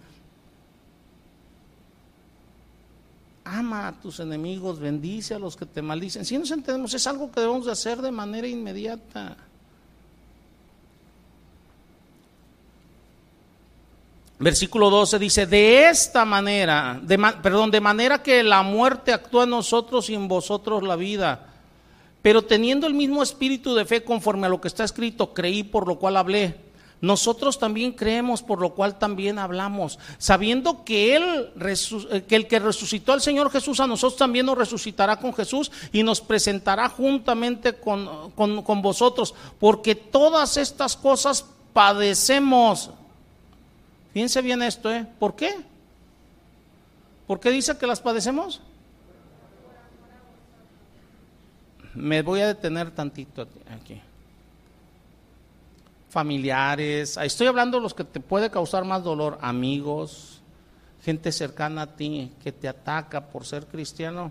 Ama 3.45 3.89
a 3.89 3.93
tus 3.93 4.20
enemigos, 4.20 4.78
bendice 4.78 5.35
a 5.35 5.39
los 5.39 5.57
que 5.57 5.66
te 5.66 5.82
maldicen. 5.82 6.24
Si 6.24 6.39
nos 6.39 6.51
entendemos, 6.53 6.95
es 6.95 7.07
algo 7.07 7.31
que 7.31 7.41
debemos 7.41 7.66
de 7.66 7.73
hacer 7.73 8.01
de 8.01 8.12
manera 8.12 8.47
inmediata. 8.47 9.36
Versículo 14.39 14.90
12 14.90 15.19
dice, 15.20 15.47
de 15.47 15.89
esta 15.89 16.24
manera, 16.24 16.98
de, 17.01 17.19
perdón, 17.40 17.70
de 17.70 17.81
manera 17.81 18.23
que 18.23 18.43
la 18.43 18.62
muerte 18.62 19.12
actúa 19.12 19.44
en 19.44 19.51
nosotros 19.51 20.11
y 20.11 20.15
en 20.15 20.27
vosotros 20.27 20.82
la 20.82 20.97
vida. 20.97 21.55
Pero 22.20 22.43
teniendo 22.43 22.86
el 22.86 22.94
mismo 22.94 23.23
espíritu 23.23 23.74
de 23.74 23.85
fe 23.85 24.02
conforme 24.02 24.47
a 24.47 24.51
lo 24.51 24.61
que 24.61 24.69
está 24.69 24.82
escrito, 24.82 25.32
creí 25.32 25.62
por 25.62 25.86
lo 25.86 25.97
cual 25.97 26.16
hablé. 26.16 26.56
Nosotros 27.01 27.59
también 27.59 27.93
creemos 27.93 28.43
por 28.43 28.61
lo 28.61 28.70
cual 28.70 28.98
también 28.98 29.39
hablamos, 29.39 29.98
sabiendo 30.19 30.85
que, 30.85 31.16
él, 31.16 31.51
eh, 32.11 32.23
que 32.23 32.36
el 32.36 32.48
que 32.48 32.59
resucitó 32.59 33.12
al 33.12 33.20
Señor 33.20 33.51
Jesús 33.51 33.78
a 33.78 33.86
nosotros 33.86 34.16
también 34.16 34.47
nos 34.47 34.56
resucitará 34.56 35.16
con 35.16 35.35
Jesús 35.35 35.70
y 35.93 36.02
nos 36.02 36.23
presentará 36.23 36.89
juntamente 36.89 37.74
con, 37.74 38.31
con 38.32 38.82
vosotros, 38.82 39.35
porque 39.61 39.94
todas 39.94 40.56
estas 40.56 40.97
cosas 40.97 41.44
padecemos 41.74 42.90
Fíjense 44.15 44.41
bien 44.43 44.62
esto, 44.62 44.93
¿eh? 44.93 45.05
¿Por 45.19 45.35
qué? 45.35 45.53
¿Por 47.27 47.41
qué 47.41 47.51
dice 47.51 47.77
que 47.77 47.85
las 47.85 48.01
padecemos? 48.01 48.61
Me 51.95 52.23
voy 52.23 52.41
a 52.41 52.47
detener 52.47 52.93
tantito 52.93 53.49
aquí. 53.69 54.01
Familiares, 56.11 57.16
estoy 57.16 57.49
hablando 57.49 57.78
de 57.78 57.82
los 57.82 57.93
que 57.93 58.05
te 58.05 58.20
puede 58.20 58.53
causar 58.53 58.85
más 58.85 59.03
dolor, 59.03 59.36
amigos, 59.43 60.41
gente 61.03 61.32
cercana 61.32 61.82
a 61.82 61.97
ti 61.97 62.31
que 62.41 62.53
te 62.53 62.69
ataca 62.69 63.27
por 63.27 63.45
ser 63.45 63.66
cristiano. 63.66 64.31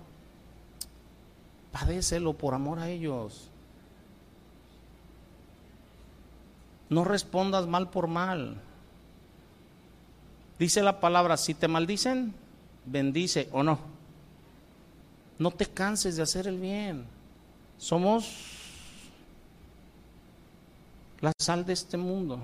Padécelo 1.73 2.31
por 2.31 2.53
amor 2.53 2.79
a 2.79 2.87
ellos. 2.87 3.49
No 6.87 7.03
respondas 7.03 7.67
mal 7.67 7.89
por 7.89 8.07
mal. 8.07 8.61
Dice 10.63 10.81
la 10.81 11.01
palabra, 11.01 11.35
si 11.35 11.53
te 11.53 11.67
maldicen, 11.67 12.33
bendice 12.85 13.49
o 13.51 13.63
no. 13.63 13.79
No 15.37 15.51
te 15.51 15.65
canses 15.65 16.15
de 16.15 16.23
hacer 16.23 16.47
el 16.47 16.57
bien. 16.57 17.03
Somos 17.77 18.31
la 21.19 21.33
sal 21.37 21.65
de 21.65 21.73
este 21.73 21.97
mundo, 21.97 22.39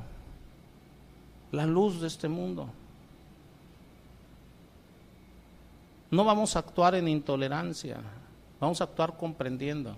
la 1.54 1.66
luz 1.66 2.02
de 2.02 2.08
este 2.08 2.28
mundo. 2.28 2.68
No 6.12 6.26
vamos 6.26 6.58
a 6.58 6.60
actuar 6.60 6.96
en 6.96 7.08
intolerancia, 7.08 8.02
vamos 8.60 8.82
a 8.82 8.84
actuar 8.84 9.16
comprendiendo, 9.16 9.96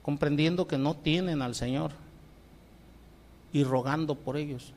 comprendiendo 0.00 0.68
que 0.68 0.78
no 0.78 0.94
tienen 0.94 1.42
al 1.42 1.56
Señor 1.56 1.90
y 3.52 3.64
rogando 3.64 4.14
por 4.14 4.36
ellos 4.36 4.72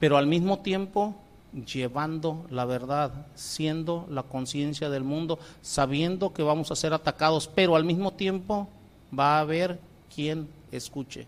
pero 0.00 0.16
al 0.16 0.26
mismo 0.26 0.58
tiempo 0.60 1.14
llevando 1.66 2.46
la 2.50 2.64
verdad, 2.64 3.26
siendo 3.34 4.06
la 4.08 4.22
conciencia 4.22 4.88
del 4.88 5.04
mundo, 5.04 5.38
sabiendo 5.62 6.32
que 6.32 6.42
vamos 6.42 6.70
a 6.70 6.76
ser 6.76 6.94
atacados, 6.94 7.48
pero 7.54 7.76
al 7.76 7.84
mismo 7.84 8.12
tiempo 8.12 8.68
va 9.16 9.36
a 9.36 9.40
haber 9.40 9.78
quien 10.12 10.48
escuche. 10.72 11.26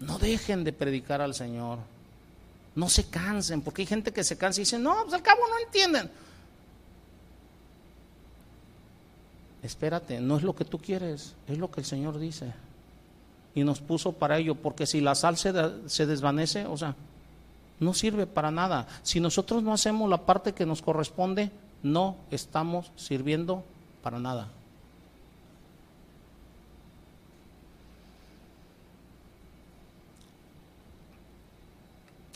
No 0.00 0.18
dejen 0.18 0.64
de 0.64 0.72
predicar 0.74 1.22
al 1.22 1.34
Señor. 1.34 1.78
No 2.74 2.90
se 2.90 3.08
cansen, 3.08 3.62
porque 3.62 3.82
hay 3.82 3.86
gente 3.86 4.12
que 4.12 4.22
se 4.22 4.36
cansa 4.36 4.60
y 4.60 4.64
dice, 4.64 4.78
no, 4.78 5.02
pues 5.04 5.14
al 5.14 5.22
cabo 5.22 5.40
no 5.48 5.58
entienden. 5.64 6.10
Espérate, 9.62 10.20
no 10.20 10.36
es 10.36 10.42
lo 10.42 10.54
que 10.54 10.66
tú 10.66 10.78
quieres, 10.78 11.34
es 11.48 11.56
lo 11.56 11.70
que 11.70 11.80
el 11.80 11.86
Señor 11.86 12.18
dice 12.18 12.52
y 13.56 13.64
nos 13.64 13.80
puso 13.80 14.12
para 14.12 14.36
ello, 14.36 14.54
porque 14.54 14.86
si 14.86 15.00
la 15.00 15.14
sal 15.14 15.38
se, 15.38 15.50
se 15.86 16.04
desvanece, 16.04 16.66
o 16.66 16.76
sea, 16.76 16.94
no 17.80 17.94
sirve 17.94 18.26
para 18.26 18.50
nada. 18.50 18.86
Si 19.02 19.18
nosotros 19.18 19.62
no 19.62 19.72
hacemos 19.72 20.10
la 20.10 20.18
parte 20.18 20.52
que 20.52 20.66
nos 20.66 20.82
corresponde, 20.82 21.50
no 21.82 22.16
estamos 22.30 22.92
sirviendo 22.96 23.64
para 24.02 24.18
nada. 24.18 24.48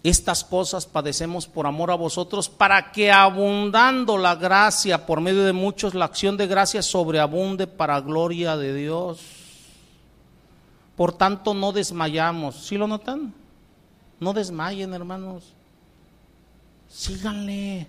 Estas 0.03 0.43
cosas 0.43 0.87
padecemos 0.87 1.47
por 1.47 1.67
amor 1.67 1.91
a 1.91 1.97
vosotros, 1.97 2.49
para 2.49 2.93
que 2.93 3.13
abundando 3.13 4.17
la 4.17 4.37
gracia 4.37 5.05
por 5.05 5.21
medio 5.21 5.45
de 5.45 5.53
muchos, 5.53 5.93
la 5.93 6.07
acción 6.07 6.39
de 6.39 6.47
gracia 6.47 6.81
sobreabunde 6.83 7.67
para 7.67 8.01
gloria 8.01 8.57
de 8.57 8.75
Dios. 8.75 9.40
Por 11.01 11.15
tanto, 11.15 11.55
no 11.55 11.73
desmayamos. 11.73 12.67
¿Sí 12.67 12.77
lo 12.77 12.87
notan? 12.87 13.33
No 14.19 14.35
desmayen, 14.35 14.93
hermanos. 14.93 15.55
Síganle. 16.91 17.87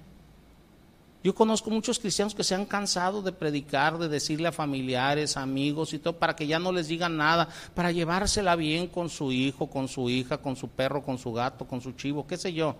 Yo 1.22 1.36
conozco 1.36 1.70
muchos 1.70 2.00
cristianos 2.00 2.34
que 2.34 2.46
se 2.46 2.56
han 2.56 2.66
cansado 2.66 3.22
de 3.22 3.34
predicar, 3.34 3.98
de 3.98 4.08
decirle 4.08 4.48
a 4.48 4.54
familiares, 4.54 5.36
amigos 5.36 5.92
y 5.92 6.00
todo, 6.00 6.18
para 6.18 6.38
que 6.38 6.48
ya 6.48 6.58
no 6.58 6.72
les 6.72 6.88
digan 6.88 7.18
nada, 7.18 7.50
para 7.76 7.92
llevársela 7.92 8.56
bien 8.56 8.88
con 8.88 9.10
su 9.10 9.34
hijo, 9.34 9.68
con 9.68 9.90
su 9.90 10.10
hija, 10.10 10.38
con 10.38 10.56
su 10.56 10.70
perro, 10.70 11.04
con 11.04 11.18
su 11.18 11.34
gato, 11.34 11.68
con 11.68 11.82
su 11.82 11.92
chivo, 11.92 12.26
qué 12.26 12.38
sé 12.38 12.54
yo. 12.54 12.78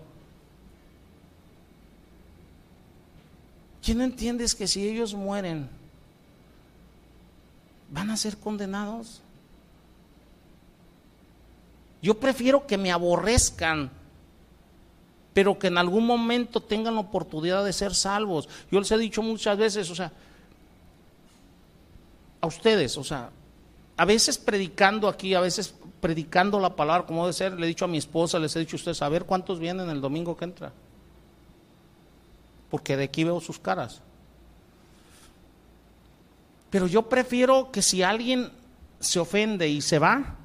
¿Quién 3.82 4.00
entiende 4.00 4.44
es 4.44 4.54
que 4.54 4.66
si 4.66 4.88
ellos 4.88 5.12
mueren, 5.12 5.68
van 7.90 8.08
a 8.08 8.16
ser 8.16 8.38
condenados? 8.38 9.21
Yo 12.02 12.18
prefiero 12.18 12.66
que 12.66 12.76
me 12.76 12.92
aborrezcan 12.92 13.90
pero 15.34 15.58
que 15.58 15.68
en 15.68 15.78
algún 15.78 16.06
momento 16.06 16.60
tengan 16.60 16.94
la 16.94 17.00
oportunidad 17.00 17.64
de 17.64 17.72
ser 17.72 17.94
salvos. 17.94 18.48
Yo 18.70 18.78
les 18.78 18.90
he 18.90 18.98
dicho 18.98 19.22
muchas 19.22 19.56
veces, 19.56 19.90
o 19.90 19.94
sea, 19.94 20.12
a 22.40 22.46
ustedes, 22.46 22.96
o 22.98 23.04
sea, 23.04 23.30
a 23.96 24.04
veces 24.04 24.36
predicando 24.36 25.08
aquí, 25.08 25.34
a 25.34 25.40
veces 25.40 25.74
predicando 26.00 26.58
la 26.60 26.76
palabra 26.76 27.06
como 27.06 27.22
debe 27.22 27.32
ser, 27.32 27.58
le 27.58 27.64
he 27.64 27.68
dicho 27.68 27.84
a 27.84 27.88
mi 27.88 27.98
esposa, 27.98 28.38
les 28.38 28.54
he 28.56 28.60
dicho 28.60 28.76
a 28.76 28.78
ustedes, 28.78 29.00
a 29.00 29.08
ver 29.08 29.24
cuántos 29.24 29.58
vienen 29.58 29.88
el 29.88 30.00
domingo 30.00 30.36
que 30.36 30.44
entra. 30.44 30.72
Porque 32.70 32.96
de 32.96 33.04
aquí 33.04 33.24
veo 33.24 33.40
sus 33.40 33.58
caras. 33.58 34.00
Pero 36.70 36.86
yo 36.86 37.08
prefiero 37.08 37.70
que 37.70 37.82
si 37.82 38.02
alguien 38.02 38.50
se 38.98 39.18
ofende 39.18 39.68
y 39.68 39.80
se 39.80 39.98
va, 39.98 40.36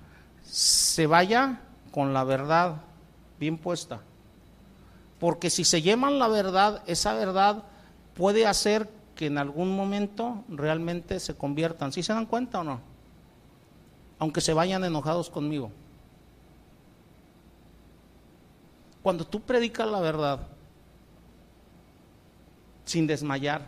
se 0.57 1.05
vaya 1.05 1.61
con 1.91 2.15
la 2.15 2.23
verdad 2.23 2.77
bien 3.39 3.59
puesta. 3.59 4.01
Porque 5.19 5.51
si 5.51 5.63
se 5.63 5.83
llevan 5.83 6.17
la 6.17 6.27
verdad, 6.29 6.81
esa 6.87 7.13
verdad 7.13 7.63
puede 8.15 8.47
hacer 8.47 8.89
que 9.13 9.27
en 9.27 9.37
algún 9.37 9.75
momento 9.75 10.43
realmente 10.49 11.19
se 11.19 11.35
conviertan. 11.35 11.91
¿Sí 11.91 12.01
se 12.01 12.11
dan 12.11 12.25
cuenta 12.25 12.61
o 12.61 12.63
no? 12.63 12.79
Aunque 14.17 14.41
se 14.41 14.51
vayan 14.51 14.83
enojados 14.83 15.29
conmigo. 15.29 15.69
Cuando 19.03 19.27
tú 19.27 19.39
predicas 19.41 19.87
la 19.87 19.99
verdad, 19.99 20.39
sin 22.83 23.05
desmayar, 23.05 23.61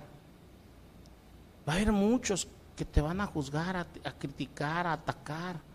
va 1.69 1.73
a 1.73 1.75
haber 1.75 1.91
muchos 1.91 2.47
que 2.75 2.83
te 2.83 2.99
van 2.99 3.21
a 3.21 3.27
juzgar, 3.27 3.75
a, 3.75 3.85
a 4.03 4.11
criticar, 4.13 4.87
a 4.87 4.93
atacar 4.93 5.68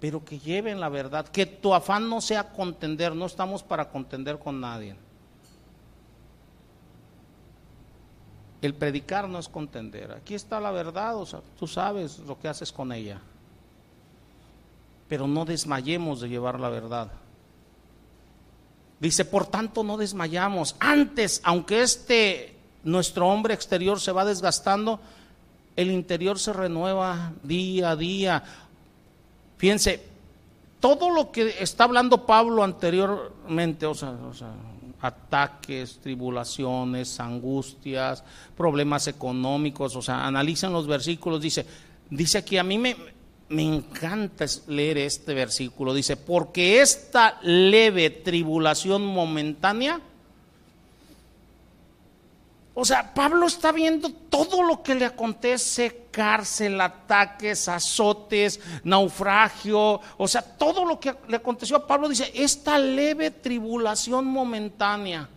pero 0.00 0.24
que 0.24 0.38
lleven 0.38 0.80
la 0.80 0.88
verdad, 0.88 1.28
que 1.28 1.46
tu 1.46 1.74
afán 1.74 2.08
no 2.08 2.20
sea 2.20 2.52
contender, 2.52 3.14
no 3.14 3.26
estamos 3.26 3.62
para 3.62 3.90
contender 3.90 4.38
con 4.38 4.60
nadie. 4.60 4.96
El 8.62 8.74
predicar 8.74 9.28
no 9.28 9.38
es 9.38 9.48
contender, 9.48 10.12
aquí 10.12 10.34
está 10.34 10.58
la 10.60 10.70
verdad, 10.70 11.16
o 11.16 11.26
sea, 11.26 11.40
tú 11.58 11.66
sabes 11.66 12.18
lo 12.20 12.38
que 12.38 12.48
haces 12.48 12.72
con 12.72 12.92
ella, 12.92 13.20
pero 15.08 15.26
no 15.26 15.44
desmayemos 15.44 16.20
de 16.20 16.28
llevar 16.28 16.58
la 16.58 16.68
verdad. 16.68 17.10
Dice, 19.00 19.24
por 19.24 19.46
tanto 19.46 19.82
no 19.82 19.96
desmayamos. 19.96 20.76
Antes, 20.78 21.40
aunque 21.42 21.80
este 21.80 22.54
nuestro 22.84 23.28
hombre 23.28 23.54
exterior 23.54 23.98
se 23.98 24.12
va 24.12 24.26
desgastando, 24.26 25.00
el 25.74 25.90
interior 25.90 26.38
se 26.38 26.52
renueva 26.52 27.32
día 27.42 27.90
a 27.90 27.96
día. 27.96 28.44
Fíjense, 29.60 30.00
todo 30.80 31.10
lo 31.10 31.30
que 31.30 31.54
está 31.60 31.84
hablando 31.84 32.24
Pablo 32.24 32.64
anteriormente, 32.64 33.84
o 33.84 33.92
sea, 33.92 34.14
ataques, 35.02 35.98
tribulaciones, 36.02 37.20
angustias, 37.20 38.24
problemas 38.56 39.06
económicos, 39.06 39.94
o 39.96 40.00
sea, 40.00 40.26
analizan 40.26 40.72
los 40.72 40.86
versículos, 40.86 41.42
dice, 41.42 41.66
dice 42.08 42.38
aquí, 42.38 42.56
a 42.56 42.64
mí 42.64 42.78
me, 42.78 42.96
me 43.50 43.62
encanta 43.62 44.46
leer 44.66 44.96
este 44.96 45.34
versículo, 45.34 45.92
dice, 45.92 46.16
porque 46.16 46.80
esta 46.80 47.38
leve 47.42 48.08
tribulación 48.08 49.04
momentánea 49.04 50.00
o 52.74 52.84
sea, 52.84 53.12
Pablo 53.12 53.46
está 53.46 53.72
viendo 53.72 54.10
todo 54.10 54.62
lo 54.62 54.82
que 54.82 54.94
le 54.94 55.04
acontece, 55.04 56.06
cárcel, 56.10 56.80
ataques, 56.80 57.68
azotes, 57.68 58.60
naufragio, 58.84 60.00
o 60.16 60.28
sea, 60.28 60.40
todo 60.42 60.84
lo 60.84 61.00
que 61.00 61.14
le 61.28 61.36
aconteció 61.36 61.76
a 61.76 61.86
Pablo 61.86 62.08
dice, 62.08 62.30
esta 62.34 62.78
leve 62.78 63.30
tribulación 63.32 64.24
momentánea. 64.24 65.28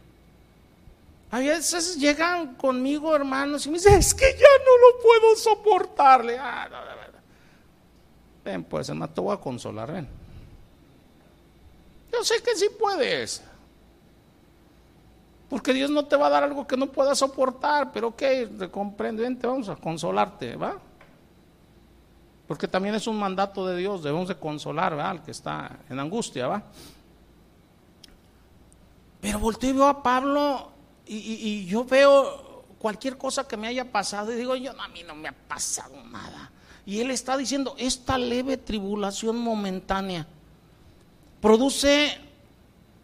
A 1.32 1.40
veces 1.40 1.98
llegan 1.98 2.54
conmigo 2.54 3.16
hermanos 3.16 3.66
y 3.66 3.70
me 3.70 3.78
dicen, 3.78 3.96
es 3.96 4.14
que 4.14 4.32
ya 4.32 4.64
no 4.64 4.78
lo 4.78 5.02
puedo 5.02 5.36
soportarle. 5.36 6.38
Ah, 6.40 6.70
ven, 8.46 8.64
pues 8.64 8.88
hermano, 8.90 9.12
te 9.12 9.20
voy 9.20 9.34
a 9.34 9.40
consolar, 9.40 9.92
ven. 9.92 10.08
Yo 12.12 12.24
sé 12.24 12.36
que 12.44 12.56
sí 12.56 12.68
puedes. 12.80 13.42
Porque 15.54 15.72
Dios 15.72 15.92
no 15.92 16.06
te 16.06 16.16
va 16.16 16.26
a 16.26 16.30
dar 16.32 16.42
algo 16.42 16.66
que 16.66 16.76
no 16.76 16.88
puedas 16.88 17.20
soportar, 17.20 17.92
pero 17.92 18.08
ok, 18.08 18.24
te 18.58 18.72
comprendo, 18.72 19.22
te 19.22 19.46
vamos 19.46 19.70
a 19.70 19.76
consolarte, 19.76 20.56
¿va? 20.56 20.80
Porque 22.48 22.68
también 22.68 22.96
es 22.96 23.06
un 23.06 23.20
mandato 23.20 23.64
de 23.68 23.78
Dios, 23.78 24.02
debemos 24.02 24.28
de 24.28 24.36
consolar 24.36 25.00
al 25.00 25.22
que 25.22 25.30
está 25.30 25.78
en 25.92 26.00
angustia, 26.00 26.48
¿va? 26.48 26.64
Pero 29.22 29.38
volteo 29.38 29.70
y 29.70 29.74
veo 29.74 29.86
a 29.86 30.02
Pablo 30.02 30.72
y, 31.06 31.64
yo 31.68 31.86
veo 31.86 32.64
cualquier 32.80 33.20
cosa 33.20 33.48
que 33.48 33.56
me 33.56 33.68
haya 33.68 33.92
pasado 33.92 34.34
y 34.34 34.36
digo, 34.38 34.56
yo 34.56 34.72
a 34.72 34.88
mí 34.88 35.04
no 35.04 35.14
me 35.14 35.30
ha 35.30 35.36
pasado 35.48 36.04
nada. 36.06 36.50
Y 36.84 37.00
él 37.00 37.12
está 37.12 37.38
diciendo, 37.38 37.76
esta 37.78 38.18
leve 38.18 38.58
tribulación 38.58 39.38
momentánea 39.38 40.26
produce 41.40 42.33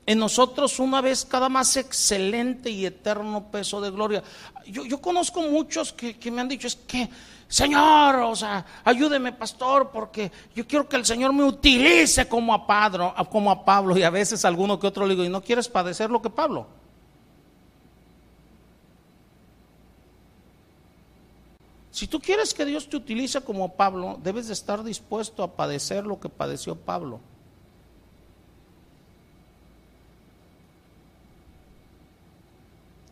en 0.10 0.18
nosotros 0.18 0.80
una 0.80 1.02
vez 1.02 1.23
cada 1.23 1.49
más 1.49 1.77
excelente 1.77 2.72
y 2.72 2.84
eterno 2.84 3.52
peso 3.52 3.80
de 3.80 3.91
gloria. 3.91 4.23
Yo, 4.65 4.99
conozco 4.99 5.44
muchos 5.44 5.94
que, 5.94 6.31
me 6.31 6.41
han 6.41 6.48
dicho, 6.48 6.65
es 6.65 6.76
que, 6.76 7.07
Señor, 7.48 8.15
o 8.15 8.36
sea, 8.36 8.65
ayúdeme, 8.86 9.34
pastor, 9.34 9.91
porque 9.91 10.31
yo 10.56 10.65
quiero 10.65 10.90
que 10.90 10.95
el 10.95 11.06
Señor 11.06 11.31
me 11.31 11.44
utilice 11.44 12.27
como 12.27 12.56
a, 12.56 13.30
como 13.30 13.52
a 13.52 13.64
Pablo. 13.64 13.95
Y 13.99 14.02
a 14.02 14.10
veces 14.10 14.44
alguno 14.45 14.80
que 14.80 14.88
otro 14.88 15.06
le 15.06 15.14
digo, 15.14 15.23
¿y 15.23 15.30
no 15.30 15.44
quieres 15.44 15.69
padecer 15.69 16.10
lo 16.10 16.23
que 16.23 16.31
Pablo? 16.31 16.65
Si 21.91 22.07
tú 22.07 22.19
quieres 22.19 22.56
que 22.56 22.65
Dios 22.65 22.90
te 22.90 22.98
utilice 22.98 23.41
como 23.41 23.76
Pablo, 23.76 24.18
debes 24.23 24.48
de 24.48 24.53
estar 24.53 24.84
dispuesto 24.84 25.44
a 25.44 25.56
padecer 25.56 26.07
lo 26.07 26.19
que 26.19 26.30
padeció 26.30 26.76
Pablo. 26.76 27.19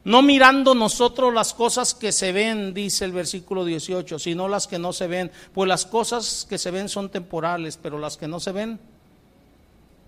No 0.07 0.21
mirando 0.21 0.73
nosotros 0.73 1.34
las 1.34 1.53
cosas 1.53 1.93
que 1.93 2.13
se 2.13 2.31
ven, 2.31 2.73
dice 2.73 3.03
el 3.03 3.11
versículo 3.11 3.65
18, 3.65 4.19
sino 4.19 4.47
las 4.47 4.65
que 4.65 4.79
no 4.79 4.93
se 4.93 5.05
ven. 5.05 5.29
Pues 5.53 5.67
las 5.67 5.85
cosas 5.85 6.47
que 6.49 6.57
se 6.57 6.71
ven 6.71 6.88
son 6.88 7.09
temporales, 7.09 7.75
pero 7.75 7.99
las 7.99 8.15
que 8.15 8.25
no 8.25 8.39
se 8.39 8.53
ven 8.53 8.79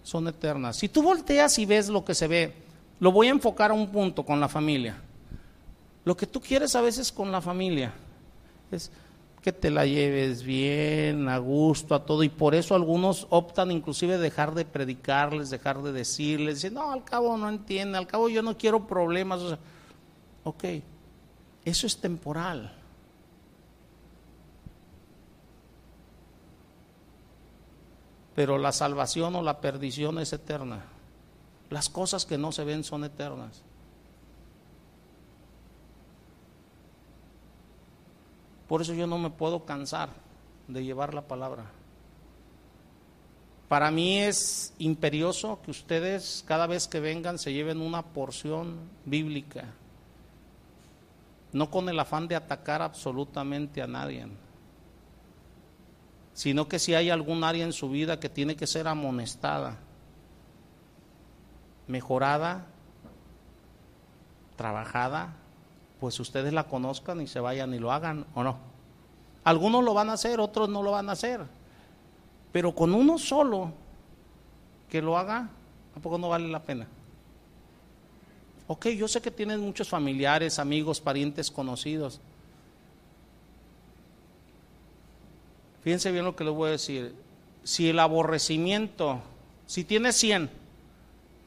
son 0.02 0.30
eternas. 0.30 0.78
Si 0.78 0.88
tú 0.88 1.04
volteas 1.04 1.60
y 1.60 1.66
ves 1.66 1.90
lo 1.90 2.06
que 2.06 2.16
se 2.16 2.30
ve, 2.30 2.54
lo 3.02 3.12
voy 3.12 3.28
a 3.28 3.32
enfocar 3.32 3.72
a 3.72 3.74
un 3.74 3.90
punto 3.90 4.24
con 4.24 4.40
la 4.40 4.48
familia. 4.48 4.96
Lo 6.06 6.16
que 6.16 6.28
tú 6.28 6.40
quieres 6.40 6.78
a 6.78 6.82
veces 6.82 7.12
con 7.12 7.30
la 7.30 7.42
familia 7.42 7.92
es 8.72 8.92
que 9.42 9.52
te 9.52 9.70
la 9.70 9.86
lleves 9.86 10.44
bien, 10.44 11.28
a 11.28 11.40
gusto, 11.40 11.94
a 11.94 12.06
todo. 12.06 12.24
Y 12.24 12.30
por 12.30 12.56
eso 12.56 12.74
algunos 12.74 13.28
optan 13.32 13.70
inclusive 13.70 14.18
dejar 14.18 14.56
de 14.56 14.64
predicarles, 14.64 15.50
dejar 15.50 15.82
de 15.82 15.92
decirles, 15.92 16.56
dicen, 16.56 16.76
no, 16.76 16.90
al 16.94 17.04
cabo 17.04 17.38
no 17.38 17.50
entiende, 17.50 17.98
al 17.98 18.08
cabo 18.08 18.30
yo 18.30 18.42
no 18.42 18.58
quiero 18.58 18.88
problemas. 18.88 19.42
O 19.42 19.50
sea, 19.50 19.60
Ok, 20.44 20.64
eso 21.66 21.88
es 21.88 22.00
temporal. 22.00 22.76
Pero 28.36 28.58
la 28.58 28.72
salvación 28.72 29.36
o 29.36 29.42
la 29.42 29.60
perdición 29.60 30.18
es 30.20 30.32
eterna. 30.32 30.86
Las 31.70 31.90
cosas 31.90 32.26
que 32.26 32.38
no 32.38 32.52
se 32.52 32.64
ven 32.64 32.84
son 32.84 33.04
eternas. 33.04 33.64
Por 38.68 38.82
eso 38.82 38.94
yo 38.94 39.08
no 39.08 39.18
me 39.18 39.30
puedo 39.30 39.66
cansar 39.66 40.10
de 40.68 40.84
llevar 40.84 41.14
la 41.14 41.28
palabra. 41.28 41.66
Para 43.68 43.92
mí 43.92 44.20
es 44.20 44.74
imperioso 44.80 45.60
que 45.62 45.72
ustedes 45.72 46.44
cada 46.48 46.66
vez 46.66 46.88
que 46.88 47.00
vengan 47.00 47.38
se 47.38 47.54
lleven 47.54 47.82
una 47.82 48.04
porción 48.04 48.80
bíblica 49.06 49.66
no 51.52 51.70
con 51.72 51.90
el 51.90 52.00
afán 52.00 52.28
de 52.28 52.36
atacar 52.36 52.82
absolutamente 52.82 53.82
a 53.82 53.88
nadie, 53.88 54.28
sino 56.34 56.68
que 56.68 56.80
si 56.80 56.94
hay 56.94 57.10
algún 57.10 57.44
área 57.44 57.66
en 57.66 57.74
su 57.74 57.90
vida 57.90 58.20
que 58.20 58.30
tiene 58.30 58.56
que 58.56 58.68
ser 58.68 58.88
amonestada, 58.88 59.78
mejorada, 61.88 62.68
trabajada, 64.56 65.34
pues 66.00 66.20
ustedes 66.20 66.54
la 66.54 66.66
conozcan 66.66 67.20
y 67.22 67.28
se 67.28 67.40
vayan 67.40 67.74
y 67.74 67.80
lo 67.80 67.92
hagan 67.92 68.26
o 68.36 68.44
no. 68.44 68.58
Algunos 69.44 69.84
lo 69.84 69.94
van 69.94 70.10
a 70.10 70.14
hacer, 70.14 70.40
otros 70.40 70.70
no 70.70 70.84
lo 70.84 70.92
van 70.92 71.10
a 71.10 71.14
hacer, 71.14 71.42
pero 72.52 72.76
con 72.76 72.94
uno 72.94 73.18
solo 73.18 73.72
que 74.88 75.02
lo 75.02 75.18
haga, 75.18 75.50
¿a 75.96 76.00
poco 76.00 76.18
no 76.18 76.30
vale 76.30 76.48
la 76.48 76.62
pena? 76.62 76.88
Ok, 78.72 78.90
yo 78.90 79.08
sé 79.08 79.20
que 79.20 79.32
tienes 79.32 79.58
muchos 79.58 79.90
familiares, 79.90 80.60
amigos, 80.60 81.02
parientes, 81.02 81.50
conocidos. 81.50 82.22
Fíjense 85.82 86.12
bien 86.12 86.24
lo 86.24 86.36
que 86.36 86.44
les 86.44 86.54
voy 86.54 86.68
a 86.68 86.72
decir. 86.74 87.16
Si 87.64 87.90
el 87.90 87.98
aborrecimiento, 87.98 89.22
si 89.66 89.84
tienes 89.84 90.18
100, 90.18 90.52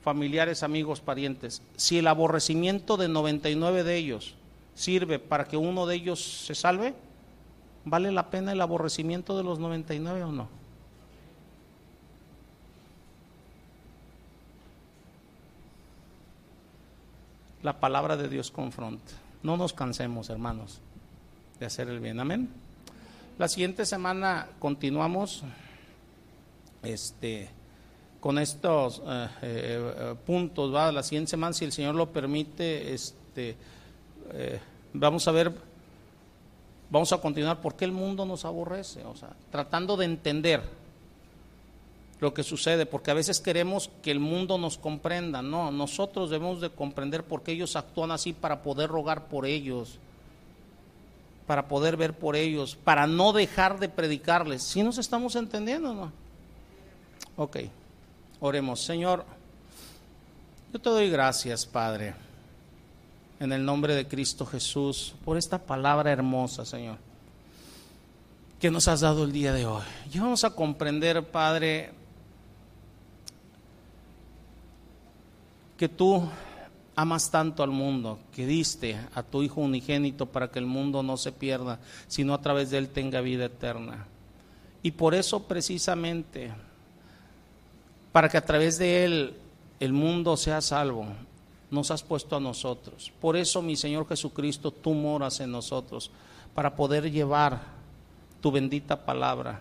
familiares, 0.02 0.64
amigos, 0.64 1.00
parientes, 1.00 1.62
si 1.76 1.98
el 1.98 2.08
aborrecimiento 2.08 2.96
de 2.96 3.06
99 3.06 3.84
de 3.84 3.96
ellos 3.96 4.34
sirve 4.74 5.20
para 5.20 5.44
que 5.44 5.56
uno 5.56 5.86
de 5.86 5.94
ellos 5.94 6.44
se 6.44 6.56
salve, 6.56 6.92
¿vale 7.84 8.10
la 8.10 8.30
pena 8.30 8.50
el 8.50 8.60
aborrecimiento 8.60 9.36
de 9.36 9.44
los 9.44 9.60
99 9.60 10.24
o 10.24 10.32
no? 10.32 10.61
La 17.62 17.78
palabra 17.78 18.16
de 18.16 18.28
Dios 18.28 18.50
confronta. 18.50 19.12
No 19.42 19.56
nos 19.56 19.72
cansemos, 19.72 20.30
hermanos, 20.30 20.80
de 21.60 21.66
hacer 21.66 21.88
el 21.88 22.00
bien. 22.00 22.18
Amén. 22.18 22.48
La 23.38 23.46
siguiente 23.48 23.86
semana 23.86 24.48
continuamos 24.58 25.44
este, 26.82 27.48
con 28.20 28.38
estos 28.38 29.00
eh, 29.06 29.28
eh, 29.42 30.14
puntos. 30.26 30.74
¿va? 30.74 30.90
La 30.90 31.04
siguiente 31.04 31.30
semana, 31.30 31.52
si 31.52 31.64
el 31.64 31.72
Señor 31.72 31.94
lo 31.94 32.10
permite, 32.10 32.92
este, 32.92 33.56
eh, 34.32 34.60
vamos 34.92 35.26
a 35.28 35.32
ver, 35.32 35.52
vamos 36.90 37.12
a 37.12 37.18
continuar 37.18 37.60
por 37.60 37.76
qué 37.76 37.84
el 37.84 37.92
mundo 37.92 38.24
nos 38.24 38.44
aborrece, 38.44 39.04
o 39.04 39.14
sea, 39.14 39.30
tratando 39.50 39.96
de 39.96 40.06
entender 40.06 40.62
lo 42.22 42.32
que 42.32 42.44
sucede, 42.44 42.86
porque 42.86 43.10
a 43.10 43.14
veces 43.14 43.40
queremos 43.40 43.90
que 44.00 44.12
el 44.12 44.20
mundo 44.20 44.56
nos 44.56 44.78
comprenda, 44.78 45.42
no, 45.42 45.72
nosotros 45.72 46.30
debemos 46.30 46.60
de 46.60 46.70
comprender 46.70 47.24
por 47.24 47.42
qué 47.42 47.50
ellos 47.50 47.74
actúan 47.74 48.12
así 48.12 48.32
para 48.32 48.62
poder 48.62 48.88
rogar 48.88 49.26
por 49.26 49.44
ellos, 49.44 49.98
para 51.48 51.66
poder 51.66 51.96
ver 51.96 52.16
por 52.16 52.36
ellos, 52.36 52.76
para 52.76 53.08
no 53.08 53.32
dejar 53.32 53.80
de 53.80 53.88
predicarles. 53.88 54.62
¿Sí 54.62 54.84
nos 54.84 54.98
estamos 54.98 55.34
entendiendo 55.34 55.92
no? 55.94 56.12
Ok, 57.36 57.56
oremos. 58.38 58.80
Señor, 58.80 59.24
yo 60.72 60.78
te 60.78 60.90
doy 60.90 61.10
gracias, 61.10 61.66
Padre, 61.66 62.14
en 63.40 63.52
el 63.52 63.64
nombre 63.64 63.96
de 63.96 64.06
Cristo 64.06 64.46
Jesús, 64.46 65.16
por 65.24 65.36
esta 65.36 65.58
palabra 65.58 66.12
hermosa, 66.12 66.64
Señor, 66.64 66.98
que 68.60 68.70
nos 68.70 68.86
has 68.86 69.00
dado 69.00 69.24
el 69.24 69.32
día 69.32 69.52
de 69.52 69.66
hoy. 69.66 69.82
Y 70.14 70.20
vamos 70.20 70.44
a 70.44 70.50
comprender, 70.50 71.24
Padre, 71.24 71.90
que 75.82 75.88
tú 75.88 76.22
amas 76.94 77.32
tanto 77.32 77.64
al 77.64 77.70
mundo, 77.70 78.20
que 78.32 78.46
diste 78.46 78.96
a 79.16 79.24
tu 79.24 79.42
Hijo 79.42 79.60
unigénito 79.60 80.26
para 80.26 80.48
que 80.48 80.60
el 80.60 80.66
mundo 80.66 81.02
no 81.02 81.16
se 81.16 81.32
pierda, 81.32 81.80
sino 82.06 82.34
a 82.34 82.40
través 82.40 82.70
de 82.70 82.78
Él 82.78 82.88
tenga 82.88 83.20
vida 83.20 83.46
eterna. 83.46 84.06
Y 84.84 84.92
por 84.92 85.12
eso 85.12 85.42
precisamente, 85.42 86.52
para 88.12 88.28
que 88.28 88.36
a 88.36 88.44
través 88.44 88.78
de 88.78 89.04
Él 89.04 89.34
el 89.80 89.92
mundo 89.92 90.36
sea 90.36 90.60
salvo, 90.60 91.04
nos 91.68 91.90
has 91.90 92.04
puesto 92.04 92.36
a 92.36 92.40
nosotros. 92.40 93.10
Por 93.20 93.36
eso, 93.36 93.60
mi 93.60 93.74
Señor 93.74 94.06
Jesucristo, 94.06 94.70
tú 94.70 94.94
moras 94.94 95.40
en 95.40 95.50
nosotros, 95.50 96.12
para 96.54 96.76
poder 96.76 97.10
llevar 97.10 97.60
tu 98.40 98.52
bendita 98.52 99.04
palabra. 99.04 99.60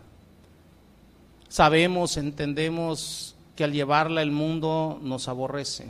Sabemos, 1.50 2.16
entendemos 2.18 3.36
que 3.56 3.64
al 3.64 3.74
llevarla 3.74 4.22
el 4.22 4.30
mundo 4.30 5.00
nos 5.02 5.28
aborrece, 5.28 5.88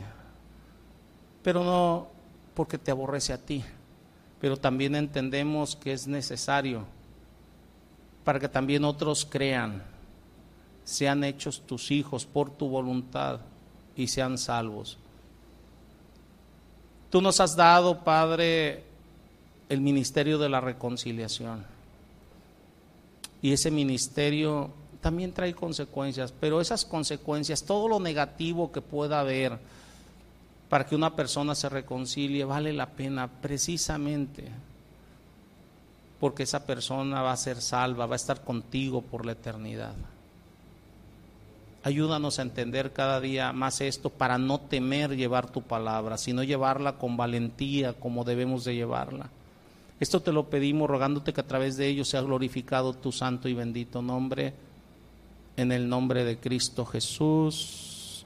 pero 1.42 1.64
no 1.64 2.08
porque 2.54 2.78
te 2.78 2.90
aborrece 2.90 3.32
a 3.32 3.38
ti, 3.38 3.64
pero 4.40 4.56
también 4.56 4.94
entendemos 4.94 5.76
que 5.76 5.92
es 5.92 6.06
necesario 6.06 6.84
para 8.24 8.38
que 8.38 8.48
también 8.48 8.84
otros 8.84 9.26
crean, 9.28 9.82
sean 10.84 11.24
hechos 11.24 11.62
tus 11.66 11.90
hijos 11.90 12.26
por 12.26 12.50
tu 12.50 12.68
voluntad 12.68 13.40
y 13.96 14.08
sean 14.08 14.38
salvos. 14.38 14.98
Tú 17.10 17.20
nos 17.20 17.40
has 17.40 17.56
dado, 17.56 18.04
Padre, 18.04 18.84
el 19.68 19.80
ministerio 19.80 20.38
de 20.38 20.48
la 20.48 20.60
reconciliación. 20.60 21.64
Y 23.42 23.52
ese 23.52 23.70
ministerio 23.70 24.70
también 25.00 25.32
trae 25.32 25.52
consecuencias, 25.52 26.32
pero 26.32 26.60
esas 26.60 26.84
consecuencias, 26.84 27.64
todo 27.64 27.88
lo 27.88 27.98
negativo 27.98 28.70
que 28.70 28.80
pueda 28.80 29.20
haber, 29.20 29.58
para 30.72 30.86
que 30.86 30.94
una 30.94 31.14
persona 31.14 31.54
se 31.54 31.68
reconcilie 31.68 32.46
vale 32.46 32.72
la 32.72 32.86
pena 32.86 33.28
precisamente 33.28 34.48
porque 36.18 36.44
esa 36.44 36.64
persona 36.64 37.20
va 37.20 37.32
a 37.32 37.36
ser 37.36 37.60
salva, 37.60 38.06
va 38.06 38.14
a 38.14 38.16
estar 38.16 38.40
contigo 38.40 39.02
por 39.02 39.26
la 39.26 39.32
eternidad. 39.32 39.92
Ayúdanos 41.82 42.38
a 42.38 42.42
entender 42.42 42.94
cada 42.94 43.20
día 43.20 43.52
más 43.52 43.82
esto 43.82 44.08
para 44.08 44.38
no 44.38 44.60
temer 44.60 45.14
llevar 45.14 45.52
tu 45.52 45.60
palabra, 45.60 46.16
sino 46.16 46.42
llevarla 46.42 46.96
con 46.96 47.18
valentía 47.18 47.92
como 47.92 48.24
debemos 48.24 48.64
de 48.64 48.74
llevarla. 48.74 49.28
Esto 50.00 50.20
te 50.20 50.32
lo 50.32 50.48
pedimos 50.48 50.88
rogándote 50.88 51.34
que 51.34 51.42
a 51.42 51.46
través 51.46 51.76
de 51.76 51.86
ello 51.88 52.06
sea 52.06 52.22
glorificado 52.22 52.94
tu 52.94 53.12
santo 53.12 53.46
y 53.46 53.52
bendito 53.52 54.00
nombre, 54.00 54.54
en 55.54 55.70
el 55.70 55.86
nombre 55.86 56.24
de 56.24 56.38
Cristo 56.38 56.86
Jesús. 56.86 57.91